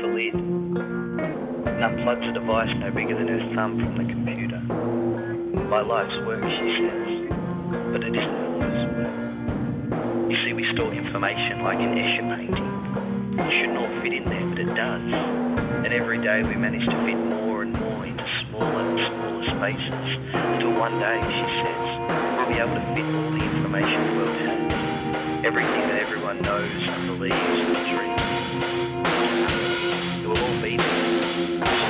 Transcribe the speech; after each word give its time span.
the 0.00 0.06
lid 0.08 0.34
and 0.34 1.82
unplugs 1.84 2.28
a 2.28 2.32
device 2.32 2.74
no 2.78 2.90
bigger 2.90 3.14
than 3.14 3.28
her 3.28 3.54
thumb 3.54 3.78
from 3.78 3.96
the 3.96 4.04
computer. 4.04 4.60
My 5.68 5.82
life's 5.82 6.16
work, 6.24 6.42
she 6.42 6.76
says, 6.80 7.28
but 7.92 8.02
it 8.04 8.16
isn't 8.16 8.36
her 8.36 8.48
life's 8.56 8.86
work. 8.96 10.30
You 10.30 10.36
see, 10.44 10.52
we 10.54 10.64
store 10.72 10.92
information 10.92 11.62
like 11.62 11.78
an 11.80 11.92
Escher 11.92 12.36
painting. 12.36 13.40
It 13.40 13.50
shouldn't 13.60 13.78
all 13.78 14.02
fit 14.02 14.12
in 14.12 14.24
there, 14.24 14.48
but 14.48 14.58
it 14.58 14.74
does. 14.74 15.02
And 15.84 15.92
every 15.92 16.22
day 16.22 16.42
we 16.42 16.56
manage 16.56 16.86
to 16.86 16.96
fit 17.04 17.16
more 17.16 17.62
and 17.62 17.72
more 17.72 18.06
into 18.06 18.24
smaller 18.48 18.80
and 18.80 18.98
smaller 18.98 19.44
spaces 19.58 20.06
until 20.32 20.78
one 20.78 20.98
day, 20.98 21.20
she 21.28 21.44
says, 21.60 21.82
we'll 22.36 22.48
be 22.48 22.56
able 22.56 22.74
to 22.74 22.84
fit 22.96 23.04
all 23.04 23.30
the 23.36 23.44
information 23.44 24.00
the 24.06 24.16
world 24.16 24.36
has. 24.48 25.44
Everything 25.44 25.82
that 25.88 26.00
everyone 26.00 26.40
knows 26.42 26.70
and 26.72 27.06
believes 27.06 27.36
is 27.36 27.88
true. 27.90 28.19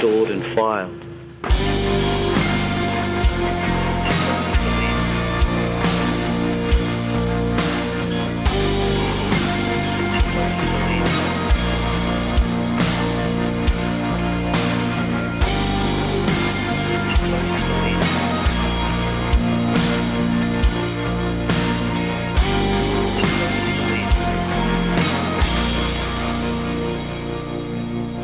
Stored 0.00 0.30
and 0.30 0.42
filed. 0.56 1.09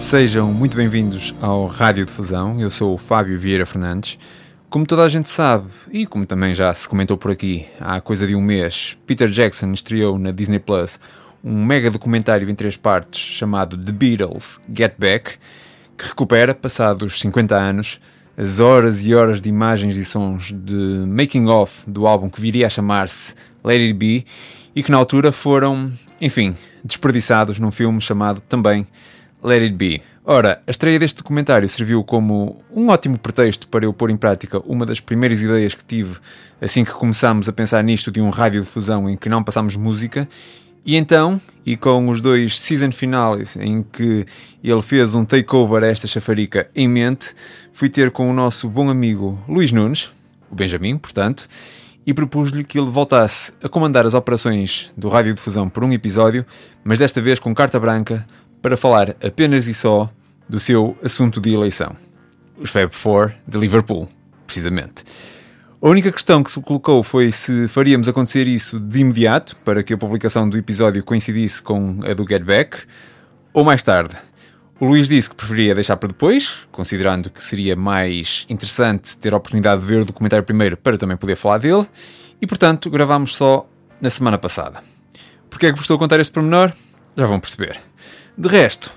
Sejam 0.07 0.53
muito 0.53 0.77
bem-vindos 0.77 1.35
ao 1.41 1.67
Rádio 1.67 2.07
Difusão. 2.07 2.61
Eu 2.61 2.71
sou 2.71 2.95
o 2.95 2.97
Fábio 2.97 3.37
Vieira 3.41 3.67
Fernandes. 3.67 4.17
Como 4.71 4.87
toda 4.87 5.03
a 5.03 5.09
gente 5.09 5.29
sabe, 5.29 5.67
e 5.91 6.07
como 6.07 6.25
também 6.25 6.55
já 6.55 6.73
se 6.73 6.89
comentou 6.89 7.19
por 7.19 7.33
aqui 7.33 7.67
há 7.81 8.01
coisa 8.01 8.25
de 8.25 8.33
um 8.33 8.41
mês, 8.41 8.97
Peter 9.05 9.29
Jackson 9.29 9.73
estreou 9.73 10.17
na 10.17 10.31
Disney 10.31 10.61
Plus 10.61 11.01
um 11.43 11.65
mega 11.65 11.91
documentário 11.91 12.49
em 12.49 12.55
três 12.55 12.77
partes 12.77 13.19
chamado 13.19 13.77
The 13.77 13.91
Beatles 13.91 14.61
Get 14.73 14.95
Back, 14.97 15.39
que 15.99 16.07
recupera, 16.07 16.55
passados 16.55 17.21
50 17.21 17.57
anos, 17.57 18.01
as 18.37 18.61
horas 18.61 19.05
e 19.05 19.13
horas 19.13 19.43
de 19.43 19.49
imagens 19.49 19.97
e 19.97 20.05
sons 20.05 20.53
de 20.53 21.05
making 21.05 21.49
of 21.49 21.83
do 21.85 22.07
álbum 22.07 22.31
que 22.31 22.41
viria 22.41 22.69
a 22.69 22.71
chamar-se 22.71 23.35
Let 23.65 23.81
It 23.81 23.95
Be 23.95 24.25
e 24.73 24.85
que 24.85 24.91
na 24.93 24.99
altura 24.99 25.33
foram, 25.33 25.93
enfim, 26.21 26.55
desperdiçados 26.85 27.59
num 27.59 27.73
filme 27.73 28.01
chamado 28.01 28.41
também 28.43 28.87
Let 29.47 29.63
It 29.63 29.75
Be. 29.77 30.03
Ora, 30.25 30.61
a 30.67 30.71
estreia 30.73 30.99
deste 30.99 31.19
documentário 31.19 31.69
serviu 31.69 32.03
como 32.03 32.61
um 32.75 32.89
ótimo 32.89 33.17
pretexto 33.17 33.69
para 33.69 33.85
eu 33.85 33.93
pôr 33.93 34.11
em 34.11 34.17
prática 34.17 34.59
uma 34.67 34.85
das 34.85 34.99
primeiras 34.99 35.41
ideias 35.41 35.73
que 35.73 35.85
tive 35.85 36.17
assim 36.61 36.83
que 36.83 36.91
começámos 36.91 37.49
a 37.49 37.53
pensar 37.53 37.81
nisto 37.85 38.11
de 38.11 38.21
um 38.21 38.31
rádio 38.31 38.63
de 38.63 38.67
fusão 38.67 39.09
em 39.09 39.17
que 39.17 39.29
não 39.29 39.45
passámos 39.45 39.77
música. 39.77 40.29
E 40.85 40.97
então, 40.97 41.41
e 41.65 41.77
com 41.77 42.09
os 42.09 42.21
dois 42.21 42.59
season 42.59 42.91
finales 42.91 43.55
em 43.55 43.85
que 43.85 44.27
ele 44.65 44.83
fez 44.83 45.15
um 45.15 45.25
takeover 45.25 45.85
a 45.85 45.87
esta 45.87 46.09
chafarica 46.09 46.69
em 46.75 46.89
mente, 46.89 47.33
fui 47.73 47.89
ter 47.89 48.11
com 48.11 48.29
o 48.29 48.33
nosso 48.33 48.69
bom 48.69 48.91
amigo 48.91 49.41
Luís 49.49 49.71
Nunes, 49.71 50.13
o 50.51 50.57
Benjamin, 50.57 50.99
portanto, 50.99 51.49
e 52.05 52.13
propus-lhe 52.13 52.65
que 52.65 52.79
ele 52.79 52.91
voltasse 52.91 53.53
a 53.63 53.69
comandar 53.69 54.07
as 54.07 54.15
operações 54.15 54.93
do 54.97 55.09
Rádio 55.09 55.35
de 55.35 55.41
Fusão 55.41 55.69
por 55.69 55.85
um 55.85 55.93
episódio, 55.93 56.45
mas 56.83 56.99
desta 56.99 57.21
vez 57.21 57.39
com 57.41 57.55
carta 57.55 57.79
branca, 57.79 58.27
para 58.61 58.77
falar 58.77 59.17
apenas 59.23 59.67
e 59.67 59.75
só 59.75 60.11
do 60.49 60.61
seu 60.61 60.97
assunto 61.03 61.41
de 61.41 61.53
eleição, 61.53 61.97
os 62.59 62.71
Fab 62.71 62.95
Four 62.95 63.33
de 63.47 63.59
Liverpool, 63.59 64.09
precisamente. 64.47 65.05
A 65.83 65.89
única 65.89 66.11
questão 66.11 66.43
que 66.43 66.51
se 66.51 66.61
colocou 66.63 67.03
foi 67.03 67.31
se 67.31 67.69
faríamos 67.69 68.09
acontecer 68.09 68.49
isso 68.49 68.81
de 68.81 69.01
imediato, 69.01 69.57
para 69.65 69.83
que 69.83 69.93
a 69.93 69.99
publicação 69.99 70.49
do 70.49 70.57
episódio 70.57 71.05
coincidisse 71.05 71.63
com 71.63 72.01
a 72.03 72.15
do 72.15 72.27
Get 72.27 72.43
Back, 72.43 72.79
ou 73.53 73.63
mais 73.63 73.83
tarde. 73.83 74.17
O 74.81 74.87
Luís 74.87 75.09
disse 75.09 75.31
que 75.31 75.37
preferia 75.37 75.75
deixar 75.75 75.97
para 75.97 76.09
depois, 76.09 76.67
considerando 76.73 77.31
que 77.31 77.43
seria 77.43 77.77
mais 77.77 78.47
interessante 78.49 79.17
ter 79.17 79.33
a 79.33 79.37
oportunidade 79.37 79.81
de 79.81 79.87
ver 79.87 80.01
o 80.01 80.05
documentário 80.05 80.45
primeiro 80.45 80.77
para 80.77 80.99
também 80.99 81.17
poder 81.17 81.37
falar 81.37 81.59
dele, 81.59 81.87
e 82.41 82.47
portanto 82.47 82.91
gravámos 82.91 83.35
só 83.35 83.69
na 84.01 84.11
semana 84.11 84.39
passada. 84.39 84.83
Porquê 85.49 85.67
é 85.67 85.71
que 85.71 85.77
vos 85.77 85.85
estou 85.85 85.97
a 85.97 85.99
contar 85.99 86.21
este 86.21 86.33
pormenor? 86.33 86.73
Já 87.17 87.27
vão 87.27 87.41
perceber. 87.41 87.81
De 88.39 88.49
resto, 88.49 88.93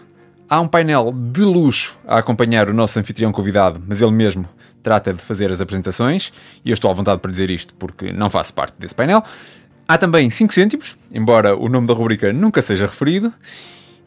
há 0.50 0.60
um 0.60 0.68
painel 0.68 1.14
de 1.14 1.42
luxo 1.42 1.98
a 2.06 2.18
acompanhar 2.18 2.68
o 2.68 2.74
nosso 2.74 3.00
anfitrião 3.00 3.32
convidado, 3.32 3.82
mas 3.88 4.02
ele 4.02 4.12
mesmo 4.12 4.50
trata 4.84 5.14
de 5.14 5.22
fazer 5.22 5.50
as 5.50 5.62
apresentações, 5.62 6.34
e 6.64 6.72
eu 6.72 6.74
estou 6.74 6.92
à 6.92 6.94
vontade 6.94 7.22
para 7.22 7.32
dizer 7.32 7.50
isto 7.50 7.74
porque 7.76 8.12
não 8.12 8.30
faço 8.30 8.54
parte 8.54 8.74
desse 8.78 8.94
painel. 8.94 9.24
Há 9.88 9.98
também 9.98 10.30
5 10.30 10.54
cêntimos, 10.54 10.98
embora 11.14 11.56
o 11.56 11.70
nome 11.70 11.88
da 11.88 11.94
rubrica 11.94 12.34
nunca 12.34 12.62
seja 12.62 12.86
referido, 12.86 13.34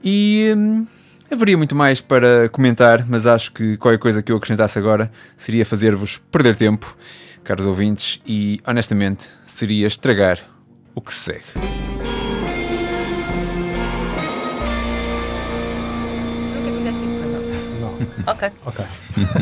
e 0.05 0.53
hum, 0.55 0.87
haveria 1.31 1.57
muito 1.57 1.75
mais 1.75 2.01
para 2.03 2.51
comentar, 2.51 3.07
mas 3.09 3.27
acho 3.27 3.53
que 3.53 3.79
qualquer 3.79 3.99
coisa 3.99 4.23
que 4.23 4.33
eu 4.33 4.37
acrescentasse 4.37 4.79
agora 4.79 5.11
seria 5.35 5.65
fazer-vos 5.65 6.21
perder 6.31 6.57
tempo, 6.57 6.95
caros 7.43 7.65
ouvintes, 7.65 8.21
e 8.27 8.61
honestamente 8.67 9.31
seria 9.47 9.87
estragar 9.87 10.41
o 10.95 11.01
que 11.01 11.13
se 11.13 11.21
segue. 11.21 11.92
Ok. 18.27 18.51
Ok. 18.67 18.85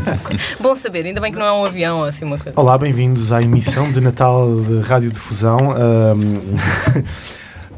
Bom 0.61 0.75
saber, 0.75 1.05
ainda 1.07 1.21
bem 1.21 1.33
que 1.33 1.39
não 1.39 1.47
é 1.47 1.53
um 1.53 1.65
avião 1.65 1.99
ou 1.99 2.05
assim 2.05 2.25
uma 2.25 2.39
coisa. 2.39 2.59
Olá, 2.59 2.79
bem-vindos 2.79 3.31
à 3.33 3.43
emissão 3.43 3.91
de 3.93 4.01
Natal 4.01 4.61
de 4.61 4.81
Rádio 4.81 5.11
Difusão. 5.11 5.75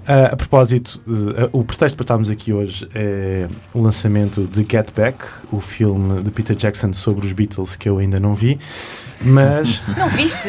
A, 0.05 0.33
a 0.33 0.37
propósito, 0.37 1.01
eh, 1.07 1.49
o 1.53 1.62
pretexto 1.62 1.97
para 1.97 2.03
estarmos 2.03 2.29
aqui 2.29 2.53
hoje 2.53 2.89
é 2.93 3.47
o 3.73 3.81
lançamento 3.81 4.49
de 4.49 4.67
Get 4.69 4.91
Back, 4.97 5.19
o 5.53 5.61
filme 5.61 6.25
de 6.25 6.31
Peter 6.33 6.57
Jackson 6.57 6.93
sobre 6.93 7.25
os 7.25 7.33
Beatles 7.33 7.77
que 7.77 7.89
eu 7.89 7.99
ainda 7.99 8.19
não 8.19 8.35
vi, 8.35 8.59
mas, 9.21 9.81
Não 9.97 10.09
viste? 10.09 10.49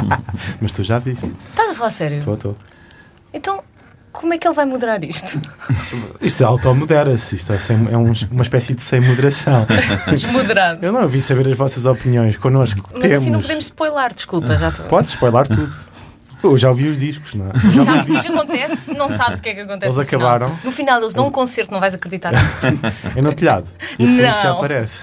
mas 0.62 0.72
tu 0.72 0.82
já 0.82 0.98
viste. 0.98 1.30
Estás 1.50 1.72
a 1.72 1.74
falar 1.74 1.90
sério? 1.90 2.18
Estou, 2.20 2.34
estou. 2.36 2.56
Então, 3.34 3.62
como 4.16 4.34
é 4.34 4.38
que 4.38 4.46
ele 4.46 4.54
vai 4.54 4.64
moderar 4.66 5.02
isto? 5.04 5.40
Isto 6.20 6.42
é 6.42 6.46
automodera-se, 6.46 7.36
isto 7.36 7.52
é, 7.52 7.58
sem- 7.58 7.88
é 7.90 7.96
um- 7.96 8.12
uma 8.30 8.42
espécie 8.42 8.74
de 8.74 8.82
sem 8.82 9.00
moderação. 9.00 9.66
Desmoderado. 10.10 10.84
Eu 10.84 10.92
não 10.92 11.06
vi 11.06 11.20
saber 11.22 11.46
as 11.48 11.56
vossas 11.56 11.84
opiniões, 11.86 12.36
connosco 12.36 12.80
Mas 12.92 13.02
temos. 13.02 13.16
assim 13.22 13.30
não 13.30 13.40
podemos 13.40 13.66
spoiler, 13.66 14.12
desculpa, 14.14 14.56
já 14.56 14.68
estou. 14.70 14.86
Podes 14.86 15.10
spoiler 15.12 15.46
tudo. 15.46 15.72
Eu 16.42 16.56
já 16.56 16.68
ouvi 16.68 16.88
os 16.88 16.98
discos, 16.98 17.34
não 17.34 17.46
é? 17.48 17.52
Já 17.74 17.84
Sabes 17.84 18.08
o 18.16 18.20
que 18.20 18.28
acontece? 18.28 18.92
Não 18.94 19.08
sabes 19.08 19.38
o 19.40 19.42
que 19.42 19.48
é 19.48 19.54
que 19.54 19.60
acontece. 19.62 19.86
Eles 19.86 19.96
no 19.96 20.04
final. 20.04 20.26
acabaram. 20.28 20.58
No 20.62 20.70
final, 20.72 21.00
eles 21.00 21.14
dão 21.14 21.24
um 21.26 21.30
concerto, 21.30 21.72
não 21.72 21.80
vais 21.80 21.94
acreditar. 21.94 22.32
É 23.16 23.20
no 23.22 23.34
telhado. 23.34 23.66
E 23.98 24.04
a 24.04 24.06
polícia 24.06 24.44
Não. 24.44 24.56
aparece. 24.58 25.02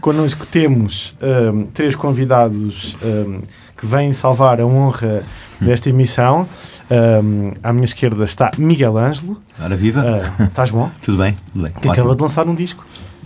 Connosco 0.00 0.46
temos 0.46 1.14
hum, 1.52 1.66
três 1.72 1.94
convidados 1.94 2.96
hum, 3.02 3.42
que 3.76 3.86
vêm 3.86 4.12
salvar 4.12 4.60
a 4.60 4.66
honra 4.66 5.22
desta 5.60 5.88
emissão. 5.90 6.48
Hum, 6.90 7.52
à 7.62 7.72
minha 7.72 7.84
esquerda 7.84 8.24
está 8.24 8.50
Miguel 8.58 8.96
Ângelo. 8.98 9.40
Ora 9.60 9.76
viva, 9.76 10.02
Ah, 10.38 10.44
estás 10.44 10.70
bom? 10.70 10.90
tudo 11.02 11.18
bem? 11.18 11.36
Tudo 11.52 11.62
bem. 11.64 11.72
Que 11.72 11.88
acaba 11.88 12.14
de 12.14 12.22
lançar 12.22 12.46
um 12.46 12.54
disco. 12.54 12.84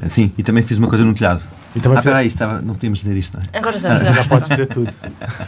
Sim, 0.08 0.30
e 0.36 0.42
também 0.42 0.62
fiz 0.62 0.78
uma 0.78 0.88
coisa 0.88 1.04
no 1.04 1.14
telhado. 1.14 1.42
E 1.74 1.80
também 1.80 1.98
ah, 1.98 2.02
fez- 2.02 2.06
espera 2.06 2.18
aí, 2.18 2.26
estava, 2.26 2.60
não 2.62 2.74
podíamos 2.74 3.00
dizer 3.00 3.16
isto, 3.16 3.36
não 3.36 3.42
é? 3.52 3.58
Agora 3.58 3.78
já, 3.78 3.90
Ah, 3.90 4.04
já. 4.04 4.12
já 4.12 4.24
podes 4.28 4.48
dizer 4.48 4.66
tudo. 4.66 4.92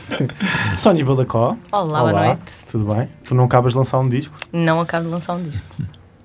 Sónia 0.76 1.04
Balacó. 1.04 1.56
Olá, 1.72 2.00
boa 2.00 2.12
noite. 2.26 2.64
Tudo 2.70 2.92
bem? 2.94 3.08
Tu 3.24 3.34
não 3.34 3.44
acabas 3.44 3.72
de 3.72 3.78
lançar 3.78 3.98
um 3.98 4.08
disco. 4.08 4.34
Não 4.52 4.80
acabo 4.80 5.04
de 5.06 5.10
lançar 5.10 5.34
um 5.34 5.42
disco. 5.42 5.62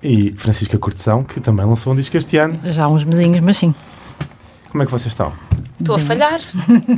E 0.02 0.34
Francisca 0.36 0.76
Cortesão, 0.78 1.22
que 1.24 1.40
também 1.40 1.64
lançou 1.64 1.92
um 1.92 1.96
disco 1.96 2.16
este 2.16 2.36
ano. 2.36 2.58
Já 2.64 2.84
há 2.84 2.88
uns 2.88 3.04
mesinhos, 3.04 3.40
mas 3.40 3.56
sim. 3.56 3.74
Como 4.74 4.82
é 4.82 4.86
que 4.86 4.90
vocês 4.90 5.12
estão? 5.12 5.32
Estou 5.78 5.94
a 5.94 5.98
falhar. 6.00 6.40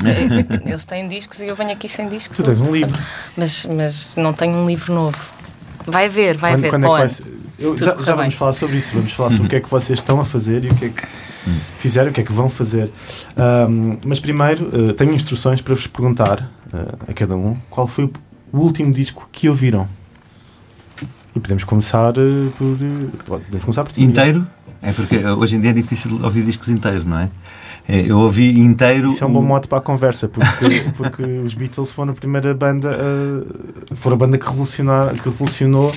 Eles 0.64 0.86
têm 0.86 1.06
discos 1.06 1.40
e 1.40 1.46
eu 1.46 1.54
venho 1.54 1.72
aqui 1.72 1.86
sem 1.86 2.08
discos. 2.08 2.34
Tu 2.34 2.42
tens 2.42 2.58
um 2.58 2.72
livro. 2.72 2.98
Mas, 3.36 3.66
mas 3.66 4.16
não 4.16 4.32
tenho 4.32 4.54
um 4.54 4.66
livro 4.66 4.94
novo. 4.94 5.18
Vai 5.86 6.06
haver, 6.06 6.38
vai 6.38 6.54
haver. 6.54 6.70
Quando, 6.70 6.80
quando 6.80 6.82
para 6.84 6.90
o 6.90 6.96
é 6.96 7.06
que 7.06 7.06
vai 7.06 7.08
ser? 7.10 7.36
Eu- 7.58 7.76
já, 7.76 7.94
já 8.02 8.14
vamos 8.14 8.32
falar 8.32 8.54
sobre 8.54 8.78
isso. 8.78 8.94
Vamos 8.94 9.12
falar 9.12 9.28
sobre 9.28 9.46
o 9.46 9.50
que 9.50 9.56
é 9.56 9.60
que 9.60 9.68
vocês 9.68 9.98
estão 9.98 10.18
a 10.18 10.24
fazer 10.24 10.64
e 10.64 10.70
o 10.70 10.74
que 10.74 10.86
é 10.86 10.88
que 10.88 11.06
fizeram, 11.76 12.12
o 12.12 12.14
que 12.14 12.22
é 12.22 12.24
que 12.24 12.32
vão 12.32 12.48
fazer. 12.48 12.90
Ahm, 13.36 13.98
mas 14.06 14.20
primeiro, 14.20 14.70
eh, 14.72 14.94
tenho 14.94 15.12
instruções 15.12 15.60
para 15.60 15.74
vos 15.74 15.86
perguntar 15.86 16.48
eh, 16.72 17.10
a 17.10 17.12
cada 17.12 17.36
um 17.36 17.58
qual 17.68 17.86
foi 17.86 18.10
o 18.54 18.58
último 18.58 18.90
disco 18.90 19.28
que 19.30 19.50
ouviram. 19.50 19.86
E 21.34 21.40
podemos 21.40 21.62
começar 21.64 22.14
eh, 22.16 22.48
por. 22.56 22.78
podemos 23.26 23.64
começar 23.64 23.84
por 23.84 23.92
ti. 23.92 24.02
Inteiro? 24.02 24.46
É 24.80 24.92
porque 24.92 25.18
hoje 25.18 25.56
em 25.56 25.60
dia 25.60 25.70
é 25.72 25.74
difícil 25.74 26.18
ouvir 26.24 26.42
discos 26.42 26.70
inteiros, 26.70 27.04
não 27.04 27.18
é? 27.18 27.28
É, 27.88 28.00
Eu 28.00 28.18
ouvi 28.18 28.58
inteiro. 28.58 29.08
Isso 29.08 29.22
é 29.22 29.26
um 29.26 29.32
bom 29.32 29.42
mote 29.42 29.68
para 29.68 29.78
a 29.78 29.80
conversa, 29.80 30.28
porque, 30.28 30.82
porque 30.96 31.22
os 31.22 31.54
Beatles 31.54 31.92
foram 31.92 32.12
a 32.12 32.14
primeira 32.14 32.52
banda, 32.54 32.96
foram 33.94 34.16
a 34.16 34.18
banda 34.18 34.38
que, 34.38 34.46
revolucionar, 34.46 35.14
que 35.14 35.24
revolucionou 35.24 35.92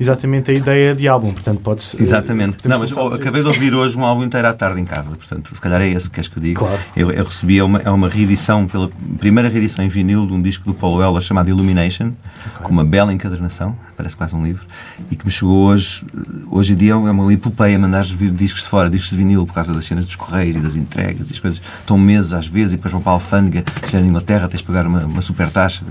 exatamente 0.00 0.50
a 0.50 0.54
ideia 0.54 0.94
de 0.94 1.06
álbum. 1.06 1.32
Portanto, 1.32 1.60
podes. 1.60 1.94
eh, 1.94 2.02
Exatamente. 2.02 2.66
Não, 2.66 2.78
mas 2.78 2.90
oh, 2.96 3.08
acabei 3.08 3.42
de 3.42 3.46
ouvir 3.48 3.74
hoje 3.74 3.96
um 3.96 4.04
álbum 4.04 4.24
inteiro 4.24 4.48
à 4.48 4.52
tarde 4.54 4.80
em 4.80 4.84
casa, 4.84 5.10
portanto, 5.10 5.54
se 5.54 5.60
calhar 5.60 5.80
é 5.82 5.88
esse 5.90 6.08
que 6.08 6.14
queres 6.14 6.28
que 6.28 6.38
eu 6.38 6.42
diga. 6.42 6.58
Claro. 6.58 6.78
Eu, 6.96 7.10
eu 7.12 7.24
recebi 7.24 7.58
é 7.58 7.62
uma, 7.62 7.78
é 7.80 7.90
uma 7.90 8.08
reedição, 8.08 8.66
pela 8.66 8.90
primeira 9.20 9.48
reedição 9.48 9.84
em 9.84 9.88
vinil 9.88 10.26
de 10.26 10.32
um 10.32 10.40
disco 10.42 10.64
do 10.64 10.74
Paulo 10.74 11.02
Ela 11.02 11.20
chamado 11.20 11.48
Illumination, 11.50 12.12
com 12.62 12.72
uma 12.72 12.84
bela 12.84 13.12
encadernação, 13.12 13.76
parece 13.96 14.16
quase 14.16 14.34
um 14.34 14.42
livro, 14.44 14.66
e 15.10 15.16
que 15.16 15.24
me 15.26 15.30
chegou 15.30 15.66
hoje. 15.68 16.02
Hoje 16.50 16.72
em 16.72 16.76
dia 16.76 16.92
é 16.92 16.94
uma 16.96 17.32
epopeia 17.32 17.78
mandar 17.78 18.04
vir 18.04 18.30
discos 18.30 18.62
de 18.62 18.68
fora, 18.68 18.88
discos 18.88 19.10
de 19.10 19.16
vinil, 19.18 19.44
por 19.46 19.52
causa 19.54 19.72
das 19.74 19.84
cenas 19.84 20.06
dos 20.06 20.16
correios 20.16 20.56
e 20.56 20.60
das 20.60 20.74
entregas 20.76 21.28
e 21.28 21.32
as 21.34 21.38
coisas. 21.38 21.60
Estão 21.78 21.98
meses 21.98 22.32
às 22.32 22.46
vezes 22.46 22.72
e 22.72 22.76
depois 22.76 22.90
vão 22.92 23.00
para 23.02 23.12
a 23.12 23.14
alfândega. 23.14 23.64
Se 23.76 23.84
estiver 23.84 24.00
na 24.00 24.08
Inglaterra, 24.08 24.48
tens 24.48 24.60
de 24.60 24.64
pagar 24.66 24.86
uma, 24.86 25.00
uma 25.04 25.20
super 25.22 25.48
taxa. 25.50 25.82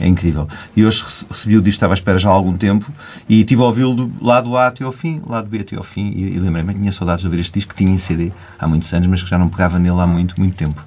É 0.00 0.06
incrível. 0.06 0.48
E 0.76 0.84
hoje 0.84 1.02
rece- 1.02 1.26
recebi 1.28 1.56
o 1.56 1.60
disco, 1.60 1.76
estava 1.76 1.92
à 1.92 1.96
espera 1.96 2.18
já 2.18 2.28
há 2.28 2.32
algum 2.32 2.56
tempo, 2.56 2.90
e 3.28 3.42
tive 3.44 3.57
a 3.62 3.66
ouvi-lo 3.66 3.94
do 3.94 4.24
lado 4.24 4.56
A 4.56 4.66
até 4.66 4.84
ao 4.84 4.92
fim, 4.92 5.22
lado 5.26 5.48
B 5.48 5.60
até 5.60 5.76
ao 5.76 5.82
fim, 5.82 6.12
e, 6.16 6.36
e 6.36 6.38
lembrei-me 6.38 6.72
que 6.74 6.80
tinha 6.80 6.92
saudades 6.92 7.22
de 7.22 7.26
ouvir 7.26 7.40
este 7.40 7.52
disco 7.54 7.74
que 7.74 7.78
tinha 7.78 7.92
em 7.92 7.98
CD 7.98 8.32
há 8.58 8.66
muitos 8.66 8.92
anos, 8.92 9.06
mas 9.08 9.22
que 9.22 9.28
já 9.28 9.38
não 9.38 9.48
pegava 9.48 9.78
nele 9.78 10.00
há 10.00 10.06
muito, 10.06 10.38
muito 10.38 10.56
tempo. 10.56 10.84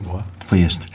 Boa. 0.00 0.24
Foi 0.46 0.60
este. 0.60 0.86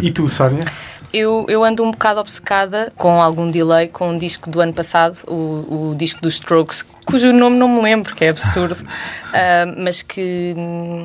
E, 0.00 0.06
e 0.06 0.10
tu, 0.10 0.28
Sónia? 0.28 0.64
Eu, 1.12 1.44
eu 1.48 1.62
ando 1.62 1.84
um 1.84 1.90
bocado 1.90 2.20
obcecada, 2.20 2.92
com 2.96 3.20
algum 3.20 3.50
delay, 3.50 3.88
com 3.88 4.10
um 4.10 4.18
disco 4.18 4.48
do 4.48 4.60
ano 4.60 4.72
passado, 4.72 5.18
o, 5.26 5.90
o 5.90 5.94
disco 5.94 6.20
dos 6.22 6.34
Strokes, 6.34 6.82
cujo 7.04 7.32
nome 7.32 7.56
não 7.58 7.68
me 7.68 7.82
lembro, 7.82 8.14
que 8.14 8.24
é 8.24 8.30
absurdo, 8.30 8.76
ah, 9.34 9.66
mas 9.76 10.00
que 10.00 10.54
hum, 10.56 11.04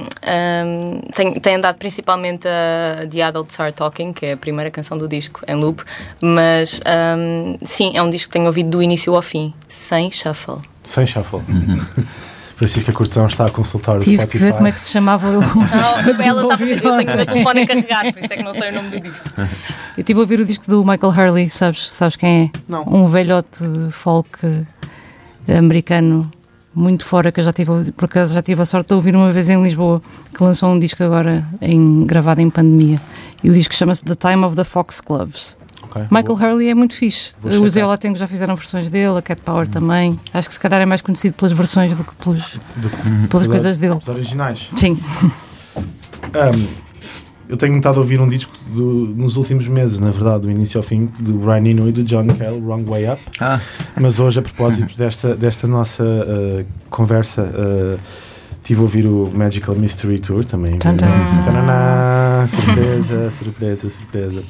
tem, 1.14 1.34
tem 1.34 1.56
andado 1.56 1.76
principalmente 1.76 2.48
a 2.48 3.06
The 3.06 3.22
Adults 3.22 3.60
Are 3.60 3.74
Talking, 3.74 4.14
que 4.14 4.28
é 4.28 4.32
a 4.34 4.38
primeira 4.38 4.72
canção 4.72 4.98
do 4.98 5.08
disco, 5.08 5.42
em 5.48 5.56
loop, 5.56 5.84
mas 6.22 6.80
hum, 7.18 7.58
sim, 7.64 7.92
é 7.96 8.02
um 8.02 8.10
disco 8.10 8.30
que 8.30 8.34
tenho 8.34 8.46
ouvido 8.46 8.70
do 8.70 8.82
início 8.82 9.14
ao 9.14 9.22
fim, 9.22 9.54
sem 9.68 10.10
shuffle. 10.12 10.62
Sem 10.84 11.06
shuffle. 11.06 11.42
Francisca 12.58 12.92
Cortesão 12.92 13.28
está 13.28 13.46
a 13.46 13.52
consultar 13.52 13.98
o 13.98 14.00
Tive 14.00 14.18
Spotify. 14.18 14.32
que 14.32 14.44
ver 14.46 14.54
como 14.54 14.66
é 14.66 14.72
que 14.72 14.80
se 14.80 14.90
chamava 14.90 15.30
o. 15.30 15.42
Não, 15.46 16.24
ela 16.24 16.42
está 16.42 16.56
a 16.56 16.58
fazer, 16.58 16.84
eu 16.84 16.98
tenho 16.98 17.14
o 17.14 17.16
meu 17.16 17.26
telefone 17.28 17.62
a 17.62 17.68
carregar, 17.68 18.14
por 18.14 18.24
isso 18.24 18.34
é 18.34 18.38
que 18.38 18.44
não 18.44 18.54
sei 18.56 18.70
o 18.72 18.74
nome 18.74 18.90
do 18.90 19.00
disco. 19.00 19.30
Eu 19.38 19.46
estive 20.00 20.20
a 20.20 20.22
ouvir 20.22 20.40
o 20.40 20.46
disco 20.46 20.68
do 20.68 20.84
Michael 20.84 21.14
Hurley, 21.14 21.50
sabes, 21.52 21.88
sabes 21.94 22.16
quem 22.16 22.46
é? 22.46 22.60
Não. 22.68 22.82
Um 22.82 23.06
velhote 23.06 23.64
folk 23.92 24.40
eh, 24.44 25.56
americano 25.56 26.32
muito 26.74 27.06
fora 27.06 27.32
que 27.32 27.40
eu 27.40 27.44
já 27.44 27.54
tive, 27.54 27.92
por 27.92 28.06
acaso 28.06 28.34
já 28.34 28.42
tive 28.42 28.60
a 28.60 28.66
sorte 28.66 28.88
de 28.88 28.96
ouvir 28.96 29.16
uma 29.16 29.32
vez 29.32 29.50
em 29.50 29.62
Lisboa, 29.62 30.02
que 30.36 30.44
lançou 30.44 30.70
um 30.72 30.80
disco 30.80 31.04
agora 31.04 31.46
em, 31.62 32.06
gravado 32.06 32.42
em 32.42 32.50
pandemia. 32.50 33.00
E 33.44 33.52
o 33.52 33.54
disco 33.54 33.76
chama-se 33.76 34.04
The 34.04 34.16
Time 34.16 34.44
of 34.44 34.56
the 34.56 34.64
Foxgloves. 34.64 35.56
Ok, 36.06 36.08
Michael 36.12 36.36
boa. 36.38 36.50
Hurley 36.52 36.70
é 36.70 36.76
muito 36.76 36.94
fixe. 36.94 37.32
Os 37.44 37.54
checar. 37.54 37.78
Ela 37.84 37.98
Tengo 37.98 38.18
já 38.18 38.28
fizeram 38.28 38.56
versões 38.56 38.90
dele, 38.90 39.18
a 39.18 39.22
Cat 39.22 39.42
Power 39.42 39.68
também. 39.68 40.20
Acho 40.34 40.48
que 40.48 40.54
se 40.54 40.60
calhar 40.60 40.82
é 40.82 40.86
mais 40.86 41.02
conhecido 41.02 41.34
pelas 41.36 41.52
versões 41.52 41.96
do 41.96 42.04
que 42.04 42.16
pelos, 42.16 42.42
Do- 42.76 42.90
pelas 42.90 43.18
Verdade. 43.30 43.48
coisas 43.50 43.78
dele. 43.78 43.96
Os 43.96 44.08
originais. 44.08 44.70
Sim. 44.76 44.98
Um, 45.78 46.68
eu 47.50 47.56
tenho 47.56 47.78
estado 47.78 47.96
a 47.96 48.00
ouvir 48.00 48.20
um 48.20 48.28
disco 48.28 48.52
do- 48.74 49.08
nos 49.16 49.38
últimos 49.38 49.68
meses, 49.68 50.00
na 50.00 50.12
verdade, 50.12 50.42
do 50.42 50.52
início 50.52 50.78
ao 50.78 50.84
fim, 50.84 51.10
do 51.20 51.34
Brian 51.38 51.66
Eno 51.66 51.88
e 51.88 51.92
do 51.94 52.04
John 52.04 52.28
Cale, 52.28 52.60
Wrong 52.60 52.84
Way 52.84 53.10
Up. 53.14 53.22
Ah, 53.40 53.60
Mas 54.00 54.20
hoje, 54.20 54.40
a 54.40 54.42
propósito 54.42 54.96
desta, 54.98 55.34
desta 55.36 55.66
nossa 55.68 56.04
uh, 56.04 56.66
conversa, 56.90 57.44
uh, 57.44 57.98
tive 58.64 58.80
a 58.80 58.84
ouvir 58.84 59.06
o 59.08 59.32
Magical 59.34 59.76
Mystery 59.76 60.20
Tour 60.20 60.44
também. 60.44 60.78
Tum. 60.78 60.98
Tananã, 61.46 62.46
surpresa, 62.48 63.32
surpresa, 63.32 63.90
surpresa. 63.90 64.44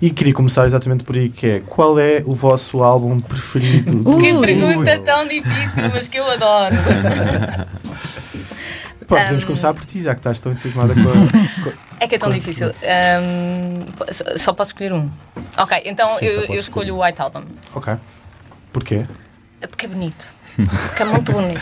E 0.00 0.10
queria 0.10 0.32
começar 0.34 0.66
exatamente 0.66 1.04
por 1.04 1.16
aí, 1.16 1.28
que 1.28 1.46
é 1.46 1.60
qual 1.60 1.98
é 1.98 2.22
o 2.26 2.34
vosso 2.34 2.82
álbum 2.82 3.20
preferido? 3.20 3.92
do- 4.04 4.18
Que 4.18 4.32
pergunta 4.34 4.98
tão 5.00 5.26
difícil, 5.28 5.90
mas 5.92 6.08
que 6.08 6.18
eu 6.18 6.30
adoro. 6.30 6.74
Pá, 9.06 9.16
podemos 9.20 9.44
Um, 9.44 9.46
começar 9.48 9.74
por 9.74 9.84
ti, 9.84 10.00
já 10.02 10.14
que 10.14 10.20
estás 10.20 10.40
tão 10.40 10.50
entusiasmada 10.52 10.94
com 10.94 11.00
a... 11.00 11.04
com 11.62 11.72
É 12.00 12.08
que 12.08 12.14
é 12.14 12.18
tão 12.18 12.30
difícil. 12.30 12.68
Ahm, 12.68 13.84
só- 14.38 14.52
posso 14.54 14.70
escolher 14.70 14.92
um. 14.94 15.10
Ok, 15.58 15.82
então 15.84 16.06
Sim, 16.06 16.24
eu, 16.26 16.44
eu 16.44 16.54
escolho 16.60 16.94
o 16.96 17.04
White 17.04 17.20
Album. 17.20 17.44
Ok. 17.74 17.94
Porquê? 18.72 19.04
É 19.60 19.66
Porque 19.66 19.84
é 19.86 19.88
bonito. 19.90 20.32
Porque 20.56 21.02
é 21.02 21.06
muito 21.06 21.32
bonito. 21.32 21.60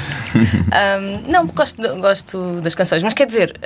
Ahm, 0.70 1.28
não, 1.30 1.46
porque 1.46 1.56
gosto, 1.56 2.00
gosto 2.00 2.60
das 2.60 2.74
canções, 2.76 3.02
mas 3.02 3.12
quer 3.14 3.26
dizer, 3.26 3.58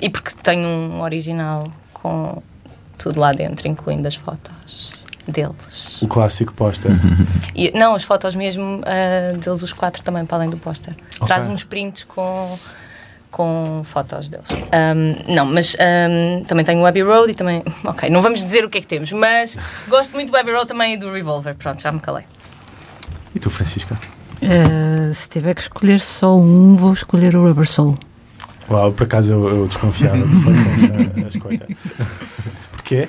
e 0.00 0.08
porque 0.08 0.30
tenho 0.42 0.66
um 0.68 1.00
original 1.02 1.64
com 1.92 2.40
tudo 2.98 3.20
lá 3.20 3.32
dentro, 3.32 3.68
incluindo 3.68 4.06
as 4.06 4.14
fotos 4.14 5.04
deles. 5.26 6.00
O 6.00 6.06
clássico 6.06 6.54
póster. 6.54 6.92
E, 7.54 7.76
não, 7.76 7.94
as 7.94 8.04
fotos 8.04 8.34
mesmo 8.34 8.80
ah, 8.84 9.36
deles, 9.36 9.62
os 9.62 9.72
quatro 9.72 10.02
também, 10.02 10.24
para 10.24 10.38
além 10.38 10.50
do 10.50 10.56
póster. 10.56 10.94
Ok. 11.16 11.26
Traz 11.26 11.48
uns 11.48 11.64
prints 11.64 12.04
com, 12.04 12.58
com 13.30 13.82
fotos 13.84 14.28
deles. 14.28 14.48
Ahm, 14.72 15.34
não, 15.34 15.44
mas 15.46 15.76
ahm, 15.78 16.44
também 16.44 16.64
tenho 16.64 16.80
o 16.80 16.86
Abbey 16.86 17.02
Road 17.02 17.30
e 17.30 17.34
também. 17.34 17.62
Ok, 17.84 18.08
não 18.10 18.22
vamos 18.22 18.40
dizer 18.40 18.64
o 18.64 18.70
que 18.70 18.78
é 18.78 18.80
que 18.80 18.86
temos, 18.86 19.12
mas 19.12 19.58
gosto 19.88 20.14
muito 20.14 20.30
do 20.30 20.36
Abbey 20.36 20.54
Road 20.54 20.66
também 20.66 20.94
e 20.94 20.96
do 20.96 21.12
Revolver. 21.12 21.54
Pronto, 21.54 21.82
já 21.82 21.92
me 21.92 22.00
calei. 22.00 22.24
E 23.34 23.38
tu, 23.38 23.50
Francisca? 23.50 23.98
Eh, 24.40 25.12
se 25.12 25.28
tiver 25.28 25.54
que 25.54 25.62
escolher 25.62 26.00
só 26.00 26.36
um, 26.36 26.76
vou 26.76 26.92
escolher 26.92 27.36
o 27.36 27.46
Rubber 27.46 27.68
Soul. 27.68 27.98
Uau, 28.68 28.92
por 28.92 29.04
acaso 29.04 29.32
eu, 29.32 29.42
eu 29.42 29.66
desconfiava 29.66 30.18
que 30.18 30.36
fosse 30.36 30.60
essa 30.86 31.24
a 31.24 31.28
escolha. 31.28 31.66
Porquê? 32.86 33.08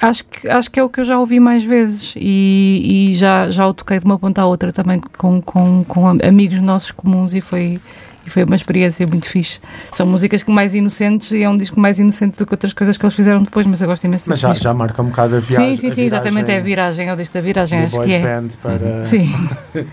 Acho 0.00 0.24
que, 0.26 0.46
acho 0.46 0.70
que 0.70 0.78
é 0.78 0.82
o 0.84 0.90
que 0.90 1.00
eu 1.00 1.04
já 1.06 1.18
ouvi 1.18 1.40
mais 1.40 1.64
vezes 1.64 2.12
e, 2.16 3.08
e 3.10 3.14
já, 3.14 3.48
já 3.50 3.66
o 3.66 3.72
toquei 3.72 3.98
de 3.98 4.04
uma 4.04 4.18
ponta 4.18 4.42
à 4.42 4.46
outra 4.46 4.70
também 4.70 5.00
com, 5.16 5.40
com, 5.40 5.82
com 5.84 6.06
am- 6.06 6.18
amigos 6.22 6.60
nossos 6.60 6.90
comuns 6.90 7.32
e 7.32 7.40
foi, 7.40 7.80
e 8.26 8.28
foi 8.28 8.44
uma 8.44 8.54
experiência 8.54 9.06
muito 9.06 9.26
fixe. 9.26 9.58
São 9.92 10.06
músicas 10.06 10.42
que 10.42 10.50
mais 10.50 10.74
inocentes 10.74 11.30
e 11.32 11.42
é 11.42 11.48
um 11.48 11.56
disco 11.56 11.80
mais 11.80 11.98
inocente 11.98 12.36
do 12.36 12.44
que 12.46 12.52
outras 12.52 12.74
coisas 12.74 12.98
que 12.98 13.06
eles 13.06 13.16
fizeram 13.16 13.42
depois, 13.42 13.66
mas 13.66 13.80
eu 13.80 13.88
gosto 13.88 14.04
imenso 14.04 14.28
Mas 14.28 14.38
já, 14.38 14.50
disco. 14.50 14.64
já 14.64 14.74
marca 14.74 15.00
um 15.00 15.06
bocado 15.06 15.36
a 15.36 15.40
viagem. 15.40 15.76
sim, 15.78 15.88
sim, 15.88 15.94
sim, 15.94 16.02
exatamente. 16.04 16.50
É 16.50 16.58
a 16.58 16.60
viragem, 16.60 17.08
é 17.08 17.12
o 17.14 17.16
disco 17.16 17.32
da 17.32 17.40
viragem, 17.40 17.78
Do 17.80 17.98
acho 17.98 18.00
que 18.06 18.12
é. 18.16 18.18
band 18.20 18.48
para... 18.62 19.06
Sim. 19.06 19.32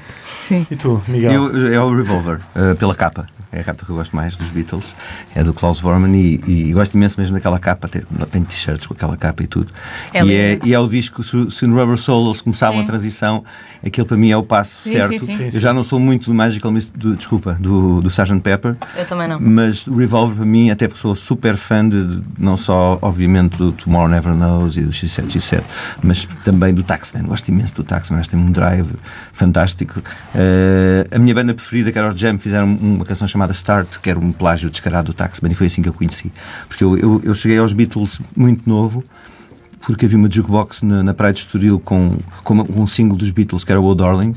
sim. 0.43 0.67
E 0.69 0.75
tu, 0.75 1.01
Miguel? 1.07 1.31
Eu, 1.31 1.73
é 1.73 1.79
o 1.79 1.95
Revolver, 1.95 2.39
eh, 2.55 2.73
pela 2.75 2.93
capa. 2.95 3.27
É 3.55 3.59
a 3.59 3.63
capa 3.63 3.85
que 3.85 3.91
eu 3.91 3.95
gosto 3.95 4.15
mais 4.15 4.35
dos 4.35 4.49
Beatles. 4.49 4.95
É 5.35 5.43
do 5.43 5.53
Klaus 5.53 5.79
Vormann 5.79 6.15
e, 6.15 6.41
e 6.47 6.73
gosto 6.73 6.95
imenso 6.95 7.19
mesmo 7.19 7.35
daquela 7.35 7.59
capa. 7.59 7.87
Tem, 7.87 8.01
tem 8.31 8.43
t-shirts 8.43 8.87
com 8.87 8.95
aquela 8.95 9.15
capa 9.15 9.43
e 9.43 9.47
tudo. 9.47 9.71
É 10.11 10.23
e, 10.25 10.33
é, 10.33 10.51
lindo. 10.53 10.67
e 10.67 10.73
é 10.73 10.79
o 10.79 10.87
disco, 10.87 11.23
se, 11.23 11.51
se 11.51 11.67
no 11.67 11.75
Rubber 11.79 11.95
Soul 11.97 12.29
eles 12.29 12.41
começavam 12.41 12.77
Sim. 12.77 12.83
a 12.83 12.87
transição, 12.87 13.43
aquilo 13.85 14.07
para 14.07 14.17
mim 14.17 14.31
é 14.31 14.37
o 14.37 14.41
passo 14.41 14.81
Sim, 14.81 14.93
certo. 14.93 15.11
sim, 15.11 15.19
sim. 15.19 15.25
Sim, 15.27 15.51
sim. 15.51 15.57
Eu 15.57 15.61
já 15.61 15.71
não 15.71 15.83
sou 15.83 15.99
muito 15.99 16.25
do 16.25 16.33
Magical 16.33 16.71
Mist, 16.71 16.91
do, 16.97 17.15
desculpa, 17.15 17.53
do, 17.59 18.01
do 18.01 18.07
Sgt. 18.07 18.39
Pepper, 18.39 18.75
Eu 18.97 19.05
também 19.05 19.27
não. 19.27 19.39
mas 19.39 19.85
o 19.85 19.95
Revolver 19.95 20.35
para 20.35 20.45
mim, 20.47 20.71
até 20.71 20.88
porque 20.88 21.00
sou 21.01 21.13
super 21.13 21.55
fã 21.55 21.88
de, 21.88 22.23
não 22.39 22.57
só, 22.57 22.97
obviamente, 23.03 23.55
do 23.55 23.71
Tomorrow 23.71 24.09
Never 24.09 24.33
Knows 24.33 24.77
e 24.77 24.81
do 24.81 24.89
X7, 24.89 25.27
X7, 25.27 25.62
mas 26.01 26.25
também 26.43 26.73
do 26.73 26.81
Taxman. 26.81 27.21
Gosto 27.25 27.50
imenso 27.50 27.75
do 27.75 27.83
Taxman, 27.83 28.19
acho 28.19 28.31
que 28.31 28.35
tem 28.35 28.43
um 28.43 28.51
drive 28.51 28.89
fantástico. 29.31 30.01
Eh, 30.43 31.07
a 31.15 31.19
minha 31.19 31.33
banda 31.33 31.53
preferida, 31.53 31.91
que 31.91 31.97
era 31.97 32.13
o 32.13 32.17
Jam, 32.17 32.38
fizeram 32.38 32.67
uma 32.75 33.05
canção 33.05 33.27
chamada 33.27 33.51
Start, 33.53 33.97
que 34.01 34.09
era 34.09 34.19
um 34.19 34.31
plágio 34.31 34.69
descarado 34.69 35.07
do 35.07 35.13
Taxman, 35.13 35.51
e 35.51 35.55
foi 35.55 35.67
assim 35.67 35.81
que 35.81 35.88
eu 35.89 35.93
conheci. 35.93 36.31
Porque 36.67 36.83
eu, 36.83 36.97
eu, 36.97 37.21
eu 37.23 37.33
cheguei 37.35 37.57
aos 37.57 37.71
Beatles 37.73 38.19
muito 38.35 38.67
novo. 38.69 39.03
Porque 39.85 40.05
havia 40.05 40.17
uma 40.17 40.31
jukebox 40.31 40.81
na, 40.81 41.03
na 41.03 41.13
Praia 41.13 41.33
de 41.33 41.41
Estoril 41.41 41.77
com, 41.77 42.17
com 42.45 42.53
uma- 42.53 42.63
um 42.63 42.88
single 42.88 43.17
dos 43.17 43.29
Beatles 43.31 43.65
que 43.65 43.71
era 43.73 43.81
o 43.81 43.83
Oh 43.85 43.93
Darling, 43.93 44.33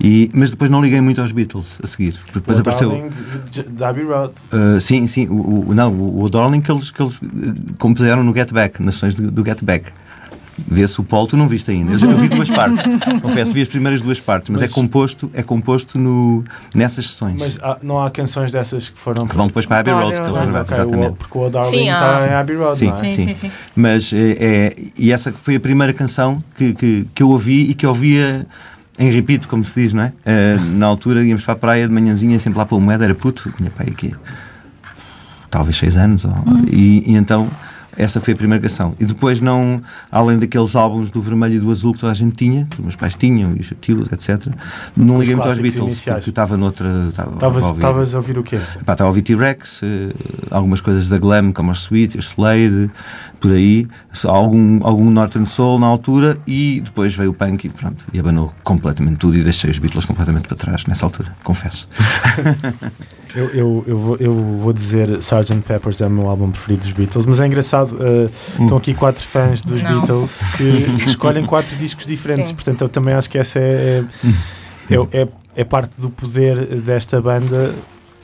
e, 0.00 0.28
mas 0.34 0.50
depois 0.50 0.68
não 0.68 0.82
liguei 0.82 1.00
muito 1.00 1.20
aos 1.20 1.30
Beatles 1.30 1.78
a 1.80 1.86
seguir. 1.86 2.14
Porque 2.14 2.32
depois 2.34 2.58
O 2.58 2.60
apareceu. 2.60 2.90
Darling 2.90 3.84
Abbey 3.84 4.04
Road. 4.04 4.32
Uh, 4.52 4.80
sim, 4.80 5.06
sim, 5.06 5.28
o, 5.28 5.68
o- 5.68 5.74
não, 5.74 5.92
o, 5.92 6.22
o 6.24 6.28
Darling 6.28 6.60
que 6.60 6.72
eles, 6.72 6.90
que 6.90 7.00
eles 7.00 7.14
uh, 7.22 7.28
compuseram 7.78 8.24
no 8.24 8.34
Get 8.34 8.50
Back, 8.52 8.82
nas 8.82 8.94
sessões 8.96 9.14
do, 9.14 9.30
do 9.30 9.44
Get 9.44 9.62
Back. 9.62 9.92
Vê-se 10.68 11.00
o 11.00 11.04
Paul, 11.04 11.26
tu 11.26 11.36
não 11.36 11.46
viste 11.48 11.70
ainda. 11.70 11.92
Eu 11.92 11.98
já 11.98 12.06
vi 12.08 12.28
duas 12.28 12.50
partes. 12.50 12.82
Confesso, 13.22 13.52
vi 13.52 13.62
as 13.62 13.68
primeiras 13.68 14.00
duas 14.00 14.18
partes, 14.20 14.50
mas, 14.50 14.60
Mas- 14.60 14.70
é 14.70 14.74
composto, 14.74 15.30
é 15.34 15.42
composto 15.42 15.98
no, 15.98 16.44
nessas 16.74 17.10
sessões. 17.10 17.36
Mas 17.38 17.58
há- 17.62 17.78
não 17.82 18.00
há 18.00 18.10
canções 18.10 18.52
dessas 18.52 18.88
que 18.88 18.98
foram... 18.98 19.26
que 19.26 19.36
vão 19.36 19.46
depois 19.46 19.66
para 19.66 19.76
a 19.76 19.80
Abbey 19.80 19.92
Para 19.94 20.02
Road, 20.02 20.14
que 20.16 20.20
Abbey 20.20 20.30
eles 20.30 20.38
Road. 20.38 20.52
gravaram, 20.52 20.64
Ok, 20.64 20.76
o- 20.76 20.80
exatamente. 20.98 21.16
porque 21.18 21.38
o 21.38 21.50
Darling 21.50 21.70
Sim, 21.70 21.88
está 21.90 22.26
em 22.28 22.34
Abbey 22.34 22.56
Road, 22.56 22.78
Sim, 22.78 22.86
não 22.86 22.94
é? 22.94 22.96
Sim, 22.98 23.10
sim. 23.12 23.24
sim, 23.26 23.34
sim. 23.34 23.50
Mas 23.76 24.12
é, 24.12 24.18
é- 24.40 24.76
e 24.98 25.12
essa 25.12 25.32
foi 25.32 25.56
a 25.56 25.60
primeira 25.60 25.92
canção 25.92 26.42
que, 26.56 26.72
que, 26.74 27.06
que 27.14 27.22
eu 27.22 27.30
ouvi 27.30 27.70
e 27.70 27.74
que 27.74 27.84
eu 27.86 27.90
ouvia 27.90 28.46
em 28.98 29.10
repito, 29.10 29.48
como 29.48 29.64
se 29.64 29.80
diz, 29.80 29.92
não 29.94 30.02
é? 30.02 30.08
Uh, 30.26 30.60
na 30.76 30.86
altura 30.86 31.24
íamos 31.24 31.42
para 31.42 31.54
a 31.54 31.56
praia 31.56 31.88
de 31.88 31.94
manhãzinha, 31.94 32.38
sempre 32.38 32.58
lá 32.58 32.66
pela 32.66 32.80
moeda, 32.80 33.04
era 33.04 33.14
puto, 33.14 33.50
tinha 33.56 33.70
pai 33.70 33.86
aqui 33.90 34.14
talvez 35.50 35.76
seis 35.76 35.96
anos, 35.96 36.24
ou- 36.24 36.32
e, 36.70 37.02
e 37.10 37.16
então 37.16 37.48
essa 38.00 38.20
foi 38.20 38.32
a 38.34 38.36
primeira 38.36 38.62
canção. 38.62 38.94
E 38.98 39.04
depois, 39.04 39.40
não, 39.40 39.82
além 40.10 40.38
daqueles 40.38 40.74
álbuns 40.74 41.10
do 41.10 41.20
vermelho 41.20 41.54
e 41.56 41.58
do 41.58 41.70
azul 41.70 41.92
que 41.92 42.00
toda 42.00 42.12
a 42.12 42.14
gente 42.14 42.34
tinha, 42.34 42.64
que 42.64 42.76
os 42.76 42.80
meus 42.80 42.96
pais 42.96 43.14
tinham, 43.14 43.54
e 43.56 43.60
os 43.60 43.72
Tilos, 43.80 44.10
etc., 44.10 44.46
não 44.96 45.14
Os 45.16 45.20
liguei 45.20 45.36
muito 45.36 45.48
aos 45.48 45.58
Beatles. 45.58 45.86
iniciais. 45.86 46.18
Porque 46.18 46.30
eu 46.30 46.32
estava 46.32 46.56
noutra. 46.56 46.88
Estava 47.08 47.58
Estavas 47.58 48.14
a 48.14 48.18
a 48.18 48.20
ouvir 48.20 48.38
o 48.38 48.42
quê? 48.42 48.58
Pá, 48.84 48.92
estava 48.92 49.04
a 49.04 49.08
ouvir 49.08 49.22
T-Rex, 49.22 49.80
eh, 49.82 50.12
algumas 50.50 50.80
coisas 50.80 51.08
da 51.08 51.18
Glam, 51.18 51.52
como 51.52 51.70
os 51.70 51.82
Sweet, 51.82 52.18
os 52.18 52.30
Slade, 52.30 52.90
por 53.40 53.52
aí, 53.52 53.86
algum, 54.24 54.80
algum 54.82 55.10
Northern 55.10 55.46
Soul 55.46 55.78
na 55.78 55.86
altura, 55.86 56.38
e 56.46 56.80
depois 56.84 57.14
veio 57.14 57.30
o 57.30 57.34
punk 57.34 57.64
e 57.66 57.68
pronto, 57.70 58.04
e 58.12 58.18
abanou 58.18 58.52
completamente 58.62 59.16
tudo 59.16 59.36
e 59.36 59.42
deixei 59.42 59.70
os 59.70 59.78
Beatles 59.78 60.04
completamente 60.04 60.48
para 60.48 60.56
trás 60.56 60.86
nessa 60.86 61.06
altura, 61.06 61.32
confesso. 61.44 61.88
Eu, 63.34 63.48
eu, 63.50 63.84
eu, 63.86 63.96
vou, 63.96 64.16
eu 64.18 64.34
vou 64.34 64.72
dizer 64.72 65.08
Sgt. 65.18 65.60
Pepper's 65.64 66.00
é 66.00 66.06
o 66.06 66.10
meu 66.10 66.28
álbum 66.28 66.50
preferido 66.50 66.82
dos 66.82 66.92
Beatles, 66.92 67.26
mas 67.26 67.38
é 67.38 67.46
engraçado, 67.46 67.89
uh, 67.92 68.30
estão 68.60 68.76
aqui 68.76 68.94
quatro 68.94 69.24
fãs 69.24 69.62
dos 69.62 69.82
Não. 69.82 70.00
Beatles 70.00 70.42
que 70.56 70.64
escolhem 71.08 71.44
quatro 71.44 71.76
discos 71.76 72.06
diferentes, 72.06 72.48
Sim. 72.48 72.54
portanto 72.54 72.82
eu 72.82 72.88
também 72.88 73.14
acho 73.14 73.28
que 73.28 73.38
essa 73.38 73.58
é, 73.58 74.04
é, 74.90 75.20
é, 75.22 75.28
é 75.56 75.64
parte 75.64 75.92
do 75.98 76.10
poder 76.10 76.56
desta 76.80 77.20
banda 77.20 77.74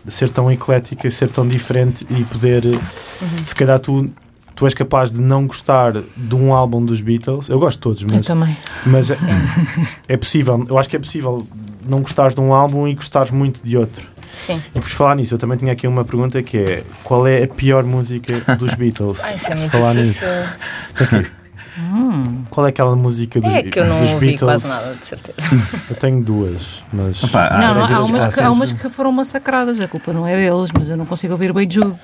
ser 0.07 0.31
tão 0.31 0.51
eclética, 0.51 1.11
ser 1.11 1.31
tão 1.31 1.47
diferente 1.47 2.07
e 2.11 2.25
poder, 2.25 2.63
se 3.45 3.55
calhar 3.55 3.79
tu. 3.79 4.11
Tu 4.55 4.65
és 4.65 4.73
capaz 4.73 5.13
de 5.13 5.21
não 5.21 5.47
gostar 5.47 5.93
de 5.93 6.35
um 6.35 6.55
álbum 6.55 6.83
dos 6.83 7.03
Beatles. 7.03 7.51
Eu 7.51 7.59
gosto 7.59 7.77
de 7.77 7.83
todos, 7.83 8.01
Eu 8.01 8.09
mas, 8.09 8.25
também. 8.25 8.57
mas 8.87 9.11
é, 9.11 9.19
é 10.09 10.17
possível. 10.17 10.65
Eu 10.67 10.79
acho 10.79 10.89
que 10.89 10.97
é 10.97 10.99
possível 10.99 11.47
não 11.87 12.01
gostares 12.01 12.35
de 12.35 12.41
um 12.41 12.55
álbum 12.55 12.89
e 12.89 12.95
gostares 12.95 13.31
muito 13.31 13.61
de 13.63 13.77
outro. 13.77 14.09
Sim. 14.33 14.63
E 14.75 14.81
por 14.81 14.89
falar 14.91 15.15
nisso, 15.17 15.35
eu 15.35 15.39
também 15.39 15.57
tinha 15.59 15.73
aqui 15.73 15.87
uma 15.87 16.05
pergunta 16.05 16.43
que 16.43 16.59
é 16.59 16.83
qual 17.05 17.27
é 17.27 17.45
a 17.45 17.49
pior 17.49 17.85
música 17.85 18.41
dos 18.57 18.73
Beatles? 18.77 19.21
Ai, 19.25 19.35
isso 19.37 19.53
é 19.53 19.55
muito 19.55 19.71
falar 19.73 19.95
difícil. 19.95 20.27
nisso. 20.29 21.31
Qual 22.51 22.67
é 22.67 22.71
aquela 22.71 22.97
música 22.97 23.39
dos, 23.41 23.49
É 23.53 23.63
que 23.63 23.79
eu 23.79 23.85
não 23.87 24.01
dos 24.01 24.11
ouvi 24.13 24.27
Beatles? 24.29 24.41
quase 24.41 24.69
nada, 24.69 24.95
de 24.95 25.07
certeza. 25.07 25.49
Eu 25.91 25.97
tenho 25.97 26.23
duas, 26.23 26.83
mas 26.93 27.23
Opa, 27.23 27.47
há- 27.49 27.59
Não, 27.59 27.87
é 27.87 27.93
há 27.93 27.99
umas, 28.01 28.11
que, 28.11 28.17
há 28.17 28.19
clássicas. 28.21 28.47
umas 28.49 28.73
que 28.73 28.89
foram 28.89 29.13
massacradas, 29.13 29.79
a 29.81 29.87
culpa 29.89 30.13
não 30.13 30.27
é 30.27 30.35
deles, 30.37 30.71
mas 30.77 30.89
eu 30.89 30.97
não 30.97 31.05
consigo 31.05 31.35
ouvir 31.35 31.53
bem 31.53 31.71
Jude. 31.71 31.95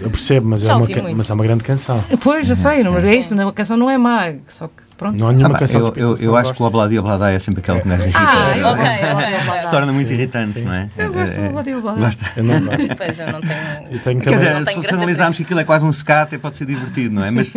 eu 0.00 0.10
percebo, 0.10 0.48
mas 0.48 0.62
é, 0.66 0.72
uma, 0.74 0.86
mas 1.14 1.28
é 1.30 1.34
uma 1.34 1.44
grande 1.44 1.62
canção. 1.62 2.02
Pois, 2.22 2.46
já 2.46 2.56
sei, 2.56 2.82
não, 2.82 2.92
mas 2.92 3.04
é 3.04 3.14
isso, 3.14 3.34
não, 3.34 3.48
a 3.48 3.52
canção 3.52 3.76
não 3.76 3.90
é 3.90 3.98
má, 3.98 4.32
só 4.48 4.66
que 4.68 4.82
pronto. 4.96 5.18
Não 5.18 5.26
há 5.26 5.30
Ah, 5.30 5.32
nenhuma 5.32 5.50
pá, 5.54 5.58
canção 5.60 5.80
eu, 5.80 5.86
dos 5.90 5.96
eu, 5.98 6.06
Beatles 6.08 6.20
eu 6.22 6.36
acho 6.36 6.54
que 6.54 6.62
o 6.62 6.66
Obladi 6.66 6.98
Oblada 6.98 7.30
é 7.30 7.38
sempre 7.38 7.60
aquele 7.60 7.80
que 7.80 7.88
mais. 7.88 8.14
Ah, 8.16 8.52
É, 8.56 8.64
ok, 8.64 8.84
ok, 9.12 9.48
ok. 9.48 9.62
se 9.62 9.70
torna 9.70 9.92
muito 9.92 10.12
irritante, 10.12 10.60
não 10.60 10.72
é? 10.74 10.88
Eu 10.96 11.12
gosto 11.12 11.36
É, 11.38 11.40
é, 11.40 11.46
do 11.48 11.52
Bloody 11.52 11.74
Bloody. 11.74 12.00
gosta. 12.00 12.30
Eu 12.36 12.44
não 12.44 12.60
gosto. 12.60 12.96
Pois 12.96 13.18
eu 13.18 13.32
não 13.32 13.40
tenho. 13.40 13.92
Eu 13.92 13.98
tenho 14.00 14.20
Quer 14.20 14.30
dizer, 14.38 14.82
se, 14.82 14.94
analisarmos 14.94 15.36
que 15.36 15.42
aquilo 15.44 15.60
é 15.60 15.64
quase 15.64 15.84
um 15.84 15.90
skate, 15.90 16.34
é, 16.34 16.38
pode 16.38 16.56
ser 16.56 16.66
divertido, 16.66 17.14
não 17.14 17.24
é? 17.24 17.30
Mas 17.30 17.48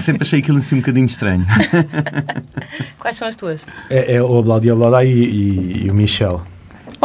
sempre 0.00 0.22
achei 0.22 0.38
aquilo 0.40 0.58
assim 0.58 0.76
um 0.76 0.78
bocadinho 0.78 1.06
estranho. 1.06 1.44
Quais 2.98 3.16
são 3.16 3.28
as 3.28 3.36
tuas? 3.36 3.64
É, 3.90 4.16
é 4.16 4.22
o 4.22 4.30
Obladi 4.30 4.70
Oblada 4.70 5.04
e, 5.04 5.08
e, 5.12 5.86
e 5.86 5.90
o 5.90 5.94
Michel. 5.94 6.42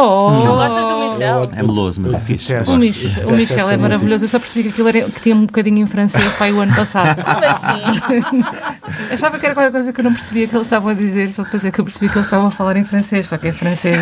Oh, 0.02 0.30
Não 0.30 0.54
gostas 0.54 0.86
do 0.86 0.98
Michel? 0.98 1.42
É 1.54 1.62
meloso, 1.62 2.00
mas 2.00 2.14
é 2.14 2.20
fixe. 2.20 2.52
O. 2.66 2.76
Mich- 2.76 3.22
o 3.26 3.32
Michel 3.32 3.68
é 3.70 3.76
maravilhoso. 3.76 4.24
Eu 4.24 4.28
só 4.28 4.38
percebi 4.38 4.62
que 4.62 4.68
aquilo 4.70 4.88
era, 4.88 5.02
que 5.02 5.20
tinha 5.20 5.36
um 5.36 5.44
bocadinho 5.44 5.78
em 5.78 5.86
francês 5.86 6.24
para 6.38 6.52
o 6.54 6.60
ano 6.60 6.74
passado. 6.74 7.20
Como 7.22 7.44
assim? 7.44 8.42
Achava 9.12 9.38
que 9.38 9.44
era 9.46 9.54
qualquer 9.54 9.72
coisa 9.72 9.92
que 9.92 10.00
eu 10.00 10.04
não 10.04 10.12
percebia 10.14 10.46
que 10.48 10.54
eles 10.54 10.66
estavam 10.66 10.90
a 10.90 10.94
dizer, 10.94 11.32
só 11.32 11.42
depois 11.42 11.64
é 11.64 11.70
que 11.70 11.80
eu 11.80 11.84
percebi 11.84 12.08
que 12.08 12.16
eles 12.16 12.26
estavam 12.26 12.46
a 12.46 12.50
falar 12.50 12.76
em 12.76 12.84
francês, 12.84 13.28
só 13.28 13.36
que 13.36 13.48
é 13.48 13.52
francês 13.52 13.96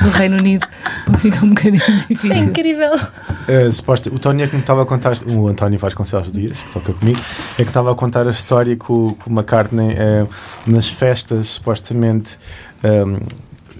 do 0.00 0.08
Reino 0.10 0.38
Unido. 0.38 0.66
Então 1.02 1.14
fica 1.20 1.44
um 1.44 1.50
bocadinho 1.50 1.76
Isso 1.76 1.92
é 1.96 2.06
difícil. 2.14 2.44
incrível. 2.44 2.94
Uh, 2.94 3.70
suposta, 3.72 4.08
o 4.14 4.18
Tony 4.18 4.42
é 4.44 4.46
que 4.46 4.54
me 4.54 4.60
estava 4.62 4.82
a 4.82 4.86
contar, 4.86 5.12
o 5.26 5.48
António 5.48 5.78
Vasconcelos 5.78 6.32
Dias, 6.32 6.58
que 6.62 6.72
toca 6.72 6.92
comigo, 6.94 7.20
é 7.58 7.62
que 7.62 7.68
estava 7.70 7.92
a 7.92 7.94
contar 7.94 8.26
a 8.26 8.30
história 8.30 8.74
que 8.76 8.90
o, 8.90 9.14
que 9.22 9.28
o 9.28 9.32
McCartney, 9.32 9.94
eh, 9.98 10.26
nas 10.66 10.88
festas, 10.88 11.48
supostamente, 11.48 12.38
ehm, 12.82 13.18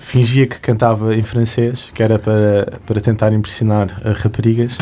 fingia 0.05 0.47
que 0.47 0.61
cantava 0.61 1.15
em 1.17 1.23
francês, 1.23 1.91
que 1.95 2.03
era 2.03 2.19
para, 2.19 2.79
para 2.87 3.01
tentar 3.01 3.33
impressionar 3.33 3.89
as 4.05 4.19
raparigas. 4.19 4.77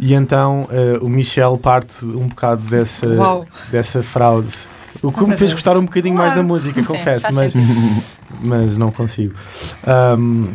E 0.00 0.14
então 0.14 0.68
eh, 0.70 0.98
o 1.00 1.08
Michel 1.08 1.56
parte 1.56 2.04
um 2.04 2.26
bocado 2.26 2.62
dessa, 2.62 3.06
Uau. 3.06 3.46
dessa 3.70 4.02
fraude. 4.02 4.48
O 5.00 5.12
que 5.12 5.20
me 5.20 5.28
fez 5.28 5.38
Deus. 5.38 5.52
gostar 5.52 5.76
um 5.76 5.84
bocadinho 5.84 6.16
mais 6.16 6.34
da 6.34 6.42
música, 6.42 6.82
Sim, 6.82 6.86
confesso, 6.86 7.28
mas, 7.32 7.54
mas 8.42 8.76
não 8.76 8.90
consigo. 8.90 9.34
Ahm, 9.86 10.48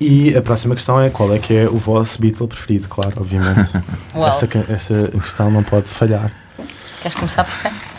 e 0.00 0.36
a 0.36 0.40
próxima 0.42 0.74
questão 0.74 1.00
é 1.00 1.10
qual 1.10 1.34
é 1.34 1.38
que 1.38 1.52
é 1.54 1.68
o 1.68 1.78
vosso 1.78 2.20
Beatle 2.20 2.46
preferido, 2.46 2.88
claro, 2.88 3.12
obviamente. 3.16 3.70
Uau. 4.14 4.28
Essa, 4.28 4.48
essa 4.68 5.08
questão 5.20 5.50
não 5.50 5.62
pode 5.62 5.88
falhar. 5.88 6.32
Queres 7.02 7.16
começar 7.16 7.44
por 7.44 7.60
quem? 7.60 7.93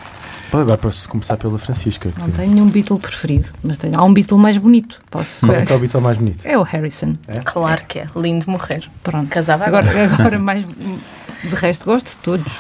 Pode 0.51 0.63
agora 0.63 0.77
posso 0.77 1.07
começar 1.09 1.37
pela 1.37 1.57
Francisca. 1.57 2.11
Não 2.17 2.29
tenho 2.29 2.53
nenhum 2.53 2.69
Beatle 2.69 2.99
preferido, 2.99 3.49
mas 3.63 3.77
tenho, 3.77 3.99
há 3.99 4.03
um 4.03 4.13
Beatle 4.13 4.37
mais 4.37 4.57
bonito. 4.57 4.99
Posso 5.09 5.45
Qual 5.45 5.57
é 5.57 5.65
que 5.65 5.73
é 5.73 5.75
o 5.75 5.79
Beatle 5.79 6.01
mais 6.01 6.17
bonito? 6.17 6.45
É 6.45 6.57
o 6.57 6.63
Harrison. 6.63 7.15
Claro 7.43 7.83
que 7.87 7.99
é. 7.99 8.07
Lindo 8.15 8.49
morrer. 8.49 8.89
Pronto. 9.03 9.27
Casava 9.29 9.65
agora. 9.65 9.89
Agora, 9.89 10.13
agora 10.13 10.39
mais. 10.39 10.63
De 10.63 11.55
resto, 11.55 11.85
gosto 11.85 12.11
de 12.11 12.17
todos. 12.17 12.51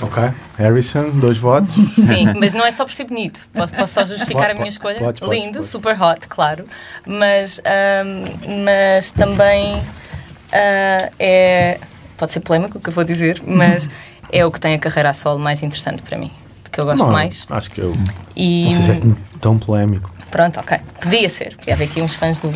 Ok. 0.00 0.22
Harrison, 0.58 1.10
dois 1.10 1.38
votos. 1.38 1.74
Sim, 1.94 2.32
mas 2.38 2.54
não 2.54 2.64
é 2.64 2.72
só 2.72 2.84
por 2.84 2.92
ser 2.92 3.04
bonito. 3.04 3.40
Posso, 3.52 3.74
posso 3.74 3.94
só 3.94 4.04
justificar 4.04 4.46
Pode, 4.46 4.52
a 4.52 4.54
minha 4.56 4.68
escolha? 4.68 4.98
podes, 4.98 5.20
podes, 5.20 5.38
Lindo, 5.38 5.62
super 5.62 6.00
hot, 6.00 6.26
claro. 6.28 6.64
Mas, 7.06 7.60
ahm, 7.64 8.64
mas 8.64 9.12
também 9.12 9.80
ah, 10.52 11.10
é. 11.18 11.78
Pode 12.16 12.32
ser 12.32 12.40
polémico 12.40 12.78
o 12.78 12.80
que 12.80 12.88
eu 12.88 12.92
vou 12.92 13.02
dizer, 13.02 13.42
mas 13.44 13.88
é 14.30 14.44
o 14.46 14.52
que 14.52 14.60
tem 14.60 14.74
a 14.74 14.78
carreira 14.78 15.10
a 15.10 15.12
solo 15.14 15.40
mais 15.40 15.62
interessante 15.62 16.02
para 16.02 16.16
mim. 16.16 16.30
Que 16.72 16.80
eu 16.80 16.84
gosto 16.84 17.04
Não, 17.04 17.12
mais. 17.12 17.46
Acho 17.50 17.70
que 17.70 17.80
eu. 17.80 17.94
E 18.34 18.64
Não 18.64 18.72
sei 18.72 18.82
se 18.82 18.90
é 19.08 19.14
tão 19.40 19.58
polémico. 19.58 20.10
pronto, 20.30 20.58
ok. 20.58 20.78
Podia 21.00 21.28
ser. 21.28 21.54
Podia 21.56 21.74
haver 21.74 21.84
aqui 21.84 22.00
uns 22.00 22.14
fãs 22.14 22.38
do 22.38 22.48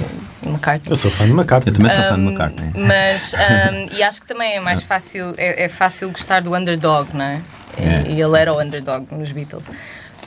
McCartney. 0.43 0.91
Eu 0.91 0.97
sou 0.97 1.11
fã 1.11 1.27
de 1.27 1.33
McCartney. 1.33 1.73
Eu 1.73 1.77
também 1.77 1.93
sou 1.93 2.03
fã 2.03 2.15
de 2.15 2.21
Um, 2.21 2.29
McCartney. 2.29 2.71
Mas, 2.75 3.35
um, 3.93 3.95
e 3.95 4.03
acho 4.03 4.21
que 4.23 4.27
também 4.27 4.55
é 4.55 4.61
mais 4.61 4.83
fácil, 4.83 5.35
é, 5.37 5.65
é 5.65 5.69
fácil 5.69 6.11
gostar 6.11 6.41
do 6.41 6.55
underdog, 6.55 7.09
não 7.13 7.25
é? 7.25 7.41
É. 7.79 8.09
E, 8.09 8.15
e 8.15 8.23
ele 8.23 8.39
era 8.41 8.53
o 8.55 8.61
underdog 8.61 9.07
nos 9.13 9.31
Beatles. 9.33 9.71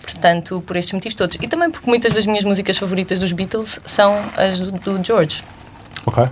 Portanto, 0.03 0.63
por 0.65 0.75
estes 0.75 0.93
motivos 0.93 1.15
todos. 1.15 1.37
E 1.41 1.47
também 1.47 1.71
porque 1.71 1.89
muitas 1.89 2.13
das 2.13 2.25
minhas 2.25 2.43
músicas 2.43 2.77
favoritas 2.77 3.17
dos 3.19 3.31
Beatles 3.31 3.79
são 3.85 4.15
as 4.37 4.59
do, 4.59 4.71
do 4.71 5.03
George. 5.03 5.43
Ok. 6.05 6.27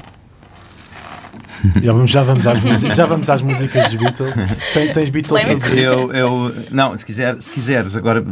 Já 1.82 1.94
vamos, 1.94 2.12
já, 2.12 2.24
vamos 2.24 2.48
às 2.48 2.62
músicas, 2.64 2.98
já 2.98 3.06
vamos 3.06 3.30
às 3.30 3.42
músicas 3.42 3.92
dos 3.92 3.96
Beatles. 4.00 4.36
Tens, 4.74 4.94
tens 4.94 5.10
Beatles 5.10 5.42
favoritos? 5.42 5.78
Eu, 5.84 6.12
eu, 6.14 6.56
não, 6.72 6.98
se, 6.98 7.06
quiser, 7.06 7.36
se 7.42 7.52
quiseres, 7.52 7.96
agora 7.96 8.24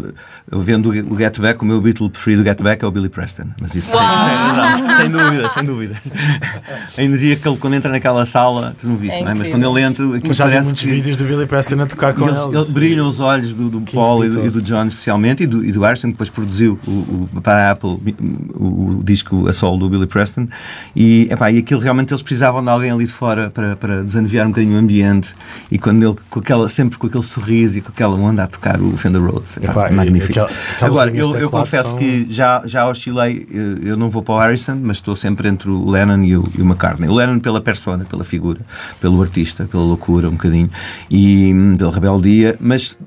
vendo 0.51 0.89
o 0.89 1.17
Get 1.17 1.39
Back, 1.39 1.61
o 1.61 1.65
meu 1.65 1.81
Beatle 1.81 2.09
preferido 2.09 2.43
do 2.43 2.45
Get 2.47 2.61
Back 2.61 2.83
é 2.83 2.87
o 2.87 2.91
Billy 2.91 3.09
Preston. 3.09 3.45
Mas 3.61 3.73
isso 3.75 3.91
sem, 3.91 3.99
sem, 3.99 4.97
sem 4.97 5.09
dúvida, 5.09 5.49
sem 5.49 5.63
dúvida. 5.63 5.95
A 6.97 7.01
energia 7.03 7.35
que 7.35 7.47
ele, 7.47 7.57
quando 7.57 7.73
entra 7.75 7.91
naquela 7.91 8.25
sala, 8.25 8.75
tu 8.79 8.87
não 8.87 8.95
viste, 8.95 9.15
É 9.17 9.23
não 9.23 9.31
é? 9.31 9.33
Mas 9.33 9.47
quando 9.47 9.69
ele 9.77 9.81
entra, 9.85 10.05
Mas 10.05 10.37
já 10.37 10.45
vi 10.45 10.51
parece 10.51 10.65
muitos 10.65 10.81
que. 10.83 10.89
vídeos 10.89 11.17
do 11.17 11.23
Billy 11.25 11.45
Preston 11.45 11.81
a 11.81 11.85
tocar 11.87 12.13
com 12.13 12.27
Eles, 12.27 12.41
eles. 12.41 12.53
ele 12.55 12.71
brilham 12.71 13.07
os 13.07 13.19
olhos 13.19 13.53
do, 13.53 13.69
do 13.69 13.81
Paul 13.91 14.25
e 14.25 14.29
do, 14.29 14.45
e 14.45 14.49
do 14.49 14.61
John, 14.61 14.85
especialmente, 14.85 15.43
e 15.43 15.47
do, 15.47 15.63
e 15.65 15.71
do 15.71 15.81
Harrison, 15.81 16.07
que 16.07 16.13
depois 16.13 16.29
produziu 16.29 16.79
o, 16.87 16.91
o- 16.91 17.41
para 17.41 17.69
a 17.69 17.71
Apple 17.71 17.97
o, 18.55 18.97
o 18.99 19.03
disco 19.03 19.47
a 19.47 19.53
solo 19.53 19.77
do 19.77 19.89
Billy 19.89 20.07
Preston. 20.07 20.47
E, 20.95 21.27
epá, 21.31 21.51
e 21.51 21.57
aquilo 21.57 21.79
realmente 21.81 22.11
eles 22.13 22.21
precisavam 22.21 22.61
de 22.63 22.69
alguém 22.69 22.91
ali 22.91 23.05
de 23.05 23.11
fora 23.15 23.49
para, 23.49 23.75
para 23.75 24.03
desanuviar 24.03 24.45
um 24.45 24.49
bocadinho 24.49 24.75
o 24.75 24.79
ambiente. 24.79 25.33
E 25.71 25.79
quando 25.79 26.03
ele, 26.05 26.15
com 26.29 26.39
aquela, 26.39 26.67
sempre 26.69 26.97
com 26.97 27.07
aquele 27.07 27.23
sorriso 27.23 27.77
e 27.77 27.81
com 27.81 27.89
aquela 27.89 28.15
onda 28.15 28.43
a 28.43 28.47
tocar 28.47 28.79
o 28.81 28.95
Fender 28.97 29.21
Rhodes, 29.21 29.57
e 29.57 29.93
magnífico. 29.93 30.47
Agora, 30.81 31.09
eu, 31.15 31.35
eu 31.37 31.49
confesso 31.49 31.89
são- 31.89 31.97
que 31.97 32.27
já, 32.29 32.61
já 32.65 32.87
oscilei, 32.87 33.47
eh, 33.51 33.89
eu 33.89 33.97
não 33.97 34.09
vou 34.09 34.21
para 34.21 34.35
o 34.35 34.39
Harrison, 34.39 34.77
mas 34.81 34.97
estou 34.97 35.15
sempre 35.15 35.47
entre 35.47 35.69
o 35.69 35.89
Lennon 35.89 36.23
e 36.23 36.35
o, 36.35 36.43
o 36.43 36.61
McCartney. 36.61 37.09
O 37.09 37.13
Lennon 37.15 37.39
pela 37.39 37.61
persona, 37.61 38.05
pela 38.05 38.23
figura, 38.23 38.59
pelo 38.99 39.21
artista, 39.21 39.65
pela 39.65 39.83
loucura 39.83 40.27
um 40.27 40.31
bocadinho, 40.33 40.69
e 41.09 41.53
hum, 41.53 41.77
pela 41.77 41.91
rebeldia, 41.91 42.57
mas 42.59 42.97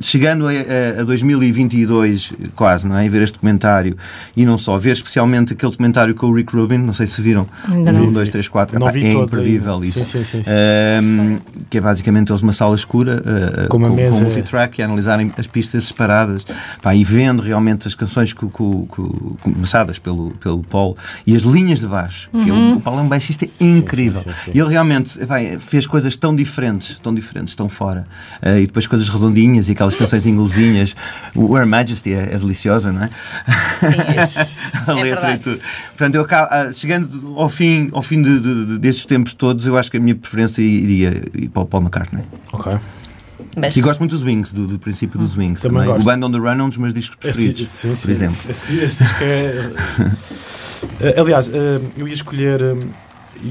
chegando 0.00 0.46
a, 0.48 0.50
a, 0.52 1.00
a 1.00 1.04
2022 1.04 2.32
quase, 2.54 2.86
não 2.86 2.96
é? 2.96 3.06
E 3.06 3.08
ver 3.08 3.22
este 3.22 3.34
documentário 3.34 3.96
e 4.36 4.44
não 4.44 4.58
só, 4.58 4.76
ver 4.78 4.92
especialmente 4.92 5.52
aquele 5.52 5.70
documentário 5.72 6.14
com 6.14 6.26
o 6.26 6.34
Rick 6.34 6.54
Rubin, 6.54 6.78
não 6.78 6.92
sei 6.92 7.06
se 7.06 7.20
viram, 7.20 7.46
Ainda 7.70 7.92
não. 7.92 8.04
um, 8.08 8.12
dois, 8.12 8.28
três, 8.28 8.48
quatro, 8.48 8.78
Não 8.78 8.86
Epá, 8.86 8.92
vi 8.92 9.04
é 9.04 9.08
ainda. 9.10 9.86
isso. 9.86 9.98
Sim, 10.00 10.04
sim, 10.04 10.24
sim, 10.24 10.42
sim. 10.42 10.50
Um, 10.50 11.38
que 11.70 11.78
é 11.78 11.80
basicamente 11.80 12.30
eles 12.30 12.42
uma 12.42 12.52
sala 12.52 12.74
escura 12.74 13.22
uh, 13.64 13.68
Com 13.68 13.76
uma 13.78 13.88
com, 13.88 13.96
mesa- 13.96 14.18
com 14.18 14.24
multitrack 14.24 14.80
e 14.80 14.82
analisarem 14.84 15.30
as 15.36 15.46
pistas 15.46 15.84
separadas 15.84 16.44
pá, 16.82 16.94
e 16.94 17.04
vendo 17.04 17.42
realmente 17.42 17.88
as 17.88 17.94
canções 17.94 18.32
co- 18.32 18.48
co- 18.48 18.86
co- 18.86 19.36
começadas 19.42 19.98
pelo, 19.98 20.30
pelo 20.40 20.62
Paul 20.64 20.96
e 21.26 21.34
as 21.34 21.42
linhas 21.42 21.80
de 21.80 21.86
baixo. 21.86 22.28
que 22.32 22.50
ele- 22.50 22.74
o 22.74 22.80
Paulo 22.80 23.00
é 23.00 23.02
um 23.02 23.08
baixista 23.08 23.46
incrível. 23.60 24.22
sim, 24.22 24.30
sim, 24.30 24.36
sim. 24.46 24.50
E 24.54 24.58
ele 24.60 24.68
realmente 24.70 25.20
epá, 25.22 25.36
fez 25.58 25.86
coisas 25.86 26.16
tão 26.16 26.34
diferentes, 26.34 26.98
tão 27.02 27.14
diferentes, 27.14 27.54
tão 27.54 27.68
fora. 27.68 28.06
Uh, 28.42 28.58
e 28.58 28.66
depois 28.66 28.86
coisas 28.86 29.08
redondinhas 29.08 29.68
e 29.68 29.74
aquelas 29.84 29.94
canções 29.94 30.26
inglesinhas. 30.26 30.94
O 31.34 31.56
Her 31.56 31.66
Majesty 31.66 32.12
é, 32.12 32.30
é 32.34 32.38
deliciosa, 32.38 32.90
não 32.92 33.04
é? 33.04 33.10
Sim, 34.14 34.90
a 34.92 34.96
é, 34.96 35.00
é 35.00 35.02
letra 35.04 35.08
e 35.08 35.10
verdade. 35.10 35.38
tudo. 35.42 35.60
Portanto, 35.88 36.14
eu 36.14 36.22
acabo, 36.22 36.48
ah, 36.50 36.72
chegando 36.72 37.34
ao 37.36 37.48
fim, 37.48 37.90
ao 37.92 38.02
fim 38.02 38.22
de, 38.22 38.40
de- 38.40 38.64
de- 38.66 38.78
destes 38.78 39.06
tempos 39.06 39.32
todos, 39.34 39.66
eu 39.66 39.76
acho 39.78 39.90
que 39.90 39.96
a 39.96 40.00
minha 40.00 40.14
preferência 40.14 40.62
iria 40.62 41.22
ir 41.34 41.48
para 41.48 41.62
o 41.62 41.66
Paul 41.66 41.82
McCartney. 41.82 42.24
Ok. 42.52 42.72
Mas 43.56 43.76
E 43.76 43.80
gosto 43.82 44.00
muito 44.00 44.10
dos 44.12 44.22
Wings, 44.24 44.52
do, 44.52 44.66
do 44.66 44.78
princípio 44.80 45.18
dos 45.18 45.36
Wings. 45.36 45.60
Também 45.60 45.82
Também. 45.82 45.94
gosto. 45.94 46.00
O 46.02 46.04
Band 46.04 46.26
on 46.26 46.32
the 46.32 46.38
Run 46.38 46.60
é 46.60 46.62
um 46.64 46.68
dos 46.68 46.78
meus 46.78 46.92
discos 46.94 47.16
Esse- 47.22 47.32
preferidos, 47.38 47.68
sim, 47.68 47.94
sim. 47.94 48.02
por 48.02 48.10
exemplo. 48.10 48.36
Esse, 48.48 48.72
disco 48.76 49.04
é. 49.22 49.70
Eh, 51.00 51.18
Aliás, 51.18 51.48
eh, 51.48 51.80
eu 51.96 52.06
ia 52.06 52.12
escolher. 52.14 52.60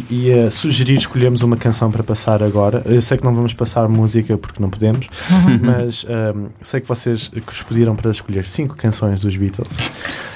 Ia 0.09 0.49
sugerir 0.49 0.97
escolhermos 0.97 1.41
uma 1.41 1.57
canção 1.57 1.91
para 1.91 2.03
passar 2.03 2.41
agora. 2.41 2.81
Eu 2.85 3.01
sei 3.01 3.17
que 3.17 3.23
não 3.23 3.33
vamos 3.33 3.53
passar 3.53 3.87
música 3.87 4.37
porque 4.37 4.61
não 4.61 4.69
podemos, 4.69 5.07
mas 5.61 6.05
eh, 6.07 6.33
sei 6.61 6.81
que 6.81 6.87
vocês 6.87 7.27
que 7.27 7.41
vos 7.45 7.63
pediram 7.63 7.95
para 7.95 8.11
escolher 8.11 8.45
cinco 8.45 8.75
canções 8.75 9.21
dos 9.21 9.35
Beatles. 9.35 9.69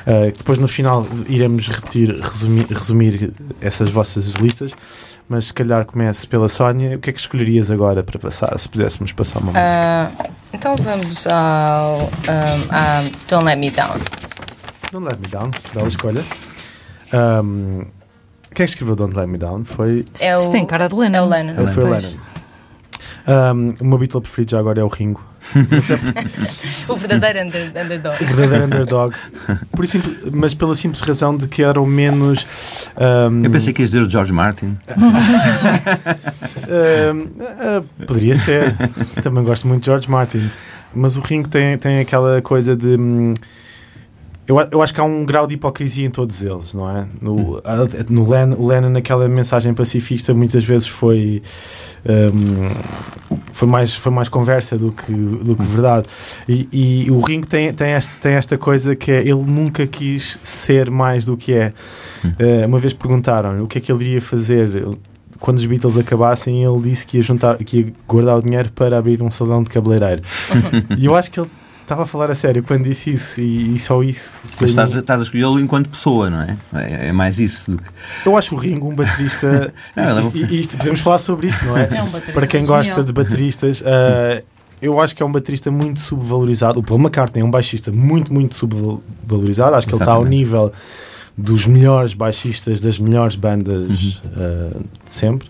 Eh, 0.05 0.33
depois 0.37 0.57
no 0.57 0.67
final 0.67 1.05
iremos 1.27 1.67
repetir, 1.67 2.19
resumir, 2.19 2.65
resumir 2.69 3.33
essas 3.61 3.89
vossas 3.89 4.33
listas. 4.35 4.71
Mas 5.29 5.47
se 5.47 5.53
calhar 5.53 5.85
comece 5.85 6.25
pela 6.25 6.47
Sónia. 6.47 6.95
O 6.95 6.99
que 6.99 7.09
é 7.09 7.13
que 7.13 7.19
escolherias 7.19 7.69
agora 7.69 8.01
para 8.01 8.17
passar, 8.17 8.57
se 8.57 8.69
pudéssemos 8.69 9.11
passar 9.11 9.39
uma 9.39 9.51
música? 9.51 9.67
ah, 9.67 10.11
então 10.53 10.73
vamos 10.81 11.27
ao 11.27 12.09
a 12.71 13.03
Don't 13.27 13.43
Let 13.43 13.57
Me 13.57 13.69
Down. 13.69 13.99
Don't 14.91 15.05
Let 15.05 15.19
Me 15.19 15.27
Down, 15.27 15.51
bela 15.73 15.87
escolha. 15.89 16.23
Um, 17.13 17.85
quem 18.57 18.63
é 18.63 18.65
escreveu 18.65 18.95
Don't 18.95 19.15
Let 19.15 19.27
Me 19.27 19.37
Down? 19.37 19.63
Foi, 19.63 20.03
É 20.19 20.35
Isso 20.35 20.49
o, 20.49 20.51
tem 20.51 20.65
cara 20.65 20.87
de 20.87 20.95
Lennon. 20.95 21.15
é 21.15 21.21
o 21.21 21.29
Lennon. 21.29 21.53
ele 21.61 21.67
foi 21.67 21.83
o. 21.83 21.89
Lennon. 21.89 22.09
Um, 23.27 23.75
o 23.81 23.85
meu 23.85 23.97
Beatle 23.99 24.21
preferido 24.21 24.51
já 24.51 24.59
agora 24.59 24.81
é 24.81 24.83
o 24.83 24.87
Ringo. 24.87 25.21
O 26.89 26.95
verdadeiro 26.95 27.45
under, 27.47 27.67
underdog. 27.69 28.23
O 28.23 28.25
verdadeiro 28.25 28.65
underdog. 28.65 29.15
Por 29.71 29.85
isso, 29.85 29.99
mas 30.33 30.55
pela 30.55 30.75
simples 30.75 31.01
razão 31.01 31.37
de 31.37 31.47
que 31.47 31.61
era 31.61 31.79
o 31.79 31.85
menos. 31.85 32.47
um, 33.29 33.43
Eu 33.43 33.51
pensei 33.51 33.73
que 33.73 33.83
ias 33.83 33.91
dizer 33.91 34.03
o 34.03 34.09
George 34.09 34.33
Martin. 34.33 34.75
um, 34.97 35.11
ah, 37.59 37.83
poderia 38.07 38.35
ser. 38.35 38.73
Também 39.21 39.43
gosto 39.43 39.67
muito 39.67 39.81
de 39.81 39.85
George 39.85 40.09
Martin. 40.09 40.49
Mas 40.95 41.15
o 41.15 41.21
Ringo 41.21 41.47
tem, 41.47 41.77
tem 41.77 41.99
aquela 41.99 42.41
coisa 42.41 42.75
de. 42.75 42.97
Hum, 44.49 44.59
Eu, 44.59 44.67
eu 44.71 44.81
acho 44.81 44.93
que 44.93 44.99
há 44.99 45.03
um 45.03 45.25
grau 45.25 45.45
de 45.47 45.55
hipocrisia 45.55 46.05
em 46.05 46.09
todos 46.09 46.41
eles, 46.41 46.73
não 46.73 46.89
é? 46.89 47.07
No, 47.21 47.57
a- 47.63 47.87
no 48.09 48.29
Len, 48.29 48.53
o 48.57 48.65
Lennon, 48.67 48.89
naquela 48.89 49.27
mensagem 49.27 49.73
pacifista, 49.73 50.33
muitas 50.33 50.63
vezes 50.63 50.87
foi. 50.87 51.41
hum, 52.05 52.69
foi, 53.51 53.67
mais, 53.67 53.93
foi 53.93 54.11
mais 54.11 54.29
conversa 54.29 54.77
do 54.77 54.91
que, 54.91 55.11
do 55.11 55.55
que 55.55 55.63
verdade. 55.63 56.05
E, 56.47 56.67
e 57.05 57.11
o 57.11 57.19
Ringo 57.19 57.45
tem, 57.47 57.73
tem, 57.73 57.91
este, 57.93 58.13
tem 58.21 58.33
esta 58.33 58.57
coisa 58.57 58.95
que 58.95 59.11
é: 59.11 59.19
ele 59.21 59.43
nunca 59.45 59.85
quis 59.85 60.39
ser 60.43 60.89
mais 60.89 61.25
do 61.25 61.35
que 61.35 61.53
é. 61.53 61.73
Eh, 62.39 62.65
uma 62.65 62.79
vez 62.79 62.93
perguntaram 62.93 63.63
o 63.63 63.67
que 63.67 63.77
é 63.77 63.81
que 63.81 63.91
ele 63.91 64.05
iria 64.05 64.21
fazer 64.21 64.85
quando 65.39 65.57
os 65.57 65.65
Beatles 65.65 65.97
acabassem. 65.97 66.63
Ele 66.63 66.81
disse 66.81 67.05
que 67.05 67.17
ia, 67.17 67.23
juntar, 67.23 67.57
que 67.57 67.77
ia 67.79 67.93
guardar 68.07 68.37
o 68.37 68.41
dinheiro 68.41 68.71
para 68.71 68.97
abrir 68.97 69.21
um 69.21 69.29
salão 69.31 69.61
de 69.63 69.69
cabeleireiro. 69.69 70.21
e 70.97 71.05
eu 71.05 71.15
acho 71.15 71.29
que 71.31 71.39
ele 71.39 71.49
estava 71.87 72.03
a 72.03 72.05
falar 72.05 72.29
a 72.29 72.35
sério 72.35 72.61
quando 72.63 72.83
disse 72.83 73.11
isso, 73.11 73.39
e, 73.39 73.73
e 73.75 73.79
só 73.79 74.03
isso. 74.03 74.31
Mas 74.59 74.69
estás, 74.71 74.95
a- 74.95 74.99
estás 74.99 75.19
a 75.21 75.23
escolhê-lo 75.23 75.59
enquanto 75.59 75.89
pessoa, 75.89 76.29
não 76.29 76.41
é? 76.41 76.57
é? 76.75 77.07
é 77.07 77.11
mais 77.13 77.39
isso 77.39 77.71
do 77.71 77.77
que. 77.77 77.89
Eu 78.25 78.37
acho 78.37 78.53
o 78.55 78.57
Ringo 78.57 78.89
um 78.89 78.95
baterista. 78.95 79.73
Não, 79.95 80.03
isto, 80.19 80.37
é 80.37 80.39
isto- 80.41 80.53
isto- 80.53 80.77
podemos 80.77 80.99
falar 80.99 81.19
sobre 81.19 81.47
isto, 81.47 81.65
não 81.65 81.77
é? 81.77 81.83
É 81.83 82.01
um 82.03 82.05
baterista 82.05 82.31
Para 82.33 82.47
quem 82.47 82.65
gosta 82.65 82.83
genial. 82.91 83.03
de 83.05 83.13
bateristas, 83.13 83.81
uh, 83.81 84.43
eu 84.81 84.99
acho 84.99 85.15
que 85.15 85.23
é 85.23 85.25
um 85.25 85.31
baterista 85.31 85.71
muito 85.71 85.99
subvalorizado. 86.01 86.79
O 86.79 86.83
Paul 86.83 86.99
McCartney 86.99 87.41
é 87.41 87.45
um 87.45 87.49
baixista 87.51 87.91
muito, 87.91 88.33
muito 88.33 88.53
subvalorizado. 88.55 89.75
Acho 89.75 89.87
que 89.87 89.93
ele 89.93 90.01
está 90.01 90.11
ao 90.11 90.21
Exatamente. 90.23 90.39
nível 90.39 90.71
dos 91.37 91.65
melhores 91.67 92.13
baixistas 92.13 92.79
das 92.79 92.97
melhores 92.99 93.35
bandas 93.35 93.89
Uhum. 93.89 94.13
uh, 94.35 94.83
de 95.07 95.13
sempre. 95.15 95.49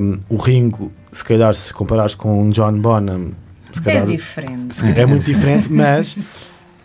Um, 0.00 0.18
o 0.28 0.36
Ringo, 0.36 0.90
se 1.12 1.22
calhar, 1.24 1.54
se 1.54 1.72
comparares 1.72 2.14
com 2.14 2.46
o 2.46 2.50
John 2.50 2.72
Bonham, 2.80 3.32
se 3.76 3.80
É 3.88 3.92
calhar 3.92 4.06
diferente. 4.06 4.74
se- 4.74 4.90
é 4.98 5.06
muito 5.06 5.24
diferente, 5.24 5.70
mas 5.72 6.16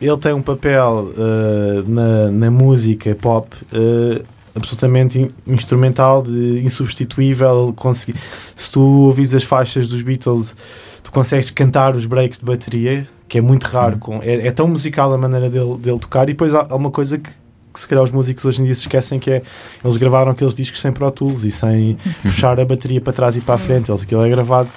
ele 0.01 0.17
tem 0.17 0.33
um 0.33 0.41
papel 0.41 1.11
uh, 1.15 1.89
na, 1.89 2.29
na 2.31 2.51
música 2.51 3.15
pop 3.15 3.47
uh, 3.73 4.23
absolutamente 4.55 5.19
in- 5.19 5.31
instrumental, 5.47 6.21
de, 6.23 6.61
insubstituível. 6.63 7.73
Consegui, 7.75 8.17
se 8.55 8.71
tu 8.71 8.81
ouvis 8.81 9.33
as 9.33 9.43
faixas 9.43 9.87
dos 9.89 10.01
Beatles, 10.01 10.55
tu 11.03 11.11
consegues 11.11 11.49
cantar 11.51 11.95
os 11.95 12.05
breaks 12.05 12.39
de 12.39 12.45
bateria, 12.45 13.07
que 13.27 13.37
é 13.37 13.41
muito 13.41 13.63
raro. 13.65 13.97
Com, 13.97 14.21
é, 14.21 14.47
é 14.47 14.51
tão 14.51 14.67
musical 14.67 15.11
a 15.13 15.17
maneira 15.17 15.49
dele, 15.49 15.77
dele 15.77 15.99
tocar, 15.99 16.23
e 16.23 16.33
depois 16.33 16.53
há, 16.53 16.67
há 16.69 16.75
uma 16.75 16.91
coisa 16.91 17.17
que. 17.17 17.29
que 17.73 17.79
se 17.79 17.87
calhar 17.87 18.03
os 18.03 18.11
músicos 18.11 18.45
hoje 18.45 18.61
em 18.61 18.65
dia 18.65 18.75
se 18.75 18.81
esquecem 18.81 19.19
que 19.19 19.29
é 19.31 19.41
eles 19.83 19.97
gravaram 19.97 20.31
aqueles 20.31 20.55
discos 20.55 20.79
sem 20.79 20.93
Pro 20.93 21.11
Tools 21.11 21.43
e 21.43 21.51
sem 21.51 21.98
puxar 22.24 22.57
a 22.59 22.63
bateria 22.65 23.01
para 23.01 23.11
trás 23.13 23.35
e 23.35 23.41
para 23.41 23.55
a 23.55 23.57
frente. 23.57 23.91
Eles, 23.91 24.03
aquilo 24.03 24.24
é 24.24 24.29
gravado 24.29 24.69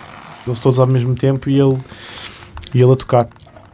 eles 0.49 0.61
todos 0.61 0.79
ao 0.79 0.87
mesmo 0.87 1.15
tempo 1.15 1.49
e 1.49 1.59
ele, 1.59 1.79
e 2.75 2.83
ele 2.83 2.93
a 2.93 2.97
tocar. 2.97 3.29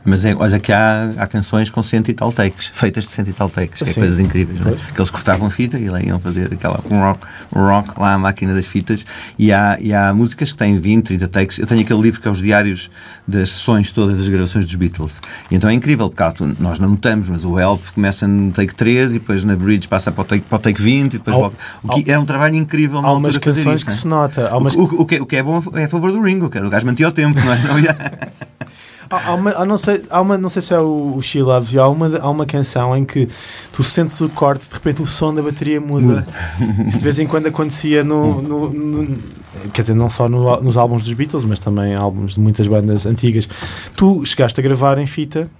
Mas 0.04 0.24
é, 0.24 0.34
olha 0.34 0.60
que 0.60 0.70
há, 0.70 1.10
há 1.16 1.26
canções 1.26 1.70
com 1.70 1.82
cento 1.82 2.10
e 2.10 2.14
tal 2.14 2.30
takes, 2.30 2.68
feitas 2.74 3.04
de 3.06 3.12
cento 3.12 3.30
e 3.30 3.32
tal 3.32 3.48
takes, 3.48 3.82
que 3.82 3.88
é 3.90 3.94
coisas 3.94 4.18
incríveis, 4.18 4.60
não 4.60 4.72
é? 4.72 4.74
Que 4.94 5.00
eles 5.00 5.10
cortavam 5.10 5.46
a 5.46 5.50
fita 5.50 5.78
e 5.78 5.88
lá 5.88 6.00
iam 6.02 6.18
fazer 6.18 6.52
aquela 6.52 6.78
rock, 6.90 7.20
rock 7.54 7.98
lá 7.98 8.12
à 8.12 8.18
máquina 8.18 8.52
das 8.54 8.66
fitas. 8.66 9.04
E 9.38 9.50
há, 9.52 9.78
e 9.80 9.94
há 9.94 10.12
músicas 10.12 10.52
que 10.52 10.58
têm 10.58 10.78
20, 10.78 11.04
30 11.06 11.28
takes. 11.28 11.58
Eu 11.58 11.66
tenho 11.66 11.80
aquele 11.80 12.00
livro 12.02 12.20
que 12.20 12.28
é 12.28 12.30
os 12.30 12.38
diários 12.42 12.90
das 13.26 13.50
sessões 13.50 13.90
todas 13.92 14.18
das 14.18 14.28
gravações 14.28 14.66
dos 14.66 14.74
Beatles. 14.74 15.20
E 15.50 15.54
então 15.56 15.70
é 15.70 15.72
incrível, 15.72 16.10
porque 16.10 16.44
nós 16.58 16.78
não 16.78 16.90
notamos, 16.90 17.28
mas 17.30 17.44
o 17.44 17.58
Help 17.58 17.80
começa 17.94 18.26
no 18.28 18.52
take 18.52 18.74
3 18.74 19.12
e 19.12 19.14
depois 19.14 19.42
na 19.42 19.56
Bridge 19.56 19.88
passa 19.88 20.12
para 20.12 20.20
o 20.20 20.24
take, 20.24 20.44
para 20.46 20.56
o 20.56 20.60
take 20.60 20.82
20 20.82 21.14
e 21.14 21.18
depois 21.18 21.36
volta. 21.36 21.56
O 21.82 21.88
que 21.88 22.10
é 22.12 22.18
um 22.18 22.26
trabalho 22.26 22.56
incrível 22.56 23.00
na 23.00 23.08
Há 23.08 23.12
umas 23.12 23.38
canções 23.38 23.76
isso, 23.76 23.86
que 23.86 23.90
é? 23.92 23.94
se 23.94 24.06
nota. 24.06 24.48
Há, 24.50 24.56
umas, 24.58 24.74
O, 24.74 24.82
o- 24.84 25.00
o 25.02 25.06
que, 25.06 25.16
é- 25.16 25.22
o 25.22 25.26
que 25.26 25.36
é 25.36 25.42
bom 25.42 25.62
é 25.74 25.84
a 25.84 25.88
favor 25.88 26.12
do 26.12 26.20
Ringo, 26.20 26.50
que 26.50 26.58
era 26.58 26.66
o 26.66 26.70
gajo 26.70 26.84
mantia 26.84 27.08
o 27.08 27.12
tempo, 27.12 27.38
não 27.42 27.52
é? 27.52 27.58
Não 27.64 27.78
ia- 27.78 27.96
há, 29.10 29.28
há 29.28 29.34
uma, 29.34 29.50
há 29.52 29.64
não, 29.64 29.78
sei, 29.78 29.93
há 30.10 30.20
uma, 30.20 30.36
não 30.38 30.48
sei 30.48 30.62
se 30.62 30.72
é 30.74 30.78
o, 30.78 31.14
o 31.16 31.22
She 31.22 31.42
Loves 31.42 31.72
You, 31.72 31.82
há 31.82 31.88
uma, 31.88 32.18
há 32.18 32.30
uma 32.30 32.46
canção 32.46 32.96
em 32.96 33.04
que 33.04 33.28
tu 33.72 33.82
sentes 33.82 34.20
o 34.20 34.28
corte, 34.28 34.68
de 34.68 34.74
repente 34.74 35.02
o 35.02 35.06
som 35.06 35.34
da 35.34 35.42
bateria 35.42 35.80
muda. 35.80 36.26
Isso 36.86 36.98
de 36.98 37.04
vez 37.04 37.18
em 37.18 37.26
quando 37.26 37.46
acontecia 37.46 38.02
no. 38.04 38.40
no- 38.42 38.70
no- 38.72 39.18
quer 39.72 39.82
dizer, 39.82 39.94
não 39.94 40.10
só 40.10 40.28
no- 40.28 40.60
nos 40.60 40.76
álbuns 40.76 41.04
dos 41.04 41.12
Beatles, 41.12 41.44
mas 41.44 41.58
também 41.58 41.94
álbuns 41.94 42.34
de 42.34 42.40
muitas 42.40 42.66
bandas 42.66 43.06
antigas. 43.06 43.48
Tu 43.96 44.24
chegaste 44.26 44.58
a 44.60 44.62
gravar 44.62 44.98
em 44.98 45.06
fita 45.06 45.50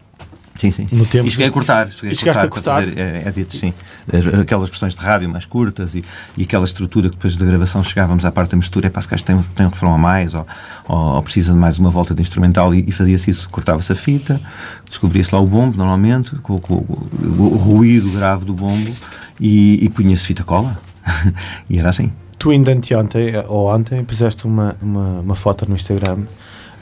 Sim, 0.57 0.71
sim. 0.71 0.87
no 0.93 1.05
tempo. 1.05 1.27
E 1.27 1.31
cheguei 1.31 1.47
a 1.49 1.51
cortar. 1.51 1.89
Cheguei 1.91 2.13
E 2.13 2.15
chegaste 2.15 2.45
a 2.45 2.49
cortar? 2.49 2.83
para 2.83 2.91
fazer, 2.91 2.99
é, 3.01 3.23
é 3.27 3.31
dito, 3.33 3.57
sim. 3.57 3.75
As- 4.13 4.27
Aquelas 4.41 4.69
versões 4.71 4.95
de 4.95 5.01
rádio 5.01 5.29
mais 5.29 5.45
curtas 5.45 5.95
e, 5.97 6.05
e 6.37 6.45
aquela 6.45 6.65
estrutura 6.65 7.09
que 7.09 7.17
depois 7.17 7.37
da 7.37 7.45
gravação 7.45 7.83
chegávamos 7.83 8.25
à 8.25 8.31
parte 8.31 8.51
da 8.53 8.57
mistura. 8.57 8.87
É 8.87 8.91
para 8.91 9.03
se 9.03 9.09
tem, 9.25 9.37
tem 9.57 9.67
um 9.67 9.69
refrão 9.69 9.93
a 9.93 9.99
mais 9.99 10.33
ou, 10.35 10.47
ou, 10.89 10.97
ou 11.17 11.23
precisa 11.23 11.53
de 11.53 11.59
mais 11.59 11.79
uma 11.79 11.91
volta 11.91 12.15
de 12.15 12.23
instrumental 12.23 12.73
e, 12.75 12.85
e 12.87 12.93
fazia-se 12.93 13.31
isso. 13.31 13.49
Cortava-se 13.49 13.91
a 13.93 13.97
fita, 13.97 14.41
descobria-se 14.89 15.35
lá 15.35 15.41
o 15.41 15.47
bombo, 15.47 15.77
normalmente, 15.77 16.37
com, 16.37 16.61
com 16.61 16.75
o, 16.75 17.09
o 17.43 17.57
ruído 17.57 18.11
grave 18.13 18.45
do 18.45 18.55
bombo 18.55 18.95
e, 19.41 19.85
e 19.85 19.89
punha-se 19.89 20.23
fita 20.25 20.45
cola. 20.45 20.79
e 21.69 21.79
era 21.79 21.89
assim. 21.89 22.13
Tu 22.39 22.51
ainda 22.51 22.73
anteontem, 22.73 23.33
ou 23.49 23.75
ontem, 23.75 24.05
puseste 24.05 24.45
uma, 24.47 24.77
uma, 24.81 25.21
uma 25.21 25.35
foto 25.35 25.69
no 25.69 25.75
Instagram 25.75 26.19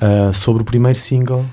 ah, 0.00 0.30
sobre 0.34 0.62
o 0.62 0.64
primeiro 0.64 0.98
single. 0.98 1.44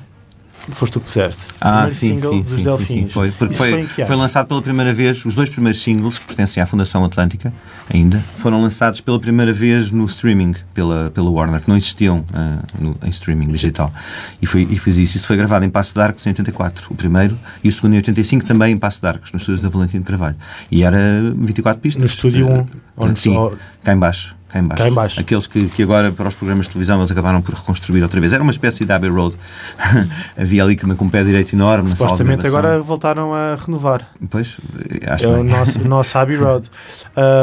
Foste 0.72 0.94
tu 0.94 1.00
que 1.00 1.08
puseste. 1.08 1.44
O 1.44 1.54
Ah, 1.62 1.70
primeiro 1.72 1.96
sim, 1.96 2.08
single 2.16 2.32
sim, 2.34 2.42
dos 2.42 2.52
sim, 2.52 2.58
sim, 2.58 2.64
Delfins. 2.64 2.88
sim, 2.88 3.08
Foi, 3.10 3.32
porque 3.32 3.54
Isso 3.54 3.58
foi, 3.64 3.72
foi, 3.72 3.80
ano? 4.04 4.08
foi 4.08 4.16
lançado 4.16 4.48
pela 4.48 4.62
primeira 4.62 4.94
vez, 4.94 5.26
os 5.26 5.34
dois 5.36 5.50
primeiros 5.50 5.82
singles 5.82 6.18
que 6.20 6.26
pertencem 6.26 6.62
à 6.62 6.66
Fundação 6.66 7.04
Atlântica, 7.06 7.52
ainda, 7.94 8.24
foram 8.38 8.62
lançados 8.62 9.02
pela 9.02 9.20
primeira 9.20 9.52
vez 9.54 9.92
no 9.92 10.06
streaming, 10.06 10.56
pela, 10.74 11.12
pela 11.12 11.30
Warner, 11.30 11.62
que 11.62 11.70
não 11.70 11.76
existiam 11.78 12.24
ah, 12.34 12.60
no- 12.80 12.96
em 13.04 13.10
streaming 13.10 13.48
digital. 13.48 13.92
E, 14.42 14.46
foi, 14.46 14.62
e 14.70 14.78
fiz 14.78 14.96
isso. 14.98 15.18
Isso 15.18 15.28
foi 15.28 15.38
gravado 15.38 15.66
em 15.66 15.70
Passo 15.70 15.94
de 15.94 16.02
Arcos 16.02 16.26
em 16.26 16.30
84, 16.30 16.88
o 16.92 16.96
primeiro, 16.96 17.38
e 17.64 17.70
o 17.70 17.72
segundo 17.72 17.94
em 17.94 17.98
85 17.98 18.46
também 18.46 18.74
em 18.74 18.78
Passo 18.78 19.02
de 19.02 19.08
Arcos, 19.08 19.32
nos 19.32 19.42
estúdios 19.42 19.62
da 19.62 19.70
Valentim 19.70 20.00
de 20.00 20.06
Carvalho. 20.06 20.36
E 20.72 20.84
era 20.84 20.98
24 21.38 21.82
pistas. 21.82 22.00
No 22.00 22.06
estúdio 22.06 22.48
Ah, 22.48 22.66
1, 22.98 23.06
onde 23.06 23.20
Sim, 23.20 23.34
só- 23.34 23.52
cá 23.84 23.94
em 23.94 23.98
baixo. 23.98 24.36
Cá 24.50 24.60
em 24.60 24.64
baixo. 24.64 24.84
Cá 24.84 24.90
em 24.90 24.94
baixo. 24.94 25.20
Aqueles 25.20 25.48
que, 25.48 25.68
que 25.70 25.84
agora, 25.84 26.12
para 26.12 26.28
os 26.28 26.36
programas 26.36 26.66
de 26.66 26.72
televisão, 26.74 27.00
eles 27.00 27.12
acabaram 27.12 27.42
por 27.42 27.54
reconstruir 27.54 28.02
outra 28.02 28.20
vez. 28.20 28.34
Era 28.34 28.42
uma 28.42 28.52
espécie 28.52 28.84
de 28.84 28.92
Abbey 28.92 29.10
Road. 29.10 29.36
Havia 30.36 30.64
ali 30.64 30.76
com 30.76 31.06
um 31.06 31.10
pé 31.10 31.24
direito 31.24 31.54
enorme. 31.56 31.88
Supostamente 31.88 32.46
agora 32.48 32.82
voltaram 32.82 33.34
a 33.34 33.56
renovar. 33.56 34.10
Pois, 34.30 34.58
acho 35.08 35.26
É 35.26 35.28
o 35.28 35.36
bem. 35.36 35.44
nosso, 35.44 35.82
o 35.82 35.88
nosso 35.88 36.18
Abbey 36.18 36.36
Road. 36.36 36.70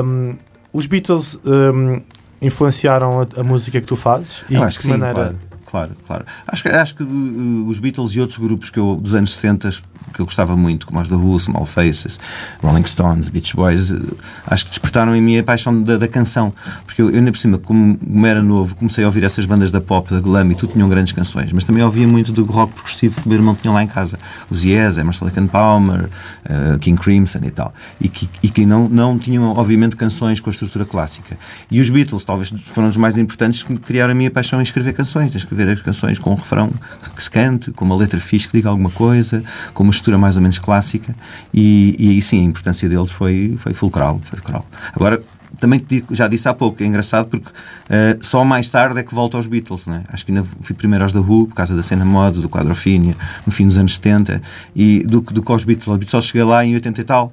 Um, 0.04 0.34
os 0.72 0.86
Beatles 0.86 1.40
um, 1.44 2.00
influenciaram 2.42 3.20
a, 3.20 3.40
a 3.40 3.44
música 3.44 3.80
que 3.80 3.86
tu 3.86 3.96
fazes? 3.96 4.42
E 4.50 4.54
Eu 4.54 4.60
de 4.60 4.66
acho 4.66 4.78
que 4.78 4.82
que 4.86 4.92
sim, 4.92 4.98
maneira? 4.98 5.14
claro, 5.14 5.36
claro, 5.64 5.90
claro. 6.06 6.24
Acho 6.46 6.62
que, 6.62 6.68
acho 6.68 6.94
que 6.96 7.02
uh, 7.02 7.66
os 7.68 7.78
Beatles 7.78 8.10
e 8.12 8.20
outros 8.20 8.38
grupos 8.38 8.68
que 8.70 8.78
eu, 8.78 8.96
dos 8.96 9.14
anos 9.14 9.34
60 9.36 9.70
que 10.12 10.20
eu 10.20 10.24
gostava 10.24 10.56
muito, 10.56 10.86
como 10.86 11.00
os 11.00 11.08
da 11.08 11.16
Who, 11.16 11.38
Small 11.38 11.64
Faces, 11.64 12.18
Rolling 12.62 12.84
Stones, 12.86 13.28
Beach 13.28 13.54
Boys, 13.54 13.90
uh, 13.90 14.16
acho 14.46 14.64
que 14.64 14.70
despertaram 14.70 15.14
em 15.14 15.20
mim 15.20 15.38
a 15.38 15.42
paixão 15.42 15.82
da, 15.82 15.96
da 15.96 16.08
canção. 16.08 16.52
Porque 16.84 17.02
eu, 17.02 17.10
eu, 17.10 17.18
ainda 17.18 17.30
por 17.30 17.38
cima, 17.38 17.58
como, 17.58 17.96
como 17.96 18.26
era 18.26 18.42
novo, 18.42 18.74
comecei 18.76 19.04
a 19.04 19.06
ouvir 19.06 19.24
essas 19.24 19.46
bandas 19.46 19.70
da 19.70 19.80
pop, 19.80 20.12
da 20.12 20.20
glam, 20.20 20.50
e 20.50 20.54
tudo 20.54 20.72
tinham 20.72 20.88
grandes 20.88 21.12
canções, 21.12 21.52
mas 21.52 21.64
também 21.64 21.82
ouvia 21.82 22.06
muito 22.06 22.32
do 22.32 22.44
rock 22.44 22.72
progressivo 22.72 23.20
que 23.20 23.26
o 23.26 23.28
meu 23.28 23.38
irmão 23.38 23.54
tinha 23.54 23.72
lá 23.72 23.82
em 23.82 23.88
casa. 23.88 24.18
Os 24.50 24.64
Yes, 24.64 24.98
Emerson 24.98 25.26
Lake 25.26 25.40
Palmer, 25.48 26.08
uh, 26.44 26.78
King 26.78 27.00
Crimson 27.00 27.40
e 27.42 27.50
tal. 27.50 27.74
E 28.00 28.08
que, 28.08 28.28
e 28.42 28.48
que 28.48 28.64
não, 28.64 28.88
não 28.88 29.18
tinham, 29.18 29.44
obviamente, 29.56 29.96
canções 29.96 30.40
com 30.40 30.50
a 30.50 30.52
estrutura 30.52 30.84
clássica. 30.84 31.36
E 31.70 31.80
os 31.80 31.90
Beatles, 31.90 32.24
talvez, 32.24 32.52
foram 32.64 32.88
os 32.88 32.96
mais 32.96 33.16
importantes 33.18 33.62
que 33.62 33.76
criaram 33.76 34.12
a 34.12 34.14
minha 34.14 34.30
paixão 34.30 34.60
em 34.60 34.62
escrever 34.62 34.92
canções, 34.92 35.34
em 35.34 35.38
escrever 35.38 35.68
as 35.68 35.80
canções 35.80 36.18
com 36.18 36.32
um 36.32 36.34
refrão 36.34 36.70
que 37.14 37.22
se 37.22 37.30
cante, 37.30 37.70
com 37.70 37.84
uma 37.84 37.96
letra 37.96 38.20
fixe 38.20 38.48
que 38.48 38.56
diga 38.56 38.68
alguma 38.68 38.90
coisa, 38.90 39.42
com 39.74 39.82
uma 39.82 39.90
estrutura 39.96 40.18
mais 40.18 40.36
ou 40.36 40.42
menos 40.42 40.58
clássica. 40.58 41.14
E, 41.52 41.96
e 41.98 42.10
aí 42.10 42.22
sim, 42.22 42.40
a 42.40 42.44
importância 42.44 42.88
deles 42.88 43.10
foi, 43.10 43.56
foi 43.58 43.72
fulcral, 43.74 44.20
foi 44.24 44.38
fulcral. 44.38 44.66
Agora, 44.94 45.22
também 45.58 45.82
já 46.10 46.28
disse 46.28 46.48
há 46.48 46.54
pouco, 46.54 46.82
é 46.82 46.86
engraçado 46.86 47.28
porque 47.28 47.48
uh, 47.48 48.18
só 48.20 48.44
mais 48.44 48.68
tarde 48.68 48.98
é 48.98 49.02
que 49.02 49.14
volto 49.14 49.36
aos 49.36 49.46
Beatles, 49.46 49.86
né? 49.86 50.04
Acho 50.08 50.24
que 50.24 50.32
ainda 50.32 50.46
fui 50.60 50.74
primeiro 50.74 51.04
aos 51.04 51.12
da 51.12 51.20
Who, 51.20 51.46
por 51.46 51.54
causa 51.54 51.74
da 51.74 51.82
cena 51.82 52.04
moda, 52.04 52.40
do 52.40 52.48
quadrofínia, 52.48 53.16
no 53.46 53.52
fim 53.52 53.66
dos 53.66 53.78
anos 53.78 53.94
70, 53.94 54.42
e 54.74 55.02
do, 55.04 55.20
do 55.20 55.42
que 55.42 55.52
aos 55.52 55.64
Beatles. 55.64 55.88
Os 55.88 55.96
Beatles 55.96 56.10
só 56.10 56.20
cheguei 56.20 56.44
lá 56.44 56.64
em 56.64 56.74
80 56.74 57.00
e 57.00 57.04
tal, 57.04 57.32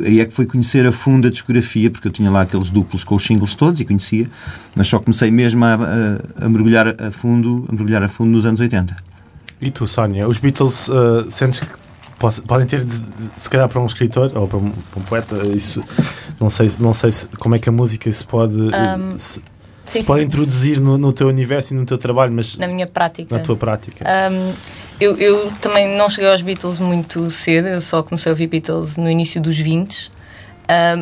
aí 0.00 0.20
é 0.20 0.26
que 0.26 0.34
foi 0.34 0.46
conhecer 0.46 0.86
a 0.86 0.92
fundo 0.92 1.28
a 1.28 1.30
discografia, 1.30 1.90
porque 1.90 2.06
eu 2.06 2.12
tinha 2.12 2.30
lá 2.30 2.42
aqueles 2.42 2.70
duplos 2.70 3.04
com 3.04 3.14
os 3.14 3.24
singles 3.24 3.54
todos 3.54 3.80
e 3.80 3.84
conhecia, 3.84 4.28
mas 4.74 4.88
só 4.88 4.98
comecei 4.98 5.30
mesmo 5.30 5.64
a, 5.64 5.74
a, 5.74 6.44
a 6.46 6.48
mergulhar 6.48 6.88
a 6.88 7.10
fundo, 7.10 7.64
a 7.68 7.72
mergulhar 7.72 8.02
a 8.02 8.08
fundo 8.08 8.30
nos 8.30 8.44
anos 8.44 8.60
80. 8.60 8.94
E 9.60 9.70
tu, 9.70 9.86
Sónia, 9.86 10.28
os 10.28 10.38
Beatles, 10.38 10.88
uh, 10.88 11.30
sentes 11.30 11.60
que 11.60 11.81
podem 12.46 12.66
ter, 12.66 12.86
se 13.36 13.50
calhar 13.50 13.68
para 13.68 13.80
um 13.80 13.86
escritor 13.86 14.30
ou 14.34 14.46
para 14.46 14.58
um, 14.58 14.70
para 14.70 15.00
um, 15.00 15.02
poeta, 15.02 15.46
isso 15.46 15.82
não 16.40 16.48
sei, 16.48 16.70
não 16.78 16.94
sei 16.94 17.12
se, 17.12 17.26
como 17.38 17.54
é 17.54 17.58
que 17.58 17.68
a 17.68 17.72
música 17.72 18.10
se 18.10 18.24
pode, 18.24 18.56
um, 18.56 19.18
se, 19.18 19.42
sim, 19.84 20.00
se 20.00 20.04
pode 20.04 20.24
introduzir 20.24 20.80
no, 20.80 20.96
no, 20.96 21.12
teu 21.12 21.28
universo 21.28 21.74
e 21.74 21.76
no 21.76 21.84
teu 21.84 21.98
trabalho, 21.98 22.32
mas 22.32 22.56
na 22.56 22.68
minha 22.68 22.86
prática, 22.86 23.36
na 23.36 23.42
tua 23.42 23.56
prática. 23.56 24.04
Um, 24.30 24.52
eu, 25.00 25.16
eu, 25.16 25.52
também 25.60 25.96
não 25.96 26.08
cheguei 26.08 26.30
aos 26.30 26.42
Beatles 26.42 26.78
muito 26.78 27.30
cedo, 27.30 27.68
eu 27.68 27.80
só 27.80 28.02
comecei 28.02 28.30
a 28.30 28.32
ouvir 28.32 28.46
Beatles 28.46 28.96
no 28.96 29.10
início 29.10 29.40
dos 29.40 29.58
20, 29.58 30.06
uh, 30.06 30.10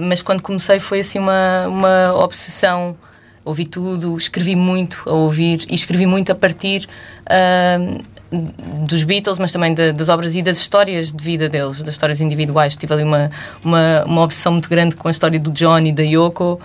mas 0.09 0.23
quando 0.23 0.43
comecei 0.43 0.81
foi 0.81 1.01
assim 1.01 1.19
uma, 1.19 1.67
uma 1.67 2.15
obsessão. 2.15 2.97
Ouvi 3.43 3.65
tudo, 3.65 4.15
escrevi 4.19 4.55
muito 4.55 5.03
a 5.07 5.15
ouvir 5.15 5.65
e 5.69 5.75
escrevi 5.75 6.05
muito 6.05 6.31
a 6.31 6.35
partir 6.35 6.87
uh, 7.25 8.20
dos 8.31 9.03
Beatles, 9.03 9.39
mas 9.39 9.51
também 9.53 9.75
de, 9.75 9.93
das 9.93 10.09
obras 10.09 10.35
e 10.35 10.43
das 10.43 10.59
histórias 10.59 11.11
de 11.11 11.23
vida 11.23 11.49
deles, 11.49 11.83
das 11.83 11.95
histórias 11.95 12.21
individuais. 12.21 12.77
Tive 12.77 12.95
ali 12.95 13.03
uma, 13.03 13.31
uma, 13.65 14.05
uma 14.05 14.23
obsessão 14.23 14.53
muito 14.53 14.69
grande 14.69 14.95
com 14.95 15.09
a 15.09 15.11
história 15.11 15.39
do 15.39 15.51
John 15.51 15.81
e 15.81 15.93
da 15.93 16.03
Yoko. 16.03 16.61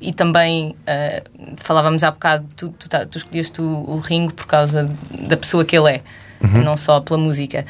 E 0.00 0.12
também 0.12 0.70
uh, 0.70 1.56
falávamos 1.56 2.02
há 2.02 2.10
bocado, 2.10 2.44
tu, 2.56 2.68
tu, 2.78 2.88
tá, 2.90 3.06
tu 3.06 3.16
escolheste 3.16 3.60
o, 3.60 3.84
o, 3.88 3.98
Ringo 3.98 4.34
por 4.34 4.46
causa 4.46 4.90
da 5.10 5.36
pessoa 5.36 5.64
que 5.64 5.76
ele 5.76 5.92
é, 5.92 6.00
uhum. 6.42 6.62
não 6.62 6.76
só 6.76 7.00
pela 7.00 7.18
música. 7.18 7.64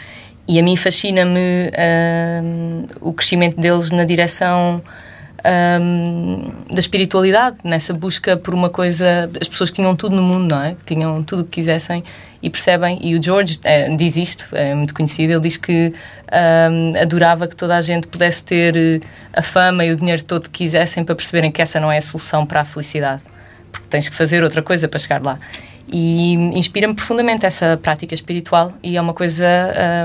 E 0.48 0.58
a 0.58 0.62
mim 0.62 0.74
fascina-me 0.74 1.70
uh, 1.70 2.86
o 3.00 3.12
crescimento 3.12 3.60
deles 3.60 3.90
na 3.90 4.04
direção 4.04 4.82
um, 5.44 6.52
da 6.72 6.80
espiritualidade, 6.80 7.58
nessa 7.64 7.92
busca 7.92 8.36
por 8.36 8.54
uma 8.54 8.70
coisa. 8.70 9.30
As 9.40 9.48
pessoas 9.48 9.70
tinham 9.70 9.94
tudo 9.94 10.16
no 10.16 10.22
mundo, 10.22 10.54
não 10.54 10.62
é? 10.62 10.76
Tinham 10.84 11.22
tudo 11.22 11.42
o 11.42 11.44
que 11.44 11.52
quisessem 11.52 12.02
e 12.42 12.50
percebem. 12.50 12.98
E 13.02 13.14
o 13.14 13.22
George 13.22 13.58
é, 13.62 13.94
diz 13.94 14.16
isto, 14.16 14.46
é 14.52 14.74
muito 14.74 14.94
conhecido. 14.94 15.32
Ele 15.32 15.40
diz 15.40 15.56
que 15.56 15.92
um, 16.32 17.00
adorava 17.00 17.46
que 17.46 17.56
toda 17.56 17.76
a 17.76 17.80
gente 17.80 18.06
pudesse 18.06 18.42
ter 18.42 18.76
eh, 18.76 19.00
a 19.32 19.42
fama 19.42 19.84
e 19.84 19.92
o 19.92 19.96
dinheiro 19.96 20.22
todo 20.24 20.44
que 20.44 20.64
quisessem 20.64 21.04
para 21.04 21.14
perceberem 21.14 21.50
que 21.50 21.62
essa 21.62 21.78
não 21.78 21.90
é 21.90 21.98
a 21.98 22.02
solução 22.02 22.44
para 22.44 22.62
a 22.62 22.64
felicidade, 22.64 23.22
porque 23.70 23.86
tens 23.88 24.08
que 24.08 24.16
fazer 24.16 24.42
outra 24.42 24.62
coisa 24.62 24.88
para 24.88 24.98
chegar 24.98 25.22
lá. 25.22 25.38
E 25.90 26.32
inspira-me 26.32 26.94
profundamente 26.94 27.46
essa 27.46 27.78
prática 27.80 28.14
espiritual 28.14 28.72
e 28.82 28.96
é 28.96 29.00
uma 29.00 29.14
coisa 29.14 29.46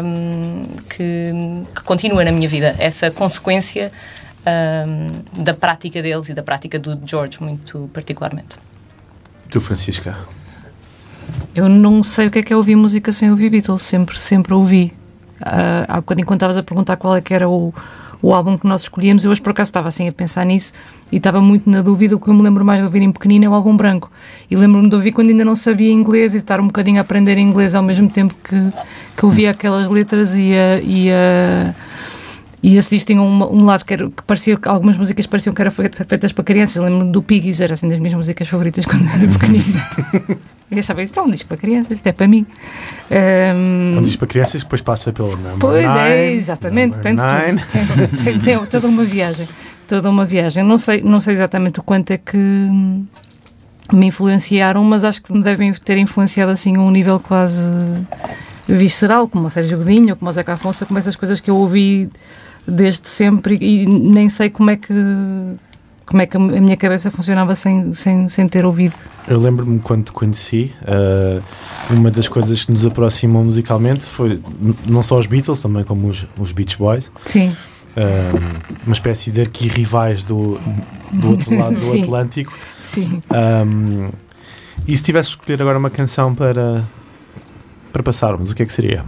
um, 0.04 0.66
que, 0.90 1.32
que 1.76 1.84
continua 1.84 2.24
na 2.24 2.32
minha 2.32 2.48
vida, 2.48 2.76
essa 2.78 3.10
consequência 3.10 3.92
um, 4.46 5.44
da 5.44 5.54
prática 5.54 6.02
deles 6.02 6.30
e 6.30 6.34
da 6.34 6.44
prática 6.44 6.80
do 6.80 7.00
George, 7.06 7.42
muito 7.42 7.90
particularmente. 7.94 8.56
Tu, 9.50 9.60
Francisca? 9.60 10.18
Eu 11.54 11.68
não 11.68 12.04
sei 12.04 12.28
o 12.28 12.32
que 12.32 12.40
é 12.40 12.44
que 12.44 12.54
é 12.54 12.56
ouvir 12.56 12.76
música 12.76 13.12
sem 13.12 13.30
ouvir 13.30 13.50
Beatles, 13.50 13.82
sempre, 13.82 14.20
sempre 14.20 14.54
ouvi. 14.54 14.94
Uh, 15.42 15.86
há 15.88 15.96
bocadinho, 15.98 16.28
quando 16.28 16.38
estavas 16.38 16.58
a 16.58 16.64
perguntar 16.64 16.98
qual 16.98 17.16
é 17.16 17.22
que 17.22 17.34
era 17.34 17.48
o, 17.50 17.74
o 18.22 18.34
álbum 18.34 18.58
que 18.58 18.68
nós 18.68 18.82
escolhíamos, 18.82 19.24
eu 19.24 19.32
hoje 19.32 19.42
por 19.42 19.52
acaso 19.52 19.70
estava 19.70 19.88
assim 19.88 20.08
a 20.08 20.12
pensar 20.12 20.46
nisso 20.46 20.74
e 21.12 21.18
estava 21.18 21.42
muito 21.42 21.70
na 21.70 21.82
dúvida. 21.82 22.16
O 22.16 22.20
que 22.20 22.30
eu 22.30 22.34
me 22.34 22.42
lembro 22.42 22.64
mais 22.66 22.80
de 22.80 22.86
ouvir 22.86 23.02
em 23.02 23.12
pequenino 23.12 23.46
é 23.46 23.50
o 23.50 23.54
álbum 23.54 23.76
branco. 23.76 24.12
E 24.50 24.56
lembro-me 24.56 24.90
de 24.90 24.96
ouvir 24.96 25.12
quando 25.12 25.30
ainda 25.30 25.46
não 25.46 25.56
sabia 25.56 25.92
inglês 25.92 26.36
e 26.36 26.38
estar 26.38 26.60
um 26.60 26.68
bocadinho 26.68 26.98
a 26.98 27.02
aprender 27.02 27.38
inglês 27.38 27.74
ao 27.74 27.84
mesmo 27.84 28.10
tempo 28.10 28.36
que, 28.44 28.74
que 29.16 29.26
ouvia 29.26 29.52
aquelas 29.52 29.90
letras 29.90 30.36
e 30.38 30.54
a. 30.54 30.80
E 30.82 31.12
a 31.12 31.74
e 32.62 32.76
esses 32.78 33.06
tinham 33.06 33.26
um, 33.26 33.62
um 33.62 33.66
lado 33.66 33.86
que, 33.86 33.94
era, 33.94 34.10
que 34.10 34.22
parecia 34.24 34.58
que 34.58 34.68
algumas 34.68 34.98
músicas 34.98 35.26
pareciam 35.26 35.54
que 35.54 35.62
eram 35.62 35.72
feitas 35.72 36.34
para 36.34 36.44
crianças. 36.44 36.84
Lembro-me 36.84 37.12
do 37.12 37.24
Piggies, 37.24 37.62
era 37.62 37.74
assim 37.74 37.88
das 37.88 38.00
minhas 38.00 38.14
músicas 38.14 38.48
favoritas 38.50 38.84
quando 38.86 39.08
era 39.08 39.28
pequenina. 39.28 39.88
e 40.70 40.80
achava 40.80 41.02
isto 41.02 41.18
é 41.18 41.24
um 41.24 41.30
disco 41.30 41.48
para 41.48 41.58
crianças, 41.58 41.94
isto 41.94 42.08
é 42.08 42.12
para 42.12 42.28
mim. 42.28 42.46
Um, 43.10 44.00
um 44.00 44.02
disco 44.02 44.20
para 44.20 44.28
crianças, 44.28 44.62
depois 44.62 44.82
passa 44.82 45.14
pelo 45.14 45.32
number 45.38 45.58
Pois 45.58 45.88
nine, 45.88 46.00
é, 46.00 46.32
exatamente. 46.34 46.98
Tem, 47.00 47.16
tem, 47.16 48.08
tem, 48.24 48.40
tem, 48.40 48.66
toda 48.66 48.88
uma 48.88 49.06
viagem. 49.06 49.48
Toda 49.88 50.10
uma 50.10 50.26
viagem. 50.26 50.62
Não 50.64 50.78
sei, 50.78 51.02
não 51.02 51.22
sei 51.22 51.36
exatamente 51.36 51.80
o 51.80 51.84
quanto 51.84 52.12
é 52.12 52.18
que 52.18 52.38
me 52.38 54.06
influenciaram, 54.06 54.84
mas 54.84 55.06
acho 55.06 55.24
que 55.24 55.32
me 55.32 55.42
devem 55.42 55.74
ter 55.74 55.98
influenciado 55.98 56.52
assim 56.52 56.76
a 56.76 56.82
um 56.82 56.92
nível 56.92 57.22
quase 57.22 57.64
visceral, 58.68 59.28
como 59.30 59.48
o 59.48 59.50
Sérgio 59.50 59.78
Godinho, 59.78 60.16
como 60.16 60.30
o 60.30 60.34
Zeca 60.34 60.54
Afonso, 60.54 60.86
como 60.86 61.00
essas 61.00 61.16
coisas 61.16 61.40
que 61.40 61.50
eu 61.50 61.56
ouvi 61.56 62.10
desde 62.70 63.08
sempre 63.10 63.58
e 63.60 63.86
nem 63.86 64.30
sei 64.30 64.50
como 64.50 64.70
é 64.70 64.76
que 64.76 64.94
como 66.10 66.24
é 66.24 66.26
que 66.26 66.36
a 66.36 66.40
minha 66.40 66.76
cabeça 66.76 67.12
funcionava 67.12 67.54
sem, 67.54 67.94
sem, 67.94 68.28
sem 68.28 68.48
ter 68.48 68.66
ouvido. 68.66 68.96
Eu 69.28 69.40
lembro-me 69.40 69.78
quando 69.78 70.06
te 70.06 70.12
conheci, 70.12 70.74
uh, 70.82 71.44
uma 71.92 72.10
das 72.10 72.28
coisas 72.28 72.66
que 72.66 72.72
nos 72.72 72.84
aproximou 72.84 73.44
musicalmente 73.44 74.06
foi 74.06 74.42
não 74.88 75.04
só 75.04 75.20
os 75.20 75.28
Beatles, 75.28 75.62
também 75.62 75.84
como 75.84 76.08
os, 76.08 76.26
os 76.36 76.52
Beach 76.52 76.76
Boys. 76.80 77.12
Sim. 77.26 77.50
Uh, 77.50 78.70
uma 78.88 78.94
espécie 78.94 79.30
de 79.30 79.42
arquirrivais 79.42 80.24
do, 80.24 80.60
do 81.12 81.30
outro 81.30 81.56
lado 81.56 81.76
do 81.76 81.82
Sim. 81.92 82.02
Atlântico. 82.02 82.58
Sim. 82.82 83.22
Um, 83.32 84.10
e 84.88 84.98
se 84.98 85.04
tivesse 85.04 85.30
escolher 85.30 85.62
agora 85.62 85.78
uma 85.78 85.92
canção 85.92 86.34
para, 86.34 86.84
para 87.94 88.02
passarmos, 88.02 88.50
o 88.50 88.56
que 88.56 88.64
é 88.64 88.66
que 88.66 88.74
seria? 88.74 89.06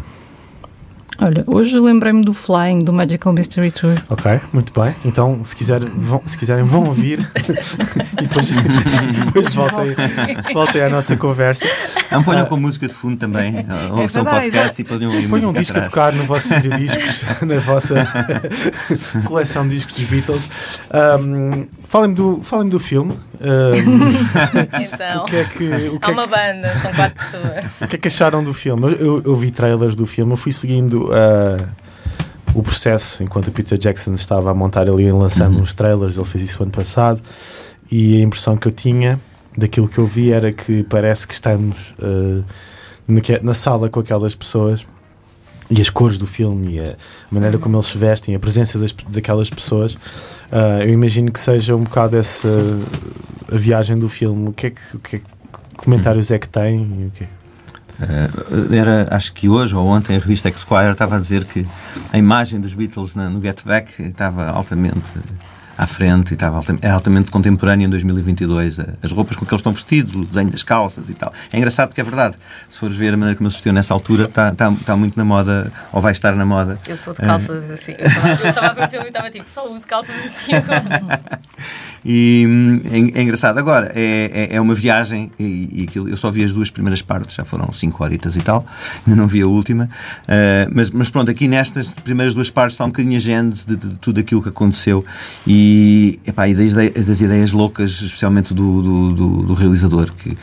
Olha, 1.23 1.43
hoje 1.45 1.79
lembrei-me 1.79 2.25
do 2.25 2.33
Flying, 2.33 2.79
do 2.79 2.91
Magical 2.91 3.31
Mystery 3.31 3.69
Tour. 3.69 3.93
Ok, 4.09 4.41
muito 4.51 4.73
bem. 4.73 4.95
Então, 5.05 5.45
se, 5.45 5.55
quiser, 5.55 5.79
vão, 5.79 6.19
se 6.25 6.35
quiserem, 6.35 6.63
vão 6.63 6.83
ouvir 6.85 7.19
e 8.19 8.25
depois, 8.25 8.49
depois 9.25 9.53
voltem, 9.53 9.95
voltem 10.51 10.81
à 10.81 10.89
nossa 10.89 11.15
conversa. 11.15 11.67
Não 12.11 12.23
ponham 12.23 12.45
uh, 12.45 12.47
com 12.47 12.57
música 12.57 12.87
de 12.87 12.93
fundo 12.95 13.17
também. 13.17 13.53
Ouçam 13.91 14.23
é 14.23 14.27
o 14.27 14.31
podcast 14.31 14.81
e 14.81 14.83
ponham 14.83 15.11
ouvir 15.13 15.29
Ponham 15.29 15.51
um 15.51 15.53
disco 15.53 15.77
atrás. 15.77 15.87
a 15.87 15.91
tocar 15.91 16.13
no 16.13 16.23
vosso 16.23 16.49
discos, 16.59 17.41
na 17.43 17.59
vossa 17.59 18.03
coleção 19.23 19.67
de 19.67 19.75
discos 19.75 19.93
dos 19.93 20.09
Beatles. 20.09 20.49
Um, 20.91 21.67
Falem-me 21.91 22.15
do, 22.15 22.39
falem 22.41 22.69
do 22.69 22.79
filme. 22.79 23.19
Um, 23.41 24.81
então, 24.81 25.23
o 25.23 25.25
que 25.25 25.35
é 25.35 25.43
que, 25.43 25.89
o 25.89 25.99
que 25.99 26.05
há 26.05 26.09
é 26.09 26.13
uma 26.13 26.25
banda, 26.25 26.73
são 26.81 26.93
quatro 26.93 27.25
pessoas. 27.25 27.81
O 27.81 27.87
que 27.89 27.95
é 27.97 27.99
que 27.99 28.07
acharam 28.07 28.41
do 28.41 28.53
filme? 28.53 28.95
Eu, 28.97 29.21
eu 29.25 29.35
vi 29.35 29.51
trailers 29.51 29.93
do 29.93 30.05
filme, 30.05 30.31
eu 30.31 30.37
fui 30.37 30.53
seguindo 30.53 31.10
uh, 31.11 31.67
o 32.53 32.61
processo 32.61 33.23
enquanto 33.23 33.47
o 33.47 33.51
Peter 33.51 33.77
Jackson 33.77 34.13
estava 34.13 34.51
a 34.51 34.53
montar 34.53 34.89
ali 34.89 35.03
e 35.03 35.11
lançando 35.11 35.57
uhum. 35.57 35.61
os 35.61 35.73
trailers, 35.73 36.17
ele 36.17 36.25
fez 36.25 36.45
isso 36.45 36.63
ano 36.63 36.71
passado, 36.71 37.21
e 37.91 38.21
a 38.21 38.23
impressão 38.23 38.57
que 38.57 38.67
eu 38.67 38.71
tinha 38.71 39.19
daquilo 39.57 39.87
que 39.87 39.97
eu 39.97 40.05
vi 40.05 40.31
era 40.31 40.51
que 40.51 40.83
parece 40.83 41.27
que 41.27 41.33
estamos 41.33 41.93
uh, 41.99 42.43
na 43.41 43.53
sala 43.53 43.89
com 43.89 43.99
aquelas 43.99 44.33
pessoas 44.33 44.85
e 45.69 45.81
as 45.81 45.89
cores 45.89 46.17
do 46.17 46.27
filme 46.27 46.75
e 46.75 46.79
a 46.79 46.95
maneira 47.29 47.57
como 47.57 47.75
eles 47.75 47.85
se 47.85 47.97
vestem, 47.97 48.35
a 48.35 48.39
presença 48.39 48.77
das, 48.77 48.93
daquelas 49.09 49.49
pessoas, 49.49 49.93
uh, 49.93 50.81
eu 50.81 50.89
imagino 50.89 51.31
que 51.31 51.39
seja 51.39 51.75
um 51.75 51.83
bocado 51.83 52.17
essa 52.17 52.47
a 53.51 53.57
viagem 53.57 53.97
do 53.99 54.07
filme. 54.07 54.47
O 54.47 54.53
que 54.53 54.67
é 54.67 54.69
que, 54.69 54.81
o 54.95 54.99
que, 54.99 55.15
é 55.17 55.19
que 55.19 55.25
comentários 55.75 56.31
é 56.31 56.39
que 56.39 56.47
tem? 56.47 57.07
O 57.07 57.11
que 57.11 57.23
Uh, 57.23 57.40
era, 58.71 59.07
acho 59.11 59.33
que 59.33 59.47
hoje 59.47 59.75
ou 59.75 59.85
ontem 59.85 60.15
a 60.15 60.19
revista 60.19 60.49
Esquire 60.49 60.91
estava 60.91 61.15
a 61.15 61.19
dizer 61.19 61.45
que 61.45 61.65
a 62.11 62.17
imagem 62.17 62.59
dos 62.59 62.73
Beatles 62.73 63.15
na, 63.15 63.29
no 63.29 63.41
Get 63.41 63.61
Back 63.63 64.01
estava 64.01 64.49
altamente 64.49 65.11
à 65.81 65.87
frente 65.87 66.31
e 66.31 66.33
estava 66.35 66.57
altamente, 66.57 66.85
é 66.85 66.89
altamente 66.91 67.31
contemporâneo 67.31 67.87
em 67.87 67.89
2022. 67.89 68.79
As 69.01 69.11
roupas 69.11 69.35
com 69.35 69.45
que 69.45 69.51
eles 69.51 69.61
estão 69.61 69.73
vestidos, 69.73 70.15
o 70.15 70.23
desenho 70.23 70.51
das 70.51 70.61
calças 70.61 71.09
e 71.09 71.13
tal. 71.15 71.33
É 71.51 71.57
engraçado 71.57 71.87
porque 71.87 72.01
é 72.01 72.03
verdade. 72.03 72.37
Se 72.69 72.77
fores 72.77 72.95
ver 72.95 73.13
a 73.13 73.17
maneira 73.17 73.35
como 73.35 73.47
eles 73.47 73.55
vestiam 73.55 73.73
nessa 73.73 73.91
altura, 73.91 74.25
está, 74.25 74.49
está, 74.49 74.71
está 74.71 74.95
muito 74.95 75.17
na 75.17 75.25
moda, 75.25 75.71
ou 75.91 75.99
vai 75.99 76.11
estar 76.11 76.35
na 76.35 76.45
moda. 76.45 76.77
Eu 76.87 76.95
estou 76.95 77.13
de 77.13 77.21
calças 77.21 77.69
uh, 77.69 77.73
assim. 77.73 77.95
Eu 77.97 78.49
estava 78.49 78.67
a 78.67 78.73
ver 78.73 78.85
o 78.85 78.89
filme 78.89 79.05
e 79.05 79.07
estava 79.07 79.31
tipo, 79.31 79.49
só 79.49 79.67
uso 79.67 79.87
calças 79.87 80.15
assim 80.23 80.53
agora. 80.53 81.21
E 82.03 82.45
hum, 82.47 82.81
é, 82.85 83.19
é 83.19 83.23
engraçado. 83.23 83.57
Agora, 83.57 83.91
é, 83.95 84.49
é, 84.51 84.55
é 84.55 84.61
uma 84.61 84.73
viagem 84.73 85.31
e, 85.39 85.69
e 85.73 85.85
aquilo, 85.87 86.09
eu 86.09 86.17
só 86.17 86.31
vi 86.31 86.43
as 86.43 86.51
duas 86.51 86.69
primeiras 86.69 87.01
partes, 87.01 87.35
já 87.35 87.45
foram 87.45 87.71
cinco 87.71 88.03
horitas 88.03 88.35
e 88.35 88.41
tal, 88.41 88.65
ainda 89.05 89.19
não 89.19 89.27
vi 89.27 89.41
a 89.41 89.47
última. 89.47 89.85
Uh, 90.23 90.71
mas, 90.73 90.89
mas 90.89 91.09
pronto, 91.09 91.29
aqui 91.29 91.47
nestas 91.47 91.87
primeiras 91.87 92.33
duas 92.33 92.49
partes 92.49 92.73
está 92.73 92.85
um 92.85 92.89
bocadinho 92.89 93.15
a 93.15 93.19
gênese 93.19 93.65
de, 93.65 93.75
de, 93.75 93.89
de 93.89 93.95
tudo 93.95 94.19
aquilo 94.19 94.41
que 94.41 94.49
aconteceu 94.49 95.05
e, 95.45 96.19
epá, 96.25 96.47
e 96.47 96.53
das, 96.53 96.73
das 97.05 97.21
ideias 97.21 97.51
loucas, 97.51 97.91
especialmente 97.91 98.53
do, 98.53 98.81
do, 98.81 99.13
do, 99.13 99.43
do 99.43 99.53
realizador, 99.53 100.11
que, 100.13 100.37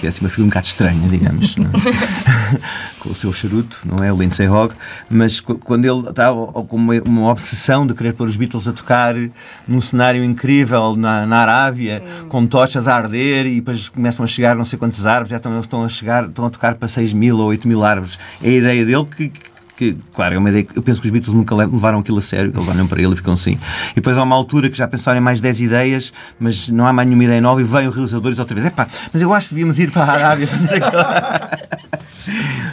que 0.00 0.06
é 0.06 0.08
assim 0.08 0.20
uma 0.20 0.28
figura 0.28 0.46
um 0.46 0.48
bocado 0.48 0.66
estranha, 0.66 1.08
digamos, 1.08 1.56
é? 1.58 2.93
com 3.04 3.10
o 3.10 3.14
seu 3.14 3.30
charuto, 3.32 3.80
não 3.84 4.02
é? 4.02 4.10
O 4.10 4.16
Lindsay 4.16 4.48
Hogg, 4.48 4.74
mas 5.10 5.38
quando 5.38 5.84
ele 5.84 6.08
está 6.08 6.30
com 6.32 6.76
uma, 6.76 6.94
uma, 7.02 7.30
obsessão 7.30 7.86
de 7.86 7.92
querer 7.92 8.14
pôr 8.14 8.26
os 8.26 8.36
Beatles 8.36 8.66
a 8.66 8.72
tocar 8.72 9.14
num 9.68 9.80
cenário 9.80 10.24
incrível 10.24 10.96
na, 10.96 11.26
na 11.26 11.36
Arábia, 11.36 12.02
hum. 12.02 12.28
com 12.28 12.46
tochas 12.46 12.88
a 12.88 12.96
arder 12.96 13.46
e 13.46 13.56
depois 13.56 13.90
começam 13.90 14.24
a 14.24 14.26
chegar 14.26 14.56
não 14.56 14.64
sei 14.64 14.78
quantas 14.78 15.04
árvores, 15.04 15.30
já 15.30 15.36
estão, 15.36 15.60
estão 15.60 15.84
a 15.84 15.88
chegar, 15.88 16.24
estão 16.24 16.46
a 16.46 16.50
tocar 16.50 16.76
para 16.76 16.88
6 16.88 17.12
mil 17.12 17.38
ou 17.38 17.48
8 17.48 17.68
mil 17.68 17.84
árvores. 17.84 18.18
É 18.42 18.48
a 18.48 18.52
ideia 18.52 18.84
dele 18.86 19.04
que, 19.04 19.32
que, 19.76 19.96
claro, 20.14 20.36
é 20.36 20.38
uma 20.38 20.48
ideia 20.48 20.66
eu 20.74 20.82
penso 20.82 20.98
que 20.98 21.06
os 21.06 21.12
Beatles 21.12 21.34
nunca 21.34 21.54
levaram 21.54 21.98
aquilo 21.98 22.18
a 22.18 22.22
sério, 22.22 22.52
eles 22.54 22.68
olham 22.68 22.86
para 22.86 23.02
ele 23.02 23.12
e 23.12 23.16
ficam 23.16 23.34
assim. 23.34 23.58
E 23.92 23.96
depois 23.96 24.16
há 24.16 24.22
uma 24.22 24.34
altura 24.34 24.70
que 24.70 24.78
já 24.78 24.88
pensaram 24.88 25.18
em 25.18 25.22
mais 25.22 25.42
10 25.42 25.60
ideias, 25.60 26.12
mas 26.40 26.70
não 26.70 26.86
há 26.86 26.92
mais 26.92 27.06
nenhuma 27.06 27.24
ideia 27.24 27.40
nova 27.42 27.60
e 27.60 27.64
vem 27.64 27.86
o 27.86 27.90
realizador 27.90 28.32
e 28.32 28.40
outra 28.40 28.54
vez, 28.54 28.66
epá, 28.66 28.88
mas 29.12 29.20
eu 29.20 29.34
acho 29.34 29.48
que 29.48 29.54
devíamos 29.54 29.78
ir 29.78 29.90
para 29.90 30.04
a 30.04 30.12
Arábia 30.12 30.46
fazer 30.46 30.74
aquilo. 30.74 31.83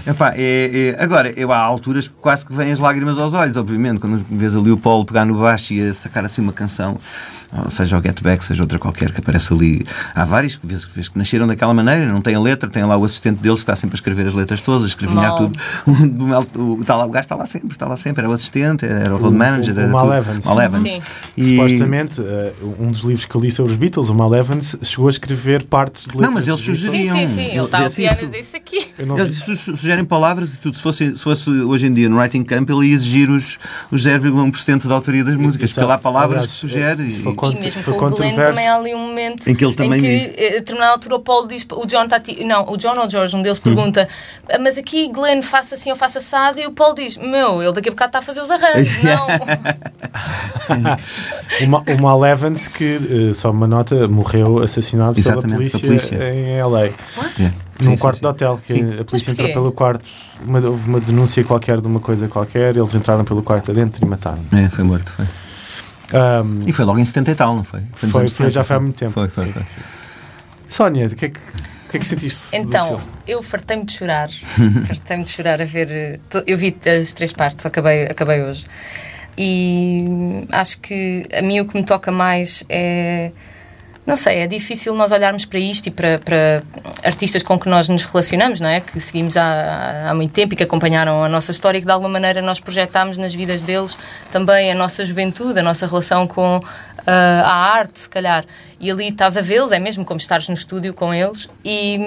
Epá, 0.07 0.33
é, 0.35 0.95
é, 0.97 1.03
agora, 1.03 1.31
eu, 1.37 1.51
há 1.51 1.57
alturas 1.57 2.07
que 2.07 2.13
quase 2.15 2.45
que 2.45 2.53
vêm 2.53 2.71
as 2.71 2.79
lágrimas 2.79 3.17
aos 3.17 3.33
olhos, 3.33 3.57
obviamente, 3.57 3.99
quando 3.99 4.25
vês 4.29 4.55
ali 4.55 4.71
o 4.71 4.77
Paulo 4.77 5.05
pegar 5.05 5.25
no 5.25 5.39
baixo 5.39 5.73
e 5.73 5.89
a 5.89 5.93
sacar 5.93 6.23
assim 6.25 6.41
uma 6.41 6.53
canção 6.53 6.97
seja 7.69 7.97
o 7.97 8.01
Get 8.01 8.21
Back, 8.21 8.43
seja 8.43 8.63
outra 8.63 8.79
qualquer 8.79 9.11
que 9.11 9.19
aparece 9.19 9.53
ali. 9.53 9.85
Há 10.15 10.25
vários 10.25 10.55
que, 10.55 10.65
vês, 10.65 10.85
que 10.85 11.17
nasceram 11.17 11.47
daquela 11.47 11.73
maneira, 11.73 12.05
não 12.05 12.21
tem 12.21 12.35
a 12.35 12.39
letra, 12.39 12.69
tem 12.69 12.83
lá 12.83 12.97
o 12.97 13.03
assistente 13.03 13.39
deles 13.39 13.59
que 13.59 13.63
está 13.63 13.75
sempre 13.75 13.95
a 13.95 13.97
escrever 13.97 14.27
as 14.27 14.33
letras 14.33 14.61
todas, 14.61 14.83
a 14.83 14.87
escrevinhar 14.87 15.35
tudo. 15.35 15.59
O, 15.91 15.91
o, 15.91 16.63
o, 16.63 16.81
o, 16.81 17.09
gajo 17.09 17.23
está 17.23 17.35
lá 17.35 17.45
sempre, 17.45 17.71
está 17.71 17.87
lá 17.87 17.97
sempre, 17.97 18.21
era 18.21 18.29
o 18.29 18.33
assistente, 18.33 18.85
era 18.85 19.13
o 19.13 19.17
road 19.17 19.35
manager, 19.35 19.77
o, 19.77 19.85
o, 19.85 19.89
Mal 19.89 20.13
Evans. 20.13 20.45
Mal 20.45 20.61
Evans. 20.61 20.99
E... 21.35 21.43
Supostamente, 21.43 22.21
uh, 22.21 22.75
um 22.79 22.91
dos 22.91 23.01
livros 23.01 23.25
que 23.25 23.35
eu 23.35 23.41
li 23.41 23.51
sobre 23.51 23.73
os 23.73 23.77
Beatles, 23.77 24.09
o 24.09 24.15
Mal 24.15 24.33
Evans, 24.33 24.77
chegou 24.83 25.07
a 25.07 25.11
escrever 25.11 25.63
partes 25.63 26.03
de 26.03 26.09
letras. 26.09 26.25
Não, 26.25 26.33
mas 26.33 26.47
eles 26.47 26.61
sugeriam. 26.61 27.15
Sim, 27.15 27.27
sim, 27.27 27.35
sim, 27.35 27.45
ele 27.51 27.63
está 27.63 27.85
a 27.85 27.89
piano 27.89 28.35
isso 28.35 28.57
aqui. 28.57 28.87
Eles 28.97 29.59
sugerem 29.59 30.05
palavras 30.05 30.53
e 30.53 30.57
tudo. 30.57 30.77
Se 30.77 30.83
fosse, 30.83 31.11
se 31.11 31.23
fosse 31.23 31.49
hoje 31.49 31.87
em 31.87 31.93
dia 31.93 32.09
no 32.09 32.17
Writing 32.17 32.43
Camp, 32.43 32.69
ele 32.69 32.87
ia 32.87 32.95
exigir 32.95 33.29
os, 33.29 33.57
os 33.91 34.05
0,1% 34.05 34.87
da 34.87 34.95
autoria 34.95 35.23
das 35.23 35.35
músicas, 35.35 35.73
porque 35.73 35.85
lá 35.85 35.95
há 35.95 35.99
palavras 35.99 36.45
que 36.45 36.51
sugere. 36.51 37.11
Mesmo 37.49 37.83
foi 37.83 37.93
com 37.95 38.09
Glenn 38.09 38.35
também 38.35 38.67
há 38.67 38.75
ali 38.75 38.93
um 38.93 38.99
momento 38.99 39.49
em 39.49 39.55
que 39.55 39.65
ele 39.65 39.73
também 39.73 39.99
em 39.99 40.01
que, 40.01 40.33
eh, 40.37 40.47
a 40.47 40.59
determinada 40.59 40.93
altura, 40.93 41.15
o 41.15 41.19
Paulo 41.19 41.47
diz, 41.47 41.65
o 41.71 41.85
John 41.85 42.03
está 42.03 42.21
não, 42.45 42.69
o 42.69 42.77
John 42.77 42.93
ou 42.97 43.05
o 43.05 43.09
George, 43.09 43.35
um 43.35 43.41
deles 43.41 43.59
hum. 43.59 43.63
pergunta, 43.63 44.07
ah, 44.49 44.59
mas 44.59 44.77
aqui 44.77 45.09
Glenn 45.11 45.41
faça 45.41 45.75
assim 45.75 45.89
ou 45.89 45.95
faça 45.95 46.19
assado, 46.19 46.59
e 46.59 46.67
o 46.67 46.71
Paulo 46.71 46.95
diz, 46.95 47.17
meu, 47.17 47.61
ele 47.61 47.73
daqui 47.73 47.89
a 47.89 47.91
bocado 47.91 48.09
está 48.09 48.19
a 48.19 48.21
fazer 48.21 48.41
os 48.41 48.51
arranjos, 48.51 48.91
não. 49.03 49.27
o, 51.97 52.01
Mal 52.01 52.25
Evans, 52.25 52.67
que 52.67 52.97
uh, 52.97 53.33
só 53.33 53.51
uma 53.51 53.67
nota, 53.67 54.07
morreu 54.07 54.59
assassinado 54.59 55.21
pela 55.21 55.41
polícia, 55.41 55.79
pela 55.79 55.91
polícia, 55.91 56.33
em 56.33 56.61
LA. 56.61 56.89
Yeah. 57.37 57.55
Num 57.81 57.91
sim, 57.91 57.97
quarto 57.97 58.17
sim, 58.17 58.21
de 58.21 58.27
hotel, 58.27 58.59
que 58.65 58.73
sim. 58.73 58.99
a 58.99 59.03
polícia 59.03 59.31
entrou 59.31 59.51
pelo 59.51 59.71
quarto, 59.71 60.07
uma, 60.45 60.59
houve 60.59 60.87
uma 60.87 60.99
denúncia 60.99 61.43
qualquer 61.43 61.81
de 61.81 61.87
uma 61.87 61.99
coisa 61.99 62.27
qualquer, 62.27 62.77
eles 62.77 62.93
entraram 62.93 63.25
pelo 63.25 63.41
quarto 63.41 63.71
adentro 63.71 64.05
e 64.05 64.07
mataram. 64.07 64.39
É, 64.51 64.69
foi 64.69 64.83
morto, 64.83 65.11
foi. 65.11 65.25
Um, 66.13 66.67
e 66.67 66.73
foi 66.73 66.85
logo 66.85 66.99
em 66.99 67.05
70 67.05 67.31
e 67.31 67.35
tal, 67.35 67.55
não 67.55 67.63
foi? 67.63 67.81
Foi, 67.93 68.09
foi, 68.09 68.27
foi 68.27 68.49
já 68.49 68.63
foi 68.63 68.75
há 68.75 68.79
muito 68.79 68.97
tempo. 68.97 69.11
Foi, 69.11 69.27
foi, 69.29 69.51
foi. 69.51 69.63
Sónia, 70.67 71.07
o 71.07 71.15
que 71.15 71.25
é 71.25 71.29
que, 71.29 71.39
o 71.39 71.89
que, 71.91 71.97
é 71.97 71.99
que 71.99 72.07
sentiste? 72.07 72.55
Então, 72.55 72.99
eu 73.27 73.41
fartei-me 73.41 73.85
de 73.85 73.93
chorar. 73.93 74.29
fartei-me 74.87 75.23
de 75.23 75.29
chorar 75.29 75.61
a 75.61 75.65
ver. 75.65 76.19
Eu 76.45 76.57
vi 76.57 76.77
as 76.85 77.13
três 77.13 77.31
partes, 77.31 77.65
acabei, 77.65 78.05
acabei 78.05 78.41
hoje. 78.41 78.65
E 79.37 80.05
acho 80.51 80.79
que 80.79 81.25
a 81.33 81.41
mim 81.41 81.61
o 81.61 81.65
que 81.65 81.77
me 81.77 81.85
toca 81.85 82.11
mais 82.11 82.63
é 82.69 83.31
não 84.05 84.15
sei, 84.15 84.39
é 84.39 84.47
difícil 84.47 84.95
nós 84.95 85.11
olharmos 85.11 85.45
para 85.45 85.59
isto 85.59 85.87
e 85.87 85.91
para, 85.91 86.17
para 86.19 86.63
artistas 87.03 87.43
com 87.43 87.59
que 87.59 87.69
nós 87.69 87.87
nos 87.87 88.03
relacionamos, 88.03 88.59
não 88.59 88.67
é? 88.67 88.81
Que 88.81 88.99
seguimos 88.99 89.37
há, 89.37 90.09
há 90.09 90.13
muito 90.15 90.31
tempo 90.31 90.53
e 90.53 90.57
que 90.57 90.63
acompanharam 90.63 91.23
a 91.23 91.29
nossa 91.29 91.51
história 91.51 91.77
e 91.77 91.81
que 91.81 91.85
de 91.85 91.91
alguma 91.91 92.09
maneira 92.09 92.41
nós 92.41 92.59
projetámos 92.59 93.17
nas 93.17 93.33
vidas 93.33 93.61
deles 93.61 93.95
também 94.31 94.71
a 94.71 94.75
nossa 94.75 95.05
juventude, 95.05 95.59
a 95.59 95.63
nossa 95.63 95.85
relação 95.85 96.25
com 96.27 96.57
uh, 96.57 96.63
a 97.05 97.53
arte, 97.53 98.01
se 98.01 98.09
calhar. 98.09 98.43
E 98.79 98.89
ali 98.89 99.09
estás 99.09 99.37
a 99.37 99.41
vê-los, 99.41 99.71
é 99.71 99.77
mesmo 99.77 100.03
como 100.03 100.19
estares 100.19 100.47
no 100.47 100.55
estúdio 100.55 100.93
com 100.95 101.13
eles 101.13 101.47
e 101.63 101.99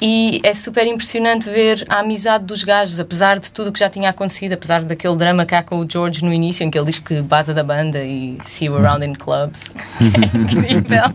e 0.00 0.40
é 0.42 0.52
super 0.52 0.86
impressionante 0.86 1.48
ver 1.48 1.84
a 1.88 2.00
amizade 2.00 2.44
dos 2.44 2.62
gajos, 2.62 3.00
apesar 3.00 3.38
de 3.38 3.50
tudo 3.50 3.70
o 3.70 3.72
que 3.72 3.78
já 3.78 3.88
tinha 3.88 4.10
acontecido, 4.10 4.52
apesar 4.52 4.82
daquele 4.82 5.16
drama 5.16 5.46
há 5.50 5.62
com 5.62 5.78
o 5.78 5.90
George 5.90 6.24
no 6.24 6.32
início, 6.32 6.64
em 6.64 6.70
que 6.70 6.78
ele 6.78 6.86
diz 6.86 6.98
que 6.98 7.22
base 7.22 7.54
da 7.54 7.62
banda 7.62 8.02
e 8.04 8.38
see 8.44 8.66
you 8.66 8.76
around 8.76 9.04
in 9.04 9.14
clubs. 9.14 9.70
é 10.68 10.72
incrível. 10.72 11.12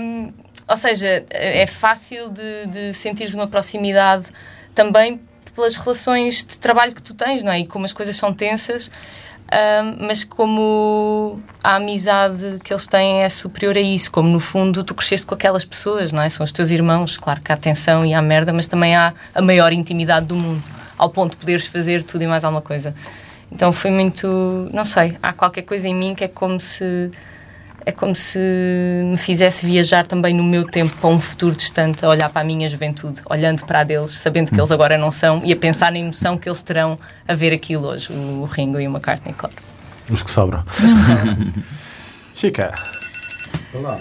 um, 0.00 0.32
ou 0.66 0.76
seja, 0.76 1.24
é 1.30 1.66
fácil 1.66 2.30
de, 2.30 2.66
de 2.66 2.94
sentir 2.94 3.32
uma 3.34 3.46
proximidade 3.46 4.26
também 4.74 5.20
pelas 5.54 5.76
relações 5.76 6.44
de 6.44 6.58
trabalho 6.58 6.94
que 6.94 7.02
tu 7.02 7.14
tens, 7.14 7.42
não 7.42 7.52
é? 7.52 7.60
E 7.60 7.66
como 7.66 7.84
as 7.84 7.92
coisas 7.92 8.16
são 8.16 8.32
tensas 8.32 8.90
mas 9.98 10.24
como 10.24 11.40
a 11.62 11.76
amizade 11.76 12.58
que 12.64 12.72
eles 12.72 12.86
têm 12.86 13.22
é 13.22 13.28
superior 13.28 13.76
a 13.76 13.80
isso, 13.80 14.10
como 14.10 14.28
no 14.28 14.40
fundo 14.40 14.82
tu 14.82 14.94
cresceste 14.94 15.26
com 15.26 15.34
aquelas 15.34 15.64
pessoas, 15.64 16.12
não 16.12 16.22
é? 16.22 16.28
São 16.28 16.44
os 16.44 16.52
teus 16.52 16.70
irmãos, 16.70 17.16
claro 17.16 17.40
que 17.40 17.52
há 17.52 17.56
tensão 17.56 18.04
e 18.04 18.14
há 18.14 18.22
merda, 18.22 18.52
mas 18.52 18.66
também 18.66 18.96
há 18.96 19.12
a 19.34 19.42
maior 19.42 19.72
intimidade 19.72 20.26
do 20.26 20.36
mundo, 20.36 20.62
ao 20.96 21.10
ponto 21.10 21.32
de 21.32 21.36
poderes 21.38 21.66
fazer 21.66 22.02
tudo 22.02 22.22
e 22.22 22.26
mais 22.26 22.44
alguma 22.44 22.62
coisa. 22.62 22.94
Então 23.50 23.72
foi 23.72 23.90
muito, 23.90 24.68
não 24.72 24.84
sei, 24.84 25.18
há 25.22 25.32
qualquer 25.32 25.62
coisa 25.62 25.86
em 25.86 25.94
mim 25.94 26.14
que 26.14 26.24
é 26.24 26.28
como 26.28 26.58
se 26.58 27.10
é 27.84 27.92
como 27.92 28.14
se 28.14 28.38
me 29.04 29.16
fizesse 29.16 29.66
viajar 29.66 30.06
também 30.06 30.34
no 30.34 30.44
meu 30.44 30.64
tempo 30.64 30.94
para 30.96 31.10
um 31.10 31.20
futuro 31.20 31.54
distante, 31.54 32.04
a 32.04 32.08
olhar 32.08 32.28
para 32.30 32.42
a 32.42 32.44
minha 32.44 32.68
juventude, 32.68 33.20
olhando 33.28 33.64
para 33.64 33.80
a 33.80 33.84
deles, 33.84 34.12
sabendo 34.12 34.50
que 34.50 34.60
eles 34.60 34.70
agora 34.70 34.96
não 34.96 35.10
são 35.10 35.42
e 35.44 35.52
a 35.52 35.56
pensar 35.56 35.90
na 35.90 35.98
emoção 35.98 36.38
que 36.38 36.48
eles 36.48 36.62
terão 36.62 36.98
a 37.26 37.34
ver 37.34 37.52
aquilo 37.52 37.86
hoje, 37.86 38.12
o 38.12 38.44
Ringo 38.44 38.78
e 38.78 38.86
o 38.86 38.90
McCartney, 38.90 39.34
claro. 39.34 39.54
Os 40.10 40.22
que 40.22 40.30
sobram. 40.30 40.64
Chica. 42.34 42.74
Olá. 43.74 44.00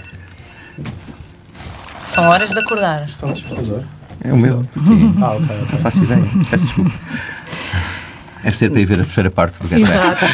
São 2.05 2.25
horas 2.25 2.49
de 2.49 2.59
acordar. 2.59 3.07
Está 3.07 3.27
no 3.27 3.33
despertador? 3.33 3.83
É 4.23 4.33
o 4.33 4.37
meu. 4.37 4.61
ah, 5.21 5.33
ok, 5.33 5.45
ok. 5.45 5.67
Não 5.71 5.79
faço 5.79 6.03
ideia. 6.03 6.23
Peço 6.49 6.65
desculpa. 6.65 6.91
Deve 8.43 8.57
ser 8.57 8.71
para 8.71 8.79
ir 8.79 8.85
ver 8.85 8.99
a 8.99 9.03
terceira 9.03 9.31
parte 9.31 9.61
do 9.61 9.67
Get 9.67 9.79
Exato. 9.79 10.25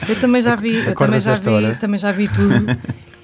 eu 0.08 0.20
também 0.20 0.42
já 0.42 0.54
vi, 0.54 0.76
eu 0.86 0.94
também 0.94 1.20
já 1.20 1.34
vi, 1.34 1.74
também 1.76 1.98
já 1.98 2.12
vi 2.12 2.28
tudo 2.28 2.76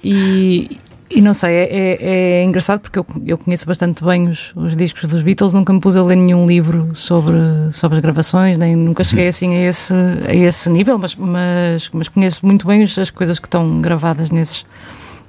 e, 0.03 0.79
e 1.09 1.21
não 1.21 1.33
sei, 1.33 1.53
é, 1.53 1.63
é, 1.63 1.97
é, 2.01 2.43
engraçado 2.43 2.81
porque 2.81 2.97
eu, 2.97 3.05
eu 3.25 3.37
conheço 3.37 3.65
bastante 3.65 4.03
bem 4.03 4.27
os, 4.27 4.51
os, 4.55 4.75
discos 4.75 5.07
dos 5.07 5.21
Beatles, 5.21 5.53
nunca 5.53 5.71
me 5.71 5.79
pus 5.79 5.95
a 5.95 6.03
ler 6.03 6.15
nenhum 6.15 6.47
livro 6.47 6.89
sobre, 6.95 7.37
sobre 7.71 7.97
as 7.97 8.01
gravações, 8.01 8.57
nem 8.57 8.75
nunca 8.75 9.03
cheguei 9.03 9.27
assim 9.27 9.55
a 9.55 9.69
esse, 9.69 9.93
a 10.27 10.33
esse 10.33 10.69
nível, 10.69 10.97
mas, 10.97 11.15
mas, 11.15 11.89
mas 11.93 12.07
conheço 12.07 12.45
muito 12.45 12.65
bem 12.65 12.83
as 12.83 13.09
coisas 13.11 13.37
que 13.37 13.47
estão 13.47 13.79
gravadas 13.79 14.31
nesses, 14.31 14.65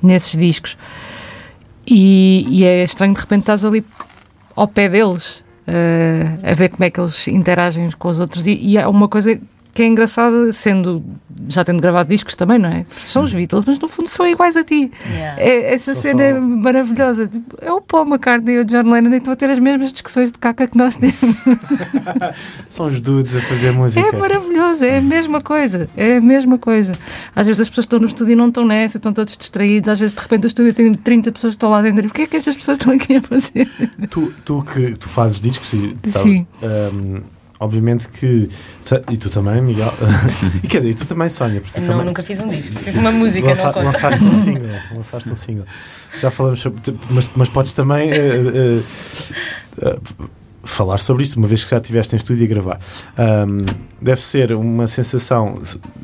nesses 0.03 0.39
discos. 0.39 0.77
E, 1.87 2.47
e 2.49 2.65
é 2.65 2.83
estranho 2.83 3.13
de 3.13 3.21
repente 3.21 3.41
estás 3.41 3.63
ali 3.63 3.85
ao 4.57 4.67
pé 4.67 4.89
deles 4.89 5.43
a 6.42 6.53
ver 6.55 6.68
como 6.68 6.85
é 6.85 6.90
que 6.90 7.00
eles 7.00 7.27
interagem 7.29 7.90
com 7.98 8.09
os 8.09 8.20
outros. 8.20 8.46
E, 8.46 8.55
e 8.55 8.79
há 8.79 8.88
uma 8.88 9.09
coisa 9.09 9.38
que 9.75 9.83
é 9.83 9.87
engraçada, 9.87 10.53
sendo 10.53 11.03
já 11.49 11.65
tendo 11.65 11.81
gravado 11.81 12.09
discos 12.09 12.37
também, 12.37 12.59
não 12.59 12.69
é? 12.69 12.85
São 12.99 13.25
os 13.25 13.33
Beatles, 13.33 13.65
mas 13.67 13.79
no 13.79 13.89
fundo 13.89 14.09
são 14.09 14.27
iguais 14.27 14.57
a 14.57 14.65
ti. 14.65 14.91
Yeah. 15.11 15.43
É, 15.43 15.75
essa 15.75 15.95
cena 15.95 16.23
é 16.23 16.33
maravilhosa. 16.33 17.27
Tipo, 17.27 17.57
é 17.61 17.73
o 17.73 17.81
Paul 17.81 18.07
McCartney 18.07 18.57
e 18.57 18.59
o 18.61 18.65
John 18.65 18.91
Lennon 18.91 19.13
e 19.13 19.17
estão 19.17 19.33
a 19.33 19.37
ter 19.37 19.51
as 19.51 19.59
mesmas 19.59 19.93
discussões 19.93 20.31
de 20.31 20.39
caca 20.39 20.67
que 20.67 20.77
nós 20.77 20.97
temos. 20.97 21.17
são 22.69 22.87
os 22.87 23.01
dudes 23.01 23.35
a 23.37 23.41
fazer 23.41 23.73
música. 23.73 24.07
É 24.07 24.19
maravilhoso, 24.19 24.85
é 24.85 24.99
a 24.99 25.03
mesma 25.03 25.41
coisa. 25.41 25.89
É 25.97 26.17
a 26.17 26.21
mesma 26.21 26.59
coisa. 26.59 26.93
Às 27.35 27.47
vezes 27.47 27.63
as 27.63 27.69
pessoas 27.69 27.85
estão 27.85 27.99
no 27.99 28.07
estúdio 28.07 28.33
e 28.33 28.37
não 28.37 28.49
estão 28.49 28.65
nessa, 28.65 28.99
estão 28.99 29.13
todos 29.13 29.37
distraídos. 29.37 29.89
Às 29.89 29.99
vezes 29.99 30.15
de 30.15 30.23
repente 30.23 30.45
o 30.45 30.47
estúdio 30.47 30.73
tem 30.73 30.95
30 30.95 31.33
pessoas 31.33 31.53
que 31.53 31.57
estão 31.57 31.71
lá 31.71 31.83
dentro. 31.83 32.05
E 32.05 32.07
o 32.07 32.11
que 32.11 32.23
é 32.23 32.27
que 32.27 32.37
estas 32.37 32.55
pessoas 32.55 32.79
estão 32.79 32.93
aqui 32.95 33.17
a 33.17 33.23
fazer? 33.23 33.69
Tu, 34.09 34.33
tu 34.45 34.63
que 34.63 34.97
tu 34.97 35.09
fazes 35.09 35.41
discos 35.41 35.73
e 35.73 35.97
Sim. 36.11 36.47
Um, 36.63 37.23
obviamente 37.64 38.09
que. 38.09 38.48
E 39.11 39.16
tu 39.16 39.31
também, 39.31 39.61
Miguel. 39.62 39.92
e 40.62 40.68
quer 40.68 40.79
dizer, 40.79 40.90
e 40.90 40.94
tu 40.94 41.07
também, 41.07 41.29
Sónia. 41.29 41.62
Não, 41.77 41.87
também... 41.87 42.07
nunca 42.07 42.22
fiz 42.22 42.38
um 42.40 42.48
disco. 42.48 42.79
Fiz 42.79 42.96
uma 42.96 43.11
música, 43.11 43.48
Lança, 43.48 43.72
não 43.72 43.85
Lançaste 43.85 44.24
um 44.24 44.33
single. 44.35 44.68
Lançaste 44.94 45.31
um 45.31 45.37
single. 45.37 45.66
Já 46.20 46.31
falamos 46.31 46.61
sobre. 46.61 46.81
Mas, 47.11 47.31
mas 47.35 47.48
podes 47.48 47.72
também. 47.72 48.11
Uh, 48.11 48.85
uh, 49.83 49.90
uh, 49.90 50.29
falar 50.64 50.98
sobre 50.98 51.22
isto, 51.22 51.37
uma 51.37 51.46
vez 51.46 51.62
que 51.62 51.70
já 51.70 51.77
estiveste 51.77 52.14
em 52.14 52.18
estúdio 52.18 52.44
a 52.44 52.48
gravar. 52.48 52.81
Um, 53.18 53.59
deve 54.00 54.20
ser 54.20 54.53
uma 54.53 54.87
sensação, 54.87 55.61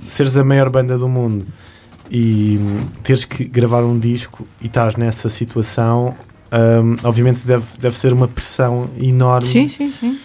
seres 0.06 0.36
a 0.36 0.44
maior 0.44 0.68
banda 0.68 0.98
do 0.98 1.08
mundo 1.08 1.46
e 2.10 2.58
teres 3.02 3.24
que 3.24 3.44
gravar 3.44 3.82
um 3.82 3.98
disco 3.98 4.46
e 4.60 4.66
estás 4.66 4.96
nessa 4.96 5.30
situação, 5.30 6.14
hum, 6.52 6.96
obviamente 7.04 7.46
deve, 7.46 7.64
deve 7.78 7.96
ser 7.96 8.12
uma 8.12 8.26
pressão 8.26 8.90
enorme. 9.00 9.48
Sim, 9.48 9.68
sim, 9.68 9.90
sim. 9.92 10.18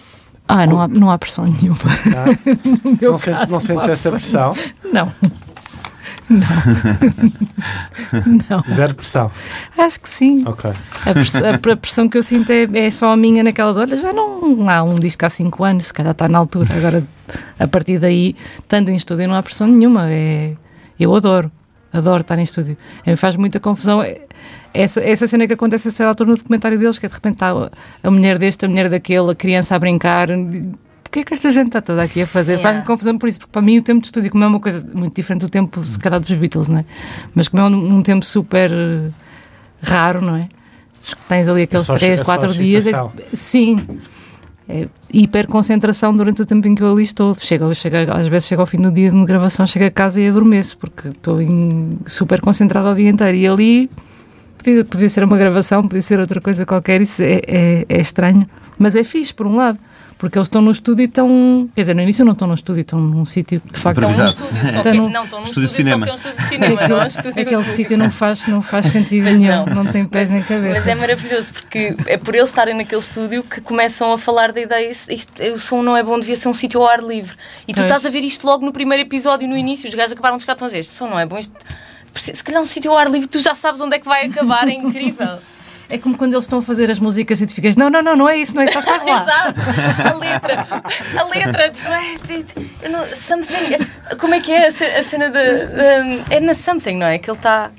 Ah, 0.48 0.66
não 0.66 0.80
há, 0.80 0.88
não 0.88 1.10
há 1.10 1.18
pressão 1.18 1.44
nenhuma. 1.44 1.78
Ah, 2.16 2.24
meu 3.00 3.12
não, 3.12 3.18
sentes, 3.18 3.50
não 3.50 3.60
sentes 3.60 3.88
essa 3.88 4.10
pressão? 4.10 4.54
Não. 4.92 5.12
Não. 6.28 6.40
não. 8.50 8.62
Zero 8.72 8.94
pressão. 8.94 9.30
Acho 9.76 10.00
que 10.00 10.08
sim. 10.08 10.44
Ok. 10.46 10.70
A, 11.04 11.12
press- 11.12 11.36
a 11.36 11.58
pr- 11.58 11.70
a 11.70 11.76
pressão 11.76 12.08
que 12.08 12.18
eu 12.18 12.22
sinto 12.22 12.50
é, 12.50 12.64
é 12.74 12.90
só 12.90 13.12
a 13.12 13.16
minha 13.16 13.42
naquela 13.42 13.72
de, 13.72 13.78
olha, 13.78 13.96
já 13.96 14.12
não 14.12 14.68
há 14.68 14.82
um 14.82 14.96
disco 14.96 15.24
há 15.24 15.30
5 15.30 15.64
anos, 15.64 15.86
se 15.86 15.94
calhar 15.94 16.12
está 16.12 16.28
na 16.28 16.38
altura. 16.38 16.68
Agora, 16.74 17.04
a 17.58 17.66
partir 17.66 17.98
daí, 17.98 18.34
estando 18.58 18.88
em 18.88 18.96
estúdio, 18.96 19.28
não 19.28 19.34
há 19.36 19.42
pressão 19.42 19.66
nenhuma. 19.66 20.10
É, 20.10 20.54
eu 20.98 21.14
adoro, 21.14 21.50
adoro 21.92 22.22
estar 22.22 22.38
em 22.38 22.42
estúdio. 22.42 22.76
A 23.06 23.10
mim 23.10 23.16
faz 23.16 23.36
muita 23.36 23.60
confusão. 23.60 24.02
é- 24.02 24.20
Essa, 24.82 25.00
essa 25.00 25.26
cena 25.26 25.46
que 25.46 25.52
acontece 25.54 25.88
a 25.88 25.90
certa 25.90 26.10
altura 26.10 26.30
no 26.30 26.36
documentário 26.36 26.78
deles, 26.78 26.98
que 26.98 27.06
é 27.06 27.08
de 27.08 27.14
repente 27.14 27.34
está 27.34 27.50
a- 28.02 28.10
mulher 28.10 28.38
deste, 28.38 28.64
a 28.64 28.68
mulher 28.68 28.88
daquele, 28.90 29.30
a 29.30 29.34
criança 29.34 29.74
a 29.74 29.78
brincar. 29.78 30.28
O 30.30 31.10
que 31.10 31.20
é 31.20 31.24
que 31.24 31.32
esta 31.34 31.50
gente 31.50 31.68
está 31.68 31.80
toda 31.80 32.02
aqui 32.02 32.22
a 32.22 32.26
fazer? 32.26 32.52
Yeah. 32.54 32.62
Faz-me 32.68 32.84
confusão 32.86 33.16
por 33.16 33.28
isso, 33.28 33.38
porque 33.38 33.52
para 33.52 33.62
mim 33.62 33.78
o 33.78 33.82
tempo 33.82 34.00
de 34.02 34.08
estúdio, 34.08 34.30
como 34.30 34.44
é 34.44 34.46
uma 34.46 34.60
coisa 34.60 34.86
muito 34.92 35.14
diferente 35.14 35.40
do 35.42 35.48
tempo, 35.48 35.82
se 35.84 35.98
calhar, 35.98 36.20
dos 36.20 36.30
Beatles, 36.32 36.68
não 36.68 36.78
é? 36.80 36.84
Mas 37.34 37.48
como 37.48 37.62
é 37.62 37.66
um, 37.66 37.96
um 37.98 38.02
tempo 38.02 38.24
super 38.26 38.70
raro, 39.82 40.20
não 40.20 40.36
é? 40.36 40.48
Tens 41.28 41.48
ali 41.48 41.62
aqueles 41.62 41.86
só- 41.86 41.94
é 41.96 41.98
3, 41.98 42.18
só 42.18 42.24
4 42.24 42.52
dias. 42.52 42.86
é- 42.86 42.92
sim. 43.32 43.78
É 44.68 44.88
hiperconcentração 45.12 46.14
durante 46.14 46.42
o 46.42 46.46
tempo 46.46 46.66
em 46.66 46.74
que 46.74 46.82
eu 46.82 46.90
ali 46.92 47.04
estou. 47.04 47.36
Chego, 47.38 47.72
chego, 47.72 47.96
às 48.12 48.26
vezes 48.26 48.48
chego 48.48 48.62
ao 48.62 48.66
fim 48.66 48.80
do 48.80 48.90
dia 48.90 49.10
de 49.12 49.24
gravação, 49.24 49.64
chego 49.64 49.84
a 49.86 49.90
casa 49.92 50.20
e 50.20 50.28
adormeço, 50.28 50.76
porque 50.76 51.08
estou 51.08 51.40
em- 51.40 51.98
super 52.04 52.40
concentrada 52.40 52.90
o 52.90 52.94
dia 52.96 53.08
inteiro. 53.08 53.36
E 53.38 53.46
ali 53.46 53.90
podia, 54.66 54.84
podia 54.84 55.08
ser 55.08 55.24
uma 55.24 55.36
gravação, 55.36 55.82
podia 55.82 56.02
ser 56.02 56.18
outra 56.20 56.40
coisa 56.40 56.66
qualquer, 56.66 57.00
isso 57.00 57.22
é, 57.22 57.40
é, 57.46 57.86
é 57.88 58.00
estranho. 58.00 58.48
Mas 58.78 58.94
é 58.96 59.04
fixe, 59.04 59.32
por 59.32 59.46
um 59.46 59.56
lado. 59.56 59.78
Porque 60.18 60.38
eles 60.38 60.46
estão 60.46 60.62
no 60.62 60.70
estúdio 60.70 61.02
e 61.02 61.04
estão. 61.04 61.68
Quer 61.74 61.82
dizer, 61.82 61.94
no 61.94 62.00
início 62.00 62.24
não 62.24 62.32
estão 62.32 62.48
no 62.48 62.54
estúdio, 62.54 62.80
estão 62.80 62.98
num 62.98 63.26
sítio 63.26 63.60
de 63.70 63.78
facto. 63.78 63.98
Estão 64.02 64.08
num 64.16 64.22
Improvisado. 64.24 64.46
estúdio, 64.46 64.72
só 64.72 64.78
Então 64.80 64.92
que, 64.92 64.98
não- 64.98 65.10
não, 65.10 65.24
estão 65.24 65.38
num 65.40 65.44
Estúdio 65.44 65.66
estúdio, 65.66 65.68
de 65.68 65.68
só 65.68 65.76
que 65.76 65.82
cinema. 65.82 66.06
é 66.06 66.10
um 66.10 66.16
estúdio 66.16 66.38
de 66.42 66.48
cinema, 66.48 66.88
não 66.88 66.96
é 67.00 67.02
um 67.02 67.06
estúdio 67.06 67.42
Aquele 67.42 67.64
sítio 67.64 67.98
não 67.98 68.10
faz, 68.10 68.46
não 68.46 68.62
faz 68.62 68.86
sentido 68.86 69.24
Pois 69.24 69.40
nenhum, 69.40 69.66
não. 69.66 69.84
não. 69.84 69.92
tem 69.92 70.06
pés 70.06 70.30
nem 70.30 70.42
cabeça. 70.42 70.72
Mas 70.74 70.86
é 70.86 70.94
maravilhoso, 70.94 71.52
porque 71.52 71.94
é 72.06 72.16
por 72.16 72.34
eles 72.34 72.48
estarem 72.48 72.74
naquele 72.74 72.98
estúdio 73.02 73.42
que 73.42 73.60
começam 73.60 74.10
a 74.10 74.16
falar 74.16 74.52
da 74.52 74.60
ideia. 74.62 74.90
Isto, 74.90 75.12
isto- 75.12 75.42
o 75.52 75.58
som 75.58 75.82
não 75.82 75.94
é 75.94 76.02
bom, 76.02 76.18
devia 76.18 76.34
ser 76.36 76.48
um 76.48 76.54
sítio 76.54 76.80
ao 76.80 76.88
ar 76.88 77.02
livre. 77.02 77.36
E 77.68 77.74
tu 77.74 77.76
Pois. 77.76 77.84
estás 77.84 78.06
a 78.06 78.08
ver 78.08 78.20
isto 78.20 78.46
logo 78.46 78.64
no 78.64 78.72
primeiro 78.72 79.02
episódio, 79.06 79.46
no 79.46 79.54
início. 79.54 79.86
Os 79.86 79.94
gajos 79.94 80.12
acabaram 80.12 80.38
de 80.38 80.44
chegar 80.44 80.54
e 80.54 80.56
estão 80.56 80.64
a 80.66 80.68
dizer: 80.70 80.78
Este 80.78 80.94
som 80.94 81.08
não 81.10 81.18
é 81.18 81.26
bom. 81.26 81.36
Isto, 81.36 81.52
se 82.20 82.42
calhar 82.44 82.60
um 82.62 82.66
sítio 82.66 82.90
ao 82.90 82.98
ar 82.98 83.10
livre, 83.10 83.28
tu 83.28 83.38
já 83.40 83.54
sabes 83.54 83.80
onde 83.80 83.96
é 83.96 83.98
que 83.98 84.06
vai 84.06 84.26
acabar. 84.26 84.68
É 84.68 84.72
incrível. 84.74 85.38
É 85.88 85.98
como 85.98 86.18
quando 86.18 86.32
eles 86.32 86.44
estão 86.46 86.58
a 86.58 86.62
fazer 86.62 86.90
as 86.90 86.98
músicas 86.98 87.40
e 87.40 87.46
tu 87.46 87.54
ficas, 87.54 87.76
não, 87.76 87.88
não, 87.88 88.02
não, 88.02 88.16
não 88.16 88.28
é 88.28 88.36
isso, 88.36 88.56
não 88.56 88.62
é 88.62 88.64
isso, 88.64 88.76
estás 88.76 88.84
quase 88.84 89.06
lá. 89.08 89.22
Exato. 89.54 90.08
A 90.08 90.18
letra. 90.18 90.66
A 91.20 91.24
letra. 91.24 91.70
Tipo, 91.70 91.88
é, 91.88 92.86
eu 92.86 92.90
não- 92.90 93.06
something. 93.06 93.86
Como 94.18 94.34
é 94.34 94.40
que 94.40 94.50
é 94.52 94.66
a 94.66 94.70
ce- 94.72 94.84
a 94.84 95.02
cena 95.04 95.30
da. 95.30 95.40
é 96.28 96.40
na 96.40 96.54
Something, 96.54 96.96
não 96.96 97.06
é? 97.06 97.18
Que 97.18 97.30
ele 97.30 97.36
está. 97.38 97.70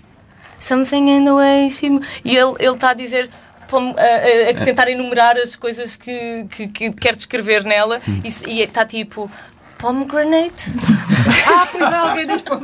Something 0.60 1.10
in 1.18 1.26
the 1.26 1.34
way 1.34 1.70
she. 1.70 1.88
E 2.24 2.36
ele 2.38 2.54
ele 2.60 2.74
está 2.76 2.92
a 2.92 2.94
dizer. 2.94 3.30
A, 3.70 3.76
a- 3.76 4.62
a 4.62 4.64
tentar 4.64 4.88
enumerar 4.90 5.36
as 5.38 5.54
coisas 5.58 5.98
que, 5.98 6.46
que, 6.50 6.68
que 6.70 6.90
quer 6.94 7.14
descrever 7.18 7.66
nela 7.66 8.02
se- 8.30 8.50
e 8.50 8.62
está 8.62 8.86
tipo 8.86 9.30
pomegranate 9.78 10.72
Ah, 11.50 11.68
pois 11.72 11.94
alguém 11.94 12.28
diz 12.28 12.42
para 12.42 12.58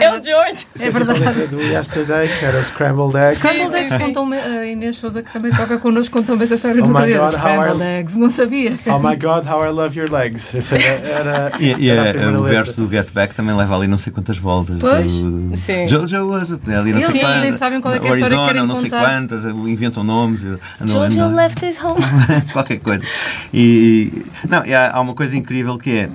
é 0.00 0.18
o 0.18 0.22
George 0.22 0.66
É 0.80 0.90
verdade. 0.90 1.46
Do 1.46 1.60
Yesterday, 1.60 2.28
que 2.38 2.44
era 2.44 2.62
Scrambled 2.62 3.16
Eggs. 3.16 3.36
Scrambled 3.38 3.74
Eggs 3.76 3.96
contou-me, 3.98 4.36
a 4.36 4.66
Inês 4.66 4.96
Souza, 4.96 5.22
que 5.22 5.32
também 5.32 5.52
toca 5.52 5.78
connosco, 5.78 6.16
contou-me 6.18 6.42
essa 6.42 6.54
história 6.54 6.82
Oh 6.82 6.86
no 6.88 6.94
outro 6.96 7.10
I- 7.10 7.30
Scrambled 7.30 7.82
Eggs, 7.82 8.18
não 8.18 8.30
sabia. 8.30 8.78
Oh 8.86 8.98
my 8.98 9.16
God, 9.16 9.46
how 9.48 9.64
I 9.64 9.70
love 9.70 9.98
your 9.98 10.10
legs. 10.10 10.54
Essa 10.54 10.76
era, 10.76 10.84
era, 11.08 11.52
E, 11.60 11.74
e 11.84 11.88
era 11.90 12.10
a- 12.10 12.12
primeira 12.12 12.40
o 12.40 12.42
verso 12.42 12.80
do 12.80 12.90
Get 12.90 13.10
Back 13.12 13.34
também 13.34 13.54
leva 13.56 13.76
ali 13.76 13.86
não 13.86 13.98
sei 13.98 14.12
quantas 14.12 14.38
voltas. 14.38 14.80
Pois. 14.80 15.12
Do, 15.12 15.56
Sim. 15.56 15.86
Jojo 15.88 16.28
was 16.30 16.52
it? 16.52 16.62
Ali 16.72 16.90
não 16.92 16.98
Eles 16.98 17.04
sei 17.06 17.20
sim, 17.20 17.26
quantas. 17.26 17.42
nem 17.42 17.52
sabem 17.52 17.80
qual 17.80 17.94
é 17.94 17.98
que 17.98 18.06
é 18.06 18.08
a 18.08 18.12
o 18.12 18.16
história 18.16 18.36
que 18.36 18.42
Arizona, 18.42 18.52
querem 18.52 18.66
não 18.68 18.80
sei 18.80 18.90
quantas, 18.90 19.44
inventam 19.68 20.04
nomes. 20.04 20.42
andam- 20.44 20.58
Jojo 20.86 21.34
left 21.34 21.64
his 21.66 21.82
home 21.82 22.00
qualquer 22.52 22.78
coisa. 22.80 23.02
E, 23.52 24.24
não, 24.48 24.64
e 24.64 24.74
há, 24.74 24.92
há 24.92 25.00
uma 25.00 25.14
coisa 25.14 25.36
incrível 25.36 25.76
que 25.78 25.90
é, 25.98 26.08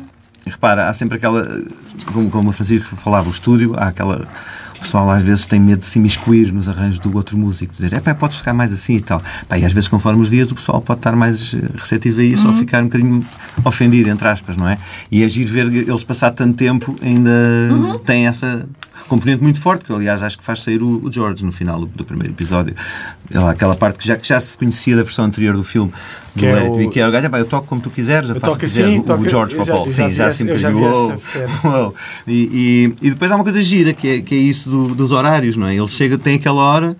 repara, 0.49 0.87
há 0.87 0.93
sempre 0.93 1.17
aquela, 1.17 1.61
como, 2.05 2.29
como 2.29 2.49
o 2.49 2.51
Francisco 2.51 2.95
falava, 2.95 3.27
o 3.27 3.31
estúdio, 3.31 3.73
há 3.77 3.87
aquela. 3.87 4.27
O 4.75 4.79
pessoal 4.85 5.09
às 5.09 5.23
vezes 5.23 5.45
tem 5.45 5.59
medo 5.59 5.79
de 5.79 5.87
se 5.87 5.97
imiscuir 5.97 6.51
nos 6.51 6.67
arranjos 6.67 6.99
do 6.99 7.15
outro 7.15 7.37
músico, 7.37 7.73
dizer, 7.73 7.93
é 7.93 7.99
pá, 7.99 8.13
podes 8.13 8.37
ficar 8.37 8.53
mais 8.53 8.71
assim 8.73 8.97
e 8.97 9.01
tal. 9.01 9.21
Pá, 9.47 9.57
e 9.57 9.65
às 9.65 9.71
vezes, 9.71 9.87
conforme 9.87 10.21
os 10.21 10.29
dias, 10.29 10.51
o 10.51 10.55
pessoal 10.55 10.81
pode 10.81 10.99
estar 10.99 11.15
mais 11.15 11.53
eh, 11.53 11.59
receptivo 11.75 12.19
a 12.19 12.23
isso 12.23 12.45
ou 12.45 12.53
ficar 12.53 12.81
um 12.81 12.85
bocadinho 12.85 13.25
ofendido, 13.63 14.09
entre 14.09 14.27
aspas, 14.27 14.57
não 14.57 14.67
é? 14.67 14.77
E 15.09 15.23
agir 15.23 15.45
ver 15.45 15.73
eles 15.73 16.03
passar 16.03 16.31
tanto 16.31 16.55
tempo 16.55 16.95
ainda 17.01 17.31
têm 18.05 18.27
essa 18.27 18.67
componente 19.07 19.41
muito 19.43 19.59
forte, 19.59 19.85
que 19.85 19.89
eu, 19.91 19.95
aliás 19.95 20.21
acho 20.23 20.37
que 20.37 20.43
faz 20.43 20.61
sair 20.63 20.81
o, 20.81 21.03
o 21.05 21.11
George 21.11 21.43
no 21.45 21.51
final 21.51 21.79
do, 21.81 21.85
do 21.87 22.03
primeiro 22.05 22.33
episódio. 22.33 22.73
Ela- 23.31 23.51
Aquela 23.51 23.75
parte 23.75 23.99
que 23.99 24.07
já, 24.07 24.15
que 24.15 24.27
já 24.27 24.39
se 24.39 24.57
conhecia 24.57 24.95
da 24.95 25.03
versão 25.03 25.25
anterior 25.25 25.55
do 25.55 25.63
filme, 25.63 25.91
do 26.35 26.39
Que 26.39 26.45
é 26.45 26.49
o- 26.69 26.89
que 26.89 26.99
é 26.99 27.07
o 27.07 27.11
gajo, 27.11 27.27
"Epá, 27.27 27.39
eu 27.39 27.45
toco 27.45 27.67
como 27.67 27.81
tu 27.81 27.89
quiseres, 27.89 28.29
eu, 28.29 28.35
Eu 28.35 28.41
faço 28.41 28.53
o 28.53 28.59
que 28.59 28.65
quiseres, 28.65 28.91
assim, 28.91 28.99
o, 28.99 29.03
toco- 29.03 29.23
o 29.23 29.29
George 29.29 29.55
Popol. 29.71 29.85
Sim, 30.37 30.47
já 30.59 30.69
uou. 31.63 31.93
E, 32.27 32.93
e, 33.01 33.07
e 33.07 33.09
depois 33.11 33.31
há 33.31 33.35
uma 33.35 33.43
coisa 33.43 33.61
gira, 33.63 33.93
que 33.93 34.07
é, 34.07 34.21
que 34.21 34.35
é 34.35 34.37
isso 34.37 34.69
do- 34.69 34.95
dos 34.95 35.11
horários, 35.11 35.55
não 35.57 35.67
é? 35.67 35.75
Ele 35.75 35.87
chega, 35.87 36.17
tem 36.17 36.35
aquela 36.35 36.61
hora, 36.61 36.95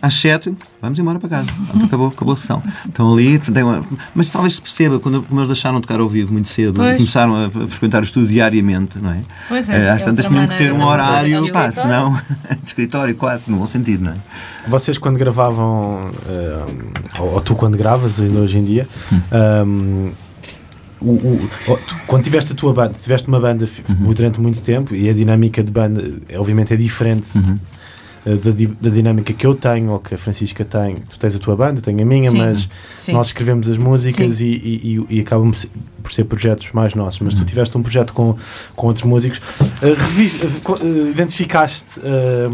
às 0.00 0.14
sete, 0.14 0.54
vamos 0.80 0.98
embora 0.98 1.18
para 1.18 1.28
casa. 1.28 1.48
Acabou, 1.84 2.08
acabou 2.08 2.34
a 2.34 2.36
sessão. 2.36 2.62
Estão 2.86 3.12
ali, 3.12 3.40
uma- 3.62 3.84
mas 4.14 4.28
talvez 4.30 4.54
se 4.54 4.62
perceba, 4.62 4.98
quando 4.98 5.22
como 5.22 5.40
eles 5.40 5.48
deixaram 5.48 5.76
de 5.80 5.86
tocar 5.86 6.00
ao 6.00 6.08
vivo 6.08 6.32
muito 6.32 6.48
cedo, 6.48 6.74
Pois. 6.74 6.96
começaram 6.96 7.46
a, 7.46 7.50
frequentar 7.68 8.00
o 8.00 8.04
estúdio 8.04 8.28
diariamente, 8.28 8.98
não 8.98 9.10
é? 9.10 9.20
Pois 9.48 9.68
é, 9.68 9.76
Eh, 9.76 9.84
é 9.86 9.90
Às 9.90 10.02
tantas 10.02 10.26
outra 10.26 10.46
tinham 10.46 10.48
que 10.48 10.64
ter 10.64 10.72
um 10.72 10.84
horário, 10.84 11.42
De 11.42 11.52
pá, 11.52 11.68
escritório. 11.68 11.72
senão, 11.72 12.20
de 12.62 12.66
escritório 12.66 13.14
quase, 13.14 13.50
no 13.50 13.56
bom 13.58 13.66
sentido, 13.66 14.04
não 14.04 14.12
é? 14.12 14.16
Vocês 14.68 14.98
quando 14.98 15.16
gravavam, 15.18 16.10
eh, 16.28 16.64
ou, 17.18 17.34
ou 17.34 17.40
tu 17.40 17.54
quando 17.54 17.76
gravas 17.76 18.20
ainda 18.20 18.40
hoje 18.40 18.58
em 18.58 18.64
dia, 18.64 18.86
um, 19.66 20.10
o, 21.00 21.10
o- 21.12 21.50
o- 21.68 21.76
tu- 21.78 21.96
quando 22.06 22.24
tiveste 22.24 22.52
a 22.52 22.54
tua 22.56 22.72
banda, 22.72 22.94
tiveste 23.00 23.28
uma 23.28 23.38
banda 23.40 23.66
fi- 23.66 23.82
durante 23.88 24.40
muito 24.40 24.60
tempo 24.62 24.94
e 24.94 25.08
a 25.08 25.12
dinâmica 25.12 25.62
de 25.62 25.70
banda 25.70 26.02
obviamente 26.36 26.74
é 26.74 26.76
diferente 26.76 27.30
eh, 27.36 27.54
da, 28.36 28.50
di- 28.50 28.66
da 28.66 28.90
dinâmica 28.90 29.32
que 29.32 29.46
eu 29.46 29.54
tenho 29.54 29.90
ou 29.92 29.98
que 29.98 30.14
a 30.14 30.18
Francisca 30.18 30.64
tem. 30.64 30.96
Tu 31.08 31.18
tens 31.18 31.34
a 31.34 31.38
tua 31.38 31.56
banda, 31.56 31.78
eu 31.78 31.82
tenho 31.82 32.00
a 32.02 32.04
minha, 32.04 32.30
Sim. 32.30 32.38
mas 32.38 32.68
Sim. 32.96 33.12
nós 33.12 33.28
escrevemos 33.28 33.68
as 33.68 33.76
músicas 33.76 34.40
e, 34.40 34.46
e, 34.46 35.06
e, 35.16 35.20
acabam 35.20 35.52
por 36.02 36.12
ser- 36.12 36.24
projetos 36.24 36.68
mais 36.72 36.94
nossos. 36.94 37.20
Mas 37.20 37.34
tu 37.34 37.44
tiveste 37.44 37.76
um 37.76 37.82
projeto 37.82 38.12
com, 38.12 38.36
com 38.76 38.86
outros 38.88 39.04
músicos, 39.04 39.40
Eh, 39.82 39.94
revi- 39.96 40.40
eh, 40.42 40.60
co- 40.62 40.76
eh, 40.80 41.10
identificaste 41.10 42.00
eh, 42.04 42.48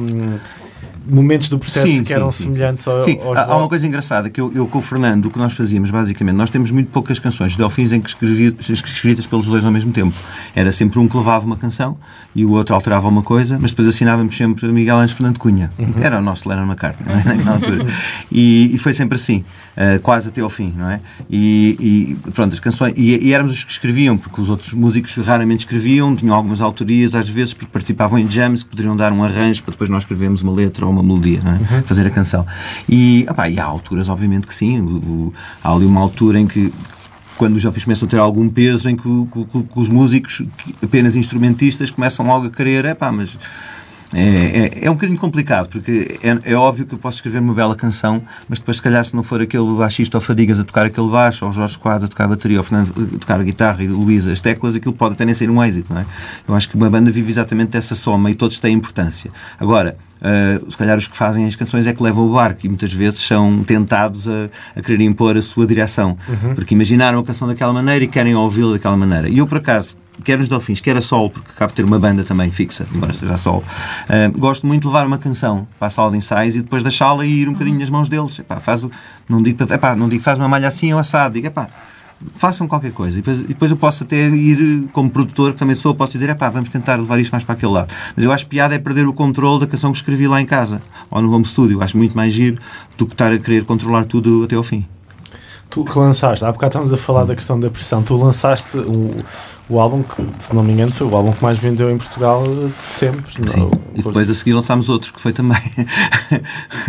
momentos 1.06 1.48
do 1.48 1.58
processo 1.58 1.86
Sim, 1.86 2.02
que 2.02 2.08
sim, 2.08 2.14
eram 2.14 2.32
sim, 2.32 2.44
semelhantes 2.44 2.86
ao, 2.86 3.02
Sim, 3.02 3.18
aos 3.22 3.36
há, 3.36 3.44
há 3.44 3.56
uma 3.56 3.68
coisa 3.68 3.86
engraçada 3.86 4.30
que 4.30 4.40
eu, 4.40 4.52
eu 4.54 4.66
com 4.66 4.78
o 4.78 4.82
Fernando, 4.82 5.26
o 5.26 5.30
que 5.30 5.38
nós 5.38 5.52
fazíamos 5.52 5.90
basicamente, 5.90 6.36
nós 6.36 6.50
temos 6.50 6.70
muito 6.70 6.90
poucas 6.90 7.18
canções 7.18 7.52
de 7.52 7.58
Delfins 7.58 7.92
em 7.92 8.00
que 8.00 8.08
escrevi, 8.08 8.54
escritas 8.68 9.26
pelos 9.26 9.46
dois 9.46 9.64
ao 9.64 9.70
mesmo 9.70 9.92
tempo. 9.92 10.14
Era 10.54 10.72
sempre 10.72 10.98
um 10.98 11.08
que 11.08 11.16
levava 11.16 11.44
uma 11.44 11.56
canção 11.56 11.96
e 12.34 12.44
o 12.44 12.52
outro 12.52 12.74
alterava 12.74 13.08
uma 13.08 13.22
coisa, 13.22 13.58
mas 13.60 13.70
depois 13.70 13.88
assinávamos 13.88 14.36
sempre 14.36 14.66
Miguel 14.68 14.96
Anjo 14.96 15.14
Fernando 15.14 15.38
Cunha, 15.38 15.70
que 15.76 16.02
era 16.02 16.18
o 16.18 16.22
nosso 16.22 16.48
Lennon 16.48 16.64
McCartney 16.64 17.12
é? 17.12 17.24
naquela 17.28 17.52
altura. 17.52 17.86
E, 18.30 18.74
e 18.74 18.78
foi 18.78 18.94
sempre 18.94 19.16
assim, 19.16 19.44
eh, 19.76 19.98
quase 19.98 20.28
até 20.28 20.40
ao 20.40 20.48
fim, 20.48 20.72
não 20.76 20.88
é? 20.88 21.00
E, 21.28 22.16
e, 22.24 22.30
pronto, 22.30 22.52
as 22.52 22.60
canções, 22.60 22.94
e, 22.96 23.26
e 23.26 23.32
éramos 23.32 23.52
os 23.52 23.64
que 23.64 23.72
escreviam, 23.72 24.16
porque 24.16 24.40
os 24.40 24.48
outros 24.48 24.72
músicos 24.72 25.16
raramente 25.16 25.64
escreviam, 25.64 26.14
tinham 26.14 26.34
algumas 26.34 26.60
autorias, 26.60 27.14
às 27.14 27.28
vezes 27.28 27.54
porque 27.54 27.70
participavam 27.72 28.18
em 28.18 28.30
jams 28.30 28.62
que 28.62 28.70
poderiam 28.70 28.96
dar 28.96 29.12
um 29.12 29.24
arranjo 29.24 29.62
para 29.64 29.72
depois 29.72 29.90
nós 29.90 30.04
escrevermos 30.04 30.42
uma 30.42 30.52
letra 30.52 30.86
ou 30.86 30.92
uma 30.94 31.02
melodia, 31.02 31.40
é? 31.70 31.82
fazer 31.82 32.06
a 32.06 32.10
canção. 32.10 32.46
E, 32.88 33.26
opá, 33.28 33.48
e 33.48 33.58
há 33.60 33.64
alturas, 33.64 34.08
obviamente, 34.08 34.46
que 34.46 34.54
sim, 34.54 34.80
o- 34.80 34.86
o- 34.96 35.34
há 35.62 35.72
ali 35.72 35.84
uma 35.84 36.00
altura 36.00 36.40
em 36.40 36.46
que 36.46 36.72
quando 37.36 37.56
os 37.56 37.62
jovens 37.62 37.82
começam 37.84 38.06
a 38.06 38.10
ter 38.10 38.18
algum 38.18 38.48
peso 38.48 38.88
em 38.88 38.94
que, 38.96 39.02
que- 39.02 39.44
que- 39.44 39.62
que 39.64 39.80
os 39.80 39.88
músicos, 39.88 40.42
apenas 40.82 41.16
instrumentistas, 41.16 41.90
começam 41.90 42.24
logo 42.26 42.46
a 42.46 42.50
querer, 42.50 42.84
é 42.84 42.94
pá, 42.94 43.10
mas 43.10 43.36
é, 44.14 44.80
é, 44.80 44.86
é 44.86 44.90
um 44.90 44.94
bocadinho 44.94 45.18
complicado, 45.18 45.68
porque 45.68 46.18
é, 46.22 46.52
é 46.52 46.54
óbvio 46.54 46.86
que 46.86 46.94
eu 46.94 46.98
posso 46.98 47.16
escrever 47.18 47.40
uma 47.40 47.52
bela 47.52 47.74
canção, 47.74 48.22
mas 48.48 48.60
depois, 48.60 48.76
se 48.76 48.82
calhar, 48.82 49.04
se 49.04 49.14
não 49.14 49.22
for 49.22 49.40
aquele 49.40 49.74
baixista 49.74 50.16
ou 50.16 50.20
Fadigas 50.20 50.60
a 50.60 50.64
tocar 50.64 50.86
aquele 50.86 51.08
baixo, 51.08 51.44
ou 51.44 51.52
Jorge 51.52 51.76
Quadro 51.76 52.06
a 52.06 52.08
tocar 52.08 52.24
a 52.24 52.28
bateria, 52.28 52.58
ou 52.58 52.62
Fernando 52.64 52.92
a 53.14 53.18
tocar 53.18 53.40
a 53.40 53.42
guitarra 53.42 53.82
e 53.82 53.88
o 53.88 53.98
Luís 53.98 54.26
as 54.26 54.40
teclas, 54.40 54.76
aquilo 54.76 54.94
pode 54.94 55.14
até 55.14 55.24
nem 55.24 55.34
ser 55.34 55.50
um 55.50 55.62
êxito, 55.62 55.92
não 55.92 56.00
é? 56.00 56.06
Eu 56.46 56.54
acho 56.54 56.68
que 56.68 56.76
uma 56.76 56.88
banda 56.88 57.10
vive 57.10 57.30
exatamente 57.30 57.70
dessa 57.70 57.94
soma 57.94 58.30
e 58.30 58.34
todos 58.34 58.58
têm 58.58 58.74
importância. 58.74 59.30
Agora, 59.58 59.96
Uh, 60.24 60.70
se 60.70 60.76
calhar 60.78 60.96
os 60.96 61.06
que 61.06 61.14
fazem 61.14 61.44
as 61.44 61.54
canções 61.54 61.86
é 61.86 61.92
que 61.92 62.02
levam 62.02 62.26
o 62.26 62.32
barco 62.32 62.64
e 62.64 62.68
muitas 62.68 62.90
vezes 62.90 63.20
são 63.20 63.62
tentados 63.62 64.26
a, 64.26 64.48
a 64.74 64.80
querer 64.80 65.04
impor 65.04 65.36
a 65.36 65.42
sua 65.42 65.66
direção 65.66 66.16
porque 66.54 66.74
imaginaram 66.74 67.18
a 67.18 67.24
canção 67.24 67.46
daquela 67.46 67.74
maneira 67.74 68.04
e 68.04 68.08
querem 68.08 68.34
ouvi-la 68.34 68.72
daquela 68.72 68.96
maneira. 68.96 69.28
E 69.28 69.36
eu, 69.36 69.46
por 69.46 69.58
acaso, 69.58 69.98
quer 70.22 70.38
nos 70.38 70.48
Delfins, 70.48 70.80
quer 70.80 70.96
a 70.96 71.02
solo, 71.02 71.30
porque 71.30 71.50
acabo 71.50 71.72
de 71.72 71.76
ter 71.76 71.84
uma 71.84 71.98
banda 71.98 72.22
também 72.22 72.50
fixa, 72.50 72.86
embora 72.94 73.12
seja 73.12 73.34
a 73.34 73.38
solo, 73.38 73.64
uh, 73.64 74.38
gosto 74.38 74.66
muito 74.66 74.82
de 74.82 74.88
levar 74.88 75.06
uma 75.06 75.18
canção 75.18 75.66
para 75.78 75.88
a 75.88 75.90
sala 75.90 76.10
de 76.10 76.18
ensaios 76.18 76.54
e 76.54 76.62
depois 76.62 76.82
deixá-la 76.82 77.24
ir 77.26 77.48
um 77.48 77.52
bocadinho 77.52 77.78
nas 77.78 77.90
mãos 77.90 78.08
deles. 78.08 78.38
Epá, 78.38 78.60
faz 78.60 78.86
não, 79.28 79.42
digo, 79.42 79.62
epá, 79.72 79.96
não 79.96 80.08
digo 80.08 80.22
faz 80.22 80.38
uma 80.38 80.48
malha 80.48 80.68
assim 80.68 80.92
ou 80.92 80.98
assado, 80.98 81.34
digo, 81.34 81.46
epá, 81.46 81.68
façam 82.34 82.66
qualquer 82.66 82.92
coisa. 82.92 83.18
E 83.18 83.22
depois, 83.22 83.40
e 83.40 83.44
depois 83.44 83.70
eu 83.70 83.76
posso 83.76 84.04
até 84.04 84.28
ir, 84.28 84.88
como 84.92 85.10
produtor, 85.10 85.52
que 85.52 85.58
também 85.58 85.74
sou, 85.74 85.94
posso 85.94 86.12
dizer, 86.12 86.30
epá, 86.30 86.48
vamos 86.48 86.70
tentar 86.70 86.96
levar 86.96 87.18
isto 87.18 87.32
mais 87.32 87.44
para 87.44 87.54
aquele 87.54 87.72
lado. 87.72 87.92
Mas 88.16 88.24
eu 88.24 88.32
acho 88.32 88.46
piada 88.46 88.74
é 88.74 88.78
perder 88.78 89.06
o 89.06 89.12
controle 89.12 89.60
da 89.60 89.66
canção 89.66 89.92
que 89.92 89.98
escrevi 89.98 90.26
lá 90.26 90.40
em 90.40 90.46
casa, 90.46 90.80
ou 91.10 91.20
no 91.20 91.32
home 91.32 91.44
studio. 91.44 91.82
Acho 91.82 91.96
muito 91.96 92.16
mais 92.16 92.32
giro 92.32 92.58
do 92.96 93.06
que 93.06 93.14
estar 93.14 93.32
a 93.32 93.38
querer 93.38 93.64
controlar 93.64 94.04
tudo 94.04 94.44
até 94.44 94.56
ao 94.56 94.62
fim. 94.62 94.86
Tu 95.70 95.84
que 95.84 95.98
lançaste, 95.98 96.44
há 96.44 96.52
bocado 96.52 96.70
estávamos 96.70 96.92
a 96.92 96.96
falar 96.96 97.24
da 97.24 97.34
questão 97.34 97.58
da 97.58 97.68
pressão, 97.68 98.02
tu 98.02 98.16
lançaste 98.16 98.76
um, 98.76 99.10
o 99.68 99.80
álbum 99.80 100.02
que, 100.02 100.22
se 100.38 100.54
não 100.54 100.62
me 100.62 100.72
engano, 100.72 100.92
foi 100.92 101.06
o 101.06 101.16
álbum 101.16 101.32
que 101.32 101.42
mais 101.42 101.58
vendeu 101.58 101.90
em 101.90 101.96
Portugal 101.96 102.44
de 102.44 102.82
sempre. 102.82 103.32
Sim. 103.32 103.60
Não, 103.60 103.70
e 103.94 104.02
depois 104.02 104.28
a 104.28 104.34
seguir 104.34 104.52
lançámos 104.52 104.88
outro, 104.88 105.12
que 105.12 105.20
foi 105.20 105.32
também. 105.32 105.60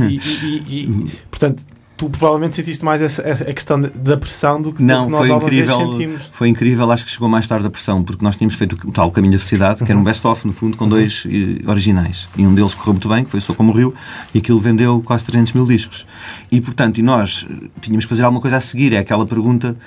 e, 0.01 0.19
e, 0.19 0.83
e, 0.83 1.11
portanto, 1.29 1.63
tu 1.97 2.09
provavelmente 2.09 2.55
sentiste 2.55 2.83
mais 2.83 3.01
essa, 3.01 3.21
a 3.21 3.53
questão 3.53 3.79
da 3.79 4.17
pressão 4.17 4.61
do 4.61 4.73
que, 4.73 4.83
não, 4.83 5.03
do 5.03 5.05
que 5.05 5.11
nós 5.11 5.27
foi 5.27 5.35
incrível, 5.37 5.77
sentimos. 5.77 6.21
Foi 6.31 6.47
incrível, 6.49 6.91
acho 6.91 7.05
que 7.05 7.11
chegou 7.11 7.29
mais 7.29 7.47
tarde 7.47 7.65
a 7.65 7.69
pressão, 7.69 8.03
porque 8.03 8.23
nós 8.23 8.35
tínhamos 8.35 8.55
feito 8.55 8.77
o 8.85 8.91
tal 8.91 9.09
Caminho 9.11 9.33
da 9.33 9.39
Felicidade, 9.39 9.83
que 9.83 9.91
era 9.91 9.95
um 9.95 9.99
uhum. 9.99 10.03
best-of, 10.03 10.45
no 10.45 10.53
fundo, 10.53 10.75
com 10.75 10.83
uhum. 10.83 10.89
dois 10.89 11.23
uh, 11.25 11.69
originais. 11.69 12.27
E 12.37 12.45
um 12.45 12.53
deles 12.53 12.73
correu 12.73 12.93
muito 12.93 13.07
bem, 13.07 13.23
que 13.23 13.31
foi 13.31 13.39
Sou 13.39 13.55
Como 13.55 13.71
Rio, 13.71 13.93
e 14.33 14.39
aquilo 14.39 14.59
vendeu 14.59 15.01
quase 15.05 15.23
300 15.23 15.53
mil 15.53 15.65
discos. 15.65 16.05
E, 16.51 16.59
portanto, 16.59 16.97
e 16.97 17.01
nós 17.01 17.47
tínhamos 17.79 18.03
que 18.05 18.09
fazer 18.09 18.23
alguma 18.23 18.41
coisa 18.41 18.57
a 18.57 18.61
seguir, 18.61 18.91
é 18.93 18.97
aquela 18.97 19.25
pergunta 19.25 19.77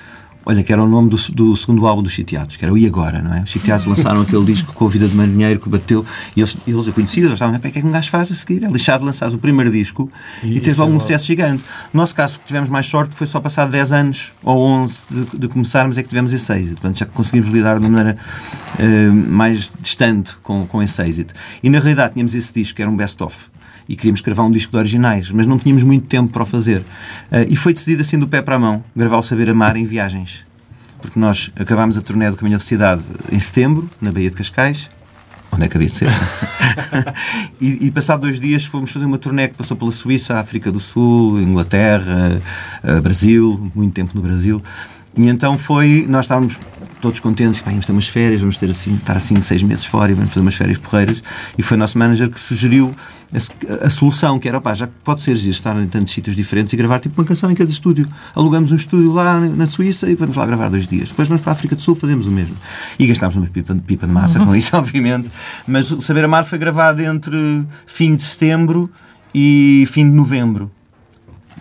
Olha, 0.49 0.63
que 0.63 0.73
era 0.73 0.83
o 0.83 0.87
nome 0.87 1.11
do, 1.11 1.17
do 1.31 1.55
segundo 1.55 1.85
álbum 1.85 2.01
dos 2.01 2.11
Chiteados, 2.11 2.55
que 2.55 2.65
era 2.65 2.73
o 2.73 2.77
E 2.77 2.87
Agora, 2.87 3.21
não 3.21 3.35
é? 3.35 3.43
Os 3.43 3.51
Chiteados 3.51 3.85
lançaram 3.85 4.21
aquele 4.21 4.43
disco 4.45 4.73
com 4.73 4.87
a 4.87 4.89
vida 4.89 5.07
de 5.07 5.15
marinheiro 5.15 5.59
que 5.59 5.69
bateu 5.69 6.03
e 6.35 6.41
eles, 6.41 6.57
eles 6.65 6.87
eu 6.87 6.91
conhecia, 6.91 7.21
eles 7.21 7.33
estavam, 7.33 7.55
o 7.55 7.59
que 7.59 7.67
é 7.67 7.71
que 7.71 7.85
um 7.85 7.91
gajo 7.91 8.09
faz 8.09 8.31
a 8.31 8.33
seguir? 8.33 8.65
É 8.65 8.67
lixado 8.67 9.05
lançar 9.05 9.31
o 9.31 9.37
primeiro 9.37 9.71
disco 9.71 10.11
e, 10.41 10.57
e 10.57 10.59
teve 10.59 10.81
algum 10.81 10.95
é 10.95 10.99
sucesso 11.01 11.27
gigante. 11.27 11.63
No 11.93 11.99
nosso 11.99 12.15
caso, 12.15 12.39
que 12.39 12.47
tivemos 12.47 12.67
mais 12.67 12.87
sorte, 12.87 13.13
foi 13.13 13.27
só 13.27 13.39
passado 13.39 13.69
10 13.69 13.91
anos 13.91 14.31
ou 14.41 14.59
11 14.59 14.97
de, 15.11 15.37
de 15.37 15.47
começarmos 15.47 15.99
é 15.99 16.01
que 16.01 16.09
tivemos 16.09 16.33
esse 16.33 16.51
êxito. 16.51 16.81
Portanto, 16.81 16.97
já 16.97 17.05
conseguimos 17.05 17.47
lidar 17.53 17.77
de 17.77 17.85
uma 17.85 17.89
maneira 17.89 18.17
uh, 18.79 19.13
mais 19.31 19.71
distante 19.79 20.35
com, 20.41 20.65
com 20.65 20.81
esse 20.81 20.99
êxito. 20.99 21.31
E 21.61 21.69
na 21.69 21.77
realidade 21.77 22.13
tínhamos 22.13 22.33
esse 22.33 22.51
disco, 22.51 22.75
que 22.75 22.81
era 22.81 22.89
um 22.89 22.97
best-of 22.97 23.37
e 23.89 23.95
queríamos 23.95 24.21
gravar 24.21 24.43
um 24.43 24.51
disco 24.51 24.71
de 24.71 24.77
originais, 24.77 25.31
mas 25.31 25.47
não 25.47 25.57
tínhamos 25.57 25.81
muito 25.81 26.05
tempo 26.05 26.31
para 26.31 26.43
o 26.43 26.45
fazer. 26.45 26.81
Uh, 27.31 27.49
e 27.49 27.55
foi 27.55 27.73
decidido 27.73 28.03
assim 28.03 28.19
do 28.19 28.27
pé 28.27 28.39
para 28.39 28.55
a 28.55 28.59
mão, 28.59 28.83
gravar 28.95 29.17
o 29.17 29.23
Saber 29.23 29.49
Amar 29.49 29.75
em 29.75 29.85
viagens. 29.85 30.45
Porque 31.01 31.19
nós 31.19 31.49
acabámos 31.55 31.97
a 31.97 32.01
turnê 32.01 32.29
do 32.29 32.37
Caminho 32.37 32.59
da 32.59 32.63
Cidade 32.63 33.03
em 33.31 33.39
setembro, 33.39 33.89
na 33.99 34.11
Baía 34.11 34.29
de 34.29 34.35
Cascais, 34.35 34.87
onde 35.51 35.63
é 35.63 35.67
que 35.67 35.75
havia 35.75 35.89
de 35.89 35.95
ser? 35.95 36.09
e, 37.59 37.87
e 37.87 37.91
passado 37.91 38.21
dois 38.21 38.39
dias 38.39 38.63
fomos 38.63 38.91
fazer 38.91 39.05
uma 39.05 39.17
turnê 39.17 39.47
que 39.47 39.55
passou 39.55 39.75
pela 39.75 39.91
Suíça, 39.91 40.35
África 40.35 40.71
do 40.71 40.79
Sul, 40.79 41.41
Inglaterra, 41.41 42.39
uh, 42.83 43.01
Brasil, 43.01 43.71
muito 43.73 43.93
tempo 43.93 44.11
no 44.13 44.21
Brasil. 44.21 44.61
E 45.17 45.27
então 45.27 45.57
foi, 45.57 46.05
nós 46.07 46.25
estávamos 46.25 46.59
todos 47.01 47.19
contentes, 47.19 47.61
vamos 47.61 47.85
ter 47.85 47.91
umas 47.91 48.07
férias, 48.07 48.41
vamos 48.41 48.57
ter 48.57 48.69
assim, 48.69 48.95
estar 48.95 49.15
assim 49.15 49.41
seis 49.41 49.63
meses 49.63 49.85
fora 49.85 50.11
e 50.11 50.15
vamos 50.15 50.31
fazer 50.31 50.41
umas 50.41 50.55
férias 50.55 50.77
porreiras. 50.77 51.23
E 51.57 51.61
foi 51.61 51.77
o 51.77 51.79
nosso 51.79 51.97
manager 51.97 52.29
que 52.29 52.39
sugeriu 52.39 52.93
a, 53.33 53.87
a 53.87 53.89
solução, 53.89 54.39
que 54.39 54.47
era, 54.47 54.59
pá, 54.59 54.73
já 54.73 54.87
pode 55.03 55.21
ser 55.21 55.35
giro 55.35 55.51
estar 55.51 55.75
em 55.81 55.87
tantos 55.87 56.13
sítios 56.13 56.35
diferentes 56.35 56.73
e 56.73 56.77
gravar 56.77 56.99
tipo 56.99 57.19
uma 57.19 57.27
canção 57.27 57.49
em 57.49 57.55
cada 57.55 57.71
estúdio. 57.71 58.07
Alugamos 58.35 58.71
um 58.71 58.75
estúdio 58.75 59.11
lá 59.11 59.39
na 59.39 59.67
Suíça 59.67 60.09
e 60.09 60.15
vamos 60.15 60.35
lá 60.35 60.45
gravar 60.45 60.69
dois 60.69 60.87
dias. 60.87 61.09
Depois 61.09 61.27
vamos 61.27 61.41
para 61.41 61.51
a 61.51 61.55
África 61.55 61.75
do 61.75 61.81
Sul, 61.81 61.95
fazemos 61.95 62.27
o 62.27 62.31
mesmo. 62.31 62.55
E 62.97 63.07
gastámos 63.07 63.35
uma 63.37 63.47
pipa, 63.47 63.75
pipa 63.75 64.05
de 64.05 64.13
massa 64.13 64.39
com 64.39 64.55
isso, 64.55 64.75
obviamente. 64.77 65.29
Mas 65.67 65.91
o 65.91 66.01
Saber 66.01 66.25
Amar 66.25 66.45
foi 66.45 66.57
gravado 66.57 67.01
entre 67.01 67.65
fim 67.85 68.15
de 68.15 68.23
setembro 68.23 68.89
e 69.33 69.87
fim 69.91 70.09
de 70.09 70.15
novembro. 70.15 70.71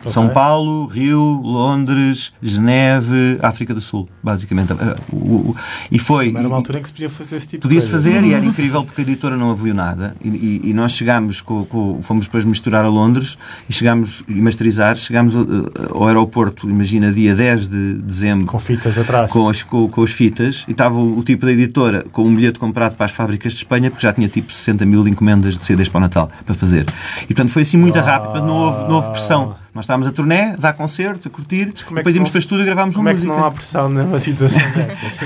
Okay. 0.01 0.13
São 0.13 0.29
Paulo, 0.29 0.87
Rio, 0.87 1.41
Londres, 1.43 2.33
Geneve, 2.41 3.39
África 3.43 3.75
do 3.75 3.81
Sul, 3.81 4.09
basicamente. 4.23 4.73
Uh, 4.73 5.55
e 5.91 5.99
foi. 5.99 6.35
Era 6.35 6.47
uma 6.47 6.57
altura 6.57 6.79
em 6.79 6.83
que 6.83 6.89
se 6.89 6.93
podia 6.93 7.11
fazer 7.11 7.37
esse 7.37 7.49
tipo 7.49 7.63
podia 7.63 7.81
de 7.81 7.87
coisa. 7.87 7.99
Podia-se 7.99 8.21
fazer 8.21 8.27
e 8.27 8.35
era 8.35 8.45
incrível 8.45 8.85
porque 8.85 9.01
a 9.01 9.05
editora 9.05 9.37
não 9.37 9.49
ouviu 9.49 9.75
nada. 9.75 10.15
E, 10.23 10.29
e, 10.29 10.71
e 10.71 10.75
nós 10.75 10.93
chegámos, 10.93 11.41
com, 11.41 11.65
com, 11.65 12.01
fomos 12.03 12.27
depois 12.27 12.45
misturar 12.45 12.85
a 12.85 12.89
Londres 12.89 13.37
e 13.69 13.73
chegámos, 13.73 14.23
e 14.29 14.41
masterizar, 14.41 14.97
chegámos 14.97 15.35
uh, 15.35 15.71
ao 15.93 16.07
aeroporto, 16.07 16.69
imagina, 16.69 17.13
dia 17.13 17.35
10 17.35 17.69
de 17.69 17.95
dezembro. 17.95 18.47
Com 18.47 18.59
fitas 18.59 18.97
atrás. 18.99 19.31
Com 19.31 19.49
as, 19.49 19.63
com, 19.63 19.89
com 19.89 20.03
as 20.03 20.11
fitas. 20.11 20.65
E 20.69 20.73
estava 20.73 20.97
o, 20.97 21.19
o, 21.19 21.23
tipo 21.23 21.45
da 21.47 21.53
editora 21.53 22.05
com 22.13 22.25
um 22.25 22.35
bilhete 22.35 22.59
comprado 22.59 22.95
para 22.95 23.07
as 23.07 23.13
fábricas 23.13 23.53
de 23.53 23.59
Espanha, 23.59 23.91
porque 23.91 24.07
já 24.07 24.13
tinha 24.13 24.29
tipo 24.29 24.53
60 24.53 24.87
mil 24.87 25.07
encomendas 25.07 25.59
de 25.59 25.65
CDs 25.65 25.89
para 25.89 25.99
o 25.99 26.01
Natal 26.03 26.31
para 26.45 26.55
fazer. 26.55 26.87
E 27.25 27.27
portanto 27.27 27.51
foi 27.51 27.63
assim 27.63 27.77
muito 27.77 27.99
oh. 27.99 28.03
rápido, 28.03 28.47
não 28.47 28.55
houve, 28.55 28.89
não 28.89 28.97
houve 28.97 29.11
pressão. 29.11 29.57
Nós 29.79 29.85
estávamos 29.85 30.09
a 30.09 30.13
turnê, 30.13 30.41
a 30.41 30.57
dar 30.57 30.73
concertos, 30.73 31.25
a 31.25 31.31
curtir, 31.31 31.73
é 31.93 31.95
depois 31.95 32.17
íamos 32.17 32.31
para 32.31 32.39
o 32.39 32.41
estúdio 32.41 32.63
e 32.65 32.67
gravámos 32.67 32.97
uma 32.97 33.13
música. 33.13 33.29
Como 33.29 33.33
é 33.33 33.37
que 33.37 33.41
não 33.41 33.47
há 33.47 33.53
pressão 33.53 33.89
numa 33.89 34.19
situação 34.19 34.61
dessas? 34.75 35.21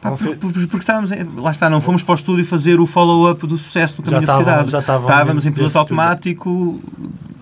Pá, 0.00 0.10
porque, 0.10 0.66
porque 0.66 0.78
estávamos, 0.78 1.12
lá 1.36 1.52
está, 1.52 1.70
não 1.70 1.80
fomos 1.80 2.02
para 2.02 2.10
o 2.10 2.16
estúdio 2.16 2.44
fazer 2.44 2.80
o 2.80 2.88
follow-up 2.88 3.46
do 3.46 3.56
sucesso 3.56 3.98
do 3.98 4.02
Caminho 4.02 4.26
da 4.26 4.36
Cidade. 4.36 4.70
Já 4.72 4.80
estávamos 4.80 5.46
em 5.46 5.52
piloto 5.52 5.78
automático 5.78 6.80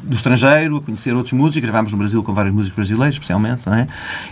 do 0.02 0.14
estrangeiro, 0.14 0.76
a 0.76 0.82
conhecer 0.82 1.14
outros 1.14 1.32
músicos, 1.32 1.62
gravámos 1.62 1.90
no 1.90 1.96
Brasil 1.96 2.22
com 2.22 2.34
vários 2.34 2.54
músicos 2.54 2.76
brasileiros, 2.76 3.14
especialmente, 3.14 3.62
não 3.66 3.72
é? 3.74 3.86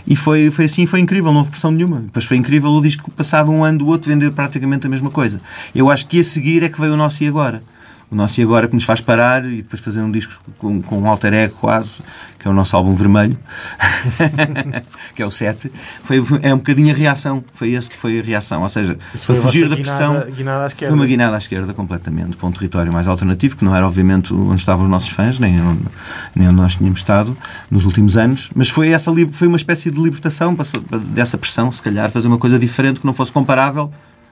E 0.05 0.15
foi, 0.15 0.51
foi 0.51 0.65
assim, 0.65 0.85
foi 0.85 0.99
incrível, 0.99 1.31
não 1.31 1.39
houve 1.39 1.49
pressão 1.49 1.71
nenhuma. 1.71 2.01
Depois 2.01 2.23
foi 2.23 2.37
incrível 2.37 2.69
o 2.69 2.81
disco 2.83 3.09
passado 3.09 3.49
um 3.49 3.63
ano 3.63 3.79
do 3.79 3.87
outro 3.87 4.11
vender 4.11 4.29
praticamente 4.29 4.85
a 4.85 4.89
mesma 4.91 5.09
coisa. 5.09 5.41
Eu 5.73 5.89
acho 5.89 6.05
que 6.05 6.19
a 6.19 6.23
seguir 6.23 6.61
é 6.61 6.69
que 6.69 6.79
veio 6.79 6.93
o 6.93 6.97
nosso 6.97 7.23
e 7.23 7.27
agora 7.27 7.63
o 8.11 8.15
nosso 8.15 8.41
E 8.41 8.43
Agora 8.43 8.67
que 8.67 8.73
nos 8.73 8.83
faz 8.83 8.99
parar 8.99 9.45
e 9.45 9.57
depois 9.57 9.81
fazer 9.81 10.01
um 10.01 10.11
disco 10.11 10.33
com, 10.57 10.81
com 10.81 10.99
um 10.99 11.07
alter 11.07 11.33
ego 11.33 11.55
quase, 11.61 12.01
que 12.37 12.45
é 12.45 12.51
o 12.51 12.53
nosso 12.53 12.75
álbum 12.75 12.93
vermelho, 12.93 13.37
que 15.15 15.21
é 15.21 15.25
o 15.25 15.31
7, 15.31 15.71
foi, 16.03 16.21
é 16.41 16.53
um 16.53 16.57
bocadinho 16.57 16.93
a 16.93 16.97
reação, 16.97 17.41
foi 17.53 17.71
esse 17.71 17.89
que 17.89 17.95
foi 17.95 18.19
a 18.19 18.21
reação, 18.21 18.63
ou 18.63 18.69
seja, 18.69 18.97
para 19.25 19.35
fugir 19.35 19.69
da 19.69 19.77
pressão, 19.77 20.13
guinada, 20.13 20.31
guinada 20.31 20.69
foi 20.69 20.91
uma 20.91 21.05
guinada 21.05 21.35
à 21.35 21.37
esquerda 21.37 21.73
completamente, 21.73 22.35
para 22.35 22.47
um 22.49 22.51
território 22.51 22.91
mais 22.91 23.07
alternativo, 23.07 23.55
que 23.55 23.63
não 23.63 23.73
era 23.73 23.87
obviamente 23.87 24.33
onde 24.33 24.59
estavam 24.59 24.83
os 24.83 24.91
nossos 24.91 25.09
fãs, 25.09 25.39
nem 25.39 25.61
onde, 25.61 25.83
nem 26.35 26.49
onde 26.49 26.57
nós 26.57 26.75
tínhamos 26.75 26.99
estado 26.99 27.37
nos 27.69 27.85
últimos 27.85 28.17
anos, 28.17 28.49
mas 28.53 28.67
foi, 28.67 28.89
essa, 28.89 29.09
foi 29.31 29.47
uma 29.47 29.57
espécie 29.57 29.89
de 29.89 30.01
libertação 30.01 30.57
dessa 31.07 31.37
pressão, 31.37 31.71
se 31.71 31.81
calhar, 31.81 32.11
fazer 32.11 32.27
uma 32.27 32.37
coisa 32.37 32.59
diferente 32.59 32.99
que 32.99 33.05
não 33.05 33.13
fosse 33.13 33.31
comparável 33.31 33.89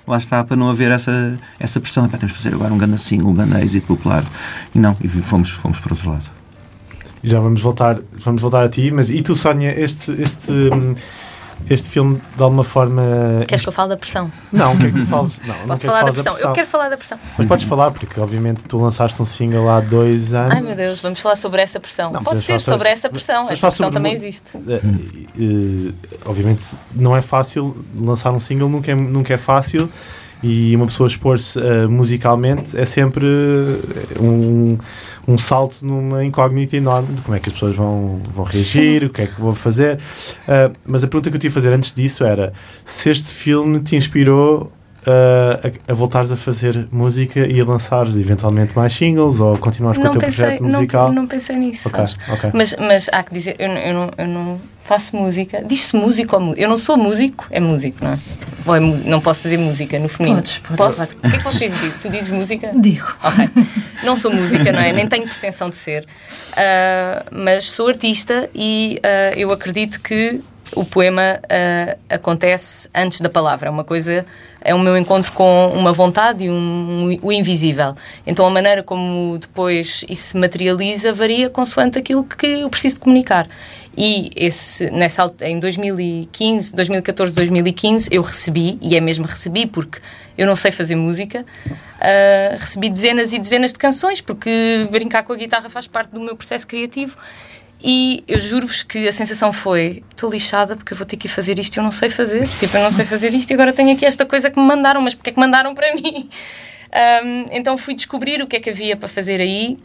lá 0.10 0.18
está, 0.18 0.44
para 0.44 0.58
não 0.58 0.70
haver 0.70 0.92
essa, 0.92 1.38
essa 1.60 1.80
pressão. 1.80 2.06
Epá, 2.06 2.18
temos 2.18 2.34
de 2.34 2.42
fazer 2.42 2.56
agora 2.56 2.74
um 2.74 2.78
grande 2.78 3.00
single, 3.00 3.30
um 3.30 3.34
grande 3.34 3.64
êxito 3.64 3.88
popular. 3.88 4.24
E 4.74 4.80
não, 4.80 4.96
e 5.02 5.08
fomos, 5.08 5.52
fomos 5.52 5.80
para 5.80 5.94
outro 5.94 6.10
lado. 6.10 6.26
Já 7.24 7.40
vamos 7.40 7.62
voltar, 7.62 8.00
vamos 8.20 8.42
voltar 8.42 8.64
a 8.64 8.70
ti, 8.70 8.92
mas 8.92 9.10
e 9.10 9.22
tu, 9.22 9.36
Sónia, 9.36 9.78
este, 9.78 10.12
este, 10.22 10.52
este 11.70 11.90
filme 11.90 12.22
de 12.36 12.44
alguma 12.44 12.64
forma. 12.64 13.02
Queres 13.48 13.62
que 13.62 13.70
eu 13.70 13.74
fale 13.74 13.90
da 13.90 13.98
pressão? 13.98 14.32
Não, 14.52 14.74
o 14.74 14.78
que 14.78 14.86
é 14.88 14.92
que 14.92 14.96
tu 14.96 15.06
falas? 15.06 15.40
Não, 15.46 15.56
Posso 15.68 15.86
falar 15.86 16.04
da 16.04 16.12
pressão? 16.12 16.24
da 16.24 16.32
pressão? 16.32 16.50
Eu 16.50 16.54
quero 16.54 16.68
falar 16.68 16.90
da 16.90 16.98
pressão. 16.98 17.20
Mas 17.38 17.48
podes 17.48 17.66
falar, 17.66 17.92
porque 17.92 18.20
obviamente 18.20 18.66
tu 18.66 18.78
lançaste 18.78 19.22
um 19.22 19.26
single 19.26 19.70
há 19.70 19.80
dois 19.80 20.34
anos. 20.34 20.56
Ai 20.56 20.62
meu 20.62 20.76
Deus, 20.76 21.02
vamos 21.02 21.20
falar 21.20 21.36
sobre 21.36 21.62
essa 21.62 21.80
pressão. 21.80 22.12
Não, 22.12 22.24
Pode 22.24 22.42
ser 22.42 22.60
sobre 22.62 22.90
essa 22.90 23.10
pressão. 23.10 23.50
Essa 23.50 23.68
pressão 23.68 23.92
também 23.92 24.14
existe. 24.14 24.56
Uh, 24.56 25.90
uh, 25.90 25.94
obviamente 26.26 26.76
não 26.96 27.16
é 27.16 27.22
fácil 27.22 27.76
lançar 27.96 28.32
um 28.32 28.40
single, 28.40 28.70
nunca 28.70 28.92
é, 28.92 28.96
nunca 28.96 29.34
é 29.34 29.38
fácil 29.38 29.90
e 30.42 30.76
uma 30.76 30.86
pessoa 30.86 31.08
expor-se 31.08 31.60
uh, 31.60 31.90
musicalmente 31.90 32.78
é 32.78 32.86
sempre 32.86 33.26
um, 34.20 34.78
um 35.30 35.38
salto 35.38 35.86
numa 35.86 36.26
incógnita 36.26 36.76
enorme 36.76 37.14
de 37.14 37.22
como 37.22 37.38
é 37.38 37.40
que 37.40 37.50
as 37.50 37.54
pessoas 37.54 37.76
vão, 37.76 38.20
vão 38.34 38.44
reagir, 38.44 39.02
Sim. 39.02 39.06
o 39.06 39.10
que 39.12 39.22
é 39.22 39.28
que 39.28 39.40
vou 39.40 39.54
fazer. 39.54 39.98
Uh, 40.48 40.76
mas 40.86 41.04
a 41.04 41.08
pergunta 41.08 41.30
que 41.30 41.36
eu 41.36 41.40
te 41.40 41.44
ia 41.46 41.52
fazer 41.52 41.72
antes 41.72 41.94
disso 41.94 42.24
era 42.24 42.52
se 42.84 43.12
este 43.12 43.30
filme 43.30 43.80
te 43.80 43.96
inspirou 43.96 44.72
uh, 45.06 45.68
a, 45.88 45.92
a, 45.92 45.94
voltares 45.94 46.32
a 46.32 46.36
fazer 46.36 46.88
música 46.92 47.46
e 47.46 47.62
a 47.62 47.66
lançares 47.66 48.18
eventualmente 48.18 48.76
mais 48.76 48.92
singles 48.92 49.40
ou 49.40 49.56
continuares 49.60 50.02
com 50.02 50.08
o 50.08 50.12
teu 50.12 50.20
pensei, 50.20 50.46
projeto 50.46 50.64
musical? 50.64 51.08
Não, 51.10 51.22
não 51.22 51.28
pensei 51.28 51.56
nisso. 51.56 51.88
Okay, 51.90 52.06
okay. 52.34 52.50
Mas, 52.52 52.76
mas 52.80 53.08
há 53.14 53.22
que 53.22 53.32
dizer, 53.32 53.56
eu, 53.60 53.70
eu, 53.70 53.94
não, 53.94 54.12
eu 54.18 54.28
não 54.28 54.60
faço 54.90 55.16
música. 55.16 55.62
Diz-se 55.64 55.96
músico 55.96 56.36
ou 56.36 56.42
músico? 56.42 56.64
Eu 56.64 56.68
não 56.68 56.78
sou 56.78 56.98
músico, 56.98 57.46
é 57.52 57.60
músico, 57.60 58.04
não 58.04 58.14
é? 58.14 58.20
Ou 58.66 58.76
é 58.76 58.80
não 58.80 59.22
posso 59.22 59.44
dizer 59.44 59.60
música 59.60 60.00
no 60.00 60.10
feminino? 60.10 60.42
Podes, 60.42 60.58
podes. 60.58 60.98
Posso? 60.98 61.16
O 61.16 61.30
que 61.30 61.36
é 61.36 61.38
que 61.38 61.44
vocês 61.44 61.72
dizem? 61.72 61.92
Tu 62.02 62.10
dizes 62.10 62.30
música? 62.30 62.72
Digo. 62.74 63.06
Ok. 63.24 63.50
Não 64.04 64.16
sou 64.16 64.34
música, 64.34 64.72
não 64.72 64.80
é? 64.80 64.92
Nem 64.92 65.08
tenho 65.08 65.28
pretensão 65.28 65.70
de 65.70 65.76
ser. 65.76 66.04
Uh, 66.04 67.24
mas 67.32 67.66
sou 67.66 67.88
artista 67.88 68.50
e 68.56 69.00
uh, 69.04 69.38
eu 69.38 69.52
acredito 69.52 70.02
que 70.02 70.42
o 70.76 70.84
poema 70.84 71.40
uh, 71.44 72.00
acontece 72.10 72.90
antes 72.96 73.22
da 73.22 73.30
palavra. 73.30 73.68
É 73.68 73.72
uma 73.72 73.84
coisa 73.84 74.26
é 74.62 74.74
o 74.76 74.80
meu 74.80 74.98
encontro 74.98 75.32
com 75.32 75.68
uma 75.68 75.94
vontade 75.94 76.44
e 76.44 76.50
um, 76.50 76.54
um, 77.12 77.18
o 77.22 77.32
invisível. 77.32 77.96
Então 78.26 78.46
a 78.46 78.50
maneira 78.50 78.84
como 78.84 79.38
depois 79.38 80.04
isso 80.10 80.30
se 80.30 80.38
materializa 80.38 81.14
varia 81.14 81.50
consoante 81.50 81.98
aquilo 81.98 82.24
que 82.24 82.46
eu 82.46 82.70
preciso 82.70 83.00
comunicar. 83.00 83.48
E 84.02 84.32
esse, 84.34 84.90
nessa, 84.92 85.30
em 85.42 85.60
2015, 85.60 86.74
2014, 86.74 87.34
2015, 87.34 88.08
eu 88.10 88.22
recebi, 88.22 88.80
e 88.82 88.96
é 88.96 89.02
mesmo 89.02 89.26
recebi, 89.26 89.66
porque 89.66 90.00
eu 90.38 90.48
não 90.48 90.56
sei 90.56 90.72
fazer 90.72 90.96
música, 90.96 91.46
uh, 91.70 92.58
recebi 92.58 92.90
dezenas 92.90 93.34
e 93.34 93.40
dezenas 93.40 93.74
de 93.74 93.78
canções, 93.78 94.22
porque 94.22 94.88
brincar 94.90 95.24
com 95.24 95.34
a 95.34 95.36
guitarra 95.36 95.68
faz 95.68 95.86
parte 95.86 96.12
do 96.12 96.22
meu 96.22 96.34
processo 96.34 96.66
criativo. 96.66 97.18
E 97.84 98.24
eu 98.26 98.40
juro-vos 98.40 98.84
que 98.84 99.06
a 99.06 99.12
sensação 99.12 99.52
foi: 99.52 100.02
estou 100.12 100.32
lixada 100.32 100.78
porque 100.78 100.94
eu 100.94 100.98
vou 100.98 101.06
ter 101.06 101.18
que 101.18 101.28
fazer 101.28 101.60
isto 101.60 101.78
eu 101.78 101.84
não 101.84 101.92
sei 101.92 102.10
fazer. 102.10 102.48
Tipo, 102.58 102.78
eu 102.78 102.84
não 102.84 102.92
sei 102.92 103.06
fazer 103.06 103.34
isto 103.34 103.52
e 103.52 103.54
agora 103.54 103.74
tenho 103.74 103.92
aqui 103.92 104.06
esta 104.06 104.26
coisa 104.26 104.50
que 104.50 104.58
me 104.58 104.66
mandaram, 104.66 105.02
mas 105.02 105.14
porque 105.14 105.32
é 105.32 105.34
que 105.34 105.40
mandaram 105.40 105.76
para 105.76 105.94
mim? 105.94 106.30
Um, 107.26 107.46
então 107.52 107.78
fui 107.78 107.96
descobrir 107.96 108.42
o 108.42 108.48
que 108.48 108.56
é 108.56 108.60
que 108.62 108.70
havia 108.70 108.96
para 108.96 109.10
fazer 109.10 109.42
aí 109.42 109.78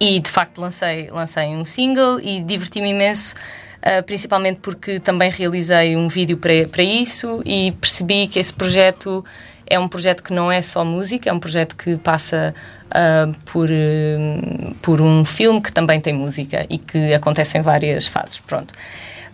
e 0.00 0.20
de 0.20 0.30
facto 0.30 0.60
lancei, 0.60 1.10
lancei 1.10 1.48
um 1.48 1.64
single 1.64 2.20
e 2.20 2.42
diverti-me 2.42 2.90
imenso. 2.90 3.34
Uh, 3.82 4.00
principalmente 4.04 4.60
porque 4.60 5.00
também 5.00 5.28
realizei 5.28 5.96
um 5.96 6.06
vídeo 6.06 6.36
para, 6.36 6.68
para 6.70 6.84
isso 6.84 7.42
e 7.44 7.72
percebi 7.72 8.28
que 8.28 8.38
esse 8.38 8.52
projeto 8.52 9.24
é 9.66 9.76
um 9.76 9.88
projeto 9.88 10.22
que 10.22 10.32
não 10.32 10.52
é 10.52 10.62
só 10.62 10.84
música, 10.84 11.28
é 11.28 11.32
um 11.32 11.40
projeto 11.40 11.74
que 11.76 11.96
passa 11.96 12.54
uh, 12.90 13.34
por, 13.46 13.68
uh, 13.68 14.74
por 14.82 15.00
um 15.00 15.24
filme 15.24 15.60
que 15.60 15.72
também 15.72 16.00
tem 16.00 16.12
música 16.12 16.66
e 16.68 16.78
que 16.78 17.12
acontece 17.12 17.58
em 17.58 17.62
várias 17.62 18.06
fases. 18.06 18.38
Pronto. 18.38 18.74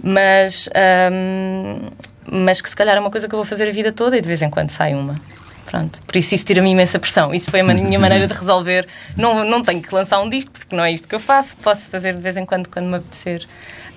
Mas, 0.03 0.69
um, 1.13 1.91
mas 2.31 2.63
que 2.63 2.71
se 2.71 2.77
calhar 2.77 2.97
é 2.97 3.01
uma 3.01 3.11
coisa 3.11 3.29
que 3.29 3.35
eu 3.35 3.39
vou 3.39 3.47
fazer 3.47 3.69
a 3.69 3.73
vida 3.73 3.93
toda 3.93 4.17
e 4.17 4.21
de 4.21 4.29
vez 4.29 4.41
em 4.41 4.49
quando 4.49 4.71
sai 4.71 4.95
uma. 4.95 5.21
Pronto. 5.69 6.01
Por 6.07 6.17
isso 6.17 6.35
isso 6.35 6.47
tira-me 6.47 6.71
imensa 6.71 6.99
pressão. 6.99 7.35
Isso 7.35 7.51
foi 7.51 7.61
a 7.61 7.63
minha 7.63 7.99
maneira 7.99 8.27
de 8.27 8.33
resolver. 8.33 8.87
Não, 9.15 9.45
não 9.45 9.63
tenho 9.63 9.83
que 9.83 9.95
lançar 9.95 10.19
um 10.19 10.29
disco, 10.29 10.51
porque 10.51 10.75
não 10.75 10.83
é 10.83 10.91
isto 10.91 11.07
que 11.07 11.15
eu 11.15 11.21
faço. 11.21 11.57
Posso 11.59 11.91
fazer 11.91 12.15
de 12.15 12.23
vez 12.23 12.39
em 12.39 12.47
quando, 12.47 12.69
quando 12.69 12.87
me 12.87 12.97
apetecer. 12.97 13.47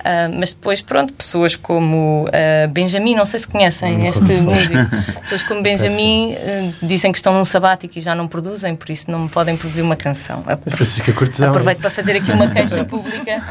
Uh, 0.02 0.36
mas 0.38 0.52
depois, 0.52 0.82
pronto, 0.82 1.14
pessoas 1.14 1.56
como 1.56 2.26
uh, 2.26 2.68
Benjamin, 2.70 3.16
não 3.16 3.26
sei 3.26 3.40
se 3.40 3.48
conhecem 3.48 4.08
este 4.08 4.34
músico, 4.42 4.74
pessoas 5.22 5.44
como 5.44 5.62
Benjamin 5.62 6.34
uh, 6.34 6.74
dizem 6.82 7.12
que 7.12 7.20
estão 7.20 7.32
num 7.32 7.46
sabático 7.46 8.00
e 8.00 8.02
já 8.02 8.16
não 8.16 8.28
produzem, 8.28 8.76
por 8.76 8.90
isso 8.90 9.12
não 9.12 9.28
podem 9.28 9.56
produzir 9.56 9.84
uma 9.84 9.96
canção. 9.96 10.44
Francisca 10.70 11.14
Cortesão. 11.14 11.50
Aproveito 11.50 11.82
para 11.82 11.92
fazer 11.92 12.14
aqui 12.14 12.32
uma 12.32 12.50
queixa 12.50 12.84
pública. 12.84 13.44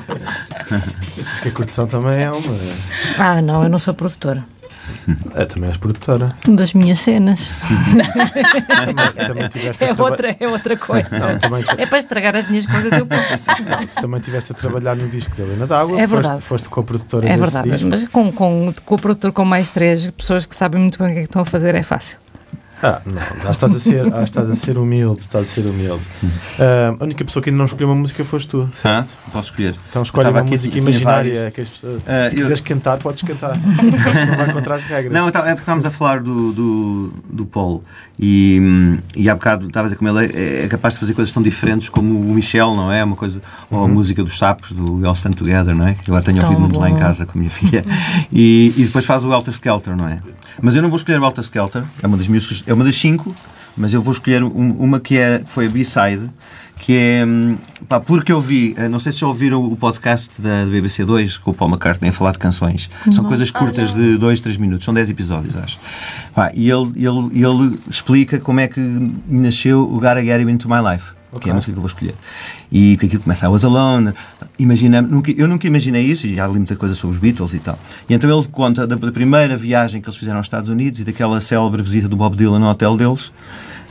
Francisca 1.14 1.50
Cortesão 1.50 1.86
também 1.86 2.22
é 2.22 2.30
uma. 2.30 2.58
Ah, 3.18 3.42
não, 3.42 3.62
eu 3.62 3.68
não 3.68 3.78
sou 3.78 3.92
produtora. 3.92 4.42
É, 5.34 5.44
também 5.44 5.68
és 5.68 5.76
produtora. 5.76 6.34
Das 6.46 6.72
minhas 6.72 7.00
cenas. 7.00 7.50
também, 8.68 9.26
também 9.26 9.48
tiveste 9.48 9.84
é, 9.84 9.92
outra, 9.92 10.36
é 10.38 10.48
outra 10.48 10.76
coisa. 10.76 11.08
Não, 11.18 11.38
também... 11.38 11.64
É 11.78 11.86
para 11.86 11.98
estragar 11.98 12.36
as 12.36 12.48
minhas 12.48 12.66
coisas, 12.66 12.92
eu 12.92 13.06
posso. 13.06 13.48
Não, 13.68 13.86
tu 13.86 13.94
também 13.94 14.20
estiveste 14.20 14.52
a 14.52 14.54
trabalhar 14.54 14.96
no 14.96 15.08
disco 15.08 15.34
da 15.36 15.42
Helena 15.42 15.66
D'Água. 15.66 16.00
É 16.00 16.06
verdade. 16.06 16.40
Foste, 16.40 16.48
foste 16.48 16.68
co-produtora 16.68 17.28
É 17.28 17.36
verdade, 17.36 17.70
disco. 17.70 17.88
mas 17.88 18.08
com, 18.08 18.32
com, 18.32 18.74
com 18.84 18.94
o 18.94 18.98
produtor 18.98 19.32
com 19.32 19.44
mais 19.44 19.68
três 19.68 20.10
pessoas 20.10 20.46
que 20.46 20.54
sabem 20.54 20.80
muito 20.80 20.98
bem 20.98 21.10
o 21.10 21.12
que 21.12 21.18
é 21.18 21.22
que 21.22 21.28
estão 21.28 21.42
a 21.42 21.44
fazer 21.44 21.74
é 21.74 21.82
fácil. 21.82 22.18
Ah, 22.82 23.00
não, 23.04 23.20
já 23.42 23.50
estás 23.50 23.74
a 23.74 23.78
ser, 23.80 24.08
já 24.10 24.22
estás 24.24 24.50
a 24.50 24.54
ser 24.54 24.78
humilde, 24.78 25.20
estás 25.20 25.48
a 25.48 25.52
ser 25.52 25.66
humilde. 25.66 26.02
Ah, 26.58 26.96
a 26.98 27.04
única 27.04 27.24
pessoa 27.24 27.42
que 27.42 27.50
ainda 27.50 27.58
não 27.58 27.66
escolheu 27.66 27.88
uma 27.88 27.94
música 28.00 28.24
foste 28.24 28.48
tu. 28.48 28.70
Ah, 28.84 29.04
posso 29.32 29.50
escolher. 29.50 29.74
Então 29.90 30.02
escolhe 30.02 30.28
uma 30.30 30.40
aqui, 30.40 30.50
música 30.52 30.78
imaginária. 30.78 31.50
Que 31.50 31.60
as 31.60 31.68
pessoas- 31.68 32.02
Ah, 32.06 32.28
se 32.30 32.36
eu- 32.36 32.40
quiseres 32.42 32.60
cantar, 32.60 32.96
podes 32.98 33.22
cantar. 33.22 33.56
Mas 33.56 34.26
não 34.28 34.36
vai 34.36 34.52
contra 34.52 34.74
as 34.76 34.84
regras. 34.84 35.12
Não, 35.12 35.28
então, 35.28 35.42
é 35.42 35.48
porque 35.48 35.60
estávamos 35.60 35.84
a 35.84 35.90
falar 35.90 36.20
do, 36.22 36.52
do, 36.52 37.12
do 37.30 37.44
Paulo 37.46 37.82
e, 38.18 38.98
e 39.16 39.28
há 39.28 39.34
bocado 39.34 39.66
estava 39.66 39.86
a 39.86 39.88
dizer 39.88 39.96
como 39.98 40.18
ele 40.18 40.32
é, 40.32 40.64
é 40.64 40.68
capaz 40.68 40.94
de 40.94 41.00
fazer 41.00 41.14
coisas 41.14 41.32
tão 41.32 41.42
diferentes 41.42 41.88
como 41.88 42.18
o 42.18 42.34
Michel, 42.34 42.74
não 42.74 42.92
é? 42.92 43.02
Uma 43.04 43.16
coisa, 43.16 43.40
Ou 43.70 43.84
a 43.84 43.88
música 43.88 44.22
dos 44.24 44.36
sapos, 44.38 44.72
do 44.72 45.00
We 45.00 45.06
All 45.06 45.14
Stand 45.14 45.32
Together, 45.32 45.74
não 45.76 45.86
é? 45.88 45.94
Que 45.94 46.10
eu 46.10 46.14
agora 46.14 46.24
tenho 46.24 46.38
Tão 46.40 46.48
ouvido 46.48 46.60
muito 46.60 46.78
lá 46.80 46.88
em 46.90 46.96
casa 46.96 47.26
com 47.26 47.32
a 47.36 47.38
minha 47.38 47.50
filha. 47.50 47.84
E, 48.32 48.72
e 48.76 48.84
depois 48.84 49.04
faz 49.04 49.24
o 49.24 49.32
Helter 49.32 49.52
Skelter, 49.54 49.96
não 49.96 50.08
é? 50.08 50.20
Mas 50.62 50.74
eu 50.74 50.82
não 50.82 50.88
vou 50.88 50.96
escolher 50.96 51.20
o 51.20 51.24
Helter 51.24 51.42
Skelter, 51.44 51.82
é 52.02 52.06
uma 52.06 52.16
das 52.16 52.28
músicas, 52.28 52.62
é 52.70 52.74
uma 52.74 52.84
das 52.84 52.96
cinco, 52.96 53.34
mas 53.76 53.92
eu 53.94 54.02
vou 54.02 54.12
escolher 54.12 54.42
um- 54.42 54.48
uma 54.78 55.00
que, 55.00 55.16
é, 55.16 55.38
que 55.38 55.48
foi 55.50 55.66
a 55.66 55.68
B-side, 55.68 56.28
que 56.76 56.92
é. 56.96 57.24
hum, 57.26 57.56
Pá, 57.88 57.98
porque 57.98 58.30
eu 58.30 58.40
vi, 58.40 58.74
eh, 58.76 58.88
não 58.88 58.98
sei 59.00 59.10
se 59.12 59.18
já 59.18 59.26
ouviram 59.26 59.62
o 59.64 59.76
podcast 59.76 60.40
da, 60.40 60.64
da 60.64 60.70
BBC 60.70 61.04
2 61.04 61.38
com 61.38 61.50
o 61.50 61.54
Paul 61.54 61.70
McCartney 61.70 62.10
a 62.10 62.12
falar 62.12 62.32
de 62.32 62.38
canções. 62.38 62.88
São 63.10 63.24
coisas 63.24 63.50
curtas 63.50 63.92
de 63.92 64.16
2, 64.16 64.38
3 64.40 64.56
minutos, 64.56 64.84
são 64.84 64.94
10 64.94 65.10
episódios, 65.10 65.56
acho. 65.56 65.78
Pá, 66.34 66.50
e 66.54 66.70
ele, 66.70 66.92
ele, 66.96 67.44
ele 67.44 67.78
explica 67.90 68.38
como 68.38 68.60
é 68.60 68.68
que 68.68 68.80
nasceu 69.28 69.82
o 69.82 69.94
Gotta 70.00 70.22
Get 70.24 70.40
Him 70.40 70.50
Into 70.50 70.68
My 70.68 70.76
Life. 70.92 71.12
Que 71.40 71.48
é 71.48 71.52
a 71.52 71.54
música 71.54 71.70
que 71.72 71.78
eu 71.78 71.82
vou 71.82 71.86
escolher. 71.88 72.14
E 72.72 72.96
que 72.96 73.06
aquilo 73.06 73.22
começa 73.22 73.46
I 73.46 73.48
was 73.48 73.64
alone. 73.64 74.12
Imagina, 74.60 75.00
nunca, 75.00 75.30
eu 75.30 75.48
nunca 75.48 75.66
imaginei 75.66 76.04
isso, 76.04 76.26
e 76.26 76.34
já 76.34 76.46
li 76.46 76.52
muita 76.54 76.76
coisa 76.76 76.94
sobre 76.94 77.16
os 77.16 77.22
Beatles 77.22 77.54
e 77.54 77.58
tal. 77.58 77.78
E 78.06 78.12
então 78.12 78.30
ele 78.30 78.46
conta 78.48 78.86
da, 78.86 78.94
da 78.94 79.10
primeira 79.10 79.56
viagem 79.56 80.02
que 80.02 80.08
eles 80.08 80.18
fizeram 80.18 80.36
aos 80.36 80.46
Estados 80.46 80.68
Unidos 80.68 81.00
e 81.00 81.04
daquela 81.04 81.40
célebre 81.40 81.80
visita 81.82 82.06
do 82.06 82.14
Bob 82.14 82.36
Dylan 82.36 82.58
no 82.58 82.68
hotel 82.68 82.94
deles, 82.94 83.32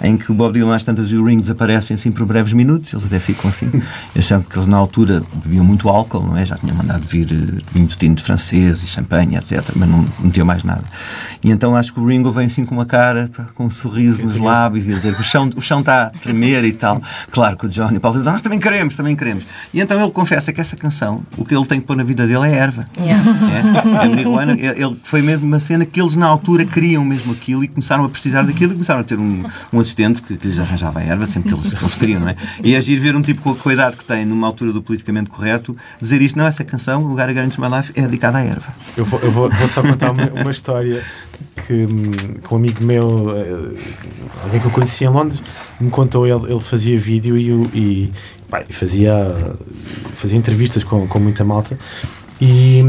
em 0.02 0.18
que 0.18 0.32
o 0.32 0.36
Bob 0.36 0.54
Dylan 0.54 0.76
às 0.76 0.84
tantas 0.84 1.12
e 1.12 1.16
o 1.16 1.24
Ring 1.24 1.40
desaparecem 1.40 1.96
assim 1.96 2.12
por 2.12 2.26
breves 2.26 2.54
minutos, 2.54 2.94
eles 2.94 3.06
até 3.06 3.20
ficam 3.20 3.50
assim. 3.50 3.70
Sabem 4.22 4.46
que 4.48 4.58
eles 4.58 4.68
na 4.68 4.78
altura 4.78 5.24
bebiam 5.44 5.66
muito 5.66 5.90
álcool, 5.90 6.22
não 6.22 6.38
é? 6.38 6.46
Já 6.46 6.56
tinham 6.56 6.76
mandado 6.76 7.04
vir 7.06 7.28
eh, 7.32 7.62
vinho 7.74 7.88
de 7.88 7.98
tinto 7.98 8.24
francês 8.24 8.84
e 8.84 8.88
champanhe, 8.88 9.36
etc. 9.36 9.64
Mas 9.76 9.90
não, 9.90 10.08
não 10.20 10.30
tinham 10.30 10.46
mais 10.46 10.64
nada. 10.64 10.84
E 11.44 11.50
então 11.50 11.76
acho 11.76 11.94
que 11.94 12.00
o 12.00 12.06
Ringo 12.06 12.32
vem 12.32 12.46
assim 12.46 12.66
com 12.66 12.76
uma 12.76 12.86
cara, 12.86 13.30
com 13.56 13.66
um 13.66 13.70
sorriso 13.70 14.24
nos 14.24 14.38
lábios 14.38 14.88
e 14.88 14.92
a 14.92 14.96
dizer 14.96 15.16
que 15.16 15.22
o 15.22 15.24
chão, 15.24 15.50
o 15.56 15.62
chão 15.62 15.80
está 15.80 16.04
a 16.04 16.10
tremer 16.10 16.64
e 16.64 16.74
tal. 16.74 17.02
Claro 17.32 17.58
que 17.58 17.66
o 17.66 17.70
Johnny 17.70 17.98
o 17.98 18.00
Paulo 18.00 18.18
dizem, 18.18 18.32
nós 18.32 18.42
também 18.42 18.60
queremos, 18.60 18.96
também 18.96 19.16
queremos. 19.16 19.46
E 19.74 19.80
então 19.82 20.00
ele 20.00 20.12
confessa 20.12 20.54
que 20.54 20.59
essa 20.62 20.76
canção, 20.76 21.24
o 21.38 21.46
que 21.46 21.56
ele 21.56 21.66
tem 21.66 21.80
que 21.80 21.86
pôr 21.88 21.96
na 21.96 22.04
vida 22.04 22.26
dele 22.28 22.48
é 22.48 22.54
erva. 22.56 22.88
Yeah. 23.00 23.24
É, 23.30 24.06
é 24.06 24.08
marihuana. 24.08 24.54
Ele- 24.54 24.98
foi 25.04 25.22
mesmo 25.22 25.46
uma 25.46 25.60
cena 25.60 25.86
que 25.86 26.00
eles 26.02 26.16
na 26.16 26.26
altura 26.28 26.66
queriam 26.66 27.04
mesmo 27.04 27.34
aquilo 27.34 27.64
e 27.64 27.68
começaram 27.68 28.04
a 28.06 28.10
precisar 28.10 28.44
daquilo 28.44 28.72
e 28.72 28.76
começaram 28.76 29.02
a 29.02 29.04
ter 29.04 29.18
um, 29.18 29.44
um 29.74 29.80
assistente 29.80 30.22
que, 30.22 30.38
que 30.38 30.48
lhes 30.48 30.60
arranjava 30.60 31.00
a 31.00 31.04
erva 31.04 31.26
sempre 31.28 31.54
que 31.54 31.60
eles, 31.60 31.74
que 31.74 31.84
eles 31.84 31.96
queriam, 31.96 32.20
não 32.22 32.30
é? 32.30 32.36
E 32.64 32.76
é 32.76 32.82
giro 32.82 33.02
ver 33.02 33.16
um 33.16 33.22
tipo 33.22 33.42
com 33.42 33.52
a, 33.52 33.56
com 33.56 33.70
a 33.70 33.74
idade 33.74 33.98
que 33.98 34.06
tem, 34.06 34.26
numa 34.26 34.48
altura 34.48 34.72
do 34.74 34.82
politicamente 34.82 35.30
correto, 35.30 35.76
dizer 36.02 36.22
isto, 36.22 36.38
não, 36.38 36.46
essa 36.46 36.64
canção, 36.64 37.04
o 37.04 37.18
Get 37.18 37.38
Into 37.38 37.62
My 37.62 37.68
Life, 37.78 37.92
é 37.96 38.02
dedicada 38.02 38.38
à 38.38 38.42
erva. 38.44 38.74
Eu 38.98 39.06
vou, 39.06 39.20
eu 39.22 39.32
vou, 39.32 39.50
vou 39.50 39.68
só 39.68 39.82
contar 39.82 40.12
uma, 40.12 40.24
uma 40.42 40.52
história 40.52 41.04
que, 41.56 41.88
que 41.88 42.54
um 42.54 42.58
amigo 42.58 42.84
meu, 42.84 43.30
eh, 43.36 43.76
alguém 44.44 44.60
que 44.60 44.66
eu 44.66 44.72
conheci 44.72 45.04
em 45.04 45.10
Londres, 45.10 45.42
me 45.80 45.90
contou. 45.90 46.26
Ele, 46.28 46.52
ele 46.52 46.60
fazia 46.60 46.98
vídeo 46.98 47.38
e, 47.38 47.50
e, 47.78 48.12
pá, 48.50 48.64
fazia, 48.70 49.14
fazia 50.16 50.38
entrevistas 50.38 50.84
com, 50.84 51.08
com 51.08 51.20
muita 51.20 51.44
malta. 51.44 51.78
E 52.42 52.80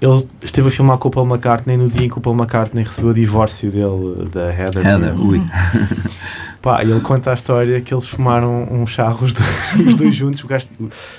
ele 0.00 0.28
esteve 0.42 0.68
a 0.68 0.70
filmar 0.70 0.98
com 0.98 1.08
o 1.08 1.10
Paul 1.10 1.26
McCartney 1.26 1.76
no 1.76 1.88
dia 1.88 2.06
em 2.06 2.08
que 2.08 2.18
o 2.18 2.20
Paul 2.20 2.36
McCartney 2.36 2.84
recebeu 2.84 3.10
o 3.10 3.14
divórcio 3.14 3.70
dele 3.70 4.28
da 4.30 4.52
Heather. 4.52 4.86
Heather, 4.86 5.20
ui. 5.20 5.40
Pá, 6.60 6.82
ele 6.82 7.00
conta 7.00 7.32
a 7.32 7.34
história 7.34 7.80
que 7.80 7.92
eles 7.92 8.06
fumaram 8.06 8.68
um 8.70 8.86
charro 8.86 9.26
os 9.26 9.32
dois, 9.32 9.74
os 9.86 9.94
dois 9.96 10.14
juntos. 10.14 10.42
O 10.44 10.46
gajo- 10.46 10.68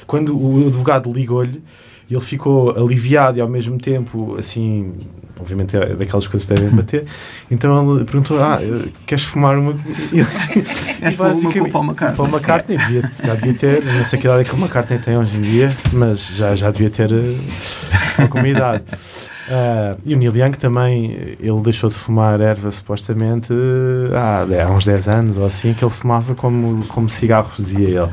quando 0.07 0.37
o 0.37 0.67
advogado 0.67 1.11
ligou-lhe, 1.11 1.61
ele 2.09 2.21
ficou 2.21 2.71
aliviado 2.77 3.37
e 3.37 3.41
ao 3.41 3.47
mesmo 3.49 3.77
tempo, 3.77 4.35
assim, 4.37 4.93
obviamente 5.39 5.75
é 5.77 5.95
daquelas 5.95 6.27
coisas 6.27 6.47
que 6.47 6.53
devem 6.53 6.69
bater. 6.75 7.05
Então 7.49 7.95
ele 7.95 8.05
perguntou: 8.05 8.41
Ah, 8.41 8.59
queres 9.07 9.23
fumar 9.23 9.57
uma? 9.57 9.73
E 10.11 10.19
ele- 10.19 10.27
És 11.01 11.19
uma 11.19 11.29
com 11.53 11.59
o 11.61 11.71
Paul 11.71 11.83
McCartney. 11.85 12.15
Paul 12.17 12.29
McCartney 12.29 12.77
devia- 12.77 13.11
já 13.23 13.35
devia 13.35 13.53
ter, 13.53 13.85
não 13.85 14.03
sei 14.03 14.19
que 14.19 14.27
idade 14.27 14.41
é 14.41 14.45
que 14.45 14.53
o 14.55 14.57
McCartney 14.57 14.99
tem 14.99 15.17
hoje 15.17 15.37
em 15.37 15.41
dia, 15.41 15.69
mas 15.91 16.27
já, 16.35 16.55
já 16.55 16.71
devia 16.71 16.89
ter 16.89 17.11
eh, 17.11 17.35
alguma 18.21 18.47
idade. 18.47 18.83
Ah, 19.49 19.95
e 20.05 20.13
o 20.15 20.17
Neil 20.17 20.35
Young 20.35 20.51
também, 20.53 21.11
eh, 21.13 21.35
ele 21.39 21.61
deixou 21.61 21.89
de 21.89 21.95
fumar 21.95 22.39
erva 22.39 22.71
supostamente 22.71 23.51
eh, 23.51 24.15
há, 24.17 24.65
há 24.65 24.71
uns 24.71 24.85
10 24.85 25.07
anos 25.07 25.37
ou 25.37 25.45
assim, 25.45 25.73
que 25.73 25.83
ele 25.83 25.91
fumava 25.91 26.33
como, 26.33 26.85
como 26.85 27.09
cigarros, 27.09 27.57
dizia 27.57 27.87
ele. 28.03 28.09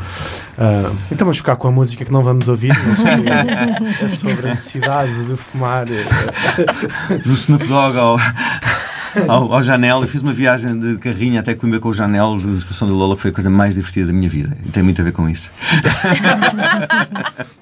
Ah, 0.59 0.91
então 1.11 1.25
vamos 1.25 1.39
ficar 1.39 1.57
com 1.57 1.69
a 1.69 1.71
música 1.71 2.05
que 2.05 2.13
não 2.13 2.23
vamos 2.23 2.49
ouvir, 2.49 2.73
mas 2.87 4.01
é 4.03 4.09
sobre 4.09 4.49
a 4.49 4.51
necessidade 4.51 5.13
de 5.25 5.37
fumar. 5.37 5.87
eh, 5.91 7.17
do 7.25 7.33
Snoop 7.35 7.67
Dogg 7.67 7.97
ao, 9.29 9.53
ao 9.55 9.63
Janel. 9.63 10.03
Eu 10.03 10.09
fiz 10.09 10.23
uma 10.23 10.33
viagem 10.33 10.79
de 10.79 10.99
carrinho 10.99 11.39
até 11.41 11.55
Coimbra 11.55 11.81
com 11.81 11.89
o 11.89 11.95
Janel, 11.95 12.39
da 12.39 12.53
excursão 12.53 12.87
do 12.89 12.95
Lola, 12.95 13.17
que 13.17 13.23
foi 13.23 13.31
a 13.31 13.35
coisa 13.35 13.51
mais 13.51 13.75
divertida 13.75 14.07
da 14.09 14.13
minha 14.13 14.29
vida. 14.29 14.57
E 14.65 14.69
tem 14.71 14.83
muito 14.83 15.01
a 15.01 15.05
ver 15.05 15.13
com 15.13 15.29
isso. 15.29 15.51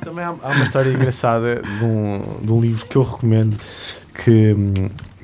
Também 0.00 0.24
há, 0.24 0.34
há 0.42 0.48
uma 0.50 0.64
história 0.64 0.90
engraçada 0.90 1.62
de 1.78 1.84
um, 1.84 2.20
de 2.42 2.52
um 2.52 2.60
livro 2.60 2.86
que 2.86 2.96
eu 2.96 3.02
recomendo 3.02 3.56
que, 4.14 4.56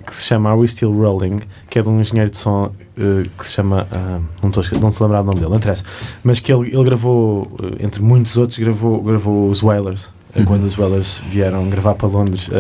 que 0.07 0.15
se 0.15 0.25
chama 0.25 0.51
Are 0.51 0.59
We 0.59 0.67
Still 0.69 0.93
Rolling, 0.93 1.41
que 1.69 1.79
é 1.79 1.83
de 1.83 1.89
um 1.89 2.01
engenheiro 2.01 2.31
de 2.31 2.39
som 2.39 2.73
eh, 2.99 3.27
que 3.39 3.47
se 3.47 3.55
chama. 3.55 3.87
ah, 3.91 4.21
não 4.43 4.51
estou 4.51 4.65
não 4.81 4.91
lembrar 5.01 5.23
do 5.23 5.27
nome 5.27 5.39
dele, 5.41 5.51
não 5.51 5.57
interessa. 5.57 5.85
Mas 6.23 6.41
que 6.41 6.53
ele, 6.53 6.69
ele 6.75 6.85
gravou, 6.85 7.51
eh, 7.63 7.85
entre 7.85 8.03
muitos 8.03 8.37
outros, 8.37 8.59
gravou, 8.59 9.03
gravou 9.03 9.51
os 9.51 9.61
Wailers. 9.63 10.11
eh, 10.35 10.41
Uhum. 10.41 10.45
Quando 10.47 10.65
os 10.65 10.77
Wailers 10.77 11.21
vieram 11.29 11.69
gravar 11.71 11.95
para 11.95 12.09
Londres, 12.09 12.51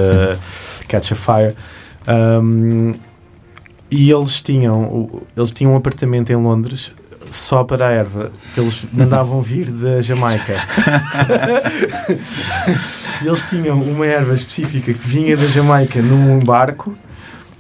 Catch 0.88 1.12
a 1.12 1.16
Fire. 1.16 1.54
Um, 2.06 2.94
e 3.90 4.10
eles 4.10 4.42
tinham, 4.42 5.22
eles 5.36 5.52
tinham 5.52 5.72
um 5.72 5.76
apartamento 5.76 6.30
em 6.30 6.36
Londres 6.36 6.92
só 7.30 7.64
para 7.64 7.88
a 7.88 7.90
erva, 7.90 8.30
que 8.54 8.60
eles 8.60 8.86
mandavam 8.92 9.42
vir 9.42 9.70
da 9.70 10.00
Jamaica. 10.00 10.54
eles 13.24 13.42
tinham 13.42 13.80
uma 13.80 14.06
erva 14.06 14.34
específica 14.34 14.92
que 14.92 15.06
vinha 15.06 15.36
da 15.36 15.46
Jamaica 15.46 16.00
num 16.00 16.38
barco 16.38 16.94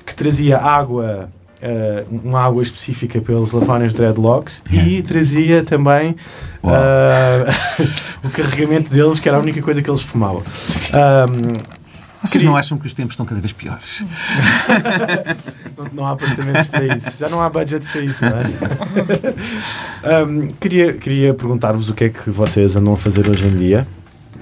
que 0.04 0.14
trazia 0.14 0.58
água. 0.58 1.28
Uh, 1.62 2.20
uma 2.22 2.42
água 2.42 2.62
específica 2.62 3.22
pelos 3.22 3.52
lavários 3.52 3.94
dreadlocks 3.94 4.60
e 4.70 5.00
trazia 5.00 5.64
também 5.64 6.14
uh, 6.62 7.50
o 8.22 8.28
carregamento 8.28 8.90
deles, 8.90 9.18
que 9.18 9.26
era 9.26 9.38
a 9.38 9.40
única 9.40 9.62
coisa 9.62 9.80
que 9.80 9.88
eles 9.88 10.02
fumavam. 10.02 10.42
Um, 10.92 11.83
vocês 12.24 12.32
queria... 12.32 12.48
não 12.48 12.56
acham 12.56 12.78
que 12.78 12.86
os 12.86 12.94
tempos 12.94 13.12
estão 13.12 13.26
cada 13.26 13.40
vez 13.40 13.52
piores? 13.52 14.02
não, 15.76 15.86
não, 15.92 16.06
há 16.06 16.12
apartamentos 16.12 16.66
para 16.68 16.96
isso. 16.96 17.18
Já 17.18 17.28
não 17.28 17.40
há 17.40 17.50
budgets 17.50 17.86
para 17.86 18.00
isso, 18.00 18.20
não 18.24 18.30
é? 18.30 20.22
um, 20.24 20.48
queria 20.58 20.94
queria 20.94 21.34
perguntar-vos 21.34 21.90
o 21.90 21.94
que 21.94 22.04
é 22.04 22.08
que 22.08 22.30
vocês 22.30 22.76
andam 22.76 22.94
a 22.94 22.96
fazer 22.96 23.28
hoje 23.28 23.46
em 23.46 23.56
dia. 23.56 23.86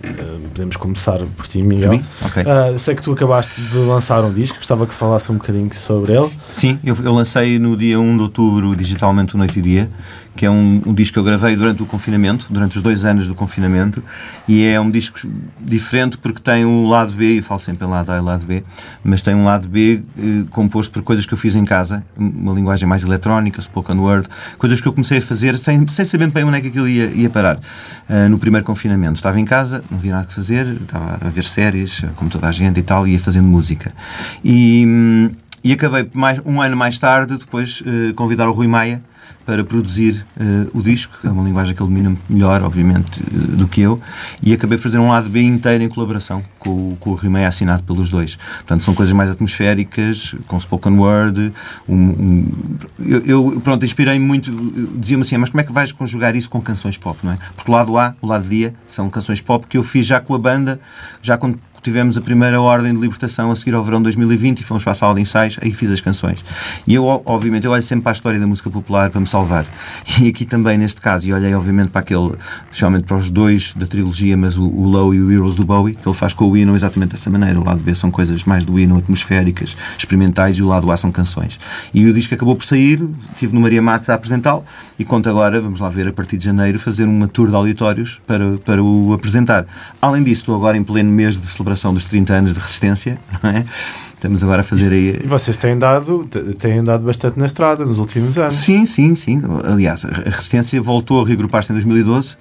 Uh, 0.05 0.49
podemos 0.49 0.77
começar 0.77 1.19
por 1.37 1.49
ti, 1.49 1.61
Miguel. 1.61 2.01
Okay. 2.27 2.45
Uh, 2.45 2.79
sei 2.79 2.95
que 2.95 3.03
tu 3.03 3.13
acabaste 3.13 3.61
de 3.61 3.79
lançar 3.79 4.23
um 4.25 4.33
disco, 4.33 4.59
gostava 4.59 4.87
que 4.87 4.95
falasse 4.95 5.33
um 5.33 5.37
bocadinho 5.37 5.73
sobre 5.75 6.13
ele. 6.13 6.31
Sim, 6.51 6.79
eu, 6.85 6.97
eu 7.03 7.13
lancei 7.13 7.59
no 7.59 7.77
dia 7.77 7.99
1 7.99 8.17
de 8.17 8.23
outubro, 8.23 8.77
digitalmente, 8.77 9.35
o 9.35 9.39
Noite 9.39 9.59
e 9.59 9.63
Dia 9.63 9.91
que 10.35 10.47
é 10.47 10.51
um, 10.51 10.83
um, 10.87 10.95
disco 10.95 11.15
que 11.15 11.19
eu 11.19 11.25
gravei 11.25 11.55
durante 11.57 11.83
o 11.83 11.87
confinamento, 11.87 12.47
durante 12.49 12.77
os 12.77 12.83
dois 12.83 13.05
anos 13.05 13.27
do 13.27 13.35
confinamento, 13.35 14.03
e 14.49 14.65
é 14.65 14.81
um 14.81 14.91
disco 14.91 15.21
diferente 15.61 16.17
porque 16.17 16.41
tem 16.41 16.65
um 16.65 16.89
lado 16.89 17.13
B, 17.13 17.39
eu 17.39 17.43
falo 17.43 17.61
sempre 17.61 17.87
em 17.87 17.91
lado 17.91 18.11
A 18.11 18.17
e 18.17 18.21
lado 18.21 18.47
B, 18.47 18.63
mas 19.05 19.21
tem 19.21 19.35
um 19.35 19.45
lado 19.45 19.69
B 19.69 20.03
eh, 20.19 20.45
composto 20.51 20.93
por 20.93 21.03
coisas 21.03 21.27
que 21.27 21.35
eu 21.35 21.39
fiz 21.39 21.55
em 21.55 21.65
casa, 21.65 22.03
uma 22.17 22.53
linguagem 22.53 22.89
mais 22.89 23.03
eletrónica, 23.05 23.61
spoken 23.61 23.99
word, 23.99 24.29
coisas 24.57 24.81
que 24.81 24.89
eu 24.89 24.93
comecei 24.93 25.19
a 25.19 25.23
fazer 25.23 25.59
sem, 25.59 25.87
sem 25.89 26.05
saber 26.05 26.31
bem 26.31 26.45
onde 26.45 26.59
é 26.59 26.61
que 26.61 26.69
aquilo 26.69 26.89
ia, 26.89 27.07
ia 27.07 27.29
parar. 27.29 27.59
Uh, 28.09 28.29
no 28.29 28.39
primeiro 28.39 28.65
confinamento 28.65 29.17
estava 29.17 29.39
em 29.39 29.45
casa, 29.45 29.85
não 29.91 29.99
havia 29.99 30.13
nada 30.13 30.27
que 30.27 30.35
fazer, 30.35 30.67
estava 30.67 31.19
a 31.21 31.29
ver 31.29 31.45
séries, 31.45 32.05
como 32.17 32.31
toda 32.31 32.49
a 32.49 32.53
gente 32.53 32.81
e 32.81 32.83
tal, 32.83 33.07
ia 33.07 33.19
fazendo 33.19 33.47
música. 33.47 33.93
E, 34.43 34.85
hum, 34.87 35.31
e 35.63 35.73
acabei 35.73 36.09
mais, 36.15 36.41
um 36.45 36.61
ano 36.61 36.77
mais 36.77 36.99
tarde, 36.99 37.37
depois, 37.37 37.83
uh, 37.83 38.15
convidar 38.15 38.49
o 38.49 38.53
Rui 38.53 38.67
Maia 38.67 39.03
para 39.45 39.65
produzir 39.65 40.25
uh, 40.37 40.79
o 40.79 40.83
disco, 40.83 41.19
é 41.25 41.31
uma 41.31 41.43
linguagem 41.43 41.75
que 41.75 41.83
ele 41.83 41.89
domina 41.89 42.17
melhor, 42.29 42.63
obviamente, 42.63 43.21
uh, 43.21 43.57
do 43.57 43.69
que 43.69 43.81
eu, 43.81 44.01
e 44.43 44.53
acabei 44.53 44.77
de 44.77 44.83
fazer 44.83 44.99
um 44.99 45.09
lado 45.09 45.29
B 45.29 45.43
inteiro 45.43 45.83
em 45.83 45.89
colaboração 45.89 46.43
com, 46.59 46.97
com 46.97 47.11
o 47.11 47.15
remake 47.15 47.47
assinado 47.47 47.83
pelos 47.83 48.09
dois. 48.09 48.37
Portanto, 48.37 48.83
são 48.85 48.95
coisas 48.95 49.13
mais 49.13 49.31
atmosféricas, 49.31 50.35
com 50.47 50.59
spoken 50.59 50.99
word. 50.99 51.53
Um, 51.89 51.95
um, 51.95 52.47
eu, 53.01 53.27
eu, 53.27 53.61
pronto, 53.63 53.85
inspirei-me 53.85 54.25
muito, 54.25 54.51
dizia-me 54.97 55.23
assim, 55.23 55.37
mas 55.37 55.51
como 55.51 55.61
é 55.61 55.65
que 55.65 55.73
vais 55.73 55.93
conjugar 55.93 56.37
isso 56.37 56.49
com 56.49 56.61
canções 56.61 56.97
pop, 56.97 57.19
não 57.23 57.33
é? 57.33 57.39
Porque 57.57 57.71
o 57.71 57.75
lado 57.75 57.99
A, 57.99 58.15
o 58.21 58.27
lado 58.27 58.47
D, 58.47 58.73
são 58.89 59.11
canções 59.11 59.41
pop 59.41 59.67
que 59.67 59.77
eu 59.77 59.83
fiz 59.83 60.07
já 60.07 60.21
com 60.21 60.35
a 60.35 60.39
banda, 60.39 60.81
já 61.21 61.37
quando 61.37 61.59
tivemos 61.83 62.17
a 62.17 62.21
primeira 62.21 62.61
ordem 62.61 62.95
de 62.95 63.01
libertação 63.01 63.51
a 63.51 63.57
seguir 63.57 63.75
ao 63.75 63.83
verão 63.83 63.99
de 63.99 64.05
2020 64.05 64.61
e 64.61 64.63
fomos 64.63 64.85
para 64.85 64.93
a 64.93 64.95
sala 64.95 65.15
de 65.15 65.21
ensaios, 65.21 65.59
aí 65.61 65.73
fiz 65.73 65.91
as 65.91 66.01
canções. 66.01 66.45
E 66.87 66.95
eu, 66.95 67.05
obviamente, 67.25 67.65
eu 67.65 67.73
olho 67.73 67.83
sempre 67.83 68.05
para 68.05 68.13
a 68.13 68.15
história 68.15 68.39
da 68.39 68.47
música 68.47 68.71
popular 68.71 69.11
para 69.11 69.21
me 69.21 69.27
salvar. 69.27 69.67
E 70.23 70.29
aqui 70.29 70.45
também, 70.45 70.79
neste 70.79 71.01
caso, 71.01 71.27
e 71.27 71.33
olhei, 71.33 71.53
obviamente, 71.55 71.89
para 71.89 72.01
aquele, 72.01 72.33
especialmente 72.67 73.05
para 73.05 73.17
os 73.17 73.29
dois 73.29 73.73
da 73.75 73.87
trilogia, 73.87 74.37
mas 74.37 74.57
o, 74.57 74.65
o 74.65 74.85
Low 74.85 75.13
e 75.13 75.21
o 75.21 75.33
Heroes 75.33 75.57
do 75.57 75.65
Bowie, 75.65 75.95
que 75.95 76.07
ele 76.07 76.15
faz 76.15 76.33
com 76.33 76.49
o 76.49 76.57
Hino 76.57 76.77
exatamente 76.77 77.13
dessa 77.13 77.29
maneira. 77.29 77.59
O 77.59 77.65
lado 77.65 77.81
B 77.81 77.93
são 77.95 78.11
coisas 78.11 78.45
mais 78.45 78.65
do 78.65 78.79
Hino, 78.79 78.99
atmosféricas, 78.99 79.77
experimentais, 79.99 80.59
e 80.59 80.63
o 80.63 80.69
lado 80.69 80.93
A 80.93 80.97
são 80.97 81.11
canções. 81.11 81.59
E 81.93 82.07
o 82.07 82.13
disco 82.13 82.35
acabou 82.35 82.55
por 82.55 82.65
sair, 82.65 83.03
estive 83.33 83.55
no 83.55 83.61
Maria 83.61 83.83
Matos 83.83 84.11
a 84.11 84.15
apresentá-lo, 84.15 84.65
e 84.99 85.05
conto 85.05 85.29
agora, 85.29 85.61
vamos 85.61 85.81
lá 85.81 85.89
ver, 85.89 86.07
a 86.07 86.13
partir 86.13 86.37
de 86.37 86.45
janeiro, 86.45 86.79
fazer 86.79 87.05
uma 87.05 87.27
tour 87.27 87.49
de 87.49 87.57
auditórios 87.57 88.21
para, 88.27 88.59
para 88.59 88.83
o 88.83 89.13
apresentar. 89.13 89.67
Além 90.01 90.23
disso, 90.23 90.43
estou 90.43 90.55
agora 90.55 90.77
em 90.77 90.85
pleno 90.85 91.11
mês 91.11 91.37
de 91.37 91.47
celebração 91.47 91.72
celebração 91.73 91.95
dos 91.95 92.05
30 92.05 92.35
anos 92.35 92.55
de 92.55 92.61
resistência, 92.61 93.19
não 93.43 93.51
é? 93.51 93.65
Estamos 94.15 94.43
agora 94.45 94.61
a 94.61 94.65
fazer 94.65 94.93
aí. 94.93 95.21
E 95.25 95.27
vocês 95.27 95.57
têm 95.57 95.77
dado, 95.77 96.29
têm 96.59 96.79
andado 96.79 97.05
bastante 97.05 97.39
na 97.39 97.47
estrada 97.47 97.85
nos 97.85 97.99
últimos 97.99 98.39
anos. 98.39 98.55
Sim, 98.55 98.87
sim, 98.87 99.17
sim. 99.17 99.43
Aliás, 99.65 100.05
a 100.05 100.31
resistência 100.31 100.81
voltou 100.81 101.25
a 101.25 101.27
regrupar-se 101.27 101.73
em 101.73 101.75
2012. 101.75 102.37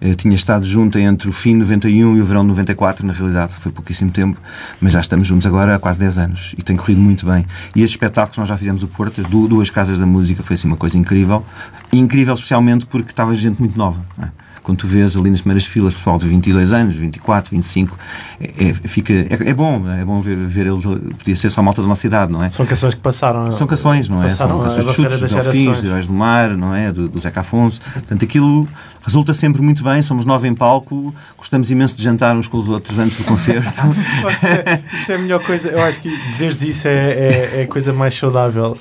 Eu 0.00 0.14
tinha 0.14 0.34
estado 0.34 0.64
junto 0.64 0.98
entre 0.98 1.28
o 1.28 1.32
fim 1.32 1.52
de 1.52 1.60
91 1.60 2.16
e 2.16 2.20
o 2.20 2.24
verão 2.24 2.42
de 2.42 2.48
94, 2.48 3.06
na 3.06 3.14
realidade, 3.14 3.54
foi 3.54 3.72
pouquíssimo 3.72 4.10
tempo, 4.10 4.38
mas 4.78 4.92
já 4.92 5.00
estamos 5.00 5.26
juntos 5.26 5.46
agora 5.46 5.74
há 5.74 5.78
quase 5.78 5.98
10 5.98 6.18
anos 6.18 6.54
e 6.58 6.62
tem 6.62 6.76
corrido 6.76 7.00
muito 7.00 7.24
bem. 7.24 7.46
E 7.74 7.80
estes 7.80 7.92
espetáculos 7.92 8.36
nós 8.36 8.48
já 8.48 8.58
fizemos 8.58 8.82
o 8.82 8.88
Porto, 8.88 9.22
duas 9.22 9.70
casas 9.70 9.98
da 9.98 10.04
música, 10.04 10.42
foi 10.42 10.54
assim 10.54 10.68
uma 10.68 10.76
coisa 10.76 10.98
incrível. 10.98 11.42
E 11.90 11.98
incrível 11.98 12.34
especialmente 12.34 12.84
porque 12.84 13.10
estava 13.10 13.34
gente 13.34 13.58
muito 13.58 13.76
nova. 13.78 14.04
É? 14.22 14.28
Quando 14.66 14.78
tu 14.78 14.88
vês 14.88 15.16
ali 15.16 15.30
nas 15.30 15.40
primeiras 15.40 15.64
filas 15.64 15.94
pessoal 15.94 16.18
de 16.18 16.26
22 16.26 16.72
anos, 16.72 16.96
24, 16.96 17.52
25, 17.52 17.96
é, 18.40 18.70
é, 18.70 18.74
fica, 18.74 19.12
é, 19.12 19.28
é, 19.30 19.54
bom, 19.54 19.88
é 19.88 20.04
bom 20.04 20.20
ver, 20.20 20.36
ver 20.36 20.66
eles, 20.66 20.82
podia 21.16 21.36
ser 21.36 21.50
só 21.50 21.60
a 21.60 21.62
malta 21.62 21.80
da 21.80 21.86
nossa 21.86 22.04
idade, 22.04 22.32
não 22.32 22.42
é? 22.42 22.50
São 22.50 22.66
canções 22.66 22.94
que 22.94 23.00
passaram. 23.00 23.52
São 23.52 23.64
canções, 23.64 24.08
não 24.08 24.24
é? 24.24 24.28
São 24.28 24.60
canções 24.60 24.84
de 24.84 24.92
chutes, 24.92 25.20
dos 25.20 25.32
Delfins, 25.32 25.84
Heróis 25.84 26.06
do 26.08 26.12
Mar, 26.12 26.56
não 26.56 26.74
é? 26.74 26.90
Do, 26.90 27.08
do 27.08 27.20
Zeca 27.20 27.40
Afonso. 27.42 27.80
Portanto, 27.92 28.24
aquilo 28.24 28.68
resulta 29.06 29.32
sempre 29.32 29.62
muito 29.62 29.84
bem, 29.84 30.02
somos 30.02 30.24
nove 30.24 30.48
em 30.48 30.54
palco, 30.54 31.14
gostamos 31.38 31.70
imenso 31.70 31.96
de 31.96 32.02
jantar 32.02 32.34
uns 32.34 32.48
com 32.48 32.58
os 32.58 32.68
outros 32.68 32.98
antes 32.98 33.16
do 33.18 33.22
concerto. 33.22 33.68
isso, 34.28 34.46
é, 34.46 34.82
isso, 34.92 35.12
é, 35.12 35.14
a 35.14 35.18
melhor 35.18 35.44
coisa, 35.44 35.68
eu 35.68 35.80
acho 35.84 36.00
que 36.00 36.10
dizeres 36.28 36.60
isso 36.60 36.88
é, 36.88 37.12
é, 37.12 37.60
é 37.60 37.62
a 37.62 37.66
coisa 37.68 37.92
mais 37.92 38.14
saudável 38.14 38.76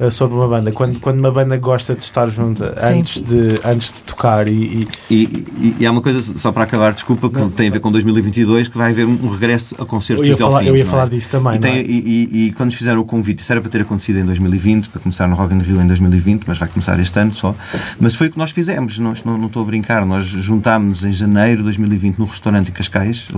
uh, 0.00 0.10
sobre 0.10 0.34
uma 0.34 0.48
banda. 0.48 0.72
Quando, 0.72 0.98
quando 0.98 1.18
uma 1.18 1.30
banda 1.30 1.58
gosta 1.58 1.94
de 1.94 2.02
estar 2.02 2.26
junto 2.30 2.64
antes 2.80 3.20
de, 3.20 3.60
antes 3.62 3.92
de 3.92 4.02
tocar 4.02 4.48
e 4.48 4.56
e... 4.56 4.88
e, 5.10 5.25
e. 5.80 5.86
há 5.86 5.90
uma 5.90 6.00
coisa, 6.00 6.20
só 6.38 6.52
para 6.52 6.64
acabar, 6.64 6.92
desculpa, 6.92 7.28
que 7.28 7.38
não, 7.38 7.50
tem 7.50 7.68
a 7.68 7.70
ver 7.70 7.80
com 7.80 7.90
2022, 7.90 8.68
que 8.68 8.76
vai 8.76 8.92
haver 8.92 9.06
um 9.06 9.28
regresso 9.28 9.74
a 9.78 9.84
concertos 9.84 10.26
eu 10.26 10.32
ia 10.32 10.36
falar, 10.36 10.64
Eu 10.64 10.76
ia 10.76 10.82
é? 10.82 10.84
falar 10.84 11.08
disso 11.08 11.30
também. 11.30 11.56
E, 11.56 11.58
tem, 11.58 11.80
e, 11.80 12.46
e, 12.46 12.52
quando 12.52 12.66
nos 12.66 12.74
fizeram 12.74 13.00
o 13.00 13.04
convite, 13.04 13.40
isso 13.40 13.52
era 13.52 13.60
para 13.60 13.70
ter 13.70 13.82
acontecido 13.82 14.18
em 14.18 14.24
2020, 14.24 14.88
para 14.88 15.00
começar 15.00 15.26
no 15.26 15.36
Rock 15.36 15.54
in 15.54 15.58
Rio 15.58 15.80
em 15.80 15.86
2020, 15.86 16.44
mas 16.46 16.58
vai 16.58 16.68
começar 16.68 16.98
este 16.98 17.18
ano 17.18 17.32
só. 17.32 17.54
Mas 17.98 18.14
foi 18.14 18.28
o 18.28 18.30
que 18.30 18.38
nós 18.38 18.50
fizemos, 18.50 18.98
não, 18.98 19.12
não, 19.24 19.38
não 19.38 19.46
estou 19.46 19.64
brincar. 19.64 20.04
Nós 20.06 20.24
juntámos 20.24 21.04
em 21.04 21.12
janeiro 21.12 21.58
de 21.58 21.64
2020 21.64 22.18
no 22.18 22.24
restaurante 22.24 22.70
em 22.70 22.72
Cascais, 22.72 23.28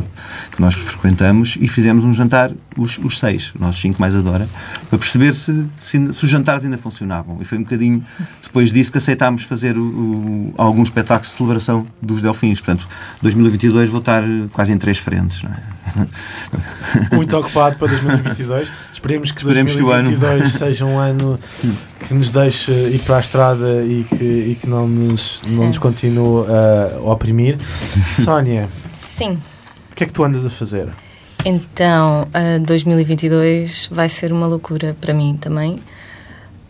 que 0.51 0.61
nós 0.61 0.74
frequentamos, 0.74 1.57
e 1.61 1.68
fizemos 1.68 2.05
um 2.05 2.12
jantar, 2.12 2.53
os, 2.79 2.97
os 2.99 3.18
seis, 3.18 3.53
nós 3.59 3.76
cinco 3.76 4.01
mais 4.01 4.14
adora, 4.14 4.49
para 4.89 4.99
perceber 4.99 5.35
se, 5.35 5.66
se, 5.79 6.12
se, 6.14 6.24
os 6.24 6.31
jantares 6.31 6.64
ainda 6.64 6.79
funcionavam. 6.79 7.39
E 7.41 7.45
foi 7.45 7.59
um 7.59 7.62
bocadinho 7.62 8.03
depois 8.43 8.72
disso 8.72 8.91
que 8.93 8.99
aceitámos 8.99 9.43
fazer 9.43 9.76
o, 9.76 9.83
o, 9.83 10.55
alguns 10.57 10.89
espetáculos 10.89 11.31
de 11.31 11.37
celebração 11.37 11.87
dos 12.01 12.22
Delfins. 12.22 12.61
Portanto, 12.61 12.89
2022 13.20 13.91
vou 13.91 13.99
estar 14.01 14.22
quase 14.53 14.72
em 14.72 14.79
três 14.79 14.99
frentes. 14.99 15.43
É? 15.45 17.14
Muito 17.14 17.37
ocupado 17.37 17.76
para 17.79 17.89
2022. 17.89 18.70
Esperemos 18.93 19.33
que 19.33 19.41
Esperemos 19.41 19.74
2022 19.74 20.18
que 20.18 20.24
ano... 20.24 20.51
seja 20.51 20.85
um 20.85 20.99
ano 20.99 21.39
que 22.07 22.14
nos 22.14 22.31
deixe 22.31 22.72
ir 22.72 23.01
para 23.01 23.16
a 23.16 23.20
estrada 23.20 23.85
e 23.85 24.05
que, 24.05 24.24
e 24.24 24.59
que 24.61 24.68
não, 24.68 24.87
nos, 24.87 25.43
não 25.49 25.66
nos 25.66 25.79
continue 25.79 26.47
a 26.49 27.01
oprimir. 27.01 27.59
Sónia. 28.14 28.68
Sim. 28.95 29.39
O 29.91 29.95
que 29.95 30.05
é 30.05 30.07
que 30.07 30.12
tu 30.12 30.22
andas 30.22 30.47
a 30.47 30.51
fazer? 30.51 30.89
Então, 31.45 32.28
uh, 32.28 32.61
2022 32.61 33.89
vai 33.91 34.09
ser 34.09 34.32
uma 34.32 34.47
loucura 34.47 34.97
para 35.01 35.14
mim 35.14 35.36
também. 35.41 35.80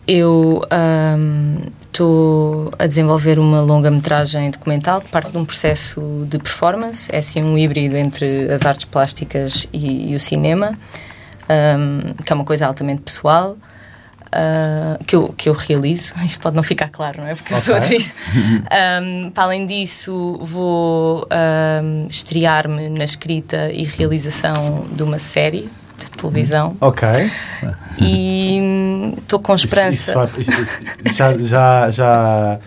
Eu 0.07 0.63
estou 1.81 2.71
a 2.79 2.87
desenvolver 2.87 3.37
uma 3.37 3.61
longa-metragem 3.61 4.49
documental 4.49 5.01
que 5.01 5.09
parte 5.09 5.31
de 5.31 5.37
um 5.37 5.45
processo 5.45 6.01
de 6.27 6.39
performance, 6.39 7.13
é 7.13 7.19
assim 7.19 7.43
um 7.43 7.55
híbrido 7.55 7.95
entre 7.95 8.51
as 8.51 8.65
artes 8.65 8.85
plásticas 8.85 9.67
e, 9.71 10.11
e 10.11 10.15
o 10.15 10.19
cinema, 10.19 10.77
um, 11.47 12.13
que 12.23 12.33
é 12.33 12.35
uma 12.35 12.45
coisa 12.45 12.65
altamente 12.65 13.03
pessoal 13.03 13.55
uh, 14.33 15.03
que, 15.05 15.15
eu, 15.15 15.33
que 15.35 15.49
eu 15.49 15.53
realizo. 15.53 16.13
Isto 16.25 16.39
pode 16.39 16.55
não 16.55 16.63
ficar 16.63 16.89
claro, 16.89 17.21
não 17.21 17.27
é? 17.27 17.35
Porque 17.35 17.53
okay. 17.53 17.57
eu 17.57 17.61
sou 17.61 17.75
atriz. 17.75 18.15
Um, 18.69 19.31
para 19.31 19.43
além 19.43 19.65
disso, 19.65 20.37
vou 20.41 21.27
um, 21.83 22.07
estrear-me 22.09 22.89
na 22.89 23.03
escrita 23.03 23.71
e 23.71 23.83
realização 23.83 24.85
de 24.91 25.01
uma 25.03 25.17
série 25.17 25.69
de 25.97 26.11
televisão. 26.11 26.75
Ok. 26.79 27.07
E 27.99 29.13
estou 29.17 29.39
com 29.39 29.55
esperança. 29.55 30.29
Isso, 30.37 30.51
isso, 30.51 30.79
isso, 31.05 31.17
já, 31.17 31.37
já, 31.37 31.91
já. 31.91 32.59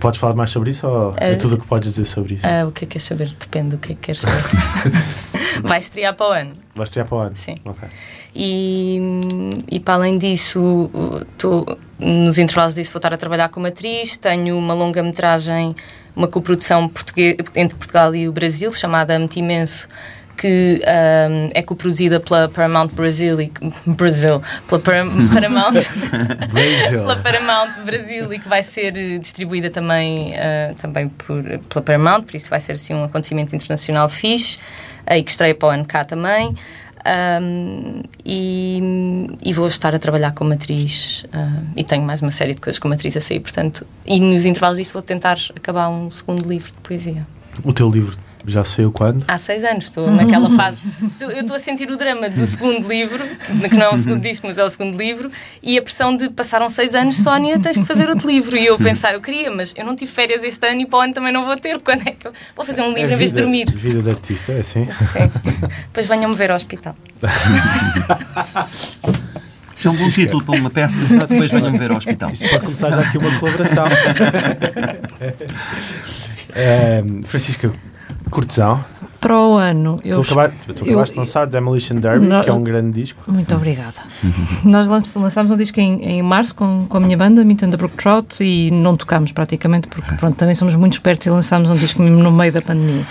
Podes 0.00 0.18
falar 0.18 0.34
mais 0.34 0.50
sobre 0.50 0.70
isso 0.70 0.86
ou 0.88 1.10
uh, 1.10 1.14
é 1.16 1.34
tudo 1.34 1.56
o 1.56 1.58
que 1.58 1.66
podes 1.66 1.90
dizer 1.94 2.06
sobre 2.06 2.34
isso? 2.34 2.46
Uh, 2.46 2.68
o 2.68 2.72
que 2.72 2.84
é 2.84 2.86
que 2.86 2.92
queres 2.92 3.02
saber? 3.02 3.28
Depende 3.28 3.70
do 3.70 3.78
que 3.78 3.92
é 3.92 3.94
que 3.94 4.00
queres 4.00 4.20
saber. 4.22 4.42
Vai 5.62 5.78
estrear 5.78 6.14
para 6.14 6.28
o 6.28 6.32
ano. 6.32 6.52
Vai 6.74 6.84
estrear 6.84 7.06
para 7.06 7.16
o 7.16 7.20
ano? 7.20 7.36
Sim. 7.36 7.56
Ok. 7.64 7.88
E, 8.34 8.98
e 9.70 9.78
para 9.78 9.94
além 9.94 10.16
disso, 10.16 10.90
tô, 11.36 11.76
nos 11.98 12.38
intervalos 12.38 12.74
disso 12.74 12.92
vou 12.92 12.98
estar 12.98 13.12
a 13.12 13.18
trabalhar 13.18 13.50
como 13.50 13.66
atriz, 13.66 14.16
tenho 14.16 14.56
uma 14.56 14.72
longa-metragem, 14.72 15.76
uma 16.16 16.26
coprodução 16.26 16.90
entre 17.54 17.76
Portugal 17.76 18.14
e 18.14 18.26
o 18.28 18.32
Brasil, 18.32 18.72
chamada 18.72 19.14
Amo 19.14 19.28
Imenso, 19.36 19.88
que 20.36 20.82
um, 20.82 21.50
é 21.54 21.62
coproduzida 21.62 22.18
pela 22.18 22.48
Paramount 22.48 22.88
Brasil, 22.88 23.40
e, 23.40 23.52
Brasil 23.86 24.42
pela 24.66 24.80
Paramount, 24.82 25.74
pela 26.90 27.16
Paramount 27.16 27.84
Brasil 27.84 28.32
e 28.32 28.38
que 28.38 28.48
vai 28.48 28.62
ser 28.62 28.96
eh, 28.96 29.18
distribuída 29.18 29.70
também, 29.70 30.32
uh, 30.32 30.74
também 30.76 31.08
por, 31.08 31.42
pela 31.42 31.82
Paramount, 31.84 32.22
por 32.22 32.36
isso 32.36 32.50
vai 32.50 32.60
ser 32.60 32.72
assim 32.72 32.94
um 32.94 33.04
acontecimento 33.04 33.54
internacional 33.54 34.08
fixe 34.08 34.58
uh, 35.08 35.14
e 35.14 35.22
que 35.22 35.30
estreia 35.30 35.54
para 35.54 35.68
o 35.68 35.70
ano 35.70 35.84
cá 35.84 36.04
também. 36.04 36.54
Um, 37.04 38.02
e, 38.24 38.80
e, 39.42 39.52
vou 39.52 39.66
estar 39.66 39.92
a 39.92 39.98
trabalhar 39.98 40.32
como 40.34 40.52
atriz 40.52 41.24
uh, 41.34 41.66
e 41.76 41.82
tenho 41.82 42.04
mais 42.04 42.22
uma 42.22 42.30
série 42.30 42.54
de 42.54 42.60
coisas 42.60 42.78
como 42.78 42.94
atriz 42.94 43.16
a 43.16 43.20
sair, 43.20 43.40
portanto, 43.40 43.84
e 44.06 44.20
nos 44.20 44.44
intervalos 44.44 44.78
disto 44.78 44.92
vou 44.92 45.02
tentar 45.02 45.36
acabar 45.56 45.88
um 45.88 46.12
segundo 46.12 46.48
livro 46.48 46.68
de 46.68 46.78
poesia. 46.78 47.26
O 47.64 47.72
teu 47.72 47.90
livro 47.90 48.16
já 48.46 48.64
saiu 48.64 48.90
quando? 48.92 49.24
Há 49.28 49.38
seis 49.38 49.64
anos, 49.64 49.84
estou 49.84 50.10
naquela 50.10 50.50
fase. 50.56 50.80
Eu 51.20 51.40
estou 51.40 51.56
a 51.56 51.58
sentir 51.58 51.90
o 51.90 51.96
drama 51.96 52.28
do 52.28 52.44
segundo 52.46 52.88
livro, 52.88 53.24
que 53.68 53.74
não 53.74 53.86
é 53.86 53.94
o 53.94 53.98
segundo 53.98 54.20
disco, 54.20 54.46
mas 54.46 54.58
é 54.58 54.64
o 54.64 54.70
segundo 54.70 54.96
livro, 54.96 55.30
e 55.62 55.78
a 55.78 55.82
pressão 55.82 56.14
de 56.14 56.28
passaram 56.30 56.68
seis 56.68 56.94
anos, 56.94 57.16
Sónia, 57.18 57.58
tens 57.58 57.76
que 57.78 57.84
fazer 57.84 58.08
outro 58.08 58.28
livro. 58.28 58.56
E 58.56 58.66
eu 58.66 58.76
pensar, 58.76 59.14
eu 59.14 59.20
queria, 59.20 59.50
mas 59.50 59.74
eu 59.76 59.84
não 59.84 59.94
tive 59.94 60.10
férias 60.10 60.44
este 60.44 60.66
ano 60.66 60.80
e 60.80 60.86
para 60.86 60.98
o 60.98 61.02
ano 61.02 61.14
também 61.14 61.32
não 61.32 61.44
vou 61.44 61.56
ter. 61.56 61.80
Quando 61.80 62.06
é 62.06 62.12
que 62.12 62.26
eu 62.26 62.32
vou 62.56 62.64
fazer 62.64 62.82
um 62.82 62.92
livro 62.92 63.10
é 63.10 63.14
em 63.14 63.16
vez 63.16 63.32
de 63.32 63.40
dormir? 63.40 63.70
Vida 63.70 64.02
de 64.02 64.10
artista, 64.10 64.52
é 64.52 64.60
assim? 64.60 64.90
Sim. 64.92 65.30
Depois 65.86 66.06
venham-me 66.06 66.34
ver 66.34 66.50
ao 66.50 66.56
hospital. 66.56 66.94
Isso 69.76 69.88
é 69.88 69.90
um 69.90 69.96
bom 69.96 70.10
título 70.10 70.44
para 70.44 70.60
uma 70.60 70.70
peça, 70.70 70.96
depois 71.26 71.50
venham-me 71.50 71.76
ver 71.78 71.90
ao 71.90 71.96
hospital. 71.96 72.30
Isso 72.30 72.48
pode 72.48 72.62
começar 72.62 72.90
já 72.90 73.00
aqui 73.00 73.18
uma 73.18 73.38
colaboração. 73.40 73.84
é, 76.54 77.02
Francisca, 77.26 77.72
Cortesão. 78.32 78.82
Para 79.20 79.38
o 79.38 79.54
ano. 79.54 80.00
Eu, 80.02 80.20
tu, 80.20 80.22
acabaste, 80.22 80.56
tu 80.74 80.84
acabaste 80.84 81.12
de 81.12 81.18
lançar 81.20 81.46
Demolition 81.46 81.96
Derby, 81.96 82.26
que 82.42 82.50
é 82.50 82.52
um 82.52 82.64
grande 82.64 83.00
disco. 83.00 83.30
Muito 83.30 83.54
obrigada. 83.54 83.94
Nós 84.64 84.88
lançámos 84.88 85.52
um 85.52 85.56
disco 85.56 85.78
em, 85.78 86.02
em 86.02 86.22
março 86.22 86.52
com, 86.54 86.86
com 86.88 86.96
a 86.96 87.00
minha 87.00 87.16
banda, 87.16 87.44
Meet 87.44 87.60
the 87.60 87.76
Brook 87.76 87.96
Trout, 87.96 88.42
e 88.42 88.70
não 88.72 88.96
tocámos 88.96 89.30
praticamente, 89.30 89.86
porque 89.86 90.16
pronto, 90.16 90.36
também 90.36 90.56
somos 90.56 90.74
muito 90.74 90.94
espertos 90.94 91.26
e 91.26 91.30
lançámos 91.30 91.70
um 91.70 91.76
disco 91.76 92.02
mesmo 92.02 92.20
no 92.20 92.32
meio 92.32 92.52
da 92.52 92.60
pandemia. 92.60 93.04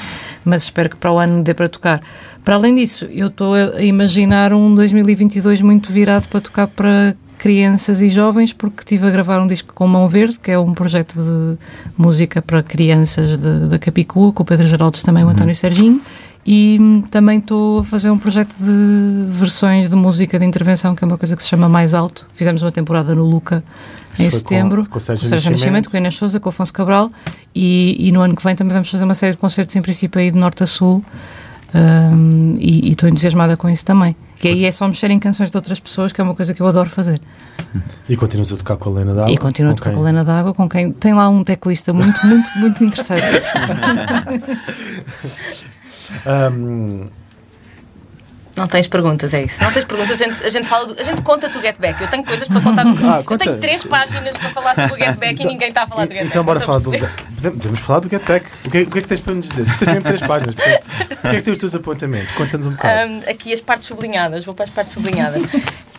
Mas 0.44 0.64
espero 0.64 0.90
que 0.90 0.98
para 0.98 1.12
o 1.14 1.18
ano 1.18 1.44
dê 1.44 1.54
para 1.54 1.70
tocar. 1.70 2.02
Para 2.44 2.56
além 2.56 2.76
disso, 2.76 3.06
eu 3.06 3.28
estou 3.28 3.54
a 3.54 3.82
imaginar 3.82 4.52
um 4.52 4.74
2022 4.74 5.62
muito 5.62 5.94
virado 5.94 6.28
para 6.28 6.42
tocar 6.42 6.68
para 6.68 7.16
crianças 7.42 8.04
e 8.04 8.08
jovens, 8.08 8.54
porque 8.54 8.82
estive 8.82 9.08
a 9.08 9.10
gravar 9.10 9.42
um 9.42 9.48
disco 9.48 9.74
com 9.74 9.88
Mão 9.88 10.08
Verde, 10.08 10.38
que 10.38 10.52
é 10.52 10.60
um 10.60 10.74
projeto 10.74 11.16
de 11.16 11.58
música 11.98 12.39
para 12.39 12.62
crianças 12.62 13.36
da 13.36 13.80
Capicua, 13.80 14.32
com 14.32 14.44
o 14.44 14.46
Pedro 14.46 14.68
Geraldes 14.68 15.02
também, 15.02 15.24
o 15.24 15.26
uhum. 15.26 15.34
António 15.34 15.56
Serginho, 15.56 16.00
e 16.46 17.02
também 17.10 17.39
estou 17.39 17.80
a 17.80 17.84
fazer 17.84 18.12
um 18.12 18.18
projeto 18.20 18.56
de 18.60 19.26
versões 19.28 19.89
de 19.89 19.96
música 19.96 20.38
de 20.38 20.46
intervenção, 20.46 20.94
que 20.94 21.04
é 21.04 21.08
uma 21.08 21.18
coisa 21.18 21.36
que 21.36 21.42
se 21.42 21.50
chama 21.50 21.68
Mais 21.68 21.96
Alto. 21.96 22.28
Fizemos 22.36 22.62
uma 22.62 22.72
temporada 22.72 23.16
no 23.16 23.26
Luca 23.26 23.64
em 24.20 24.30
setembro, 24.30 24.84
com, 24.84 24.92
com 24.92 24.98
o 25.00 25.02
Sérgio, 25.02 25.28
Sérgio 25.28 25.50
Nascimento, 25.50 25.89
com 25.89 25.98
a 25.98 26.00
Inês 26.00 26.16
Souza, 26.18 26.39
com 26.39 26.48
o 26.48 26.52
Afonso 26.52 26.72
Cabral, 26.72 27.10
e, 27.56 28.08
e, 28.08 28.12
no 28.12 28.22
ano 28.22 28.36
que 28.36 28.44
vem 28.44 28.56
também 28.56 28.74
vamos 28.74 28.92
fazer 28.92 29.04
uma 29.04 29.16
série 29.16 29.32
de 29.32 29.39
concertos 29.39 29.76
em 29.76 29.82
princípio 29.82 30.22
aí 30.22 30.30
de 30.30 30.38
norte 30.38 30.62
a 30.62 30.68
sul, 30.68 31.04
um, 31.74 32.58
e 32.60 32.92
estou 32.92 33.08
entusiasmada 33.08 33.56
com 33.56 33.70
isso 33.70 33.86
também. 33.86 34.16
Que 34.38 34.48
aí 34.48 34.66
é 34.66 34.72
só 34.72 34.88
mexer 34.88 35.12
em 35.12 35.20
canções 35.20 35.52
de 35.52 35.58
outras 35.58 35.80
pessoas, 35.80 36.12
que 36.12 36.20
é 36.20 36.24
uma 36.24 36.36
coisa 36.36 36.54
que 36.54 36.62
eu 36.62 36.68
adoro 36.68 36.90
fazer. 36.90 37.22
E 38.10 38.18
continuas 38.18 38.52
a 38.52 38.58
tocar 38.58 38.76
com 38.76 38.90
a 38.90 38.94
Helena 38.94 39.14
D'Água? 39.14 39.32
E 39.32 39.38
continuo 39.38 39.72
a 39.72 39.76
tocar 39.76 39.92
com 39.92 40.00
a 40.00 40.02
Helena 40.02 40.24
D'Água, 40.24 40.54
com 40.54 40.68
quem 40.68 40.92
tem 40.92 41.14
lá 41.14 41.30
um 41.30 41.44
teclista 41.44 41.94
muito, 41.94 42.26
muito, 42.26 42.50
muito 42.58 42.84
interessante. 42.84 43.22
um, 46.58 47.08
não 48.62 48.68
tens 48.68 48.88
perguntas, 48.88 49.34
é 49.34 49.41
isso. 49.41 49.64
Não 49.64 49.72
tens 49.72 49.86
perguntas, 49.86 50.22
a 50.22 50.24
gente, 50.24 50.45
a 50.45 50.49
gente, 50.49 50.68
fala 50.68 50.93
a 50.97 51.03
gente 51.03 51.22
conta 51.24 51.49
do 51.49 51.59
Get 51.59 51.78
Back. 51.80 51.99
Eu 51.99 52.07
tenho 52.07 52.24
coisas 52.24 52.47
para 52.47 52.62
contar 52.62 52.84
do 52.84 52.91
ah, 53.07 53.24
Eu 53.28 53.38
tenho 53.38 53.57
três 53.57 53.84
páginas 53.84 54.38
para 54.38 54.49
falar 54.51 54.76
sobre 54.76 54.93
o 54.93 54.97
Get 54.97 55.18
Back 55.18 55.34
então, 55.34 55.45
e 55.45 55.49
ninguém 55.49 55.70
está 55.70 55.84
a 55.84 55.88
falar 55.88 56.05
do 56.05 56.14
Get 56.14 56.28
então, 56.28 56.43
Back. 56.43 56.59
Então 56.59 56.70
bora 56.70 56.80
falar 56.80 56.80
do 56.80 56.91
Podemos 57.41 57.80
falar 57.80 57.99
do 58.01 58.09
Get 58.09 58.24
Back. 58.24 58.45
O 58.64 58.70
que, 58.70 58.78
é, 58.78 58.82
o 58.82 58.91
que 58.91 58.99
é 58.99 59.01
que 59.01 59.07
tens 59.07 59.20
para 59.20 59.34
nos 59.34 59.47
dizer? 59.47 59.66
Tu 59.66 59.80
tens 59.80 59.88
mesmo 59.88 60.03
três 60.03 60.22
páginas. 60.22 60.55
o 60.55 60.57
que 60.59 61.28
é 61.28 61.36
que 61.36 61.41
tens 61.41 61.53
os 61.53 61.57
teus 61.57 61.76
apontamentos? 61.76 62.32
Conta-nos 62.34 62.68
um 62.68 62.72
bocado. 62.72 63.12
Um, 63.12 63.18
aqui 63.28 63.51
as 63.51 63.59
partes 63.59 63.88
sublinhadas, 63.88 64.45
vou 64.45 64.53
para 64.53 64.66
as 64.66 64.72
partes 64.72 64.93
sublinhadas. 64.93 65.41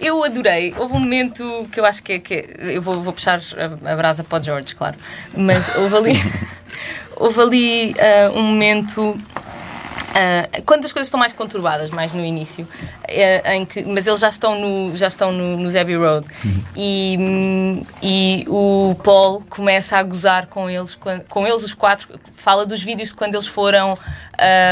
Eu 0.01 0.23
adorei. 0.23 0.73
Houve 0.79 0.95
um 0.95 1.01
momento 1.01 1.69
que 1.73 1.81
eu 1.81 1.85
acho 1.85 2.01
que 2.01 2.13
é. 2.13 2.19
Que 2.21 2.35
é, 2.35 2.77
eu 2.77 2.81
vou, 2.81 3.03
vou 3.03 3.13
puxar 3.13 3.41
a, 3.57 3.93
a 3.93 3.97
brasa 3.97 4.23
para 4.23 4.41
o 4.41 4.45
George, 4.45 4.77
claro. 4.77 4.95
Mas 5.37 5.75
houve 5.77 5.97
ali. 5.97 6.13
houve 7.17 7.41
ali 7.41 7.95
uh, 7.95 8.39
um 8.39 8.43
momento 8.43 9.17
Uh, 10.13 10.63
quando 10.67 10.85
as 10.85 10.93
coisas 10.93 11.07
estão 11.07 11.19
mais 11.19 11.33
conturbadas, 11.33 11.89
mais 11.89 12.13
no 12.13 12.23
início, 12.23 12.65
uh, 12.65 13.49
em 13.51 13.65
que, 13.65 13.83
mas 13.85 14.07
eles 14.07 14.21
já 14.21 14.29
estão 14.29 14.59
no, 14.61 14.95
já 14.95 15.09
estão 15.09 15.33
no, 15.33 15.57
no 15.57 15.81
Abbey 15.81 15.97
Road 15.97 16.27
uhum. 16.45 16.63
e, 16.77 17.83
e 18.03 18.45
o 18.47 18.95
Paul 19.03 19.43
começa 19.49 19.97
a 19.97 20.03
gozar 20.03 20.49
com 20.49 20.69
eles, 20.69 20.95
com, 20.95 21.19
com 21.29 21.47
eles 21.47 21.63
os 21.63 21.73
quatro, 21.73 22.09
fala 22.35 22.67
dos 22.67 22.83
vídeos 22.83 23.09
de 23.09 23.15
quando 23.15 23.35
eles 23.37 23.47
foram 23.47 23.95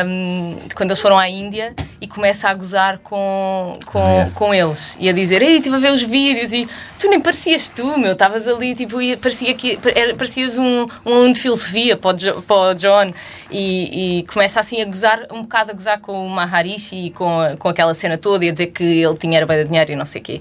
um, 0.07 0.59
de 0.69 0.75
quando 0.75 0.91
eles 0.91 1.01
foram 1.01 1.19
à 1.19 1.27
Índia 1.27 1.75
e 2.01 2.09
começa 2.09 2.49
a 2.49 2.55
gozar 2.55 2.99
com, 2.99 3.75
com, 3.85 3.99
é. 3.99 4.31
com 4.35 4.55
eles 4.55 4.97
e 4.99 5.09
a 5.09 5.13
dizer, 5.13 5.43
ei, 5.43 5.59
estive 5.59 5.77
a 5.77 5.79
ver 5.79 5.93
os 5.93 6.03
vídeos 6.03 6.53
e 6.53 6.67
tu 6.99 7.09
nem 7.09 7.21
parecias 7.21 7.69
tu, 7.69 7.99
meu, 7.99 8.13
estavas 8.13 8.49
ali, 8.49 8.75
tipo, 8.75 9.03
e 9.03 9.17
parecia 9.17 9.53
que 9.53 9.79
parecias 10.17 10.57
um, 10.57 10.87
um 11.05 11.15
aluno 11.15 11.35
de 11.35 11.41
filosofia 11.41 11.97
para 11.97 12.17
o, 12.17 12.43
para 12.43 12.57
o 12.57 12.75
John 12.75 13.13
e, 13.51 14.21
e, 14.21 14.23
começa 14.25 14.61
assim 14.61 14.81
a 14.81 14.87
gozar, 14.87 15.27
um 15.31 15.43
bocado 15.43 15.73
a 15.73 15.75
gozar 15.75 16.01
com 16.01 16.27
o 16.27 16.31
Maharishi 16.31 17.07
e 17.07 17.11
com, 17.11 17.39
com 17.59 17.69
aquela 17.69 17.93
cena 17.93 18.17
toda 18.17 18.45
e 18.45 18.49
a 18.49 18.53
dizer 18.53 18.69
que 18.69 18.83
ele 18.83 19.17
tinha 19.17 19.37
era 19.37 19.47
bem 19.47 19.59
de 19.59 19.65
dinheiro 19.65 19.93
e 19.93 19.97
não 19.97 20.07
sei 20.07 20.21
o 20.21 20.25
quê. 20.25 20.41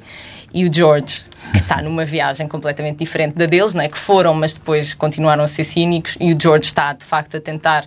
E 0.51 0.65
o 0.65 0.73
George, 0.73 1.23
que 1.51 1.57
está 1.59 1.81
numa 1.81 2.03
viagem 2.03 2.47
completamente 2.47 2.97
diferente 2.97 3.35
da 3.35 3.45
deles, 3.45 3.73
não 3.73 3.83
é? 3.83 3.89
que 3.89 3.99
foram, 3.99 4.33
mas 4.33 4.53
depois 4.53 4.93
continuaram 4.93 5.43
a 5.43 5.47
ser 5.47 5.63
cínicos, 5.63 6.17
e 6.19 6.33
o 6.33 6.37
George 6.39 6.65
está 6.65 6.93
de 6.93 7.05
facto 7.05 7.37
a 7.37 7.41
tentar 7.41 7.85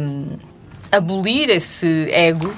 um, 0.00 0.36
abolir 0.92 1.50
esse 1.50 2.08
ego 2.10 2.52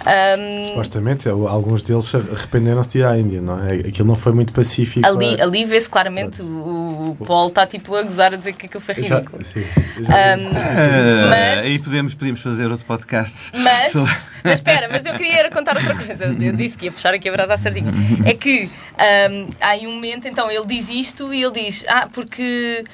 um, 0.00 0.64
Supostamente, 0.64 1.28
alguns 1.28 1.82
deles 1.82 2.14
arrependeram-se 2.14 2.90
de 2.90 2.98
ir 2.98 3.04
à 3.04 3.18
Índia, 3.18 3.42
não 3.42 3.62
é? 3.62 3.74
Aquilo 3.74 4.08
não 4.08 4.16
foi 4.16 4.32
muito 4.32 4.52
pacífico. 4.52 5.06
Ali, 5.06 5.34
é? 5.34 5.42
ali 5.42 5.64
vê-se 5.66 5.90
claramente 5.90 6.40
o, 6.40 7.16
o 7.20 7.24
Paul 7.26 7.48
está 7.48 7.66
tipo 7.66 7.94
a 7.94 8.02
gozar 8.02 8.32
a 8.32 8.36
dizer 8.36 8.54
que 8.54 8.66
aquilo 8.66 8.82
foi 8.82 8.94
ridículo. 8.94 9.42
Já, 9.42 9.44
sim, 9.44 9.64
já 10.00 10.36
um, 10.36 11.28
mas, 11.28 11.64
aí 11.64 11.78
podemos, 11.78 12.14
podemos 12.14 12.40
fazer 12.40 12.70
outro 12.70 12.86
podcast. 12.86 13.52
Mas, 13.54 13.92
mas 14.42 14.54
espera, 14.54 14.88
mas 14.90 15.04
eu 15.04 15.12
queria 15.14 15.50
contar 15.50 15.76
outra 15.76 15.94
coisa. 15.94 16.24
Eu 16.24 16.52
disse 16.54 16.78
que 16.78 16.86
ia 16.86 16.92
puxar 16.92 17.12
aqui 17.12 17.28
a 17.28 17.32
brasa 17.32 17.54
à 17.54 17.58
sardinha. 17.58 17.90
É 18.24 18.32
que 18.32 18.70
um, 19.30 19.50
há 19.60 19.68
aí 19.68 19.86
um 19.86 19.92
momento, 19.92 20.26
então 20.26 20.50
ele 20.50 20.66
diz 20.66 20.88
isto 20.88 21.32
e 21.34 21.42
ele 21.42 21.64
diz: 21.64 21.84
Ah, 21.86 22.08
porque. 22.10 22.84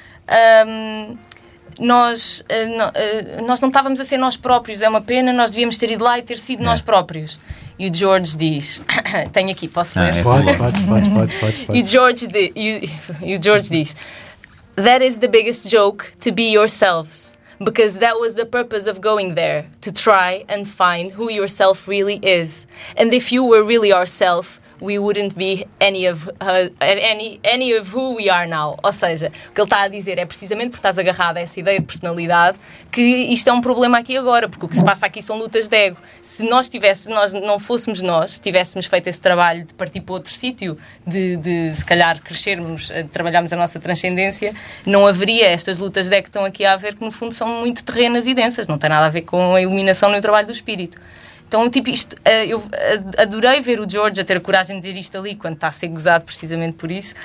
Um, 0.67 1.15
nós, 1.79 2.41
uh, 2.41 3.45
nós 3.45 3.59
não 3.59 3.69
estávamos 3.69 3.99
a 3.99 4.03
ser 4.03 4.17
nós 4.17 4.35
próprios, 4.35 4.81
é 4.81 4.89
uma 4.89 5.01
pena, 5.01 5.31
nós 5.31 5.51
devíamos 5.51 5.77
ter 5.77 5.91
ido 5.91 6.03
lá 6.03 6.17
e 6.19 6.21
ter 6.21 6.37
sido 6.37 6.61
é. 6.61 6.65
nós 6.65 6.81
próprios. 6.81 7.39
E 7.79 7.89
o 7.89 7.93
George 7.93 8.35
diz: 8.35 8.81
Tenho 9.31 9.51
aqui, 9.51 9.67
posso 9.67 9.99
ler? 9.99 10.13
Ah, 10.13 10.17
é 10.17 10.23
pode, 10.23 10.45
pode, 10.57 10.83
pode, 10.83 11.09
pode, 11.09 11.35
pode, 11.35 11.57
pode. 11.65 11.79
E, 11.79 11.85
George 11.85 12.27
de, 12.27 12.51
e, 12.55 12.89
e 13.21 13.35
o 13.35 13.43
George 13.43 13.69
diz: 13.69 13.95
That 14.75 15.05
is 15.05 15.19
the 15.19 15.27
biggest 15.27 15.67
joke 15.69 16.11
to 16.19 16.31
be 16.31 16.51
yourselves. 16.51 17.35
Because 17.59 17.97
that 17.99 18.19
was 18.19 18.35
the 18.35 18.45
purpose 18.45 18.87
of 18.87 18.99
going 18.99 19.33
there, 19.33 19.65
to 19.81 19.91
try 19.91 20.45
and 20.47 20.67
find 20.67 21.11
who 21.11 21.31
yourself 21.31 21.87
really 21.87 22.19
is. 22.21 22.67
And 22.95 23.11
if 23.13 23.31
you 23.31 23.43
were 23.43 23.63
really 23.63 23.89
yourself, 23.89 24.61
we 24.81 24.99
wouldn't 24.99 25.35
be 25.35 25.65
any 25.79 26.07
of, 26.07 26.27
uh, 26.39 26.69
any, 26.79 27.39
any 27.43 27.73
of 27.73 27.95
who 27.95 28.15
we 28.15 28.29
are 28.29 28.47
now. 28.47 28.77
Ou 28.83 28.91
seja, 28.91 29.31
o 29.49 29.53
que 29.53 29.61
ele 29.61 29.65
está 29.65 29.81
a 29.81 29.87
dizer 29.87 30.17
é 30.17 30.25
precisamente 30.25 30.69
porque 30.69 30.79
estás 30.79 30.97
agarrado 30.97 31.37
a 31.37 31.41
essa 31.41 31.59
ideia 31.59 31.79
de 31.79 31.85
personalidade 31.85 32.57
que 32.91 33.01
isto 33.01 33.49
é 33.49 33.53
um 33.53 33.61
problema 33.61 33.97
aqui 33.99 34.17
agora, 34.17 34.47
porque 34.49 34.65
o 34.65 34.69
que 34.69 34.75
se 34.75 34.83
passa 34.83 35.05
aqui 35.05 35.21
são 35.21 35.37
lutas 35.37 35.67
de 35.67 35.75
ego. 35.75 35.97
Se 36.21 36.43
nós 36.43 36.69
tivesse, 36.69 37.09
nós 37.09 37.33
não 37.33 37.59
fôssemos 37.59 38.01
nós, 38.01 38.31
se 38.31 38.41
tivéssemos 38.41 38.85
feito 38.85 39.07
esse 39.07 39.21
trabalho 39.21 39.65
de 39.65 39.73
partir 39.73 40.01
para 40.01 40.13
outro 40.13 40.33
sítio, 40.33 40.77
de, 41.05 41.37
de 41.37 41.75
se 41.75 41.85
calhar 41.85 42.21
crescermos, 42.21 42.89
eh, 42.89 43.03
trabalharmos 43.03 43.51
a 43.53 43.55
nossa 43.55 43.79
transcendência, 43.79 44.53
não 44.85 45.05
haveria 45.05 45.47
estas 45.47 45.77
lutas 45.77 46.09
de 46.09 46.15
ego 46.15 46.23
que 46.23 46.29
estão 46.29 46.45
aqui 46.45 46.65
a 46.65 46.73
haver, 46.73 46.95
que 46.95 47.03
no 47.03 47.11
fundo 47.11 47.33
são 47.33 47.47
muito 47.47 47.83
terrenas 47.83 48.25
e 48.25 48.33
densas, 48.33 48.67
não 48.67 48.77
tem 48.77 48.89
nada 48.89 49.05
a 49.05 49.09
ver 49.09 49.21
com 49.21 49.55
a 49.55 49.61
iluminação 49.61 50.09
no 50.09 50.19
trabalho 50.21 50.47
do 50.47 50.53
espírito. 50.53 50.99
Então, 51.47 51.69
tipo, 51.69 51.89
isto, 51.89 52.15
eh, 52.25 52.45
eu 52.47 52.61
adorei 53.17 53.61
ver 53.61 53.79
o 53.79 53.89
George 53.89 54.19
a 54.19 54.25
ter 54.25 54.35
a 54.37 54.39
coragem 54.41 54.79
de 54.79 54.87
dizer 54.87 54.99
isto 54.99 55.17
ali, 55.17 55.35
quando 55.35 55.53
está 55.55 55.69
a 55.69 55.71
ser 55.71 55.87
gozado 55.87 56.25
precisamente 56.25 56.75
por 56.75 56.91
isso. 56.91 57.15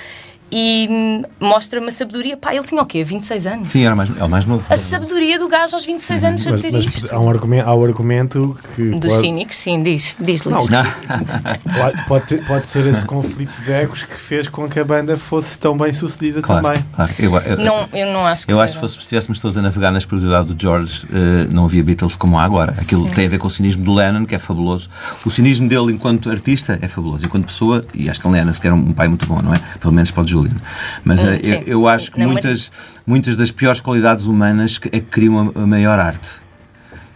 E 0.55 0.87
hum, 0.89 1.23
mostra 1.39 1.79
uma 1.81 1.89
sabedoria. 1.91 2.37
Pá, 2.37 2.53
ele 2.53 2.63
tinha 2.65 2.79
o 2.81 2.85
quê? 2.85 3.03
26 3.03 3.47
anos? 3.47 3.69
Sim, 3.69 3.83
era 3.85 3.95
mais, 3.95 4.09
é 4.17 4.23
o 4.23 4.29
mais 4.29 4.45
novo. 4.45 4.63
A 4.69 4.77
sabedoria 4.77 5.39
do 5.39 5.47
gajo 5.47 5.73
aos 5.75 5.83
26 5.85 6.23
anos 6.23 6.45
a 6.47 6.51
Mas, 6.51 6.61
dizer 6.61 6.71
mas 6.73 6.85
isto. 6.85 7.13
há, 7.15 7.19
um 7.19 7.27
argumento, 7.29 7.67
há 7.67 7.75
um 7.75 7.83
argumento 7.83 8.57
que. 8.75 8.91
Dos 8.91 9.11
pode- 9.13 9.25
cínicos, 9.25 9.55
sim, 9.55 9.81
diz, 9.81 10.15
diz 10.19 10.43
Luís. 10.43 10.67
Não, 10.69 10.83
Pode, 10.83 12.05
pode, 12.07 12.25
ter- 12.27 12.45
pode 12.45 12.67
ser 12.67 12.85
esse 12.85 13.03
conflito 13.03 13.55
de 13.63 13.71
egos 13.71 14.03
que 14.03 14.15
fez 14.17 14.47
com 14.47 14.69
que 14.69 14.79
a 14.79 14.83
banda 14.85 15.17
fosse 15.17 15.57
tão 15.59 15.77
bem 15.77 15.91
sucedida 15.91 16.41
Claro, 16.41 16.63
também. 16.63 16.85
claro. 16.95 17.13
Eu, 17.17 17.35
eu, 17.37 17.57
Não, 17.57 17.87
eu 17.93 18.13
não 18.13 18.25
acho 18.25 18.45
que 18.45 18.51
eu 18.53 18.61
acho 18.61 18.75
que 18.75 18.79
fosse, 18.79 18.93
se 18.95 18.99
estivéssemos 19.01 19.39
todos 19.39 19.57
a 19.57 19.61
navegar 19.61 19.91
na 19.91 19.97
espiritualidade 19.97 20.53
do 20.53 20.61
George, 20.61 21.07
eh, 21.11 21.47
não 21.49 21.65
havia 21.65 21.83
Beatles 21.83 22.15
como 22.15 22.37
há 22.37 22.43
agora. 22.43 22.71
Aquilo 22.77 23.09
tem 23.09 23.25
a 23.25 23.29
ver 23.29 23.39
com 23.39 23.47
o 23.47 23.49
cinismo 23.49 23.83
do 23.83 23.93
Lennon, 23.93 24.25
que 24.25 24.35
é 24.35 24.39
fabuloso. 24.39 24.89
O 25.25 25.31
cinismo 25.31 25.67
dele 25.67 25.91
enquanto 25.93 26.29
artista 26.29 26.77
é 26.81 26.87
fabuloso. 26.87 27.25
Enquanto 27.25 27.45
pessoa, 27.45 27.81
e 27.93 28.09
acho 28.09 28.19
que 28.19 28.27
o 28.27 28.31
Lennon 28.31 28.53
sequer 28.53 28.67
era 28.67 28.75
um 28.75 28.93
pai 28.93 29.07
muito 29.07 29.25
bom, 29.25 29.41
não 29.41 29.53
é? 29.53 29.59
Pelo 29.79 29.93
menos 29.93 30.11
para 30.11 30.21
o 30.21 30.25
Julian. 30.47 30.61
Mas 31.03 31.21
Hum, 31.21 31.27
eh, 31.27 31.39
eu, 31.43 31.61
eu 31.67 31.87
acho 31.87 32.11
que 32.11 32.19
Não, 32.19 32.29
muitas, 32.31 32.71
muitas 33.05 33.35
das 33.35 33.51
piores 33.51 33.79
qualidades 33.81 34.25
humanas 34.27 34.79
é 34.91 34.99
que 34.99 35.01
criam 35.01 35.51
a, 35.55 35.65
maior 35.65 35.99
arte. 35.99 36.41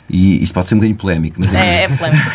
E 0.10 0.42
isto 0.42 0.54
pode 0.54 0.70
ser 0.70 0.76
um 0.76 0.78
bocadinho 0.78 0.98
polémico, 0.98 1.40
mas 1.40 1.54
É, 1.54 1.84
é 1.84 1.88
polémico. 1.90 2.26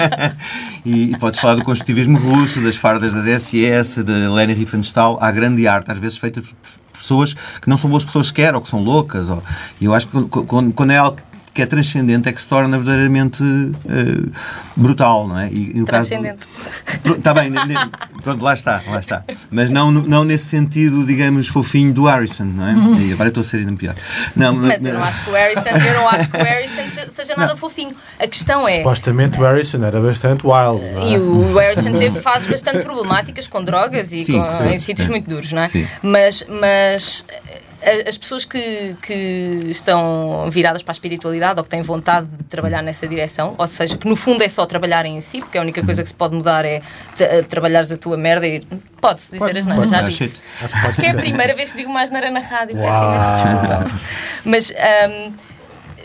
e, 0.84 1.12
e 1.12 1.18
podes 1.18 1.38
falar 1.40 1.54
do 1.56 1.62
construtivismo 1.64 2.18
russo, 2.18 2.60
das 2.62 2.76
fardas 2.76 3.12
das 3.12 3.42
SS, 3.42 4.02
da 4.02 4.32
Leni 4.32 4.54
Riefenstahl. 4.54 5.18
Há 5.20 5.30
grande 5.30 5.66
arte, 5.68 5.90
às 5.92 5.98
vezes 5.98 6.16
feita 6.18 6.40
por 6.40 6.50
pessoas 6.98 7.34
que 7.34 7.68
não 7.68 7.76
são 7.78 7.88
boas 7.90 8.04
pessoas 8.04 8.28
sequer, 8.28 8.54
ou 8.54 8.60
que 8.60 8.68
são 8.68 8.82
loucas. 8.82 9.28
Ou, 9.28 9.42
e 9.80 9.84
eu 9.84 9.94
acho 9.94 10.06
que 10.06 10.12
quando- 10.12 10.28
quando, 10.46 10.72
quando 10.72 10.90
é 10.92 10.96
algo 10.96 11.16
que 11.16 11.22
é 11.56 11.66
transcendente 11.66 12.28
é 12.28 12.32
que 12.32 12.40
se 12.40 12.48
torna 12.48 12.76
verdadeiramente 12.78 13.42
eh, 13.88 14.28
brutal, 14.76 15.26
não 15.28 15.38
é? 15.38 15.48
E, 15.48 15.72
e 15.74 15.80
no 15.80 15.86
caso- 15.86 16.08
Transcendente. 16.08 16.46
Está 17.18 17.34
bem, 17.34 17.50
ne- 17.50 17.64
ne- 17.66 17.90
pronto, 18.22 18.42
lá 18.42 18.54
está, 18.54 18.80
lá 18.86 19.00
está. 19.00 19.24
Mas 19.50 19.68
não, 19.70 19.90
não 19.90 20.24
nesse 20.24 20.44
sentido, 20.46 21.04
digamos, 21.04 21.48
fofinho 21.48 21.92
do 21.92 22.04
Harrison, 22.06 22.44
não 22.44 22.66
é? 22.68 23.00
E 23.00 23.12
agora 23.12 23.28
estou 23.28 23.40
a 23.40 23.44
ser 23.44 23.58
ainda 23.58 23.72
pior. 23.74 23.94
Não, 24.36 24.52
Mas 24.54 24.84
eu 24.84 24.94
não 24.94 25.02
acho 25.04 25.24
que 25.24 25.30
o 25.30 25.32
Harrison, 25.32 25.70
eu 25.70 25.94
não 25.94 26.08
acho 26.08 26.30
que 26.30 26.36
o 26.36 26.42
Harrison 26.44 27.08
seja- 27.12 27.34
nada 27.36 27.56
fofinho. 27.56 27.94
A 28.18 28.26
questão 28.26 28.68
é. 28.68 28.76
Supostamente 28.78 29.38
o 29.38 29.42
Harrison 29.42 29.82
era 29.84 30.00
bastante 30.00 30.46
wild. 30.46 30.82
não 30.94 31.02
é? 31.02 31.10
E 31.12 31.18
o 31.18 31.54
Harrison 31.58 31.98
teve 31.98 32.20
fases 32.20 32.46
bastante 32.48 32.82
problemáticas 32.84 33.46
com 33.48 33.62
drogas 33.64 34.12
e 34.12 34.24
Sim, 34.24 34.34
com- 34.34 34.42
sim, 34.58 34.68
em 34.74 34.78
sítios 34.78 35.08
muito 35.08 35.28
duros, 35.28 35.52
não 35.52 35.62
é? 35.62 35.68
Sim. 35.68 35.86
Mas, 36.02 36.44
mas 36.48 37.24
as 38.06 38.18
pessoas 38.18 38.44
que, 38.44 38.94
que 39.02 39.66
estão 39.68 40.48
viradas 40.50 40.82
para 40.82 40.92
a 40.92 40.94
espiritualidade 40.94 41.58
ou 41.58 41.64
que 41.64 41.70
têm 41.70 41.82
vontade 41.82 42.26
de 42.26 42.44
trabalhar 42.44 42.82
nessa 42.82 43.08
direção, 43.08 43.54
ou 43.56 43.66
seja, 43.66 43.96
que 43.96 44.06
no 44.08 44.16
fundo 44.16 44.42
é 44.42 44.48
só 44.48 44.66
trabalharem 44.66 45.16
em 45.16 45.20
si, 45.20 45.38
porque 45.40 45.56
a 45.56 45.60
única 45.62 45.82
coisa 45.82 46.02
que 46.02 46.08
se 46.08 46.14
pode 46.14 46.34
mudar 46.34 46.64
é 46.64 46.82
eh, 47.18 47.42
trabalhares 47.42 47.90
a 47.90 47.96
tua 47.96 48.16
merda 48.16 48.46
e 48.46 48.60
pode-se 49.00 49.32
dizer 49.32 49.56
as 49.56 49.66
neiras, 49.66 49.90
já 49.90 49.98
pode. 50.02 50.10
disse. 50.18 50.40
Acho- 50.62 50.64
Acho 50.64 50.74
que 50.74 50.80
pode 50.80 50.86
Acho 50.86 51.00
que 51.00 51.06
é 51.06 51.10
a 51.10 51.14
primeira 51.14 51.54
vez 51.54 51.72
que 51.72 51.78
digo 51.78 51.90
mais 51.90 52.10
neira 52.10 52.30
na 52.30 52.40
rádio, 52.40 52.76
peço 52.76 53.04
imensa 53.04 53.32
desculpa. 53.32 54.00
Mas 54.44 54.72
ahm, 54.76 55.32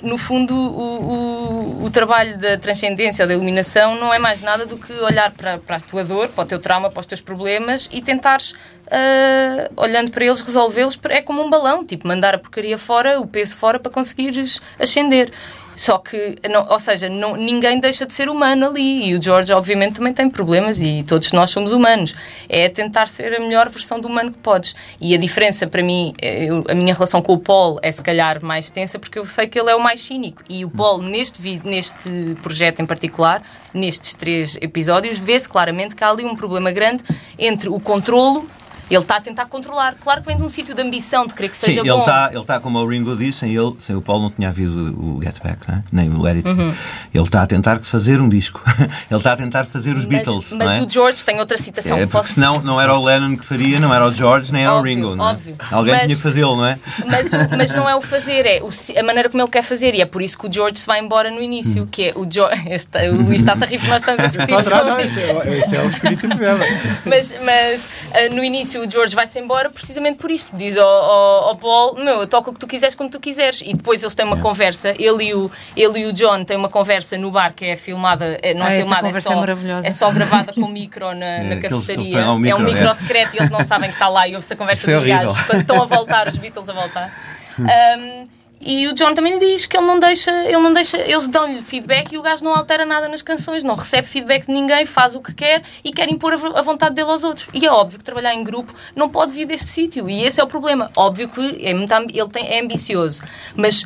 no 0.04 0.18
fundo, 0.18 0.54
o, 0.54 1.80
o, 1.82 1.86
o 1.86 1.90
trabalho 1.90 2.38
da 2.38 2.58
transcendência 2.58 3.24
ou 3.24 3.28
da 3.28 3.34
iluminação 3.34 3.96
não 4.00 4.14
é 4.14 4.20
mais 4.20 4.42
nada 4.42 4.66
do 4.66 4.78
que 4.78 4.94
olhar 4.94 5.32
para, 5.32 5.58
para 5.58 5.78
a 5.78 5.80
tua 5.80 6.04
dor, 6.04 6.30
para 6.30 6.44
o 6.44 6.46
teu 6.46 6.60
trauma, 6.60 6.90
para 6.92 7.00
os 7.00 7.06
teus 7.06 7.22
problemas 7.22 7.88
e 7.92 8.02
tentares, 8.02 8.54
ah, 8.92 9.70
olhando 9.78 10.12
para 10.12 10.26
eles, 10.26 10.42
resolvê-los. 10.42 11.00
É 11.10 11.22
como 11.22 11.42
um 11.44 11.50
balão, 11.50 11.86
tipo, 11.86 12.08
mandar 12.08 12.36
a 12.36 12.38
porcaria 12.38 12.78
fora, 12.78 13.20
o 13.20 13.28
peso 13.28 13.56
fora 13.56 13.80
para 13.80 13.92
conseguires 13.92 14.62
ascender. 14.80 15.32
Só 15.78 15.98
que, 15.98 16.38
não- 16.50 16.66
ou 16.70 16.80
seja, 16.80 17.10
não, 17.10 17.36
ninguém 17.36 17.82
deixa 17.82 18.06
de 18.06 18.14
ser 18.14 18.30
humano 18.30 18.68
ali. 18.68 19.10
E 19.10 19.14
o 19.16 19.22
George, 19.22 19.52
obviamente, 19.52 19.96
também 19.96 20.14
tem 20.14 20.30
problemas 20.30 20.82
e 20.82 21.04
todos 21.04 21.34
nós 21.34 21.50
somos 21.50 21.74
humanos. 21.74 22.16
É 22.48 22.70
tentar 22.70 23.10
ser 23.10 23.36
a 23.36 23.40
melhor 23.42 23.68
versão 23.68 24.00
do 24.00 24.08
humano 24.08 24.32
que 24.32 24.38
podes. 24.38 24.74
E 25.02 25.14
a 25.14 25.18
diferença, 25.18 25.68
para 25.68 25.84
mim, 25.84 26.14
é, 26.22 26.46
eu- 26.46 26.64
a 26.70 26.74
minha 26.74 26.94
relação 26.94 27.22
com 27.22 27.34
o 27.34 27.38
Paul 27.40 27.78
é 27.82 27.92
se 27.92 28.02
calhar 28.02 28.42
mais 28.42 28.70
tensa 28.70 28.98
porque 28.98 29.20
eu 29.20 29.26
sei 29.26 29.48
que 29.48 29.60
ele 29.60 29.70
é 29.70 29.76
o 29.76 29.80
mais 29.82 30.02
cínico. 30.02 30.42
E 30.48 30.64
o 30.64 30.70
Paul, 30.70 31.02
neste, 31.02 31.42
neste 31.66 32.10
projeto 32.42 32.80
em 32.82 32.86
particular, 32.86 33.44
nestes 33.74 34.14
três 34.14 34.56
episódios, 34.62 35.18
vê-se 35.20 35.50
claramente 35.50 35.94
que 35.94 36.02
há 36.06 36.10
ali 36.10 36.24
um 36.24 36.38
problema 36.38 36.72
grande 36.72 37.04
entre 37.38 37.68
o 37.68 37.82
controlo. 37.82 38.48
Ele 38.90 39.00
está 39.02 39.18
a 39.18 39.22
tentar 39.22 39.46
controlar. 39.48 39.96
Claro 40.00 40.22
que 40.22 40.28
vem 40.28 40.38
de 40.38 40.44
um 40.44 40.50
sítio 40.50 40.76
de 40.76 40.82
ambição, 40.82 41.26
de 41.26 41.34
querer 41.34 41.50
que 41.50 41.58
Sim, 41.58 41.68
seja 41.68 41.80
ele 41.82 41.90
bom. 41.90 42.00
está, 42.00 42.30
ele 42.34 42.44
tá, 42.44 42.60
como 42.60 42.78
o 42.80 42.88
Ringo 42.88 43.16
disse, 43.16 43.40
sem, 43.40 43.56
ele, 43.56 43.76
sem 43.80 43.96
o 43.96 44.02
Paulo 44.02 44.24
não 44.24 44.30
tinha 44.32 44.50
havido 44.50 44.94
o 45.00 45.20
Get 45.24 45.42
Back, 45.44 45.60
né? 45.70 45.84
nem 45.92 46.10
o 46.10 46.22
Let 46.22 46.38
It. 46.38 46.48
Uhum. 46.48 46.74
Ele 47.14 47.24
está 47.24 47.42
a 47.42 47.48
tentar 47.48 47.80
fazer 47.82 48.22
um 48.22 48.30
disco. 48.30 48.62
ele 49.10 49.20
está 49.20 49.34
a 49.34 49.36
tentar 49.38 49.66
fazer 49.66 49.92
os 49.96 50.06
mas 50.06 50.08
Beatles. 50.08 50.52
mas 50.54 50.68
não 50.68 50.72
é? 50.72 50.82
o 50.82 50.90
George 50.90 51.26
tem 51.26 51.40
outra 51.40 51.58
citação. 51.58 51.98
É, 51.98 52.02
porque 52.06 52.18
Posso- 52.18 52.34
senão 52.36 52.62
não 52.62 52.80
era 52.80 52.94
o 52.94 53.04
Lennon 53.04 53.36
que 53.38 53.46
faria, 53.46 53.80
não 53.80 53.94
era 53.94 54.06
o 54.06 54.12
George, 54.12 54.52
nem 54.54 54.64
era 54.64 54.74
o 54.74 54.78
Óbvio, 54.78 54.96
Ringo. 54.96 55.16
Não 55.16 55.30
é? 55.30 55.32
óbvio. 55.32 55.56
Alguém 55.72 55.94
Mas- 55.96 56.04
tinha 56.06 56.16
que 56.16 56.22
fazê-lo, 56.22 56.56
não 56.56 56.66
é? 56.66 56.78
Mas, 57.06 57.28
o- 57.28 57.58
mas 57.58 57.72
não 57.74 57.90
é 57.90 57.96
o 57.96 58.02
fazer, 58.04 58.46
é 58.46 58.62
o 58.62 58.70
a 59.00 59.04
maneira 59.04 59.30
como 59.30 59.42
ele 59.44 59.50
quer 59.50 59.64
fazer. 59.64 59.96
E 59.96 60.02
é 60.02 60.06
por 60.06 60.22
isso 60.22 60.38
que 60.38 60.48
o 60.48 60.54
George 60.54 60.80
se 60.80 60.86
vai 60.88 61.00
embora 61.00 61.32
no 61.32 61.42
início. 61.42 61.88
Que 61.92 62.10
é 62.10 62.14
o 62.16 62.28
George. 62.30 62.64
Este, 62.76 62.98
o 63.10 63.16
Luís 63.16 63.42
está-se 63.42 63.64
a 63.64 63.68
rir 63.68 63.78
porque 63.78 63.90
nós 63.92 64.02
estamos 64.02 64.20
a 64.24 64.28
discutir 64.28 64.52
Não, 64.54 64.86
não, 64.86 64.98
é, 64.98 65.04
esse 65.06 65.76
é 65.76 65.82
o 65.84 65.90
espírito 65.90 66.28
do 66.28 66.36
programa. 66.36 66.66
Mas, 67.06 67.34
mas 67.44 67.88
ah, 68.14 68.34
no 68.34 68.44
início 68.44 68.75
o 68.78 68.90
George 68.90 69.16
vai-se 69.16 69.40
embora 69.40 69.70
precisamente 69.70 70.18
por 70.18 70.30
isto. 70.32 70.56
Diz 70.56 70.78
ao, 70.78 70.88
ao, 70.88 71.44
ao 71.50 71.56
Paul: 71.58 71.96
Meu, 71.96 72.20
eu 72.22 72.28
toco 72.28 72.50
o 72.52 72.54
que 72.54 72.60
tu 72.60 72.68
quiseres 72.68 72.96
quando 72.96 73.12
tu 73.12 73.20
quiseres. 73.20 73.62
E 73.66 73.74
depois 73.74 74.02
eles 74.04 74.14
têm 74.16 74.26
uma 74.26 74.38
conversa. 74.38 74.90
Ele 75.00 75.26
e, 75.26 75.34
o, 75.34 75.52
ele 75.76 76.00
e 76.00 76.06
o 76.06 76.14
John 76.14 76.44
têm 76.44 76.58
uma 76.58 76.70
conversa 76.70 77.18
no 77.18 77.32
bar 77.32 77.54
que 77.54 77.66
é 77.66 77.76
filmada. 77.76 78.38
é- 78.42 78.54
Não 78.54 78.66
Ah, 78.66 78.74
é 78.74 78.78
essa 78.80 78.82
filmada, 78.84 79.08
é 79.08 79.10
conversa 79.10 79.28
só, 79.30 79.34
é 79.34 79.40
maravilhosa. 79.40 79.88
é 79.88 79.92
só 79.92 80.12
gravada 80.12 80.54
com 80.54 80.68
micro 80.70 81.14
na, 81.14 81.26
É, 81.26 81.44
na 81.44 81.56
eles- 81.56 81.70
cafetaria. 81.70 82.04
eles 82.04 82.26
lá 82.26 82.34
um 82.34 82.36
é 82.38 82.40
micro, 82.40 82.58
um 82.58 82.64
micro 82.64 82.88
é. 82.88 82.94
secreto 82.94 83.34
e 83.36 83.38
eles 83.40 83.50
não 83.50 83.64
sabem 83.64 83.90
que 83.90 83.96
está 83.96 84.08
lá 84.08 84.28
e 84.28 84.36
ouve-se 84.36 84.54
a 84.54 84.56
conversa 84.58 84.82
Isso 84.82 84.90
é 84.92 84.94
dos 84.94 85.04
horrível. 85.04 85.28
gajos 85.34 85.46
quando 85.48 85.62
estão 85.62 85.82
a 85.82 85.86
voltar, 85.86 86.28
os 86.28 86.38
Beatles 86.38 86.70
a 86.70 86.74
voltar. 86.74 87.14
Um, 87.58 88.28
e 88.62 88.88
o 88.88 88.94
John 88.94 89.14
também 89.14 89.34
lhe 89.38 89.40
diz 89.54 89.66
que 89.66 89.78
ele 89.78 89.86
não 89.86 90.00
deixa, 90.00 90.32
ele 90.46 90.58
não 90.58 90.74
deixa, 90.74 90.98
eles 90.98 91.28
dão-lhe 91.28 91.62
feedback 91.62 92.12
e 92.12 92.18
o 92.18 92.22
gajo 92.22 92.44
não 92.44 92.56
altera 92.56 92.86
nada 92.86 93.08
nas 93.08 93.22
canções, 93.22 93.64
não 93.64 93.76
recebe 93.76 94.08
feedback 94.08 94.46
de 94.48 94.52
ninguém, 94.52 94.86
faz 94.86 95.16
o 95.16 95.22
que 95.22 95.34
quer 95.34 95.62
e 95.84 95.92
quer 95.92 96.10
impor 96.10 96.34
a 96.34 96.38
vo- 96.38 96.58
a 96.58 96.62
vontade 96.62 96.96
dele 96.96 97.10
aos 97.10 97.24
outros. 97.24 97.48
E 97.54 97.66
é 97.66 97.72
óbvio 97.72 98.00
que 98.00 98.04
trabalhar 98.06 98.34
em 98.34 98.44
grupo 98.44 98.74
não 98.96 99.10
pode 99.10 99.32
vir 99.34 99.46
deste 99.46 99.68
sítio 99.70 100.10
e 100.10 100.24
esse 100.24 100.42
é 100.42 100.44
o 100.44 100.48
problema. 100.48 100.90
Óbvio 100.96 101.30
que 101.30 101.66
é 101.66 101.74
muito, 101.74 101.94
ele 101.94 102.30
tem, 102.30 102.48
é 102.48 102.62
ambicioso, 102.62 103.24
mas 103.56 103.86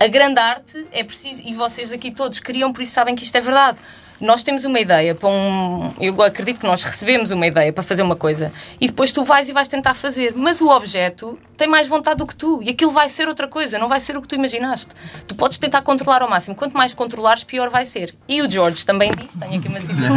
a 0.00 0.06
grande 0.06 0.38
arte 0.38 0.86
é 0.92 1.02
preciso, 1.02 1.42
e 1.44 1.54
vocês 1.54 1.92
aqui 1.92 2.10
todos 2.10 2.38
queriam, 2.38 2.72
por 2.72 2.82
isso 2.82 2.92
sabem 2.92 3.16
que 3.16 3.24
isto 3.24 3.34
é 3.36 3.40
verdade. 3.40 3.78
Nós 4.20 4.42
temos 4.42 4.64
uma 4.64 4.80
ideia 4.80 5.14
para 5.14 5.28
um. 5.28 5.92
Eu 6.00 6.20
acredito 6.22 6.60
que 6.60 6.66
nós 6.66 6.82
recebemos 6.82 7.30
uma 7.30 7.46
ideia 7.46 7.72
para 7.72 7.82
fazer 7.82 8.02
uma 8.02 8.16
coisa 8.16 8.52
e 8.80 8.88
depois 8.88 9.12
tu 9.12 9.24
vais 9.24 9.48
e 9.48 9.52
vais 9.52 9.68
tentar 9.68 9.94
fazer, 9.94 10.34
mas 10.36 10.60
o 10.60 10.68
objeto 10.68 11.38
tem 11.56 11.68
mais 11.68 11.86
vontade 11.86 12.18
do 12.18 12.26
que 12.26 12.34
tu 12.34 12.60
e 12.62 12.70
aquilo 12.70 12.90
vai 12.90 13.08
ser 13.08 13.28
outra 13.28 13.46
coisa, 13.46 13.78
não 13.78 13.88
vai 13.88 14.00
ser 14.00 14.16
o 14.16 14.22
que 14.22 14.28
tu 14.28 14.34
imaginaste. 14.34 14.90
Tu 15.26 15.34
podes 15.34 15.58
tentar 15.58 15.82
controlar 15.82 16.22
ao 16.22 16.28
máximo, 16.28 16.54
quanto 16.54 16.76
mais 16.76 16.92
controlares, 16.94 17.44
pior 17.44 17.68
vai 17.70 17.86
ser. 17.86 18.14
E 18.28 18.42
o 18.42 18.50
George 18.50 18.84
também 18.84 19.10
diz: 19.10 19.36
tenho 19.36 19.58
aqui 19.58 19.68
uma 19.68 19.80
citação. 19.80 20.08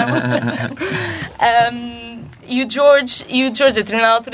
Um, 1.42 2.11
o 2.52 2.66
George, 2.66 3.24
o 3.30 3.50
George 3.50 3.78
a 3.78 3.84
determinada 3.84 4.30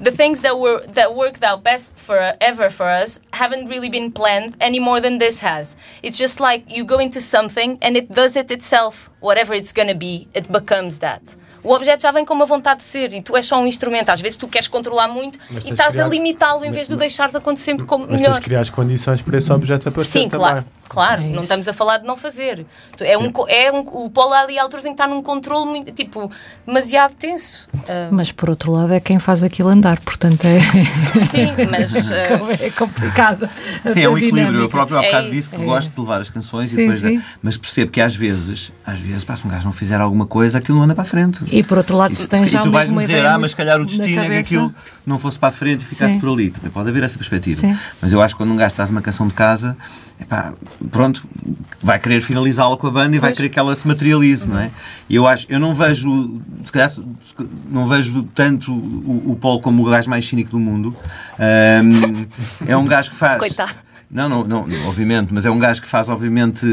The 0.00 0.10
things 0.10 0.42
that, 0.42 0.58
were, 0.58 0.84
that 0.88 1.14
worked 1.14 1.42
out 1.42 1.64
best 1.64 1.96
for, 1.96 2.34
ever 2.40 2.68
for 2.68 2.88
us 2.88 3.20
haven't 3.32 3.68
really 3.68 3.88
been 3.88 4.12
planned 4.12 4.56
any 4.60 4.78
more 4.78 5.00
than 5.00 5.18
this 5.18 5.40
has. 5.40 5.76
It's 6.02 6.18
just 6.18 6.40
like 6.40 6.70
you 6.70 6.84
go 6.84 6.98
into 6.98 7.20
something 7.20 7.78
and 7.80 7.96
it 7.96 8.12
does 8.12 8.36
it 8.36 8.50
itself. 8.50 9.08
Whatever 9.20 9.54
it's 9.54 9.72
gonna 9.72 9.94
be, 9.94 10.28
it 10.34 10.52
becomes 10.52 10.98
that. 10.98 11.36
O 11.62 11.72
objeto 11.74 12.02
já 12.02 12.10
vem 12.12 12.24
com 12.24 12.34
uma 12.34 12.46
vontade 12.46 12.78
de 12.78 12.84
ser 12.84 13.12
e 13.12 13.20
tu 13.22 13.36
és 13.36 13.44
só 13.46 13.60
um 13.60 13.66
instrumento. 13.66 14.10
Às 14.10 14.20
vezes 14.20 14.36
tu 14.36 14.46
queres 14.48 14.68
controlar 14.68 15.08
muito 15.08 15.38
Mas 15.50 15.64
e 15.64 15.70
estás 15.72 15.90
criar- 15.92 16.04
a 16.04 16.08
limitá-lo 16.08 16.62
em 16.64 16.66
mas- 16.68 16.74
vez 16.74 16.86
de 16.88 16.94
o 16.94 16.96
mas- 16.96 17.00
deixares 17.00 17.34
acontecer 17.34 17.76
como 17.84 18.04
Mas 18.04 18.10
tens 18.16 18.20
melhor. 18.22 18.34
de 18.34 18.40
criar 18.40 18.60
as 18.60 18.70
condições 18.70 19.20
para 19.20 19.36
esse 19.38 19.52
objeto 19.52 19.88
aparecer 19.88 20.20
Sim, 20.20 20.28
também. 20.28 20.46
claro. 20.46 20.64
Claro, 20.88 21.20
É 21.22 21.26
não 21.26 21.42
estamos 21.42 21.68
a 21.68 21.72
falar 21.74 21.98
de 21.98 22.06
não 22.06 22.16
fazer. 22.16 22.64
Tu- 22.96 23.04
É 23.04 23.18
um, 23.18 23.30
é 23.46 23.70
um, 23.70 23.80
o 23.80 24.08
Paulo 24.08 24.32
ali 24.32 24.58
há 24.58 24.62
alturas 24.62 24.86
em 24.86 24.88
que 24.88 24.94
está 24.94 25.06
num 25.06 25.22
controle 25.22 25.66
muito, 25.66 25.92
tipo, 25.92 26.30
demasiado 26.66 27.12
tenso. 27.14 27.68
Ah, 27.86 28.08
Mas 28.10 28.32
por 28.32 28.48
outro 28.48 28.72
lado 28.72 28.94
é 28.94 28.98
quem 28.98 29.18
faz 29.18 29.42
aquilo 29.44 29.68
andar, 29.68 30.00
portanto 30.00 30.46
é, 30.46 30.58
sim, 31.26 31.48
mas 31.70 31.92
ah, 32.10 32.16
é 32.64 32.70
complicado. 32.70 33.50
Sim, 33.92 34.00
é 34.00 34.08
um 34.08 34.16
equilíbrio. 34.16 34.60
Eu 34.62 34.68
próprio 34.70 34.96
há 34.98 35.02
É 35.02 35.06
bocado 35.08 35.26
isso. 35.26 35.34
disse 35.36 35.56
que 35.56 35.62
gosto 35.64 35.90
de 35.92 36.00
levar 36.00 36.20
as 36.22 36.30
canções, 36.30 36.72
e 36.72 36.76
Sim, 36.76 36.80
depois 36.86 37.00
sim. 37.00 37.22
mas 37.42 37.58
percebo 37.58 37.90
que 37.90 38.00
às 38.00 38.14
vezes, 38.16 38.72
às 38.86 38.98
vezes, 38.98 39.24
pá, 39.24 39.36
se 39.36 39.46
um 39.46 39.50
gajo 39.50 39.66
não 39.66 39.72
fizer 39.74 40.00
alguma 40.00 40.24
coisa, 40.24 40.56
aquilo 40.56 40.78
não 40.78 40.84
anda 40.84 40.94
para 40.94 41.02
a 41.04 41.06
frente. 41.06 41.40
E 41.50 41.62
por 41.62 41.78
outro 41.78 41.96
lado, 41.96 42.12
E, 42.12 42.14
se 42.14 42.28
tem 42.28 42.44
e 42.44 42.48
já 42.48 42.60
tu 42.60 42.64
mesmo 42.64 42.72
vais-me 42.72 43.00
dizer, 43.00 43.26
ah, 43.26 43.38
mas 43.38 43.52
se 43.52 43.56
calhar 43.56 43.80
o 43.80 43.84
destino 43.86 44.20
é 44.20 44.26
que 44.28 44.36
aquilo 44.36 44.74
não 45.06 45.18
fosse 45.18 45.38
para 45.38 45.48
a 45.48 45.52
frente 45.52 45.82
e 45.82 45.84
ficasse 45.84 46.14
Sim. 46.14 46.20
por 46.20 46.32
ali. 46.32 46.50
Também 46.50 46.70
pode 46.70 46.88
haver 46.88 47.02
essa 47.02 47.16
perspectiva. 47.16 47.60
Sim. 47.60 47.76
Mas 48.00 48.12
eu 48.12 48.20
acho 48.20 48.34
que 48.34 48.38
quando 48.38 48.52
um 48.52 48.56
gajo 48.56 48.74
traz 48.74 48.90
uma 48.90 49.00
canção 49.00 49.26
de 49.26 49.34
casa, 49.34 49.76
epá, 50.20 50.52
pronto, 50.90 51.24
vai 51.82 51.98
querer 51.98 52.20
finalizá-la 52.20 52.76
com 52.76 52.86
a 52.86 52.90
banda 52.90 53.16
e 53.16 53.18
vai 53.18 53.32
querer 53.32 53.48
que 53.48 53.58
ela 53.58 53.74
se 53.74 53.86
materialize, 53.86 54.46
não 54.46 54.58
é? 54.58 54.70
E 55.08 55.14
eu 55.14 55.26
acho, 55.26 55.46
eu 55.48 55.58
não 55.58 55.74
vejo, 55.74 56.40
se 56.64 56.72
calhar, 56.72 56.92
não 57.70 57.86
vejo 57.86 58.22
tanto 58.34 58.72
o, 58.72 59.32
o 59.32 59.36
Paul 59.36 59.60
como 59.60 59.86
o 59.86 59.90
gajo 59.90 60.10
mais 60.10 60.26
cínico 60.26 60.50
do 60.50 60.58
mundo. 60.58 60.94
Ahm, 61.38 62.26
é 62.66 62.76
um 62.76 62.84
gajo 62.84 63.10
que 63.10 63.16
faz. 63.16 63.38
Coitado. 63.40 63.87
Não, 64.10 64.26
não, 64.26 64.42
não, 64.42 64.60
obviamente, 64.88 65.34
mas 65.34 65.44
é 65.44 65.50
um 65.50 65.58
gajo 65.58 65.82
que 65.82 65.88
faz, 65.88 66.08
obviamente. 66.08 66.66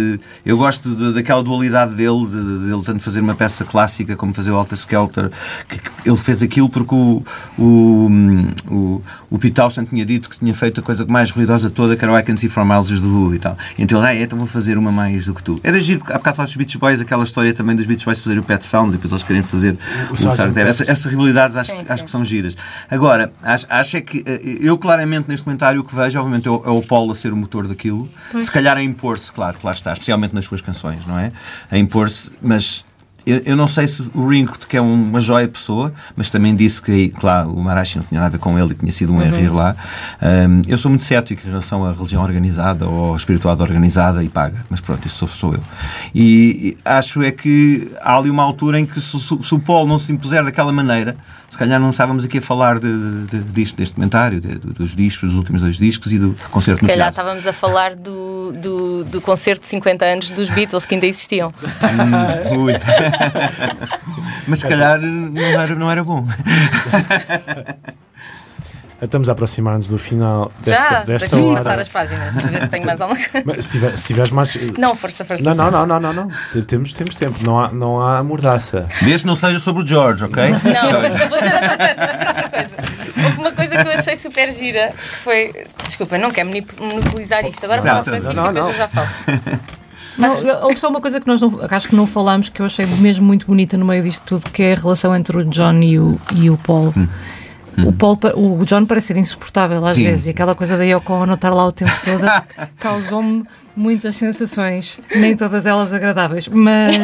Eu 0.46 0.58
gosto 0.58 0.96
de, 0.96 1.14
daquela 1.14 1.44
dualidade 1.44 1.94
dele, 1.94 2.26
de, 2.28 2.60
de, 2.66 2.74
ele 2.74 2.82
tanto 2.82 3.02
fazer 3.04 3.20
uma 3.20 3.36
peça 3.36 3.66
clássica 3.66 4.16
como 4.16 4.34
fazer 4.34 4.52
o 4.52 4.56
Alta 4.56 4.74
Skelter. 4.74 5.30
Que, 5.68 5.78
que 5.78 6.10
ele 6.10 6.16
fez 6.16 6.42
aquilo 6.42 6.70
porque 6.70 6.96
o, 6.96 7.22
o, 7.60 8.10
o, 8.72 9.02
o 9.36 9.40
Pete 9.40 9.54
Townshend 9.56 9.90
tinha 9.90 10.06
dito 10.06 10.30
que 10.30 10.38
tinha 10.38 10.54
feito 10.54 10.80
a 10.80 10.84
coisa 10.84 11.06
mais 11.06 11.30
ruidosa 11.30 11.70
toda, 11.70 11.96
que 11.96 12.04
era 12.06 12.14
o 12.14 12.18
I 12.18 12.24
Can 12.24 12.38
See 12.38 12.48
From 12.48 12.66
Miles 12.66 12.88
do 13.02 13.28
Who 13.28 13.36
e 13.36 13.40
tal. 13.40 13.58
Então 13.78 14.00
ele, 14.00 14.08
ah, 14.08 14.16
é, 14.16 14.24
então 14.24 14.38
vou 14.38 14.48
fazer 14.48 14.78
uma 14.78 14.92
mais 14.92 15.26
do 15.26 15.34
que 15.34 15.44
tu. 15.44 15.60
Era 15.62 15.80
giro, 15.80 16.00
porque 16.00 16.14
há 16.14 16.18
bocado 16.18 16.44
dos 16.44 16.56
Beach 16.56 16.78
Boys, 16.78 17.02
aquela 17.02 17.24
história 17.24 17.54
também 17.54 17.76
dos 17.76 17.86
Beach 17.86 18.06
Boys 18.06 18.20
fazerem 18.20 18.42
o 18.42 18.44
Pet 18.44 18.66
Sounds 18.66 18.94
e 18.94 18.98
depois 18.98 19.12
eles 19.12 19.24
querem 19.24 19.44
fazer 19.44 19.78
o, 20.10 20.14
o 20.14 20.16
Sgt. 20.16 20.60
Essa, 20.60 20.90
essa 20.90 21.10
rivalidades 21.10 21.58
acho, 21.58 21.72
Sim, 21.72 21.80
sim. 21.80 21.86
acho 21.90 22.04
que 22.06 22.10
são 22.10 22.24
giras. 22.24 22.56
Agora, 22.90 23.34
acho, 23.44 23.66
acho 23.70 23.98
é 23.98 24.02
que 24.02 24.24
eh, 24.26 24.40
eu 24.62 24.78
claramente 24.78 25.28
neste 25.28 25.44
comentário 25.44 25.82
o 25.82 25.84
que 25.84 25.94
vejo, 25.94 26.18
obviamente, 26.18 26.48
é 26.48 26.52
o, 26.52 26.64
é 26.66 26.70
o 26.70 26.82
Paulo 26.82 27.12
a 27.12 27.16
ser 27.16 27.34
o 27.34 27.36
motor 27.36 27.68
daquilo, 27.68 28.10
se 28.40 28.50
calhar 28.52 28.78
a 28.78 28.84
impor-se, 28.84 29.32
claro, 29.32 29.58
claro 29.60 29.78
está, 29.78 29.94
especialmente 29.94 30.34
nas 30.34 30.46
suas 30.46 30.62
canções, 30.62 31.06
não 31.06 31.20
é? 31.20 31.32
A 31.70 31.78
impor-se, 31.78 32.32
mas 32.42 32.86
eu, 33.26 33.42
eu 33.46 33.56
não 33.56 33.68
sei 33.68 33.88
se 33.88 34.04
o 34.14 34.28
Ringo, 34.28 34.58
que 34.68 34.78
é 34.78 34.82
uma 34.82 35.20
joia 35.20 35.48
pessoa, 35.48 35.94
mas 36.16 36.30
também 36.30 36.56
disse 36.56 36.82
que, 36.82 37.10
claro, 37.10 37.52
o 37.52 37.64
Marashi 37.64 37.98
não 37.98 38.06
tinha 38.06 38.20
nada 38.20 38.28
a 38.28 38.38
ver 38.38 38.40
com 38.40 38.58
ele 38.58 38.72
e 38.72 38.76
tinha 38.76 38.92
sido 38.92 39.14
um 39.14 39.22
erro 39.22 39.38
ir 39.38 39.52
lá. 39.52 39.76
Um, 40.22 40.62
eu 40.68 40.78
sou 40.78 40.90
muito 40.90 41.04
cético 41.04 41.42
em 41.46 41.50
relação 41.50 41.84
à 41.86 41.92
religião 41.92 42.22
organizada 42.22 42.88
ou 42.88 43.16
espiritualidade 43.16 43.70
organizada 43.70 44.24
e 44.24 44.30
paga, 44.30 44.64
mas 44.70 44.80
pronto, 44.82 45.06
isso 45.08 45.18
sou, 45.18 45.28
sou 45.28 45.54
eu. 45.54 45.64
E, 46.14 46.76
e 46.76 46.78
acho 46.86 47.24
é 47.24 47.32
que 47.32 47.92
há 48.02 48.18
ali 48.18 48.30
uma 48.30 48.44
altura 48.44 48.80
em 48.80 48.86
que 48.86 49.02
se, 49.02 49.20
se, 49.20 49.38
se 49.44 49.56
o 49.56 49.60
Paulo 49.60 49.88
não 49.88 49.98
se 49.98 50.12
impuser 50.12 50.44
daquela 50.44 50.72
maneira, 50.72 51.16
se 51.56 51.60
calhar 51.60 51.80
não 51.80 51.92
estávamos 51.92 52.26
aqui 52.26 52.40
a 52.40 52.42
falar 52.42 52.80
de, 52.80 53.26
de, 53.28 53.40
de, 53.40 53.74
deste 53.76 53.94
comentário, 53.96 54.42
de, 54.42 54.56
dos 54.56 54.94
discos, 54.94 55.30
dos 55.30 55.38
últimos 55.38 55.62
dois 55.62 55.78
discos 55.78 56.12
e 56.12 56.20
do 56.20 56.36
concerto 56.52 56.80
Se 56.80 56.84
no 56.84 56.90
calhar 56.90 57.14
teatro. 57.14 57.22
estávamos 57.22 57.48
a 57.48 57.54
falar 57.54 57.96
do, 57.96 58.52
do, 58.52 59.06
do 59.06 59.22
concerto 59.22 59.62
de 59.62 59.70
50 59.70 60.04
anos 60.04 60.32
dos 60.32 60.50
Beatles 60.50 60.86
que 60.86 60.96
ainda 60.96 61.06
existiam. 61.08 61.54
Hum, 62.52 62.64
ui. 62.64 62.74
Mas 64.50 64.60
se 64.60 64.68
calhar 64.68 65.00
não 65.00 65.42
era, 65.62 65.76
não 65.76 65.90
era 65.90 66.04
bom. 66.04 66.28
Estamos 69.02 69.28
a 69.28 69.34
aproximar-nos 69.34 69.90
do 69.90 69.98
final 69.98 70.52
desta, 70.64 70.84
Já, 70.84 70.90
desta 71.04 71.18
deixa-me 71.36 71.44
hora. 71.44 71.64
passar 71.64 71.80
as 71.80 71.88
páginas, 71.90 72.34
deixa 72.34 72.48
ver 72.48 72.62
se 72.62 72.68
tenho 72.70 72.86
mais 72.86 73.02
alguma 73.02 73.20
coisa. 73.20 73.44
Mas 73.46 73.66
se, 73.66 73.72
tiver, 73.72 73.98
se 73.98 74.08
tiveres 74.08 74.32
mais. 74.32 74.56
Não, 74.78 74.96
força, 74.96 75.26
força. 75.26 75.44
Não, 75.44 75.54
não, 75.54 75.70
não, 75.70 75.86
não, 75.86 76.00
não, 76.00 76.14
não. 76.54 76.62
Temos, 76.64 76.94
temos 76.94 77.14
tempo, 77.16 77.38
não 77.44 77.60
há, 77.60 77.70
não 77.72 78.00
há 78.02 78.24
mordaça. 78.24 78.88
Desde 79.02 79.20
que 79.22 79.28
não 79.28 79.36
seja 79.36 79.60
sobre 79.60 79.84
o 79.84 79.88
George, 79.88 80.24
ok? 80.24 80.44
Não, 80.50 80.56
vou 81.30 81.40
dizer 81.42 81.54
outra 81.54 81.78
coisa, 81.78 81.96
vou 81.96 82.14
dizer 82.14 82.28
outra 82.28 82.50
coisa. 82.50 82.76
Houve 83.26 83.38
uma 83.40 83.52
coisa 83.52 83.78
que 83.84 83.88
eu 83.88 83.92
achei 83.92 84.16
super 84.18 84.52
gira, 84.52 84.94
que 85.12 85.18
foi. 85.18 85.54
Desculpa, 85.86 86.18
não 86.18 86.32
quero 86.32 86.48
monip- 86.48 86.80
monopolizar 86.80 87.46
isto. 87.46 87.64
Agora 87.66 87.82
fala 87.82 88.04
Francisco 88.04 88.36
não, 88.36 88.54
depois 88.54 88.74
eu 88.74 88.78
já 88.80 88.88
falo. 88.88 89.08
Não, 90.18 90.30
houve 90.64 90.78
só 90.80 90.88
uma 90.88 91.02
coisa 91.02 91.20
que 91.20 91.28
nós 91.28 91.42
não, 91.42 91.60
acho 91.70 91.90
que 91.90 91.96
não 91.96 92.08
falámos 92.08 92.48
que 92.48 92.62
eu 92.62 92.66
achei 92.66 92.86
mesmo 92.86 93.26
muito 93.26 93.46
bonita 93.46 93.76
no 93.76 93.84
meio 93.84 94.02
disto 94.02 94.24
tudo, 94.26 94.50
que 94.50 94.64
é 94.64 94.72
a 94.72 94.76
relação 94.78 95.14
entre 95.14 95.36
o 95.36 95.44
John 95.44 95.78
e 95.82 96.00
o, 96.00 96.18
e 96.34 96.50
o 96.50 96.56
Paul. 96.58 96.94
O, 97.84 97.92
Paul, 97.92 98.16
pa- 98.18 98.34
o 98.36 98.64
John 98.66 98.86
parece 98.86 99.08
ser 99.08 99.18
insuportável 99.18 99.86
às 99.86 99.96
Sim. 99.96 100.04
vezes 100.04 100.28
e 100.28 100.30
aquela 100.30 100.56
coisa 100.56 100.78
da 100.78 100.84
Yoko 100.84 101.12
Ono 101.14 101.34
estar 101.34 101.50
lá 101.54 101.66
o 101.68 101.72
tempo 101.72 101.92
todo 102.06 102.24
causou-me 102.80 103.44
muitas 103.76 104.16
sensações, 104.16 105.00
nem 105.16 105.36
todas 105.36 105.66
elas 105.66 105.92
agradáveis, 105.92 106.48
mas, 106.48 106.96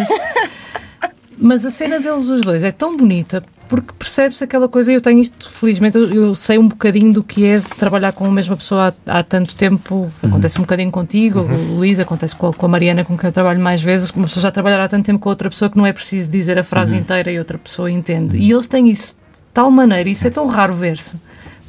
mas 1.38 1.66
a 1.66 1.72
cena 1.72 2.00
deles 2.00 2.30
os 2.30 2.42
dois 2.42 2.64
é 2.64 2.72
tão 2.72 2.96
bonita 2.96 3.44
porque 3.68 3.94
percebe-se 3.98 4.44
aquela 4.44 4.68
coisa, 4.68 4.92
eu 4.92 5.00
tenho 5.00 5.20
isto, 5.22 5.50
felizmente, 5.50 5.98
eu, 5.98 6.14
eu 6.14 6.36
sei 6.36 6.58
um 6.58 6.68
bocadinho 6.68 7.14
do 7.14 7.24
que 7.24 7.46
é 7.46 7.62
trabalhar 7.78 8.12
com 8.12 8.26
a 8.26 8.30
mesma 8.32 8.58
pessoa 8.58 8.94
há, 9.08 9.20
há 9.20 9.24
tanto 9.24 9.56
tempo. 9.56 10.12
Acontece 10.22 10.58
um 10.58 10.64
bocadinho 10.64 10.92
contigo, 10.92 11.40
Luís, 11.70 11.98
acontece 11.98 12.36
com 12.36 12.48
a, 12.48 12.54
com 12.54 12.66
a 12.66 12.70
Mariana, 12.70 13.06
com 13.06 13.18
quem 13.18 13.30
eu 13.30 13.32
trabalho 13.32 13.62
mais 13.62 13.82
vezes. 13.82 14.10
Uma 14.10 14.28
pessoa 14.28 14.42
já 14.44 14.52
trabalhar 14.52 14.84
há 14.84 14.90
tanto 14.90 15.06
tempo 15.06 15.20
com 15.20 15.30
outra 15.30 15.50
pessoa 15.50 15.72
que 15.72 15.78
não 15.78 15.86
é 15.86 15.94
preciso 15.94 16.30
dizer 16.30 16.60
a 16.60 16.66
frase 16.66 16.98
inteira 16.98 17.32
e 17.32 17.40
outra 17.40 17.58
pessoa 17.58 17.90
entende. 17.90 18.36
E 18.36 18.52
eles 18.52 18.68
têm 18.68 18.90
isso 18.90 19.16
tal 19.54 19.70
maneira, 19.72 20.10
isso 20.10 20.28
é 20.28 20.30
tão 20.30 20.48
raro 20.48 20.74
ver-se. 20.74 21.18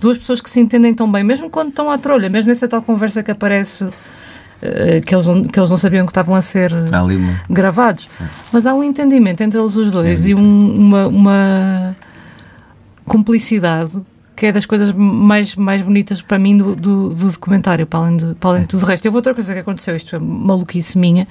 Duas 0.01 0.19
pessoas 0.19 0.41
que 0.41 0.51
se 0.51 0.59
entendem 0.61 0.93
tão 0.95 1.11
bem, 1.11 1.23
mesmo 1.23 1.49
quando 1.49 1.69
estão 1.69 1.91
à 1.91 1.97
trolha, 1.99 2.29
mesmo 2.29 2.51
essa 2.51 2.67
tal 2.69 2.83
conversa 2.83 3.23
que 3.23 3.31
aparece. 3.31 3.89
eh, 4.65 5.01
que, 5.05 5.13
eles 5.13 5.27
não, 5.27 5.43
que 5.43 5.59
eles 5.59 5.71
não 5.71 5.77
sabiam 5.77 6.07
que 6.07 6.13
estavam 6.13 6.37
a 6.37 6.41
ser 6.43 6.73
uma- 6.73 6.89
gravados. 7.51 8.09
Mas 8.53 8.65
há 8.65 8.73
um 8.73 8.85
entendimento 8.85 9.41
entre 9.43 9.59
eles 9.59 9.75
os 9.75 9.91
dois 9.91 10.25
e 10.25 10.35
um- 10.37 10.79
uma, 10.79 11.07
uma 11.09 11.97
cumplicidade 13.05 13.99
que 14.37 14.47
é 14.47 14.53
das 14.53 14.65
coisas 14.65 14.93
mais, 14.93 15.55
mais 15.57 15.83
bonitas 15.83 16.23
para 16.23 16.39
mim 16.39 16.57
do, 16.57 16.75
do, 16.75 17.09
do 17.11 17.31
documentário, 17.33 17.87
para 17.87 18.01
além, 18.01 18.17
de, 18.17 18.35
para 18.37 18.51
além 18.51 18.63
de 18.63 18.69
tudo 18.69 18.83
o 18.83 18.87
resto. 18.87 19.05
Eu 19.05 19.13
vou 19.13 19.19
outra 19.19 19.35
coisa 19.35 19.53
que 19.53 19.59
aconteceu, 19.61 19.95
isto 19.95 20.17
é 20.17 20.19
maluquice 20.19 20.99
minha. 20.99 21.29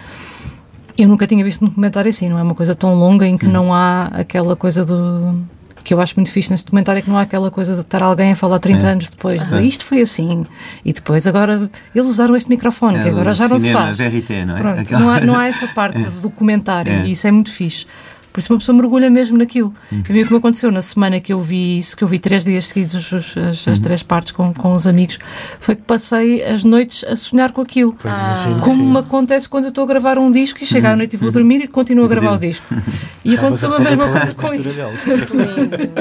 Eu 0.97 1.07
nunca 1.07 1.25
tinha 1.25 1.43
visto 1.43 1.63
um 1.63 1.67
documentário 1.67 2.09
assim, 2.09 2.29
não 2.29 2.37
é 2.37 2.43
uma 2.43 2.53
coisa 2.53 2.75
tão 2.75 2.93
longa 2.95 3.25
em 3.25 3.37
que 3.37 3.47
não 3.47 3.73
há 3.73 4.05
aquela 4.13 4.55
coisa 4.55 4.85
do. 4.85 5.41
Que 5.83 5.93
eu 5.93 5.99
acho 6.01 6.13
muito 6.15 6.31
fixe 6.31 6.51
neste 6.51 6.65
documentário 6.65 6.99
é 6.99 7.01
que 7.01 7.09
não 7.09 7.17
há 7.17 7.21
aquela 7.21 7.49
coisa 7.51 7.73
de 7.75 7.81
estar 7.81 8.01
alguém 8.03 8.31
a 8.31 8.35
falar 8.35 8.59
30 8.59 8.85
anos 8.85 9.09
depois. 9.09 9.41
de, 9.47 9.61
Isto 9.63 9.83
foi 9.85 10.01
assim. 10.01 10.45
E 10.85 10.93
depois, 10.93 11.25
agora, 11.27 11.69
eles 11.93 12.07
usaram 12.07 12.35
este 12.35 12.49
microfone, 12.49 12.99
que 13.01 13.07
É, 13.07 13.11
agora 13.11 13.31
o 13.31 13.33
já 13.33 13.47
não 13.47 13.57
se 13.59 13.71
faz. 13.73 13.97
GRT, 13.97 14.45
não 14.45 14.55
é? 14.55 14.59
Pronto, 14.59 14.79
Aquela- 14.81 14.99
não, 15.01 15.09
há, 15.09 15.19
não 15.21 15.39
há 15.39 15.45
essa 15.47 15.67
parte 15.67 15.97
do 15.99 16.21
documentário 16.21 16.91
É. 16.93 17.05
e 17.05 17.11
isso 17.11 17.27
é 17.27 17.31
muito 17.31 17.51
fixe. 17.51 17.85
Por 18.33 18.39
isso 18.39 18.53
uma 18.53 18.59
pessoa 18.59 18.75
mergulha 18.77 19.09
mesmo 19.09 19.37
naquilo. 19.37 19.73
Uhum. 19.91 20.03
A 20.09 20.13
mim 20.13 20.21
o 20.21 20.25
que 20.25 20.31
me 20.31 20.37
aconteceu 20.39 20.71
na 20.71 20.81
semana 20.81 21.19
que 21.19 21.33
eu 21.33 21.39
vi 21.41 21.77
isso, 21.79 21.97
que 21.97 22.03
eu 22.03 22.07
vi 22.07 22.17
três 22.17 22.45
dias 22.45 22.67
seguidos 22.67 22.93
os- 22.93 23.11
os- 23.11 23.37
as, 23.37 23.65
Uhum. 23.67 23.73
as 23.73 23.79
três 23.79 24.01
partes 24.03 24.31
com, 24.31 24.53
com 24.53 24.73
os 24.73 24.87
amigos, 24.87 25.19
foi 25.59 25.75
que 25.75 25.81
passei 25.81 26.41
as 26.43 26.63
noites 26.63 27.03
a 27.03 27.15
sonhar 27.15 27.51
com 27.51 27.61
aquilo. 27.61 27.95
Pois 28.01 28.13
imagino 28.15 28.55
que 28.55 28.61
Como 28.61 28.83
sim. 28.83 28.91
me 28.91 28.97
acontece 28.99 29.49
quando 29.49 29.65
eu 29.65 29.69
estou 29.69 29.83
a 29.83 29.87
gravar 29.87 30.17
um 30.17 30.31
disco 30.31 30.63
e 30.63 30.65
chego 30.65 30.87
à 30.87 30.95
noite 30.95 31.13
e 31.15 31.17
vou 31.17 31.29
dormir 31.31 31.61
e 31.61 31.67
continuo 31.67 32.05
a 32.05 32.07
gravar 32.07 32.31
o 32.33 32.37
disco. 32.39 32.65
E 33.23 33.35
aconteceu 33.35 33.71
a 33.71 33.79
mesma 33.79 34.07
com 34.07 34.13
coisa 34.13 34.33
com 34.33 34.53
isto. 34.69 34.81
deles. 34.81 34.99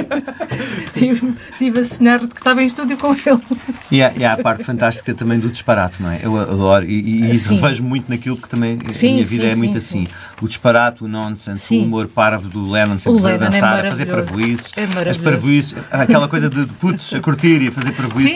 Tive, 0.95 1.35
tive 1.59 1.81
a 1.81 1.85
sonhar 1.85 2.19
que 2.21 2.37
estava 2.39 2.63
em 2.63 2.67
estúdio 2.67 2.97
com 2.97 3.13
ele. 3.13 3.41
E 3.91 4.03
há, 4.03 4.13
e 4.17 4.25
há 4.25 4.33
a 4.35 4.37
parte 4.39 4.65
fantástica 4.65 5.15
também 5.15 5.39
do 5.39 5.49
disparate, 5.51 6.03
não 6.03 6.11
é? 6.11 6.21
Eu 6.23 6.37
adoro 6.39 6.85
e, 6.87 7.01
e 7.01 7.31
isso 7.33 7.49
Sim. 7.51 7.61
vejo 7.61 7.83
muito 7.83 8.09
naquilo 8.09 8.37
que 8.37 8.49
também 8.49 8.79
Sim, 8.89 9.09
a 9.09 9.13
minha 9.13 9.25
vida 9.25 9.45
sim, 9.45 9.51
é 9.51 9.55
muito 9.57 9.81
sim, 9.81 10.05
assim. 10.05 10.09
O 10.41 10.49
disparate, 10.49 11.05
o 11.05 11.09
nonsense, 11.09 11.67
Sim. 11.67 11.81
o 11.81 11.85
humor 11.85 12.09
parvo 12.09 12.49
do 12.49 12.71
Lennon 12.71 12.99
sempre 12.99 13.27
a 13.27 13.31
é 13.31 13.39
dançar, 13.39 13.87
a 13.87 13.91
fazer 13.91 14.07
parvoíces, 14.07 14.73
É 14.77 15.11
as 15.11 15.19
parvoíces, 15.19 15.75
aquela 15.91 16.29
coisa 16.29 16.49
de 16.49 16.65
putos 16.81 17.13
a 17.13 17.21
curtir 17.21 17.61
e 17.61 17.69
a 17.69 17.73
fazer 17.73 17.93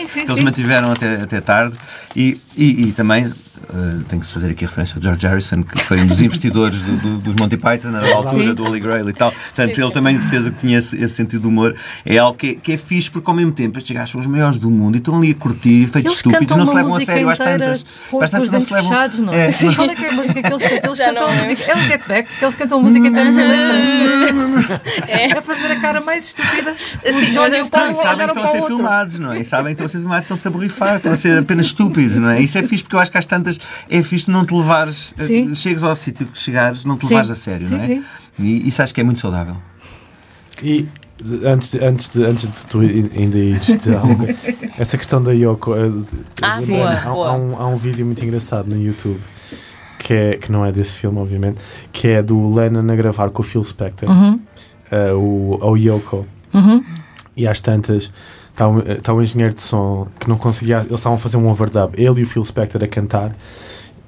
sim, 0.07 0.25
que 0.25 0.31
eles 0.31 0.43
mantiveram 0.43 0.91
até, 0.91 1.15
até 1.15 1.41
tarde. 1.41 1.75
E, 2.15 2.39
e, 2.55 2.89
e 2.89 2.91
também 2.91 3.31
eh, 3.73 4.03
tem 4.09 4.19
que 4.19 4.27
fazer 4.27 4.51
aqui 4.51 4.65
a 4.65 4.67
referência 4.67 4.95
ao 4.97 5.01
George 5.01 5.27
Harrison, 5.27 5.63
que 5.63 5.79
foi 5.83 5.99
um 6.01 6.07
dos 6.07 6.21
investidores 6.21 6.81
do- 6.81 6.97
do- 6.97 7.17
dos 7.17 7.35
Monty 7.39 7.57
Python 7.57 7.89
na 7.89 7.99
altura 8.13 8.47
Sim. 8.49 8.53
do 8.53 8.63
Holy 8.63 8.79
Grail 8.79 9.09
e 9.09 9.13
tal. 9.13 9.31
Portanto, 9.31 9.77
ele 9.79 9.91
também, 9.91 10.15
de 10.17 10.21
certeza, 10.23 10.51
que 10.51 10.57
tinha 10.59 10.77
esse, 10.79 10.95
esse 10.97 11.15
sentido 11.15 11.41
de 11.41 11.47
humor. 11.47 11.75
É 12.05 12.17
algo 12.17 12.37
que 12.37 12.47
é, 12.51 12.55
que 12.55 12.71
é 12.73 12.77
fixe, 12.77 13.09
porque 13.09 13.29
ao 13.29 13.35
mesmo 13.35 13.51
tempo 13.51 13.77
estes 13.77 13.95
gajos 13.95 14.11
são 14.11 14.21
os 14.21 14.27
maiores 14.27 14.57
do 14.59 14.69
mundo 14.69 14.95
e 14.95 14.97
estão 14.99 15.17
ali 15.17 15.31
a 15.31 15.35
curtir, 15.35 15.87
feitos 15.87 16.11
Eles 16.11 16.17
estúpidos, 16.17 16.55
não 16.55 16.65
se 16.65 16.71
uma 16.71 16.81
levam 16.81 16.95
a 16.97 17.01
sério 17.05 17.29
às 17.29 17.39
inteira 17.39 17.65
tantas. 17.65 17.85
os 18.11 18.49
não 18.51 18.61
se 18.61 18.73
levam. 18.73 18.89
fechados, 18.89 19.19
não 19.19 19.33
É, 19.33 19.47
é? 19.47 19.51
sim. 19.51 19.73
Qual 19.73 19.89
é 19.89 19.95
que 19.95 20.05
é 20.05 20.09
a 20.09 20.13
música 20.13 20.41
que 20.41 20.47
eles 20.47 20.61
cantam? 20.69 20.85
Eles 20.85 20.99
cantam 20.99 21.35
música. 21.35 21.63
É 21.63 21.75
o 21.75 21.77
Get 21.81 22.07
Back, 22.07 22.29
que 22.39 22.43
eles 22.45 22.55
cantam 22.55 22.79
a 22.79 22.81
música 22.81 23.07
inteira 23.07 23.31
sem 23.31 23.47
letras. 23.47 24.81
É. 25.07 25.37
A 25.37 25.41
fazer 25.41 25.71
a 25.71 25.79
cara 25.79 26.01
mais 26.01 26.25
estúpida. 26.25 26.73
Sim, 26.73 27.25
John 27.31 27.41
mas 27.41 27.51
e 27.51 27.55
eles 27.55 27.67
e 27.67 27.69
sabem 27.69 27.93
que 27.93 28.31
estão 28.31 28.43
a 28.43 28.47
ser 28.47 28.61
filmados, 28.63 29.19
não 29.19 29.31
é? 29.33 29.39
E 29.39 29.45
sabem 29.45 29.75
que 29.75 29.83
estão 29.83 29.85
a 29.85 29.89
ser 29.89 29.97
filmados, 29.99 30.23
estão-se 30.25 30.47
a 30.47 30.51
borrifar, 30.51 30.95
estão 30.97 31.11
a 31.13 31.17
ser 31.17 31.37
apenas 31.39 31.67
estúpidos, 31.67 32.15
não 32.17 32.29
é? 32.29 32.41
Isso 32.41 32.57
é 32.57 32.63
fixe, 32.63 32.83
porque 32.83 32.95
eu 32.95 32.99
acho 32.99 33.11
que 33.11 33.17
às 33.17 33.25
tantas 33.25 33.44
é 33.89 34.03
fixe 34.03 34.29
não 34.29 34.45
te 34.45 34.53
levares, 34.53 35.13
eh, 35.17 35.23
Sim. 35.27 35.55
chegas 35.55 35.83
ao 35.83 35.95
sítio 35.95 36.25
que 36.27 36.37
chegares, 36.37 36.83
não 36.85 36.97
te 36.97 37.05
Sim. 37.07 37.13
levares 37.13 37.31
a 37.31 37.35
sério, 37.35 37.67
Sim, 37.67 37.75
não 37.77 37.83
é? 37.83 37.87
sim. 37.87 38.03
E 38.39 38.67
isso 38.67 38.81
acho 38.81 38.93
que 38.93 39.01
é 39.01 39.03
muito 39.03 39.19
saudável. 39.19 39.57
E 40.63 40.87
antes 41.45 41.71
de, 41.71 41.83
antes 41.85 42.09
de, 42.09 42.23
antes 42.23 42.51
de 42.51 42.65
tu 42.67 42.79
ainda 42.81 43.37
ires 43.37 43.87
algo, 43.89 44.25
essa 44.77 44.97
questão 44.97 45.21
da 45.21 45.31
Yoko. 45.31 45.73
eh, 45.75 45.91
Ah, 46.41 46.59
boa, 46.67 46.91
há, 46.93 47.09
boa. 47.11 47.29
há 47.29 47.33
um, 47.35 47.55
há 47.61 47.67
um 47.67 47.77
vídeo 47.77 48.05
muito 48.05 48.23
engraçado 48.23 48.67
no 48.67 48.81
YouTube 48.81 49.19
que, 49.99 50.13
é, 50.13 50.37
que 50.37 50.51
não 50.51 50.65
é 50.65 50.71
desse 50.71 50.97
filme, 50.97 51.17
obviamente, 51.19 51.59
que 51.91 52.07
é 52.09 52.21
do 52.21 52.53
Lennon 52.53 52.91
a 52.91 52.95
gravar 52.95 53.29
com 53.31 53.41
o 53.41 53.45
Phil 53.45 53.63
Spector, 53.63 54.09
Uhum, 54.09 54.39
eh, 54.91 55.11
o, 55.13 55.57
o 55.61 55.75
Yoko. 55.77 56.25
uhum. 56.53 56.83
E 57.37 57.45
às 57.47 57.59
tantas 57.59 58.11
está 58.55 58.69
um, 58.69 58.79
está 58.79 59.13
um 59.13 59.21
engenheiro 59.21 59.53
de 59.53 59.61
som 59.61 60.07
que 60.19 60.29
não 60.29 60.37
conseguia. 60.37 60.77
Eles 60.77 60.91
estavam 60.91 61.17
a 61.17 61.19
fazer 61.19 61.37
um 61.37 61.47
overdub, 61.49 61.93
ele 61.95 62.21
e 62.21 62.23
o 62.23 62.27
Phil 62.27 62.43
Spector 62.43 62.83
a 62.83 62.87
cantar. 62.87 63.35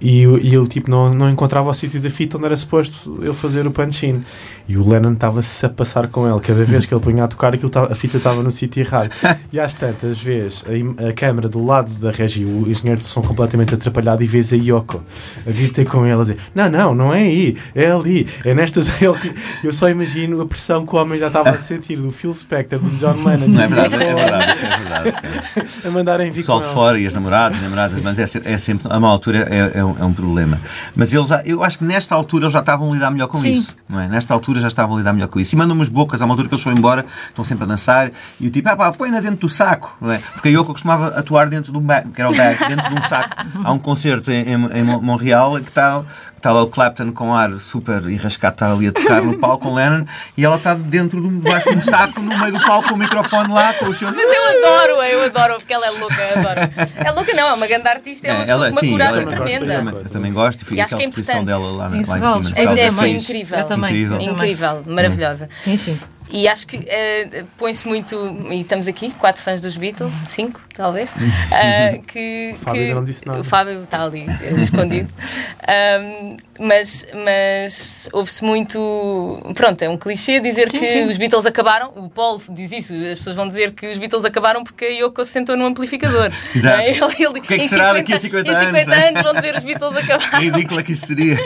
E, 0.01 0.21
eu- 0.21 0.37
e 0.37 0.53
eu 0.53 0.67
tipo 0.67 0.89
não, 0.89 1.09
não 1.11 1.29
encontrava 1.29 1.69
o 1.69 1.73
sítio 1.73 1.99
da 1.99 2.09
fita 2.09 2.37
onde 2.37 2.45
era 2.45 2.57
suposto 2.57 3.19
eu 3.21 3.33
fazer 3.33 3.65
o 3.67 3.71
punch-in. 3.71 4.23
E 4.67 4.75
o 4.77 4.87
Lennon 4.87 5.13
estava-se 5.13 5.65
a 5.65 5.69
passar 5.69 6.07
com 6.09 6.29
ele. 6.29 6.39
Cada 6.41 6.63
vez 6.65 6.85
que 6.85 6.93
ele 6.93 7.01
punha 7.01 7.23
a 7.23 7.27
tocar, 7.27 7.53
aquilo 7.53 7.71
a 7.89 7.95
fita 7.95 8.17
estava 8.17 8.43
no 8.43 8.51
sítio 8.51 8.81
errado. 8.81 9.09
E 9.53 9.59
às 9.59 9.73
tantas 9.73 10.19
vezes, 10.19 10.63
a, 10.67 11.07
a 11.09 11.13
câmara 11.13 11.47
do 11.47 11.63
lado 11.65 11.89
da 11.93 12.11
Regi, 12.11 12.43
o 12.43 12.69
engenheiro 12.69 12.99
de 12.99 13.07
som 13.07 13.21
completamente 13.21 13.73
atrapalhado, 13.73 14.21
e 14.21 14.27
vês 14.27 14.51
a 14.51 14.55
Yoko 14.57 15.01
a 15.47 15.49
vir 15.49 15.69
ter 15.71 15.85
com 15.85 16.05
ele 16.05 16.13
a 16.15 16.21
dizer: 16.21 16.37
Não, 16.53 16.69
não, 16.69 16.93
não 16.93 17.13
é 17.13 17.21
aí, 17.21 17.55
é 17.73 17.89
ali, 17.89 18.27
é 18.43 18.53
nestas. 18.53 18.87
Ele- 19.01 19.33
Eu 19.63 19.71
só 19.71 19.89
imagino 19.89 20.41
a 20.41 20.45
pressão 20.45 20.85
que 20.85 20.93
o 20.95 20.99
homem 20.99 21.17
já 21.17 21.27
estava 21.27 21.49
a 21.51 21.57
sentir 21.57 21.95
do 21.95 22.11
Phil 22.11 22.33
Spector, 22.33 22.77
do 22.79 22.89
John 22.97 23.13
Lennon, 23.23 23.47
Não 23.47 23.61
é 23.61 23.67
verdade, 23.67 23.95
é 23.95 24.13
verdade, 24.15 24.51
é 24.51 24.77
verdade. 24.77 25.67
a 25.87 25.89
mandarem 25.91 26.29
vir 26.29 26.45
com 26.45 26.59
de 26.59 26.65
ele. 26.65 26.73
fora 26.73 26.99
e 26.99 27.05
as 27.07 27.13
namoradas, 27.13 27.61
namoradas, 27.61 28.01
mas 28.03 28.19
é, 28.19 28.25
é 28.43 28.57
sempre, 28.57 28.91
a 28.91 28.97
uma 28.97 29.07
altura 29.09 29.47
é, 29.49 29.79
é 29.79 29.83
um, 29.87 29.95
é 29.99 30.03
um 30.05 30.13
problema. 30.13 30.59
Mas 30.95 31.13
eles, 31.13 31.29
eu 31.45 31.63
acho 31.63 31.79
que 31.79 31.83
nesta 31.83 32.13
altura 32.15 32.45
eles 32.45 32.53
já 32.53 32.59
estavam 32.59 32.91
a 32.91 32.93
lidar 32.93 33.11
melhor 33.11 33.27
com 33.27 33.37
Sim. 33.37 33.53
isso. 33.53 33.75
Não 33.87 33.99
é? 33.99 34.07
Nesta 34.07 34.33
altura 34.33 34.59
já 34.61 34.67
estavam 34.67 34.95
a 34.95 34.99
lidar 34.99 35.13
melhor 35.13 35.27
com 35.27 35.39
isso. 35.39 35.55
E 35.55 35.57
mandam 35.57 35.75
umas 35.75 35.89
bocas, 35.89 36.21
há 36.21 36.25
uma 36.25 36.33
altura 36.33 36.47
que 36.49 36.53
eles 36.55 36.63
foram 36.63 36.77
embora, 36.77 37.05
estão 37.29 37.43
sempre 37.45 37.63
a 37.63 37.67
dançar, 37.67 38.11
e 38.39 38.47
o 38.47 38.49
tipo, 38.51 38.67
ah 38.69 38.75
pá, 38.75 38.91
põe-na 38.93 39.19
dentro 39.19 39.37
do 39.39 39.49
saco. 39.49 39.97
Não 40.01 40.11
é? 40.11 40.17
Porque 40.33 40.49
a 40.49 40.51
Yoko 40.51 40.71
costumava 40.73 41.07
atuar 41.17 41.47
dentro 41.49 41.71
de 41.71 41.77
um 41.77 41.81
bag, 41.81 42.09
que 42.11 42.21
era 42.21 42.29
o 42.29 42.35
bag, 42.35 42.57
dentro 42.67 42.89
de 42.89 42.95
um 42.95 43.01
saco. 43.07 43.35
Há 43.63 43.71
um 43.71 43.79
concerto 43.79 44.31
em, 44.31 44.43
em, 44.43 44.53
em 44.79 44.83
Mon- 44.83 45.01
Montreal 45.01 45.53
que 45.59 45.69
está. 45.69 46.03
Está 46.37 46.51
lá 46.51 46.61
o 46.61 46.67
Clapton 46.67 47.11
com 47.13 47.33
ar 47.33 47.51
super 47.59 48.07
enrascado, 48.07 48.53
está 48.53 48.71
ali 48.71 48.87
a 48.87 48.91
tocar 48.91 49.23
no 49.23 49.39
palco 49.39 49.65
com 49.67 49.73
Lennon 49.73 50.05
e 50.37 50.45
ela 50.45 50.55
está 50.57 50.75
dentro 50.75 51.19
de 51.19 51.25
um, 51.27 51.39
debaixo 51.39 51.67
de 51.71 51.77
um 51.77 51.81
saco 51.81 52.21
no 52.21 52.37
meio 52.37 52.53
do 52.53 52.59
palco 52.63 52.89
com 52.89 52.93
o 52.93 52.97
microfone 52.97 53.51
lá, 53.51 53.73
com 53.73 53.87
os 53.87 53.97
seus. 53.97 54.15
Mas 54.15 54.23
eu 54.23 54.43
adoro, 54.67 55.01
eu 55.03 55.25
adoro, 55.25 55.55
porque 55.55 55.73
ela 55.73 55.87
é 55.87 55.89
louca, 55.89 56.13
eu 56.21 56.37
adoro. 56.39 56.59
É 56.95 57.11
louca 57.11 57.33
não, 57.33 57.47
é 57.47 57.53
uma 57.55 57.65
grande 57.65 57.87
artista, 57.89 58.27
é 58.27 58.33
uma 58.33 58.45
pessoa 58.45 58.65
com 58.67 58.71
uma 58.71 58.81
sim, 58.81 58.91
coragem 58.91 59.21
ela- 59.23 59.31
tremenda. 59.31 59.76
Eu 59.79 59.85
também, 59.85 60.03
eu 60.03 60.09
também 60.09 60.33
gosto 60.33 60.61
e 60.61 60.65
fui 60.65 60.77
E 60.77 60.81
acho 60.81 60.95
aquela 60.95 60.99
que 60.99 61.05
é 61.05 61.09
exposição 61.09 61.45
dela 61.45 61.71
lá, 61.71 61.89
na- 61.89 61.97
Em 61.97 62.05
lá 62.05 62.17
em 62.39 62.43
cima. 62.43 62.57
É, 62.57 62.79
é, 62.81 62.85
é 62.87 62.91
foi 62.91 63.09
incrível. 63.11 63.57
Eu 63.59 63.65
também. 63.65 63.89
Incrível. 63.91 64.13
eu 64.13 64.19
também. 64.19 64.33
Incrível, 64.33 64.83
maravilhosa. 64.85 65.49
Sim, 65.59 65.77
sim. 65.77 65.99
E 66.29 66.47
acho 66.47 66.67
que 66.67 66.77
eh, 66.87 67.45
põe-se 67.57 67.87
muito, 67.87 68.15
e 68.51 68.61
estamos 68.61 68.87
aqui, 68.87 69.11
quatro 69.11 69.41
fãs 69.41 69.61
dos 69.61 69.77
Beatles, 69.77 70.11
cinco, 70.27 70.59
talvez, 70.73 71.09
ah, 71.53 71.97
que, 72.05 72.51
O 72.53 72.57
Fábio 72.57 72.81
que- 72.87 72.93
não 72.93 73.03
disse 73.03 73.25
nada. 73.25 73.39
O 73.39 73.43
Fábio 73.45 73.83
está 73.83 74.03
ali, 74.03 74.25
eh, 74.27 74.59
escondido. 74.59 75.09
Ahm, 75.67 76.37
mas 76.59 77.05
mas 77.25 78.09
ouve-se 78.13 78.43
muito. 78.43 79.41
Pronto, 79.53 79.81
é 79.81 79.89
um 79.89 79.97
clichê 79.97 80.39
dizer 80.39 80.69
Sim, 80.69 80.79
que 80.79 80.87
sim. 80.87 81.05
os 81.07 81.17
Beatles 81.17 81.45
acabaram. 81.45 81.91
O 81.95 82.09
Paul 82.09 82.41
diz 82.49 82.71
isso, 82.71 82.93
as 82.93 83.17
pessoas 83.17 83.35
vão 83.35 83.47
dizer 83.47 83.73
que 83.73 83.87
os 83.87 83.97
Beatles 83.97 84.23
acabaram 84.25 84.63
porque 84.63 84.85
a 84.85 84.89
Yoko 84.89 85.23
se 85.25 85.31
sentou 85.31 85.55
num 85.57 85.65
amplificador. 85.65 86.31
Exato. 86.55 86.81
É? 86.81 86.89
Ele- 86.89 86.99
ele- 87.19 87.39
O 87.39 87.41
que 87.41 87.53
é 87.53 87.57
que 87.57 87.63
em 87.65 87.67
será 87.67 87.93
daqui 87.93 88.13
a 88.13 88.19
50 88.19 88.49
em 88.51 88.55
50 88.55 88.67
anos, 88.67 88.85
não 88.87 88.93
é? 88.93 89.07
anos 89.09 89.21
vão 89.23 89.33
dizer 89.33 89.55
os 89.55 89.63
Beatles 89.63 89.93
Que 90.05 90.11
acabaram. 90.11 90.39
ridícula 90.39 90.83
que 90.83 90.91
isso 90.93 91.05
seria. 91.05 91.37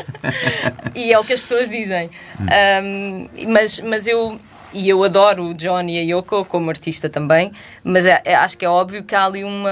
E 0.95 1.11
é 1.11 1.19
o 1.19 1.23
que 1.25 1.33
as 1.33 1.39
pessoas 1.39 1.67
dizem. 1.69 2.09
Um, 2.39 3.27
mas, 3.47 3.79
mas 3.81 4.07
eu. 4.07 4.39
E 4.73 4.87
eu 4.87 5.03
adoro 5.03 5.49
o 5.49 5.53
John 5.53 5.81
e 5.83 5.97
a 5.99 6.17
Yoko 6.17 6.45
como 6.45 6.69
artista 6.69 7.09
também, 7.09 7.51
mas 7.83 8.05
é- 8.05 8.21
é- 8.23 8.35
acho 8.35 8.57
que 8.57 8.63
é 8.65 8.69
óbvio 8.69 9.03
que 9.03 9.13
há 9.13 9.25
ali 9.25 9.43
uma, 9.43 9.71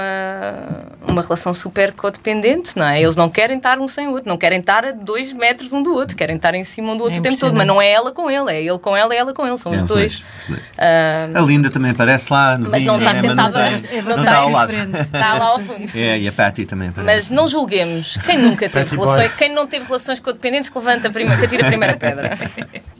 uma 1.08 1.22
relação 1.22 1.54
super 1.54 1.92
codependente, 1.92 2.76
não 2.76 2.84
é? 2.86 3.00
Eles 3.00 3.16
não 3.16 3.30
querem 3.30 3.56
estar 3.56 3.78
um 3.78 3.88
sem 3.88 4.08
o 4.08 4.12
outro, 4.12 4.28
não 4.28 4.36
querem 4.36 4.60
estar 4.60 4.84
a 4.84 4.90
dois 4.92 5.32
metros 5.32 5.72
um 5.72 5.82
do 5.82 5.94
outro, 5.94 6.14
querem 6.16 6.36
estar 6.36 6.54
em 6.54 6.64
cima 6.64 6.92
um 6.92 6.96
do 6.96 7.04
outro 7.04 7.16
É 7.16 7.20
o 7.20 7.22
tempo 7.22 7.38
todo, 7.38 7.54
mas 7.54 7.66
não 7.66 7.80
é 7.80 7.90
ela 7.90 8.12
com 8.12 8.30
ele, 8.30 8.50
é 8.52 8.62
ele 8.62 8.78
com 8.78 8.94
ela 8.96 9.14
e 9.14 9.18
ela 9.18 9.32
com 9.32 9.46
ele, 9.46 9.56
são 9.56 9.72
É, 9.72 9.78
os 9.78 9.82
dois. 9.84 10.22
Um, 10.48 11.38
A 11.38 11.40
Linda 11.40 11.70
também 11.70 11.92
aparece 11.92 12.30
lá 12.32 12.58
no 12.58 12.68
mas 12.70 12.84
não 12.84 12.98
está 12.98 13.12
né? 13.14 13.20
sentada, 13.22 13.58
não, 13.58 13.66
é 13.66 13.70
não 13.70 14.02
bastante 14.04 14.26
está 14.26 14.36
ao 14.36 14.50
lado. 14.50 14.72
Está 15.00 15.34
lá 15.34 15.44
ao 15.46 15.60
fundo. 15.60 15.90
É, 15.96 16.18
e 16.18 16.28
a 16.28 16.32
Patty 16.32 16.66
também 16.66 16.88
aparece. 16.88 17.14
Mas 17.14 17.30
não 17.30 17.48
julguemos. 17.48 18.16
Quem 18.24 18.38
nunca 18.38 18.68
teve 18.70 18.94
relações, 18.96 19.32
quem 19.34 19.52
não 19.54 19.66
teve 19.66 19.86
relações 19.86 20.20
codependentes, 20.20 20.68
que 20.68 20.78
levanta 20.78 21.08
a 21.08 21.10
primeira, 21.10 21.38
que 21.40 21.46
atira 21.46 21.64
a 21.64 21.68
primeira 21.68 21.96
pedra. 21.96 22.38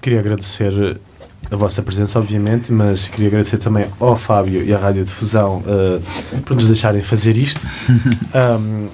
Queria 0.00 0.20
agradecer 0.20 0.98
a 1.50 1.56
vossa 1.56 1.82
presença, 1.82 2.18
obviamente, 2.18 2.72
mas 2.72 3.08
queria 3.08 3.28
agradecer 3.28 3.58
também 3.58 3.86
ao 4.00 4.16
Fábio 4.16 4.62
e 4.62 4.72
à 4.74 4.78
Rádio 4.78 5.04
Difusão 5.04 5.58
uh, 5.66 6.40
por 6.42 6.54
nos 6.56 6.66
deixarem 6.66 7.02
fazer 7.02 7.36
isto. 7.36 7.66
Um, 8.34 8.88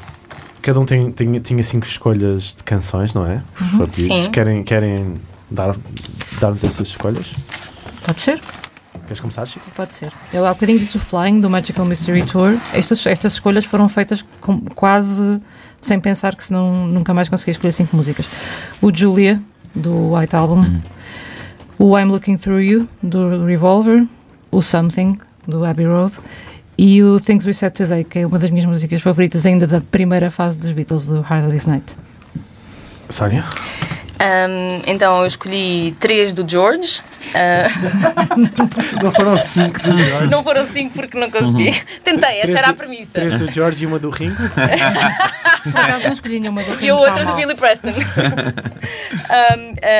cada 0.62 0.80
um 0.80 0.86
tem, 0.86 1.10
tem- 1.12 1.40
tinha 1.40 1.62
cinco 1.62 1.84
escolhas 1.84 2.54
de 2.56 2.62
canções, 2.64 3.12
não 3.12 3.26
é? 3.26 3.42
Pedido. 3.90 4.14
Sim. 4.14 4.30
Querem, 4.30 4.62
querem 4.62 5.14
dar, 5.50 5.76
dar-nos 6.40 6.64
essas 6.64 6.88
escolhas? 6.88 7.34
Pode 8.06 8.20
ser? 8.20 8.40
Queres 9.06 9.20
começar, 9.20 9.44
Chico? 9.44 9.66
Pode 9.76 9.92
ser. 9.92 10.10
Eu 10.32 10.46
há 10.46 10.54
bocadinho 10.54 10.78
disse 10.78 10.96
o 10.96 11.00
Flying 11.00 11.40
do 11.40 11.50
Magical 11.50 11.84
Mystery 11.84 12.24
Tour. 12.24 12.56
Estas, 12.72 13.04
estas 13.06 13.34
escolhas 13.34 13.64
foram 13.66 13.88
feitas 13.88 14.24
com- 14.40 14.60
quase 14.74 15.40
sem 15.80 16.00
pensar 16.00 16.34
que 16.34 16.44
senão 16.44 16.86
nunca 16.86 17.12
mais 17.12 17.28
conseguia 17.28 17.52
escolher 17.52 17.72
cinco 17.72 17.94
músicas. 17.94 18.24
O 18.80 18.90
Julia, 18.94 19.42
do 19.74 20.14
White 20.14 20.34
Album. 20.36 20.82
O 21.78 21.98
I'm 21.98 22.10
Looking 22.10 22.36
Through 22.36 22.62
You, 22.62 22.88
do 23.02 23.44
Revolver. 23.44 24.06
O 24.50 24.62
Something, 24.62 25.18
do 25.46 25.64
Abbey 25.64 25.86
Road. 25.86 26.14
E 26.78 27.02
o 27.02 27.20
Things 27.20 27.46
We 27.46 27.52
Said 27.52 27.72
Today, 27.72 28.04
que 28.04 28.20
é 28.20 28.26
uma 28.26 28.38
das 28.38 28.50
minhas 28.50 28.66
músicas 28.66 29.02
favoritas 29.02 29.46
ainda 29.46 29.66
da 29.66 29.80
primeira 29.80 30.30
fase 30.30 30.58
dos 30.58 30.72
Beatles, 30.72 31.06
do 31.06 31.20
Hard 31.20 31.48
Day's 31.48 31.66
Night. 31.66 31.96
Sónia? 33.08 33.44
Um, 34.20 34.82
então 34.86 35.20
eu 35.20 35.26
escolhi 35.26 35.94
três 36.00 36.32
do 36.32 36.48
George. 36.48 37.02
Uh, 37.34 39.02
Não 39.02 39.10
foram 39.12 39.36
cinco 39.36 39.80
do 39.80 39.98
George? 39.98 40.30
não 40.30 40.42
foram 40.44 40.66
cinco 40.68 40.94
porque 40.94 41.18
não 41.18 41.30
consegui. 41.30 41.72
Tentei, 42.04 42.38
essa 42.38 42.42
Três 42.42 42.56
era 42.58 42.68
a 42.68 42.74
premissa. 42.74 43.20
Três 43.20 43.34
do 43.40 43.50
George 43.50 43.82
e 43.82 43.86
uma 43.86 43.98
do 43.98 44.10
Ringo? 44.10 44.36
Por 45.64 45.80
acaso 45.80 46.04
não 46.04 46.12
escolhi 46.12 46.38
nenhuma 46.38 46.62
do 46.62 46.70
E 46.70 46.72
a 46.74 46.76
Ringo, 46.76 46.94
outra 46.96 47.12
tá 47.14 47.20
do 47.20 47.26
mal. 47.26 47.36
Billy 47.36 47.54
Preston. 47.56 47.88
um, 47.88 47.92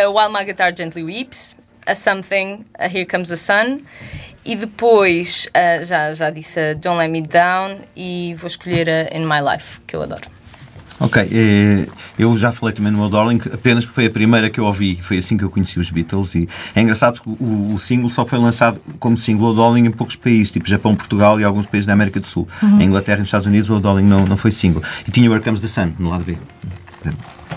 uh, 0.09 0.13
While 0.17 0.33
My 0.33 0.45
Guitar 0.45 0.73
Gently 0.77 1.03
Weeps, 1.03 1.57
A 1.87 1.95
Something, 1.95 2.65
a 2.79 2.87
Here 2.87 3.07
Comes 3.07 3.29
the 3.31 3.37
Sun. 3.37 3.81
E 4.45 4.55
depois, 4.55 5.49
uh, 5.57 5.85
já, 5.85 6.13
já 6.13 6.31
disse 6.31 6.61
a 6.61 6.75
Don't 6.75 6.99
Let 6.99 7.09
Me 7.11 7.23
Down 7.23 7.79
e 7.97 8.35
vou 8.39 8.47
escolher 8.47 8.89
a 8.89 9.17
In 9.17 9.25
My 9.25 9.41
Life, 9.41 9.81
que 9.87 9.97
eu 9.97 10.03
adoro. 10.03 10.29
Ok, 11.05 11.29
eh, 11.31 11.87
eu 12.19 12.37
já 12.37 12.53
falei 12.53 12.75
também 12.75 12.91
no 12.91 12.99
meu 12.99 13.09
Darling, 13.09 13.41
apenas 13.53 13.85
porque 13.85 13.95
foi 13.95 14.07
a 14.07 14.11
primeira 14.11 14.49
que 14.49 14.59
eu 14.59 14.65
ouvi, 14.65 14.99
foi 15.03 15.19
assim 15.19 15.37
que 15.37 15.45
eu 15.45 15.51
conheci 15.51 15.79
os 15.79 15.91
Beatles. 15.91 16.35
E 16.35 16.49
é 16.75 16.81
engraçado 16.81 17.21
porque 17.21 17.43
o, 17.43 17.75
o 17.75 17.81
single 17.81 18.09
só 18.09 18.25
foi 18.25 18.39
lançado 18.39 18.81
como 18.99 19.17
single 19.17 19.51
o 19.51 19.55
Darling 19.55 19.87
em 19.87 19.91
poucos 19.91 20.17
países, 20.17 20.51
tipo 20.51 20.69
Japão, 20.69 20.95
Portugal 20.95 21.41
e 21.41 21.45
alguns 21.45 21.67
países 21.67 21.87
da 21.87 21.93
América 21.93 22.21
do 22.21 22.27
Sul. 22.27 22.49
Em 22.63 22.85
Inglaterra 22.85 23.19
e 23.19 23.21
nos 23.21 23.29
Estados 23.29 23.47
Unidos 23.47 23.69
o 23.71 23.79
Darling 23.79 24.07
não, 24.07 24.25
não 24.25 24.37
foi 24.37 24.51
single. 24.51 24.83
E 25.07 25.11
tinha 25.11 25.31
Where 25.31 25.43
Comes 25.43 25.61
the 25.61 25.69
Sun 25.69 25.93
no 25.99 26.11
lado 26.11 26.25
B. 26.25 26.37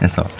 É 0.01 0.07
só. 0.07 0.25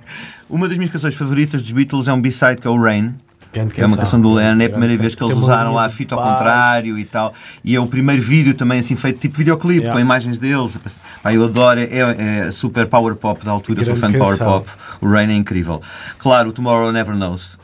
Uma 0.50 0.68
das 0.68 0.76
minhas 0.78 0.92
canções 0.92 1.14
favoritas 1.14 1.62
dos 1.62 1.70
Beatles 1.70 2.08
é 2.08 2.12
um 2.12 2.20
B-side 2.20 2.60
que 2.60 2.66
é 2.66 2.70
o 2.70 2.80
Rain. 2.80 3.14
É 3.52 3.84
uma 3.86 3.96
canção 3.96 4.20
do 4.20 4.32
Lennon, 4.32 4.60
é 4.62 4.66
a 4.66 4.70
primeira 4.70 4.96
vez 4.96 5.14
que 5.14 5.24
eles 5.24 5.36
usaram 5.36 5.74
lá 5.74 5.84
a 5.86 5.90
fita 5.90 6.14
ao 6.14 6.22
contrário 6.22 6.96
e 6.98 7.04
tal. 7.04 7.34
E 7.64 7.74
é 7.74 7.80
o 7.80 7.86
primeiro 7.86 8.22
vídeo 8.22 8.54
também 8.54 8.78
assim 8.78 8.94
feito 8.94 9.18
tipo 9.20 9.36
videoclipe, 9.36 9.80
Yeah. 9.80 9.92
com 9.94 10.00
imagens 10.00 10.38
deles. 10.38 10.78
Pá, 11.22 11.32
eu 11.32 11.44
adoro, 11.44 11.80
é, 11.80 12.46
é 12.46 12.50
super 12.50 12.86
power 12.86 13.14
pop 13.16 13.44
da 13.44 13.50
altura, 13.50 13.84
sou 13.84 13.96
fã 13.96 14.10
de 14.10 14.18
power 14.18 14.38
pop. 14.38 14.68
O 15.00 15.10
Rain 15.10 15.30
é 15.30 15.34
incrível. 15.34 15.80
Claro, 16.18 16.50
o 16.50 16.52
Tomorrow 16.52 16.92
Never 16.92 17.16
Knows. 17.16 17.59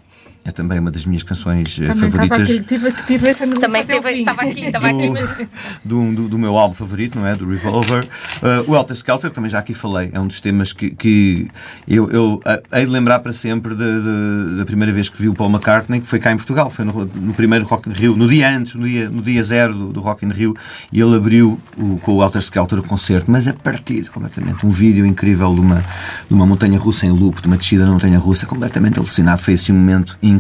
É 0.47 0.53
também 0.53 0.78
uma 0.78 0.92
das 0.92 1.05
minhas 1.05 1.24
canções 1.24 1.76
eh, 1.82 1.88
Também 1.88 2.09
estava 2.09 2.28
favoritas. 2.28 2.57
aqui, 2.57 2.64
tive, 2.66 2.92
tive 3.05 3.28
essa 3.28 3.44
no 3.47 3.59
Também 3.59 3.84
teve, 3.84 4.11
estava 4.20 4.42
aqui, 4.42 4.61
estava 4.61 4.86
aqui, 4.86 5.49
do, 5.84 6.12
do, 6.14 6.28
do 6.28 6.38
meu 6.38 6.57
álbum 6.57 6.72
favorito, 6.74 7.18
não 7.18 7.26
é? 7.26 7.34
Do 7.34 7.49
Revolver. 7.51 8.05
Uh, 8.40 8.70
o 8.70 8.76
Helter 8.76 8.94
Skelter, 8.97 9.30
também 9.32 9.51
já 9.51 9.59
aqui 9.59 9.74
falei, 9.74 10.11
é 10.12 10.20
um 10.20 10.26
dos 10.28 10.40
temas 10.40 10.72
que, 10.72 10.90
que 10.90 11.49
eu, 11.88 12.09
eu 12.11 12.34
uh, 12.34 12.76
hei 12.76 12.84
de 12.86 12.90
lembrar 12.92 13.18
para 13.18 13.32
sempre 13.32 13.74
de- 13.74 13.82
de- 14.03 14.57
da 14.59 14.64
primeira 14.64 14.92
vez 14.92 15.09
que 15.09 15.20
vi 15.20 15.28
o 15.28 15.34
Paul 15.34 15.51
McCartney, 15.51 16.01
que 16.01 16.07
foi 16.07 16.20
cá 16.20 16.30
em 16.32 16.36
Portugal, 16.36 16.70
foi 16.70 16.84
no, 16.84 16.92
no 17.05 17.34
primeiro 17.34 17.64
Rock 17.64 17.88
in 17.88 17.92
Rio, 17.92 18.16
no 18.16 18.28
dia 18.28 18.49
antes, 18.57 18.74
no 18.76 18.86
dia, 18.86 19.11
no 19.11 19.22
dia 19.22 19.42
zero 19.42 19.74
do, 19.74 19.92
do 19.94 20.01
Rock 20.01 20.24
in 20.24 20.28
Rio, 20.30 20.55
e 20.92 21.01
ele 21.01 21.16
abriu 21.16 21.59
o, 21.76 21.99
com 21.99 22.12
o 22.14 22.22
Helter 22.22 22.40
Skelter 22.40 22.78
o 22.78 22.82
concerto, 22.84 23.28
mas 23.30 23.49
a 23.49 23.53
partir 23.53 24.09
completamente, 24.11 24.64
um 24.64 24.70
vídeo 24.70 25.05
incrível 25.05 25.53
de 25.53 25.61
uma, 25.61 25.84
de 26.28 26.32
uma 26.34 26.47
montanha 26.47 26.78
russa 26.78 27.05
em 27.05 27.11
loop, 27.11 27.40
de 27.42 27.49
uma 27.49 27.57
descida 27.57 27.84
na 27.84 27.90
montanha 27.90 28.18
russa, 28.18 28.47
completamente 28.47 28.97
alucinado, 28.99 29.42
foi 29.42 29.55
assim 29.55 29.72
um 29.72 29.76
momento 29.76 30.16
incrível. 30.22 30.36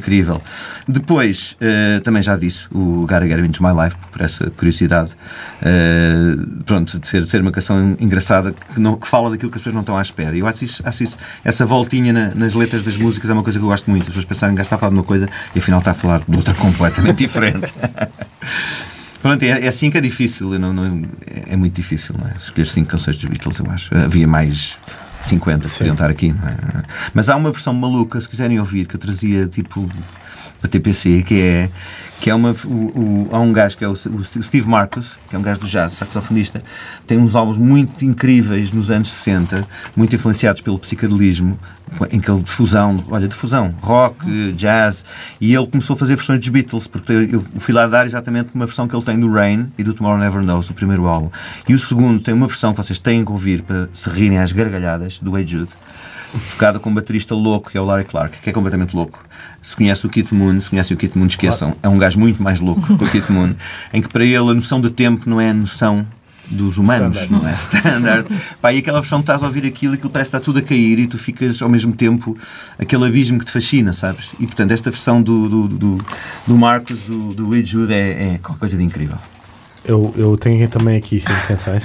Depois, 0.88 1.56
eh, 1.60 2.00
também 2.04 2.22
já 2.22 2.36
disse, 2.36 2.66
o 2.72 3.06
Gotta 3.08 3.26
Get 3.26 3.38
Into 3.38 3.62
My 3.62 3.70
Life, 3.84 3.96
por 4.12 4.20
essa 4.22 4.48
curiosidade, 4.50 5.10
eh, 5.62 6.34
pronto, 6.64 6.98
de 6.98 7.06
ser, 7.06 7.22
de 7.24 7.30
ser 7.30 7.40
uma 7.40 7.50
canção 7.52 7.96
engraçada 7.98 8.52
que, 8.74 8.80
não, 8.80 8.96
que 8.96 9.06
fala 9.08 9.30
daquilo 9.30 9.50
que 9.50 9.56
as 9.56 9.62
pessoas 9.62 9.74
não 9.74 9.80
estão 9.82 9.96
à 9.98 10.02
espera. 10.02 10.36
Eu 10.36 10.46
acho 10.46 10.64
isso, 10.64 10.82
acho 10.84 11.02
isso 11.04 11.16
essa 11.44 11.64
voltinha 11.66 12.12
na- 12.12 12.34
nas 12.34 12.54
letras 12.54 12.82
das 12.84 12.96
músicas 12.96 13.28
é 13.30 13.32
uma 13.32 13.42
coisa 13.42 13.58
que 13.58 13.64
eu 13.64 13.68
gosto 13.68 13.90
muito. 13.90 14.02
As 14.02 14.08
pessoas 14.08 14.24
pensarem 14.24 14.54
que 14.54 14.62
está 14.62 14.76
a 14.76 14.78
falar 14.78 14.90
de 14.90 14.96
uma 14.98 15.04
coisa 15.04 15.28
e 15.54 15.58
afinal 15.58 15.78
está 15.80 15.90
a 15.90 15.94
falar 15.94 16.22
de 16.28 16.36
outra 16.36 16.54
completamente 16.54 17.18
diferente. 17.24 17.72
Pronto, 19.22 19.42
é, 19.42 19.48
é 19.64 19.68
assim 19.68 19.90
que 19.90 19.98
é 19.98 20.00
difícil, 20.00 20.50
não, 20.58 20.72
não- 20.72 21.02
é 21.48 21.56
muito 21.56 21.74
difícil, 21.74 22.14
não 22.18 22.28
é? 22.28 22.34
Escolher 22.38 22.68
cinco 22.68 22.90
canções 22.90 23.16
dos 23.16 23.24
Beatles, 23.24 23.58
eu 23.58 23.66
acho. 23.70 23.92
Havia 23.96 24.28
mais 24.28 24.76
50 25.26 25.60
que 25.60 25.68
Sim. 25.68 25.78
podiam 25.78 25.94
estar 25.94 26.10
aqui, 26.10 26.34
é? 26.44 26.82
Mas 27.12 27.28
há 27.28 27.36
uma 27.36 27.50
versão 27.50 27.72
maluca, 27.72 28.20
se 28.20 28.28
quiserem 28.28 28.58
ouvir, 28.58 28.86
que 28.86 28.96
eu 28.96 29.00
trazia 29.00 29.46
tipo 29.46 29.90
para 30.60 30.70
TPC, 30.70 31.22
que 31.22 31.40
é, 31.40 31.70
que 32.20 32.30
é 32.30 32.34
uma. 32.34 32.54
O, 32.64 32.68
o, 32.68 33.28
há 33.32 33.38
um 33.38 33.52
gajo 33.52 33.76
que 33.76 33.84
é 33.84 33.88
o, 33.88 33.94
Steve 33.96 34.68
Marcus, 34.68 35.18
que 35.28 35.36
é 35.36 35.38
um 35.38 35.42
gajo 35.42 35.60
do 35.60 35.66
jazz, 35.66 35.92
saxofonista, 35.92 36.62
tem 37.06 37.18
uns 37.18 37.34
álbuns 37.34 37.58
muito 37.58 38.04
incríveis 38.04 38.72
nos 38.72 38.90
anos 38.90 39.08
60, 39.08 39.66
muito 39.94 40.14
influenciados 40.14 40.60
pelo 40.60 40.78
psicadelismo, 40.78 41.58
em 42.10 42.18
que 42.18 42.30
ele 42.30 42.42
de 42.42 42.50
fusão, 42.50 43.04
olha, 43.10 43.28
de 43.28 43.34
fusão, 43.34 43.74
rock, 43.80 44.52
jazz, 44.52 45.04
e 45.40 45.54
ele 45.54 45.66
começou 45.66 45.94
a 45.94 45.96
fazer 45.98 46.16
versões 46.16 46.40
dos 46.40 46.48
Beatles, 46.48 46.86
porque 46.86 47.12
eu 47.12 47.44
fui 47.58 47.74
lá 47.74 47.86
dar 47.86 48.06
exatamente 48.06 48.50
uma 48.54 48.66
versão 48.66 48.88
que 48.88 48.96
ele 48.96 49.04
tem 49.04 49.18
do 49.18 49.30
Rain 49.30 49.70
e 49.78 49.84
do 49.84 49.94
Tomorrow 49.94 50.18
Never 50.18 50.42
Knows, 50.42 50.68
do 50.68 50.74
primeiro 50.74 51.06
álbum. 51.06 51.30
E 51.68 51.74
o 51.74 51.78
segundo 51.78 52.20
tem 52.22 52.34
uma 52.34 52.46
versão 52.46 52.72
que 52.72 52.78
vocês 52.78 52.98
têm 52.98 53.24
que 53.24 53.30
ouvir 53.30 53.62
para 53.62 53.88
se 53.92 54.08
rirem 54.08 54.38
às 54.38 54.52
gargalhadas, 54.52 55.18
do 55.20 55.36
Hey 55.36 55.46
Jude 55.46 55.70
tocada 56.50 56.78
com 56.78 56.90
um 56.90 56.94
baterista 56.94 57.34
louco, 57.34 57.70
que 57.70 57.78
é 57.78 57.80
o 57.80 57.84
Larry 57.84 58.04
Clark, 58.04 58.38
que 58.38 58.50
é 58.50 58.52
completamente 58.52 58.94
louco. 58.94 59.22
Se 59.62 59.74
conhece 59.74 60.06
o 60.06 60.08
Kit 60.08 60.34
Moon, 60.34 60.60
se 60.60 60.70
conhece 60.70 60.92
o 60.94 60.96
Kit 60.96 61.16
Moon, 61.16 61.26
esqueçam. 61.26 61.74
É 61.82 61.88
um 61.88 61.98
gajo 61.98 62.18
muito 62.18 62.42
mais 62.42 62.60
louco 62.60 62.96
que 62.96 63.04
o 63.04 63.08
Kit 63.08 63.30
Moon, 63.30 63.54
em 63.92 64.02
que 64.02 64.08
para 64.08 64.24
ele 64.24 64.50
a 64.50 64.54
noção 64.54 64.80
de 64.80 64.90
tempo 64.90 65.28
não 65.28 65.40
é 65.40 65.50
a 65.50 65.54
noção 65.54 66.06
dos 66.50 66.78
humanos, 66.78 67.16
standard. 67.16 67.32
não 67.32 67.48
é? 67.48 67.54
Standard. 67.54 68.28
Pá, 68.60 68.72
e 68.72 68.78
aquela 68.78 69.00
versão 69.00 69.18
que 69.18 69.24
estás 69.24 69.42
a 69.42 69.46
ouvir 69.46 69.66
aquilo, 69.66 69.94
aquilo 69.94 70.10
parece 70.10 70.30
que 70.30 70.36
está 70.36 70.44
tudo 70.44 70.58
a 70.58 70.62
cair 70.62 70.98
e 70.98 71.06
tu 71.06 71.18
ficas 71.18 71.60
ao 71.60 71.68
mesmo 71.68 71.92
tempo 71.92 72.36
aquele 72.78 73.04
abismo 73.04 73.38
que 73.38 73.44
te 73.44 73.52
fascina, 73.52 73.92
sabes? 73.92 74.30
E 74.38 74.46
portanto, 74.46 74.70
esta 74.70 74.90
versão 74.90 75.22
do, 75.22 75.48
do, 75.48 75.68
do, 75.68 75.98
do 76.46 76.56
Marcos, 76.56 77.00
do, 77.00 77.34
do 77.34 77.64
Jude, 77.64 77.92
é, 77.92 78.34
é 78.34 78.38
qualquer 78.38 78.60
coisa 78.60 78.76
de 78.76 78.84
incrível. 78.84 79.18
Eu, 79.84 80.12
eu 80.16 80.36
tenho 80.36 80.68
também 80.68 80.96
aqui 80.96 81.20
cinco 81.20 81.46
canções: 81.46 81.84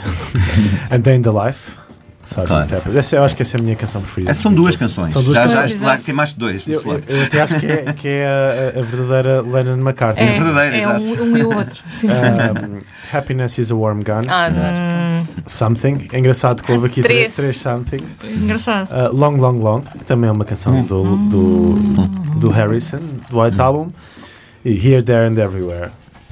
A 0.90 0.98
Day 0.98 1.18
in 1.18 1.22
the 1.22 1.30
Life. 1.30 1.81
Sgt. 2.24 2.48
Claro. 2.48 2.68
Pepper. 2.68 2.98
Essa, 2.98 3.16
eu 3.16 3.24
acho 3.24 3.36
que 3.36 3.42
essa 3.42 3.58
é 3.58 3.60
a 3.60 3.64
minha 3.64 3.76
canção 3.76 4.02
preferida. 4.02 4.34
são 4.34 4.54
duas 4.54 4.76
canções. 4.76 5.12
São 5.12 5.24
duas 5.24 5.36
já, 5.36 5.44
canções. 5.44 5.80
Já, 5.80 5.98
tem 5.98 6.14
mais 6.14 6.30
de 6.30 6.36
dois. 6.38 6.68
Eu, 6.68 6.82
eu, 6.82 7.02
eu, 7.08 7.24
até 7.24 7.42
acho 7.42 7.60
que 7.60 7.66
é, 7.66 7.94
que 7.94 8.08
é 8.08 8.74
a, 8.76 8.80
a, 8.80 8.84
verdadeira 8.84 9.42
Lennon 9.42 9.78
McCartney. 9.78 10.28
É, 10.28 10.38
a 10.38 10.44
verdadeira, 10.44 10.78
é 10.78 10.88
um, 10.88 11.24
um, 11.24 11.38
e 11.38 11.44
o 11.44 11.56
outro. 11.56 11.82
Um, 12.12 12.82
Happiness 13.16 13.58
is 13.58 13.72
a 13.72 13.76
Warm 13.76 14.00
Gun. 14.00 14.28
Ah, 14.28 14.46
adoro. 14.46 14.66
Hum. 14.66 15.26
Something. 15.46 16.08
É 16.12 16.20
engraçado 16.20 16.64
que 16.64 16.72
houve 16.72 16.88
aqui 16.88 17.02
três, 17.02 17.36
três 17.36 17.58
somethings. 17.58 18.16
Engraçado. 18.24 18.90
Uh, 18.90 19.16
long, 19.16 19.38
Long, 19.38 19.60
Long. 19.60 19.82
Também 20.06 20.30
é 20.30 20.32
uma 20.32 20.46
canção 20.46 20.84
do, 20.84 21.18
do, 21.30 21.74
do 22.38 22.50
Harrison, 22.50 23.00
do 23.30 23.42
White 23.42 23.58
hum. 23.58 23.64
Album. 23.64 23.94
E 24.64 24.72
Here, 24.72 25.04
There 25.04 25.28
and 25.28 25.38
Everywhere. 25.38 25.92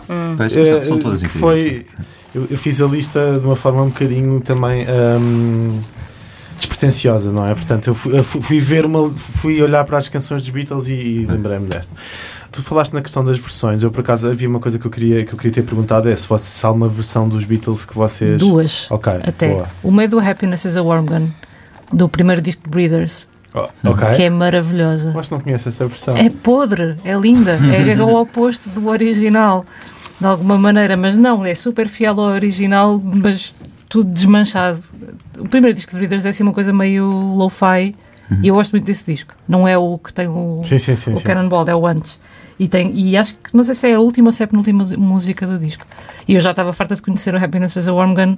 Hum. 0.10 0.36
Pois, 0.38 0.54
são 0.86 1.00
todas 1.00 1.24
incríveis. 1.24 1.32
Foi, 1.32 1.86
eu, 2.34 2.48
eu, 2.50 2.58
fiz 2.58 2.82
a 2.82 2.88
lista 2.88 3.40
de 3.40 3.46
uma 3.46 3.56
forma 3.56 3.82
um 3.82 3.90
bocadinho 3.90 4.40
também. 4.42 4.86
Um, 4.88 5.82
despretensiosa, 6.58 7.32
não 7.32 7.48
é? 7.48 7.56
Portanto, 7.56 7.88
eu 7.88 7.96
fui, 7.96 8.20
eu 8.20 8.24
fui, 8.24 8.60
ver 8.60 8.86
uma, 8.86 9.10
fui 9.12 9.62
olhar 9.62 9.86
para 9.86 9.98
as 9.98 10.10
canções 10.10 10.42
dos 10.42 10.50
Beatles 10.50 10.88
e, 10.88 10.94
e 10.94 11.26
lembrei-me 11.26 11.68
desta. 11.68 11.94
Tu 12.52 12.62
falaste 12.62 12.94
na 12.94 13.02
questão 13.02 13.24
das 13.24 13.40
versões. 13.40 13.82
Eu 13.82 13.92
por 13.92 14.02
acaso 14.02 14.28
havia 14.28 14.50
uma 14.50 14.60
coisa 14.60 14.78
que 14.78 14.86
eu 14.86 14.92
queria 14.92 15.24
que 15.24 15.34
eu 15.34 15.38
queria 15.38 15.54
ter 15.54 15.64
perguntado 15.64 16.10
é 16.10 16.16
se, 16.16 16.28
fosse, 16.28 16.48
se 16.48 16.66
há 16.66 16.72
uma 16.72 16.88
versão 16.88 17.30
dos 17.30 17.46
Beatles 17.46 17.86
que 17.86 17.96
vocês 17.96 18.38
duas. 18.38 18.92
Ok. 18.92 19.14
Até 19.24 19.50
boa. 19.50 19.70
uma 19.84 20.04
é 20.04 20.08
do 20.08 20.20
Happiness 20.20 20.66
is 20.66 20.76
a 20.76 20.84
Warm 20.84 21.06
Gun 21.06 21.28
do 21.94 22.10
primeiro 22.10 22.42
disco 22.42 22.64
de 22.64 22.70
Breeders. 22.70 23.30
Oh, 23.54 23.68
okay. 23.90 24.14
Que 24.16 24.24
é 24.24 24.30
maravilhosa. 24.30 25.12
Mas 25.16 25.30
não 25.30 25.40
conheço 25.40 25.70
essa 25.70 25.88
versão. 25.88 26.16
É 26.16 26.30
podre, 26.30 26.96
é 27.04 27.16
linda, 27.16 27.54
é 27.54 27.98
o 28.02 28.16
oposto 28.16 28.70
do 28.70 28.88
original, 28.88 29.66
de 30.20 30.26
alguma 30.26 30.58
maneira, 30.58 30.98
mas 30.98 31.16
não, 31.16 31.46
é 31.46 31.56
super 31.56 31.88
fiel 31.88 32.20
ao 32.20 32.28
original, 32.28 33.02
mas 33.02 33.56
tudo 33.88 34.12
desmanchado. 34.12 34.84
O 35.38 35.48
primeiro 35.48 35.76
disco 35.76 35.92
de 35.92 35.98
Breeders 35.98 36.26
é 36.26 36.30
assim 36.30 36.44
uma 36.44 36.54
coisa 36.54 36.74
meio 36.74 37.10
lo-fi 37.10 37.96
uhum. 38.30 38.40
e 38.44 38.48
eu 38.48 38.56
gosto 38.56 38.72
muito 38.72 38.86
desse 38.86 39.12
disco. 39.12 39.34
Não 39.48 39.68
é 39.68 39.78
o 39.78 39.98
que 39.98 40.12
tem 40.12 40.28
o, 40.28 40.62
sim, 40.64 40.78
sim, 40.78 40.96
sim, 40.96 41.14
o 41.14 41.22
Cannonball, 41.22 41.66
é 41.68 41.76
o 41.76 41.88
antes. 41.88 42.20
E, 42.60 42.68
tem, 42.68 42.92
e 42.94 43.16
acho 43.16 43.36
que, 43.36 43.56
não 43.56 43.64
sei 43.64 43.74
se 43.74 43.90
é 43.90 43.96
a 43.96 44.00
última 44.00 44.28
ou 44.28 44.32
se 44.34 44.44
é 44.44 44.46
a 44.46 44.48
penúltima 44.48 44.84
música 44.98 45.48
do 45.48 45.58
disco. 45.58 45.86
E 46.28 46.36
eu 46.36 46.42
já 46.42 46.52
estava 46.52 46.74
farta 46.74 46.94
de 46.94 47.02
conhecer 47.02 47.34
o 47.34 47.44
Happiness 47.44 47.78
as 47.78 47.88
a 47.88 47.94
Warm 47.94 48.14
Gun 48.14 48.36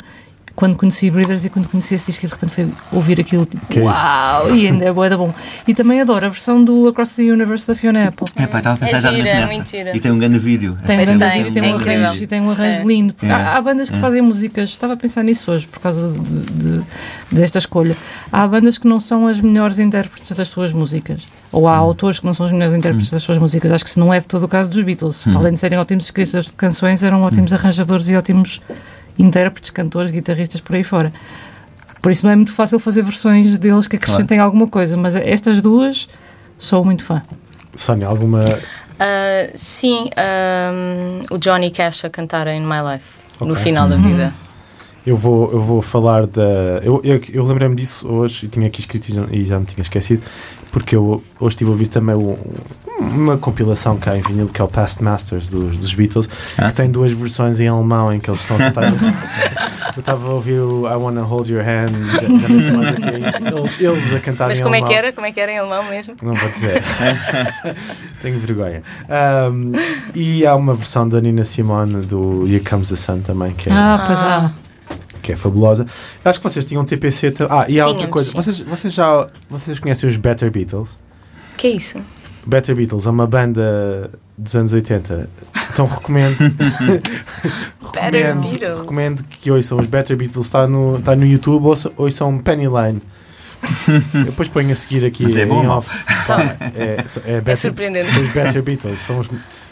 quando 0.55 0.75
conheci 0.75 1.09
Breeders 1.09 1.45
e 1.45 1.49
quando 1.49 1.67
conheci 1.67 1.95
esse 1.95 2.11
disco, 2.11 2.27
de 2.27 2.33
repente 2.33 2.53
foi 2.53 2.67
ouvir 2.91 3.19
aquilo, 3.19 3.45
tipo, 3.45 3.65
que 3.67 3.79
é 3.79 3.83
uau, 3.83 4.49
é 4.49 4.53
e 4.53 4.67
ainda 4.67 4.85
é 4.85 4.91
boa 4.91 5.09
da 5.09 5.17
bom. 5.17 5.33
E 5.67 5.73
também 5.73 6.01
adoro 6.01 6.25
a 6.25 6.29
versão 6.29 6.63
do 6.63 6.87
Across 6.89 7.15
the 7.15 7.23
Universe 7.23 7.67
da 7.67 7.75
Fiona 7.75 8.09
Apple. 8.09 8.27
É, 8.35 8.45
pá, 8.45 8.59
estava 8.59 8.75
a 8.75 8.87
pensar 8.87 9.13
é 9.13 9.15
gira, 9.15 9.23
nessa. 9.23 9.53
Mentira. 9.53 9.97
E 9.97 9.99
tem 9.99 10.11
um 10.11 10.17
grande 10.17 10.39
vídeo. 10.39 10.77
Tem, 10.85 10.99
um 10.99 11.05
grande 11.05 11.43
vídeo, 11.43 11.53
tem, 11.53 11.63
um 11.63 11.75
arranjo, 11.75 12.27
tem 12.27 12.41
um 12.41 12.51
arranjo 12.51 12.87
lindo. 12.87 13.15
É. 13.23 13.31
Há, 13.31 13.57
há, 13.57 13.61
bandas 13.61 13.89
que 13.89 13.97
fazem 13.97 14.21
músicas, 14.21 14.69
estava 14.69 14.93
a 14.93 14.97
pensar 14.97 15.23
nisso 15.23 15.51
hoje, 15.51 15.67
por 15.67 15.79
causa 15.79 16.11
de, 16.11 16.53
de, 16.53 16.83
desta 17.31 17.57
escolha. 17.57 17.95
Há 18.31 18.47
bandas 18.47 18.77
que 18.77 18.87
não 18.87 18.99
são 18.99 19.27
as 19.27 19.39
melhores 19.39 19.79
intérpretes 19.79 20.31
das 20.31 20.47
suas 20.47 20.73
músicas. 20.73 21.25
Ou 21.51 21.67
há 21.67 21.81
hum. 21.81 21.85
autores 21.85 22.19
que 22.19 22.25
não 22.25 22.33
são 22.33 22.45
os 22.45 22.51
melhores 22.51 22.75
intérpretes 22.75 23.11
hum. 23.11 23.15
das 23.15 23.23
suas 23.23 23.37
músicas. 23.37 23.71
Acho 23.71 23.83
que 23.83 23.89
se 23.89 23.99
não 23.99 24.13
é 24.13 24.19
de 24.19 24.27
todo 24.27 24.43
o 24.43 24.47
caso 24.47 24.69
dos 24.69 24.83
Beatles. 24.83 25.25
Hum. 25.25 25.37
Além 25.37 25.53
de 25.53 25.59
serem 25.59 25.79
ótimos 25.79 26.05
escritores 26.05 26.45
de 26.45 26.53
canções, 26.53 27.03
eram 27.03 27.23
ótimos 27.23 27.53
arranjadores 27.53 28.07
e 28.09 28.15
ótimos 28.15 28.61
intérpretes, 29.21 29.69
cantores, 29.69 30.11
guitarristas 30.11 30.59
por 30.61 30.75
aí 30.75 30.83
fora. 30.83 31.13
Por 32.01 32.11
isso 32.11 32.25
não 32.25 32.33
é 32.33 32.35
muito 32.35 32.51
fácil 32.51 32.79
fazer 32.79 33.03
versões 33.03 33.57
deles 33.57 33.87
que 33.87 33.95
acrescentem 33.95 34.37
claro. 34.37 34.43
alguma 34.43 34.67
coisa, 34.67 34.97
mas 34.97 35.15
estas 35.15 35.61
duas 35.61 36.09
sou 36.57 36.83
muito 36.83 37.03
fã. 37.03 37.21
Sónia, 37.75 38.07
alguma. 38.07 38.43
Uh, 38.43 39.51
sim, 39.53 40.09
um, 40.73 41.35
o 41.35 41.37
Johnny 41.37 41.71
Cash 41.71 42.05
a 42.05 42.09
cantar 42.09 42.47
em 42.47 42.59
My 42.59 42.81
Life 42.93 43.05
okay. 43.35 43.47
no 43.47 43.55
final 43.55 43.87
da 43.87 43.95
vida. 43.97 44.33
Eu 45.05 45.17
vou, 45.17 45.51
eu 45.51 45.59
vou 45.59 45.81
falar 45.81 46.27
da. 46.27 46.79
Eu, 46.83 47.01
eu, 47.03 47.19
eu 47.33 47.43
lembrei-me 47.43 47.75
disso 47.75 48.07
hoje 48.07 48.45
e 48.45 48.49
tinha 48.49 48.67
aqui 48.67 48.81
escrito 48.81 49.07
e 49.31 49.45
já 49.45 49.59
me 49.59 49.65
tinha 49.65 49.81
esquecido, 49.81 50.21
porque 50.71 50.95
eu 50.95 51.23
hoje 51.39 51.55
estive 51.55 51.69
a 51.69 51.73
ouvir 51.73 51.87
também 51.87 52.15
o, 52.15 52.37
uma 52.99 53.35
compilação 53.35 53.97
cá 53.97 54.15
em 54.15 54.21
vinil 54.21 54.47
que 54.47 54.61
é 54.61 54.63
o 54.63 54.67
Past 54.67 55.03
Masters 55.03 55.49
dos, 55.49 55.75
dos 55.75 55.93
Beatles, 55.95 56.29
ah. 56.55 56.67
que 56.67 56.75
tem 56.75 56.89
duas 56.89 57.11
versões 57.11 57.59
em 57.59 57.67
alemão 57.67 58.13
em 58.13 58.19
que 58.19 58.29
eles 58.29 58.41
estão 58.41 58.57
a 58.57 58.59
cantar. 58.59 58.93
eu 59.95 59.99
estava 59.99 60.27
a 60.27 60.33
ouvir 60.33 60.59
o 60.59 60.87
I 60.87 60.95
Wanna 60.95 61.23
Hold 61.23 61.49
Your 61.49 61.63
Hand, 61.63 61.93
já, 62.59 62.71
mais 62.71 62.89
aqui, 62.89 63.83
eles 63.83 64.13
a 64.13 64.19
cantar 64.19 64.49
Mas 64.49 64.59
em 64.59 64.63
como 64.63 64.75
alemão. 64.75 64.89
é 64.89 64.93
que 64.93 64.97
era? 64.97 65.13
Como 65.13 65.25
é 65.25 65.31
que 65.31 65.39
era 65.39 65.51
em 65.51 65.57
alemão 65.57 65.83
mesmo? 65.89 66.13
Não 66.21 66.35
vou 66.35 66.49
dizer. 66.49 66.79
Tenho 68.21 68.39
vergonha. 68.39 68.83
Um, 69.51 69.71
e 70.13 70.45
há 70.45 70.55
uma 70.55 70.75
versão 70.75 71.09
da 71.09 71.19
Nina 71.19 71.43
Simone 71.43 72.05
do 72.05 72.47
Here 72.47 72.63
Comes 72.63 72.89
the 72.89 72.95
Sun 72.95 73.21
também, 73.21 73.51
que 73.53 73.67
é. 73.67 73.73
Ah, 73.73 74.03
pois 74.05 74.21
há 74.21 74.51
que 75.21 75.31
é 75.31 75.35
fabulosa. 75.35 75.85
Eu 76.23 76.29
acho 76.29 76.39
que 76.39 76.43
vocês 76.43 76.65
tinham 76.65 76.83
TPC. 76.83 77.33
Ah, 77.49 77.65
e 77.69 77.79
há 77.79 77.87
outra 77.87 78.07
coisa. 78.07 78.31
Vocês, 78.31 78.59
vocês 78.59 78.93
já 78.93 79.27
vocês 79.49 79.79
conhecem 79.79 80.09
os 80.09 80.15
Better 80.15 80.51
Beatles? 80.51 80.97
Que 81.57 81.67
é 81.67 81.71
isso? 81.71 81.99
Better 82.45 82.75
Beatles 82.75 83.05
é 83.05 83.09
uma 83.09 83.27
banda 83.27 84.09
dos 84.37 84.55
anos 84.55 84.73
80. 84.73 85.29
Então 85.71 85.85
recomendo. 85.85 86.35
recomendo, 87.93 88.77
recomendo 88.77 89.23
que 89.23 89.51
ouçam 89.51 89.79
os 89.79 89.87
Better 89.87 90.17
Beatles. 90.17 90.45
Está 90.45 90.67
no, 90.67 90.97
está 90.97 91.15
no 91.15 91.25
YouTube. 91.25 91.65
Ouçam, 91.65 91.91
ouçam 91.97 92.37
Penny 92.39 92.65
Line. 92.65 93.01
Eu 94.13 94.23
depois 94.25 94.47
ponho 94.49 94.71
a 94.71 94.75
seguir 94.75 95.05
aqui 95.05 95.23
Mas 95.23 95.35
é 95.35 95.45
bom, 95.45 95.67
off. 95.67 95.89
Tá. 96.25 96.57
É, 96.75 96.83
é, 96.83 97.33
é, 97.33 97.35
better, 97.35 97.53
é 97.53 97.55
surpreendente. 97.55 98.09
São 98.09 98.23
os 98.23 98.29
Better 98.29 98.63
Beatles. 98.63 98.99
São 98.99 99.19
os 99.19 99.27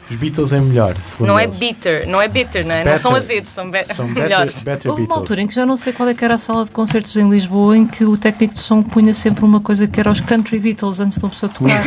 os 0.10 0.16
Beatles 0.16 0.54
é 0.54 0.60
melhor, 0.60 0.96
segundo 1.04 1.28
Não 1.28 1.40
eles. 1.40 1.56
é 1.56 1.60
bitter, 1.60 2.10
não 2.10 2.22
é 2.22 2.28
bitter, 2.28 2.66
não 2.66 2.74
é? 2.74 2.80
Better. 2.80 2.92
Não 2.94 3.00
são 3.00 3.16
azedos, 3.16 3.50
são, 3.50 3.70
be 3.70 3.86
são 3.94 4.08
melhores. 4.08 4.64
Better, 4.64 4.90
Houve 4.92 5.04
uma 5.04 5.16
altura 5.16 5.42
em 5.42 5.48
que 5.48 5.54
já 5.54 5.66
não 5.66 5.78
sei 5.78 5.94
qual 5.94 6.10
é 6.10 6.14
que 6.14 6.26
era 6.26 6.36
a 6.36 6.38
sala 6.38 6.66
de 6.66 6.72
concertos 6.72 7.16
em 7.16 7.30
Lisboa 7.30 7.78
em 7.78 7.86
que 7.86 8.04
o 8.04 8.18
técnico 8.18 8.56
de 8.56 8.62
som 8.62 8.82
punha 8.82 9.14
sempre 9.14 9.46
uma 9.46 9.60
coisa 9.60 9.88
que 9.88 10.00
era 10.00 10.12
os 10.12 10.20
Country 10.20 10.60
Beatles 10.60 11.00
antes 11.00 11.18
de 11.18 11.24
uma 11.24 11.30
pessoa 11.30 11.52
tocar. 11.52 11.84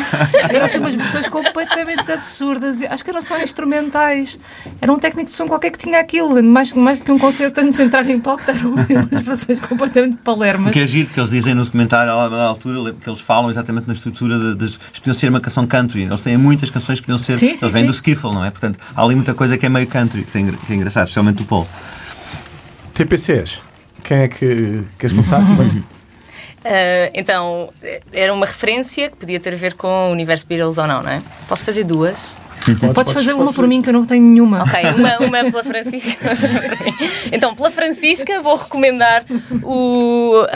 eram 0.49 0.65
assim 0.65 0.79
umas 0.79 0.95
versões 0.95 1.29
completamente 1.29 2.11
absurdas. 2.11 2.83
Acho 2.83 3.03
que 3.03 3.11
eram 3.11 3.23
só 3.23 3.41
instrumentais. 3.41 4.39
Era 4.81 4.93
um 4.93 4.99
técnico 4.99 5.31
de 5.31 5.37
som 5.37 5.47
qualquer 5.47 5.71
que 5.71 5.79
tinha 5.79 5.99
aquilo. 5.99 6.43
Mais, 6.43 6.73
mais 6.73 6.99
do 7.01 7.05
que 7.05 7.13
um 7.13 7.19
concerto 7.19 7.61
antes 7.61 7.77
de 7.77 7.83
entrar 7.85 8.09
em 8.09 8.21
palco, 8.21 8.43
eram 8.47 8.75
umas 8.75 9.25
versões 9.25 9.61
completamente 9.61 10.17
palermas. 10.19 10.71
O 10.71 10.73
que 10.73 10.81
é 10.81 10.87
giro, 10.87 11.09
que 11.09 11.19
eles 11.19 11.31
dizem 11.31 11.55
no 11.55 11.65
documentário, 11.65 12.13
à 12.13 12.45
altura, 12.45 12.95
que 12.95 13.09
eles 13.09 13.21
falam 13.21 13.51
exatamente 13.51 13.87
na 13.87 13.95
estrutura 13.95 14.39
de, 14.39 14.55
de, 14.55 14.71
de, 14.71 14.79
podiam 14.79 15.15
ser 15.15 15.29
uma 15.29 15.41
canção 15.41 15.67
country. 15.67 16.03
Eles 16.03 16.23
têm 16.23 16.37
muitas 16.37 16.71
canções 16.71 17.01
que 17.01 17.07
podiam 17.07 17.19
ser. 17.19 17.37
Sim, 17.39 17.49
eles 17.49 17.61
sim, 17.61 17.69
vêm 17.69 17.83
sim. 17.83 17.87
do 17.87 17.93
skiffle, 18.13 18.33
não 18.33 18.45
é? 18.45 18.51
Portanto, 18.51 18.79
há 18.95 19.03
ali 19.03 19.15
muita 19.15 19.35
coisa 19.35 19.57
que 19.57 19.67
é 19.67 19.69
meio 19.69 19.87
country, 19.87 20.23
que, 20.25 20.31
tem, 20.31 20.53
que 20.53 20.73
é 20.73 20.77
engraçado, 20.77 21.05
especialmente 21.05 21.43
o 21.43 21.45
Paul. 21.45 21.67
TPCs. 22.95 23.61
Quem 24.03 24.19
é 24.19 24.29
que 24.29 24.85
queres 24.99 25.13
começar? 25.13 25.41
Uh, 26.63 27.11
então, 27.13 27.73
era 28.13 28.33
uma 28.33 28.47
referência 28.47 29.11
que 29.11 29.17
podia 29.17 29.41
ter 29.41 29.53
a 29.53 29.57
ver 29.57 29.75
com 29.75 29.89
o 29.89 30.13
universo 30.13 30.47
Beatles 30.47 30.79
ou 30.79 30.87
não, 30.87 31.03
não 31.03 31.11
é? 31.11 31.21
Posso 31.49 31.65
fazer 31.65 31.83
duas? 31.83 32.33
Podes, 32.65 32.93
podes 32.95 33.13
fazer 33.13 33.33
uma 33.35 33.53
por 33.53 33.67
mim 33.67 33.83
que 33.83 33.89
eu 33.89 33.93
não 33.93 34.05
tenho 34.07 34.23
nenhuma. 34.25 34.63
Ok, 34.63 34.81
uma, 34.97 35.19
uma 35.27 35.51
pela 35.51 35.65
Francisca. 35.65 36.19
Então, 37.33 37.55
pela 37.55 37.71
Francisca. 37.71 38.41
Vou 38.43 38.57
recomendar 38.57 39.25
o 39.63 40.43
uh, 40.43 40.47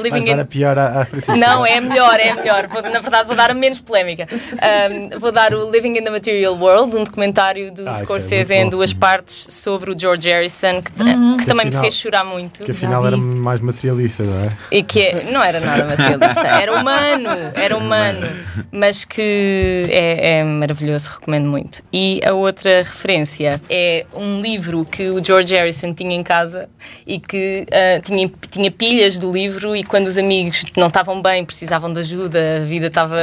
Vais 0.00 0.02
Living 0.02 0.24
dar 0.26 0.38
a 0.38 0.42
in. 0.42 0.46
pior 0.46 0.78
à, 0.78 1.00
à 1.00 1.04
Francisca. 1.04 1.36
Não, 1.36 1.64
é 1.66 1.80
melhor, 1.80 2.18
é 2.18 2.32
melhor. 2.34 2.66
Vou- 2.68 2.82
na 2.82 3.00
verdade, 3.00 3.26
vou 3.26 3.36
dar 3.36 3.50
a 3.50 3.54
menos 3.54 3.80
polémica. 3.80 4.26
Um, 4.32 5.18
vou 5.18 5.30
dar 5.32 5.52
o 5.54 5.70
Living 5.70 5.98
in 5.98 6.02
the 6.04 6.10
Material 6.10 6.54
World, 6.56 6.96
um 6.96 7.04
documentário 7.04 7.72
do 7.72 7.86
Ah, 7.88 7.92
é 7.92 7.94
Scorsese 7.98 8.54
muito 8.54 8.66
em 8.66 8.70
duas 8.70 8.92
partes 8.92 9.46
sobre 9.50 9.90
o 9.92 9.98
George 9.98 10.28
Harrison, 10.28 10.80
que, 10.80 10.92
que 10.92 11.04
Que 11.38 11.46
também 11.46 11.66
me 11.66 11.68
afinal- 11.68 11.80
fez 11.82 11.94
chorar 11.94 12.24
muito. 12.24 12.64
Que 12.64 12.70
afinal 12.70 13.06
era 13.06 13.16
mais 13.16 13.60
materialista, 13.60 14.22
não 14.22 14.44
é? 14.44 14.48
E 14.70 14.82
que 14.82 15.00
é- 15.00 15.24
não 15.30 15.42
era 15.42 15.60
nada 15.60 15.84
materialista, 15.84 16.46
era 16.46 16.72
humano, 16.72 17.28
era 17.54 17.76
humano, 17.76 18.26
mas 18.70 19.04
que 19.04 19.86
é, 19.90 20.38
é 20.40 20.44
maravilhoso, 20.44 21.10
recomendo 21.14 21.51
muito. 21.52 21.82
E 21.92 22.20
a 22.24 22.32
outra 22.32 22.78
referência 22.78 23.60
é 23.68 24.06
um 24.14 24.40
livro 24.40 24.86
que 24.86 25.10
o 25.10 25.22
George 25.22 25.54
Harrison 25.54 25.92
tinha 25.92 26.16
em 26.16 26.22
casa 26.22 26.68
e 27.06 27.20
que 27.20 27.66
ah, 27.70 28.00
tinha, 28.00 28.30
tinha 28.50 28.70
pilhas 28.70 29.18
do 29.18 29.30
livro 29.30 29.76
e 29.76 29.84
quando 29.84 30.06
os 30.06 30.16
amigos 30.16 30.64
não 30.76 30.88
estavam 30.88 31.20
bem, 31.20 31.44
precisavam 31.44 31.92
de 31.92 32.00
ajuda, 32.00 32.62
a 32.62 32.64
vida 32.64 32.86
estava 32.86 33.16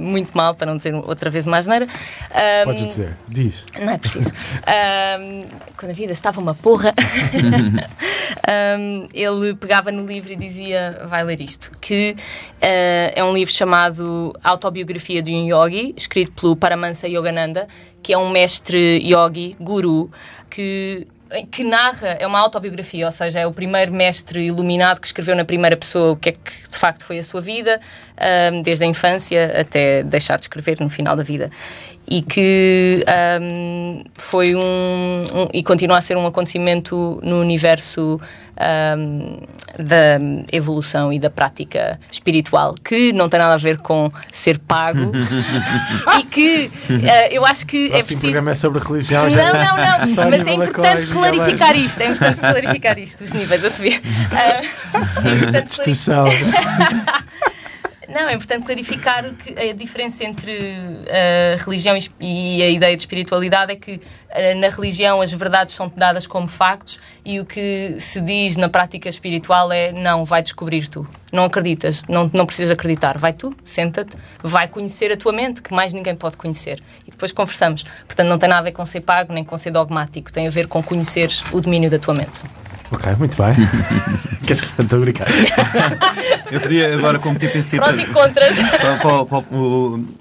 muito 0.00 0.36
mal, 0.36 0.54
para 0.54 0.66
não 0.66 0.76
dizer 0.76 0.94
outra 0.94 1.28
vez 1.28 1.44
mais 1.44 1.66
neira. 1.66 1.86
Podes 2.64 2.86
dizer. 2.86 3.16
Diz. 3.28 3.64
Não 3.78 3.92
é 3.92 3.98
preciso. 3.98 4.32
Ahm, 4.66 5.44
quando 5.76 5.90
a 5.90 5.94
vida 5.94 6.12
estava 6.12 6.40
uma 6.40 6.54
porra, 6.54 6.94
ahm, 8.48 9.06
ele 9.12 9.54
pegava 9.54 9.92
no 9.92 10.06
livro 10.06 10.32
e 10.32 10.36
dizia: 10.36 11.02
Vai 11.08 11.22
ler 11.24 11.40
isto. 11.40 11.70
Que 11.80 12.16
ah, 12.62 13.12
é 13.14 13.22
um 13.22 13.34
livro 13.34 13.52
chamado 13.52 14.32
Autobiografia 14.42 15.22
de 15.22 15.32
um 15.32 15.46
Yogi, 15.46 15.94
escrito 15.96 16.32
pelo 16.32 16.56
Paramahansa 16.56 17.06
Yogananda, 17.08 17.68
que 18.02 18.12
é 18.12 18.18
um 18.18 18.30
mestre 18.30 19.00
yogi, 19.02 19.56
guru, 19.60 20.10
que. 20.50 21.06
Que 21.50 21.64
narra, 21.64 22.10
é 22.20 22.24
uma 22.28 22.38
autobiografia, 22.38 23.06
ou 23.06 23.10
seja, 23.10 23.40
é 23.40 23.46
o 23.46 23.50
primeiro 23.50 23.92
mestre 23.92 24.46
iluminado 24.46 25.00
que 25.00 25.06
escreveu 25.06 25.34
na 25.34 25.44
primeira 25.44 25.76
pessoa 25.76 26.12
o 26.12 26.16
que 26.16 26.28
é 26.28 26.32
que 26.32 26.68
de 26.70 26.76
facto 26.78 27.04
foi 27.04 27.18
a 27.18 27.24
sua 27.24 27.40
vida, 27.40 27.80
ahm, 28.16 28.62
desde 28.62 28.84
a 28.84 28.86
infância 28.86 29.52
até 29.60 30.04
deixar 30.04 30.36
de 30.36 30.42
escrever 30.42 30.78
no 30.78 30.88
final 30.88 31.16
da 31.16 31.24
vida 31.24 31.50
e 32.08 32.20
que 32.22 33.04
ahm, 33.06 34.02
foi 34.16 34.54
um, 34.54 34.60
um- 34.60 35.48
e 35.52 35.62
continua 35.62 35.98
a 35.98 36.00
ser 36.00 36.16
um 36.16 36.26
acontecimento 36.26 37.18
no 37.22 37.40
universo 37.40 38.20
ahm, 38.56 39.38
da 39.78 40.20
evolução 40.52 41.12
e 41.12 41.18
da 41.18 41.28
prática 41.30 41.98
espiritual 42.12 42.74
que 42.84 43.12
não 43.12 43.28
tem 43.28 43.40
nada 43.40 43.54
a 43.54 43.56
ver 43.56 43.78
com 43.78 44.12
ser 44.32 44.58
pago 44.58 45.10
e 46.20 46.22
que 46.24 46.70
ah, 46.90 47.28
eu 47.32 47.44
acho 47.44 47.66
que 47.66 47.86
é 47.86 47.90
preciso 47.96 48.20
programa 48.20 48.50
é 48.52 48.54
sobre 48.54 48.84
religião. 48.84 49.24
não, 49.24 49.30
já- 49.30 49.52
não, 49.52 49.76
não, 49.76 50.30
mas 50.30 50.46
é 50.46 50.52
importante 50.52 51.06
clarificar 51.08 51.74
isto, 51.76 52.00
é 52.00 52.06
importante 52.06 52.38
clarificar 52.40 52.98
isto, 52.98 53.24
os 53.24 53.32
níveis 53.32 53.64
a 53.64 53.70
subir. 53.70 54.00
Ah, 54.30 54.62
é 55.26 55.34
importante 55.34 55.74
clarificar 55.76 56.24
Distorção. 56.24 56.24
Não, 58.14 58.28
é 58.28 58.34
importante 58.34 58.64
clarificar 58.64 59.34
que 59.34 59.58
a 59.58 59.72
diferença 59.74 60.24
entre 60.24 60.56
a 61.10 61.62
religião 61.62 61.94
e 61.96 61.98
es- 61.98 62.10
e 62.20 62.62
a 62.62 62.68
ideia 62.70 62.96
de 62.96 63.02
espiritualidade 63.02 63.72
é 63.72 63.76
que 63.76 64.00
eh, 64.30 64.54
na 64.54 64.68
religião 64.68 65.20
as 65.20 65.32
verdades 65.32 65.74
são 65.74 65.92
dadas 65.94 66.26
como 66.26 66.48
factos 66.48 66.98
e 67.24 67.40
o 67.40 67.44
que 67.44 67.96
se 67.98 68.20
diz 68.20 68.56
na 68.56 68.68
prática 68.68 69.08
espiritual 69.08 69.70
é 69.72 69.92
não, 69.92 70.24
vai 70.24 70.42
descobrir 70.42 70.88
tu. 70.88 71.06
Não 71.32 71.44
acreditas, 71.44 72.04
não, 72.08 72.30
não 72.32 72.46
precisas 72.46 72.70
acreditar. 72.70 73.18
Vai 73.18 73.32
tu, 73.32 73.54
senta-te, 73.64 74.16
vai 74.42 74.68
conhecer 74.68 75.10
a 75.12 75.16
tua 75.16 75.32
mente, 75.32 75.60
que 75.60 75.74
mais 75.74 75.92
ninguém 75.92 76.14
pode 76.14 76.36
conhecer. 76.36 76.80
E 77.06 77.10
depois 77.10 77.32
conversamos. 77.32 77.84
Portanto, 78.06 78.28
não 78.28 78.38
tem 78.38 78.48
nada 78.48 78.60
a 78.60 78.64
ver 78.64 78.72
com 78.72 78.84
ser 78.84 79.00
pago 79.00 79.32
nem 79.32 79.42
com 79.44 79.58
ser 79.58 79.70
dogmático. 79.72 80.32
Tem 80.32 80.46
a 80.46 80.50
ver 80.50 80.68
com 80.68 80.82
conheceres 80.82 81.42
o 81.52 81.60
domínio 81.60 81.90
da 81.90 81.98
tua 81.98 82.14
mente. 82.14 82.40
Ok, 82.94 83.14
muito 83.18 83.36
bem. 83.42 83.54
Queres 84.46 84.60
responder? 84.60 84.82
Estou 84.82 84.98
a 84.98 85.02
brincar. 85.02 85.26
Eu 86.50 86.60
teria 86.60 86.94
agora 86.94 87.18
como 87.18 87.38
TPC 87.38 87.76
Prós 87.78 87.98
e 87.98 88.06
contras. 88.06 88.60
Para- 89.02 89.24
para- 89.24 89.42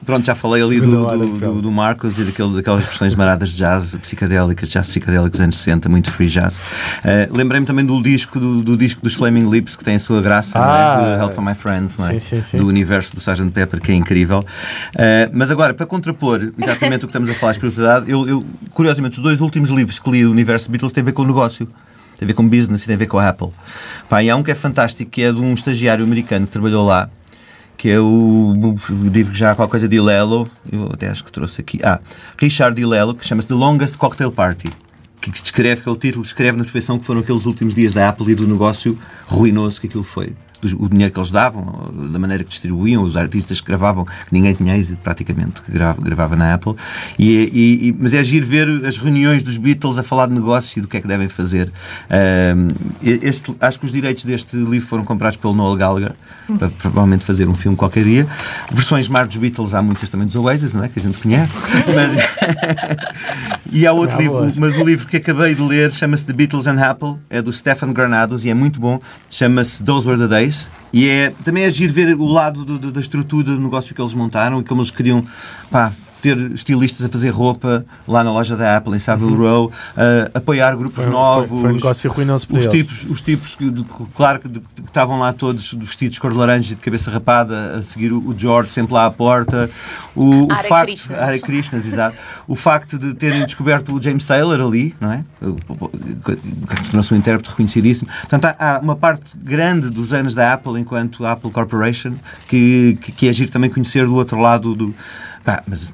pronto, 0.05 0.25
já 0.25 0.33
falei 0.33 0.63
ali 0.63 0.79
do, 0.81 1.05
hora 1.05 1.17
do, 1.17 1.27
do 1.27 1.61
do- 1.61 1.71
Marcos 1.71 2.17
e 2.17 2.23
daquele, 2.23 2.55
daquelas 2.55 2.83
expressões 2.83 3.13
maradas 3.13 3.49
de 3.49 3.57
jazz 3.57 3.95
psicadélicas, 3.97 4.69
jazz 4.69 4.87
psicadélico 4.87 5.29
dos 5.31 5.41
anos 5.41 5.55
60, 5.57 5.89
muito 5.89 6.09
free 6.11 6.27
jazz. 6.27 6.59
Eh, 7.03 7.27
Lembrei-me 7.31 7.65
também 7.65 7.85
do 7.85 8.01
disco, 8.01 8.39
do, 8.39 8.63
do 8.63 8.77
disco 8.77 9.01
dos 9.01 9.13
Flaming 9.13 9.49
Lips, 9.49 9.75
que 9.75 9.83
tem 9.83 9.95
a 9.95 9.99
sua 9.99 10.21
graça, 10.21 10.57
não 10.57 10.65
Ah, 10.65 11.01
é? 11.01 11.17
Do 11.17 11.23
Help 11.23 11.33
for 11.35 11.43
My 11.43 11.53
Friends, 11.55 11.97
não 11.97 12.07
é? 12.07 12.11
sim, 12.13 12.19
sim, 12.19 12.41
sim. 12.41 12.57
do 12.57 12.67
universo 12.67 13.13
do 13.15 13.19
Sgt. 13.19 13.51
Pepper, 13.51 13.81
que 13.81 13.91
é 13.91 13.95
incrível. 13.95 14.43
Eh, 14.97 15.29
mas 15.33 15.51
agora, 15.51 15.73
para 15.73 15.85
contrapor 15.85 16.51
exatamente 16.57 16.97
o 17.03 17.07
que 17.07 17.11
estamos 17.11 17.29
a 17.29 17.33
falar 17.35 17.51
de 17.51 17.57
espiritualidade, 17.59 18.09
eu, 18.09 18.27
eu, 18.27 18.45
curiosamente, 18.71 19.17
os 19.17 19.23
dois 19.23 19.41
últimos 19.41 19.69
livros 19.69 19.99
que 19.99 20.09
li 20.09 20.23
do 20.23 20.31
universo 20.31 20.71
Beatles 20.71 20.93
têm 20.93 21.01
a 21.01 21.05
ver 21.05 21.11
com 21.11 21.21
o 21.23 21.27
negócio. 21.27 21.67
Tem 22.23 22.25
a 22.25 22.27
ver 22.27 22.35
com 22.35 22.47
business 22.47 22.83
e 22.83 22.85
tem 22.85 22.95
a 22.95 22.97
ver 22.97 23.07
com 23.07 23.19
a 23.19 23.27
Apple. 23.27 23.49
Pá, 24.07 24.23
e 24.23 24.29
há 24.29 24.35
um 24.37 24.41
que 24.41 24.49
é 24.49 24.55
fantástico, 24.55 25.11
que 25.11 25.23
é 25.23 25.31
de 25.31 25.41
um 25.41 25.53
estagiário 25.53 26.05
americano 26.05 26.47
que 26.47 26.53
trabalhou 26.53 26.85
lá, 26.85 27.09
que 27.75 27.89
é 27.89 27.99
o, 27.99 28.53
o 28.55 28.93
livro 29.09 29.33
já 29.33 29.53
qualquer 29.53 29.71
coisa 29.71 29.89
de 29.89 29.99
Lelo, 29.99 30.49
eu 30.71 30.89
até 30.93 31.09
acho 31.09 31.21
que 31.21 31.29
trouxe 31.29 31.59
aqui. 31.59 31.81
Ah, 31.83 31.99
Richard 32.37 32.77
de 32.77 32.85
Lelo, 32.85 33.13
que 33.13 33.25
chama-se 33.25 33.49
The 33.49 33.55
Longest 33.55 33.97
Cocktail 33.97 34.31
Party. 34.31 34.71
Que 35.19 35.31
descreve, 35.31 35.81
que 35.81 35.89
é 35.89 35.91
o 35.91 35.97
título, 35.97 36.23
descreve 36.23 36.57
na 36.57 36.63
perfeição 36.63 36.97
que 36.97 37.05
foram 37.05 37.19
aqueles 37.19 37.45
últimos 37.45 37.75
dias 37.75 37.93
da 37.93 38.07
Apple 38.07 38.31
e 38.31 38.35
do 38.35 38.47
negócio 38.47 38.97
ruinoso 39.25 39.81
que 39.81 39.87
aquilo 39.87 40.03
foi. 40.03 40.33
O 40.71 40.87
dinheiro 40.87 41.11
que 41.13 41.19
eles 41.19 41.31
davam, 41.31 41.91
da 42.11 42.19
maneira 42.19 42.43
que 42.43 42.49
distribuíam, 42.49 43.03
os 43.03 43.17
artistas 43.17 43.59
que 43.59 43.67
gravavam, 43.67 44.05
que 44.05 44.31
ninguém 44.31 44.53
tinha 44.53 44.77
êxito 44.77 44.99
praticamente, 45.03 45.61
que 45.61 45.71
grava- 45.71 46.01
gravava 46.01 46.35
na 46.35 46.53
Apple. 46.53 46.75
E, 47.19 47.89
e- 47.89 47.95
mas 47.99 48.13
é 48.13 48.23
giro 48.23 48.47
ver 48.47 48.85
as 48.85 48.97
reuniões 48.97 49.43
dos 49.43 49.57
Beatles 49.57 49.97
a 49.97 50.03
falar 50.03 50.27
de 50.27 50.33
negócio 50.33 50.79
e 50.79 50.81
do 50.81 50.87
que 50.87 50.95
é 50.97 51.01
que 51.01 51.07
devem 51.07 51.27
fazer. 51.27 51.71
Ahm, 52.09 52.69
este- 53.01 53.55
acho 53.59 53.79
que 53.79 53.85
os 53.85 53.91
direitos 53.91 54.23
deste 54.23 54.55
livro 54.55 54.87
foram 54.87 55.03
comprados 55.03 55.37
pelo 55.37 55.53
Noel 55.53 55.75
Gallagher, 55.75 56.11
para 56.59 56.69
provavelmente 56.69 57.25
fazer 57.25 57.49
um 57.49 57.55
filme 57.55 57.75
qualquer 57.75 58.03
dia. 58.03 58.27
Versões 58.71 59.07
mar 59.07 59.25
dos 59.25 59.37
Beatles, 59.37 59.73
há 59.73 59.81
muitas 59.81 60.07
também 60.09 60.27
dos 60.27 60.35
Oasis, 60.35 60.73
não 60.73 60.83
é? 60.83 60.87
Que 60.89 60.99
a 60.99 61.01
gente 61.01 61.17
conhece. 61.21 61.57
Mas- 61.93 62.23
e 63.71 63.87
há 63.87 63.93
outro 63.93 64.17
livro, 64.21 64.53
mas 64.57 64.77
o 64.77 64.83
livro 64.83 65.07
que 65.07 65.17
acabei 65.17 65.55
de 65.55 65.61
ler 65.61 65.91
chama-se 65.91 66.25
The 66.25 66.33
Beatles 66.33 66.67
and 66.67 66.79
Apple, 66.81 67.15
é 67.29 67.41
do 67.41 67.51
Stefan 67.51 67.91
Granados 67.93 68.45
e 68.45 68.49
é 68.49 68.53
muito 68.53 68.79
bom. 68.79 68.99
Chama-se 69.29 69.83
Those 69.83 70.07
Were 70.07 70.19
the 70.19 70.27
Days. 70.27 70.52
E 70.91 71.07
é, 71.07 71.33
também 71.43 71.63
é 71.63 71.71
giro 71.71 71.91
ver 71.91 72.13
o 72.15 72.25
lado 72.27 72.63
do- 72.63 72.77
do- 72.77 72.91
da 72.91 72.99
estrutura 72.99 73.43
do 73.45 73.59
negócio 73.59 73.95
que 73.95 74.01
eles 74.01 74.13
montaram 74.13 74.59
e 74.59 74.63
como 74.63 74.81
eles 74.81 74.91
queriam 74.91 75.25
pá, 75.71 75.91
ter 76.23 76.37
estilistas 76.53 77.05
a 77.05 77.09
fazer 77.09 77.29
roupa 77.31 77.85
lá 78.07 78.23
na 78.23 78.31
loja 78.31 78.55
da 78.55 78.77
Apple 78.77 78.95
em 78.95 78.99
Savile 78.99 79.35
Row, 79.35 79.69
a 80.33 80.37
apoiar 80.37 80.73
grupos 80.77 80.97
Uhum. 80.97 81.03
Foi, 81.03 81.11
novos. 81.11 81.49
foi, 81.49 81.59
foi 81.59 81.69
um 81.71 81.73
negócio 81.75 82.09
ruinoso 82.11 82.47
para 82.47 82.57
Os 82.59 82.65
eles. 82.65 82.77
tipos, 82.77 83.05
os 83.09 83.19
tipos 83.21 83.57
de- 83.59 83.83
claro, 84.15 84.39
que, 84.39 84.47
de- 84.47 84.59
que 84.61 84.81
estavam 84.85 85.19
lá 85.19 85.33
todos 85.33 85.73
vestidos 85.73 86.15
de 86.15 86.21
cor 86.21 86.31
de 86.31 86.37
laranja 86.37 86.71
e 86.71 86.75
de 86.75 86.81
cabeça 86.81 87.11
rapada, 87.11 87.75
a 87.77 87.83
seguir 87.83 88.13
o, 88.13 88.19
o 88.29 88.33
George 88.37 88.69
sempre 88.71 88.93
lá 88.93 89.05
à 89.05 89.11
porta. 89.11 89.69
O, 90.15 90.45
o 90.45 90.49
facto, 90.69 90.85
Krishnas. 90.87 91.19
Hare 91.19 91.41
Krishnas, 91.41 91.85
exato. 91.85 92.15
O 92.47 92.55
facto 92.55 92.97
de 92.97 93.13
terem 93.13 93.45
descoberto 93.45 93.93
o 93.93 94.01
James 94.01 94.23
Taylor 94.23 94.61
ali, 94.61 94.95
não 95.01 95.11
é? 95.11 95.25
Tornou-se 96.85 97.13
um 97.13 97.17
intérprete 97.17 97.49
reconhecidíssimo. 97.49 98.09
Portanto, 98.21 98.45
há, 98.45 98.75
há 98.75 98.79
uma 98.79 98.95
parte 98.95 99.23
grande 99.35 99.89
dos 99.89 100.13
anos 100.13 100.33
da 100.33 100.53
Apple 100.53 100.79
enquanto 100.79 101.25
Apple 101.25 101.51
Corporation 101.51 102.13
que, 102.47 102.97
que, 103.01 103.11
que 103.11 103.27
é 103.27 103.33
giro 103.33 103.51
também 103.51 103.69
conhecer 103.69 104.05
do 104.05 104.15
outro 104.15 104.39
lado 104.39 104.73
do. 104.73 104.93
Pá, 105.43 105.61
mas 105.67 105.91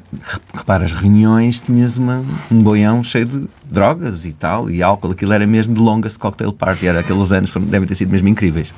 repara, 0.53 0.85
as 0.85 0.91
reuniões 0.91 1.59
tinhas 1.59 1.97
uma, 1.97 2.23
um 2.51 2.61
boião 2.61 3.03
cheio 3.03 3.25
de 3.25 3.47
drogas 3.71 4.25
e 4.25 4.33
tal, 4.33 4.69
e 4.69 4.81
álcool, 4.81 5.11
aquilo 5.11 5.31
era 5.31 5.45
mesmo 5.45 5.75
de 5.75 5.79
longest 5.79 6.17
cocktail 6.17 6.51
party, 6.51 6.87
era 6.87 7.01
aqueles 7.01 7.31
anos, 7.31 7.51
foram, 7.51 7.67
devem 7.67 7.87
ter 7.87 7.93
sido 7.95 8.09
mesmo 8.11 8.27
incríveis. 8.27 8.73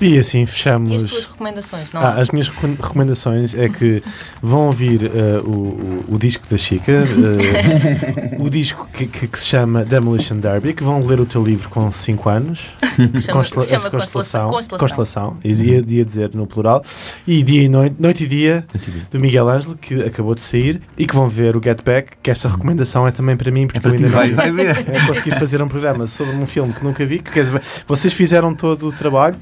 E 0.00 0.18
assim 0.18 0.40
E 0.40 0.42
as 0.42 0.50
fechamos. 0.50 1.04
tuas 1.04 1.26
recomendações, 1.26 1.92
não? 1.92 2.00
Ah, 2.00 2.14
as 2.20 2.30
minhas 2.30 2.48
recom- 2.48 2.74
recomendações 2.82 3.54
é 3.54 3.68
que 3.68 4.02
vão 4.42 4.66
ouvir 4.66 5.04
eh, 5.04 5.40
o, 5.44 5.50
o, 5.50 6.04
o 6.14 6.18
disco 6.18 6.44
da 6.50 6.56
Chica, 6.58 6.92
eh, 6.92 8.36
o 8.42 8.50
disco 8.50 8.88
que, 8.92 9.06
que- 9.06 9.28
que 9.28 9.38
se 9.38 9.46
chama 9.46 9.84
Demolition 9.84 10.36
Derby, 10.38 10.74
que 10.74 10.82
vão 10.82 11.04
ler 11.04 11.20
o 11.20 11.26
teu 11.26 11.42
livro 11.44 11.68
com 11.68 11.90
5 11.90 12.28
anos. 12.28 12.60
Que 12.96 13.20
chama, 13.20 13.40
Constela- 13.40 13.64
se 13.66 13.70
chama. 13.74 13.90
Constelação. 13.90 14.48
Constelação. 14.50 14.78
Constelação. 14.78 15.36
Ia, 15.44 15.84
ia 15.86 16.02
dizer 16.04 16.30
no 16.34 16.46
plural. 16.46 16.82
E 17.26 17.42
Dia 17.42 17.62
e 17.62 17.68
Noite, 17.68 17.96
Noite 18.00 18.24
e 18.24 18.26
Dia 18.26 18.64
do 19.10 19.20
Miguel 19.20 19.48
Ângelo, 19.50 19.76
que 19.76 19.94
acabou 20.16 20.34
de 20.34 20.40
sair, 20.40 20.80
e 20.96 21.06
que 21.06 21.14
vão 21.14 21.28
ver 21.28 21.56
o 21.56 21.60
Get 21.62 21.82
Back, 21.84 22.12
que 22.22 22.30
essa 22.30 22.48
recomendação 22.48 23.06
é 23.06 23.10
também 23.10 23.36
para 23.36 23.50
mim, 23.50 23.66
porque 23.66 23.86
eu 23.86 23.92
ainda 23.92 24.08
não 24.08 24.14
Vai, 24.14 24.28
vi. 24.28 24.34
vai 24.34 24.50
ver. 24.50 24.76
É 24.96 25.06
conseguir 25.06 25.32
fazer 25.38 25.62
um 25.62 25.68
programa 25.68 26.06
sobre 26.06 26.34
um 26.34 26.46
filme 26.46 26.72
que 26.72 26.82
nunca 26.82 27.04
vi. 27.04 27.18
Que, 27.18 27.30
quer 27.30 27.44
dizer, 27.44 27.60
vocês 27.86 28.12
fizeram 28.14 28.54
todo 28.54 28.88
o 28.88 28.92
trabalho. 28.92 29.36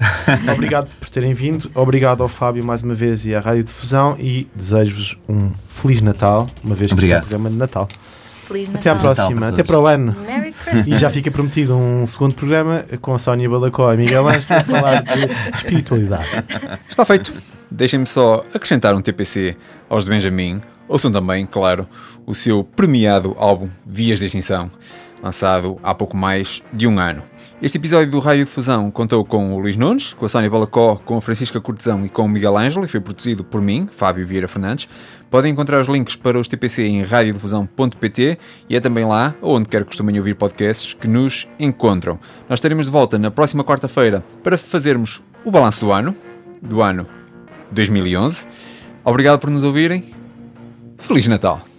Obrigado 0.52 0.94
por 0.96 1.08
terem 1.08 1.32
vindo. 1.32 1.70
Obrigado 1.74 2.22
ao 2.22 2.28
Fábio 2.28 2.64
mais 2.64 2.82
uma 2.82 2.94
vez 2.94 3.24
e 3.24 3.34
à 3.34 3.40
Rádio 3.40 3.64
Difusão. 3.64 4.16
E 4.18 4.48
desejo-vos 4.54 5.16
um 5.28 5.50
Feliz 5.68 6.00
Natal, 6.00 6.48
uma 6.62 6.74
vez 6.74 6.88
que 6.88 6.94
Obrigado. 6.94 7.22
este 7.22 7.34
é 7.34 7.36
um 7.36 7.40
programa 7.40 7.50
de 7.50 7.56
Natal. 7.56 7.88
Feliz 8.46 8.68
Até 8.74 8.90
à 8.90 8.94
Natal. 8.94 9.10
Natal 9.10 9.14
próxima, 9.26 9.40
para 9.40 9.48
até 9.48 9.62
para 9.62 9.80
o 9.80 9.86
ano. 9.86 10.16
E 10.86 10.96
já 10.96 11.10
fica 11.10 11.30
prometido 11.30 11.76
um 11.76 12.06
segundo 12.06 12.34
programa 12.34 12.84
com 13.00 13.14
a 13.14 13.18
Sónia 13.18 13.48
Balacó 13.48 13.92
e 13.92 13.98
Miguel 13.98 14.26
Ângelo 14.26 14.60
a 14.60 14.62
falar 14.64 15.02
de 15.02 15.56
espiritualidade. 15.56 16.26
Está 16.88 17.04
feito. 17.04 17.32
Deixem-me 17.74 18.06
só 18.06 18.44
acrescentar 18.54 18.94
um 18.94 19.02
TPC 19.02 19.56
aos 19.90 20.04
de 20.04 20.10
Benjamin. 20.10 20.60
Ouçam 20.86 21.10
também, 21.10 21.44
claro, 21.44 21.88
o 22.24 22.32
seu 22.32 22.62
premiado 22.62 23.34
álbum 23.36 23.68
Vias 23.84 24.20
de 24.20 24.26
Extinção. 24.26 24.70
lançado 25.20 25.76
há 25.82 25.92
pouco 25.92 26.16
mais 26.16 26.62
de 26.72 26.86
um 26.86 27.00
ano. 27.00 27.24
Este 27.60 27.76
episódio 27.76 28.12
do 28.12 28.20
Raio 28.20 28.44
de 28.44 28.50
Fusão 28.50 28.92
contou 28.92 29.24
com 29.24 29.54
o 29.54 29.58
Luís 29.58 29.76
Nunes, 29.76 30.12
com 30.12 30.24
a 30.24 30.28
Sónia 30.28 30.48
Balacó, 30.48 31.00
com 31.04 31.16
a 31.16 31.20
Francisca 31.20 31.60
Cortesão 31.60 32.06
e 32.06 32.08
com 32.08 32.26
o 32.26 32.28
Miguel 32.28 32.56
Ângelo 32.56 32.84
e 32.84 32.88
foi 32.88 33.00
produzido 33.00 33.42
por 33.42 33.60
mim, 33.60 33.88
Fábio 33.90 34.24
Vieira 34.24 34.46
Fernandes. 34.46 34.88
Podem 35.28 35.50
encontrar 35.50 35.80
os 35.80 35.88
links 35.88 36.14
para 36.14 36.38
os 36.38 36.46
TPC 36.46 36.84
em 36.84 37.02
radiodifusão.pt 37.02 38.38
e 38.68 38.76
é 38.76 38.80
também 38.80 39.04
lá, 39.04 39.34
onde 39.42 39.68
quer 39.68 39.80
que 39.80 39.88
costumem 39.88 40.16
ouvir 40.16 40.34
podcasts, 40.36 40.94
que 40.94 41.08
nos 41.08 41.48
encontram. 41.58 42.20
Nós 42.48 42.58
estaremos 42.58 42.86
de 42.86 42.92
volta 42.92 43.18
na 43.18 43.32
próxima 43.32 43.64
quarta-feira 43.64 44.22
para 44.44 44.56
fazermos 44.56 45.24
o 45.44 45.50
balanço 45.50 45.80
do 45.80 45.90
ano, 45.90 46.14
do 46.62 46.80
ano 46.80 47.23
2011. 47.74 48.46
Obrigado 49.04 49.38
por 49.38 49.50
nos 49.50 49.64
ouvirem. 49.64 50.04
Feliz 50.98 51.26
Natal! 51.26 51.73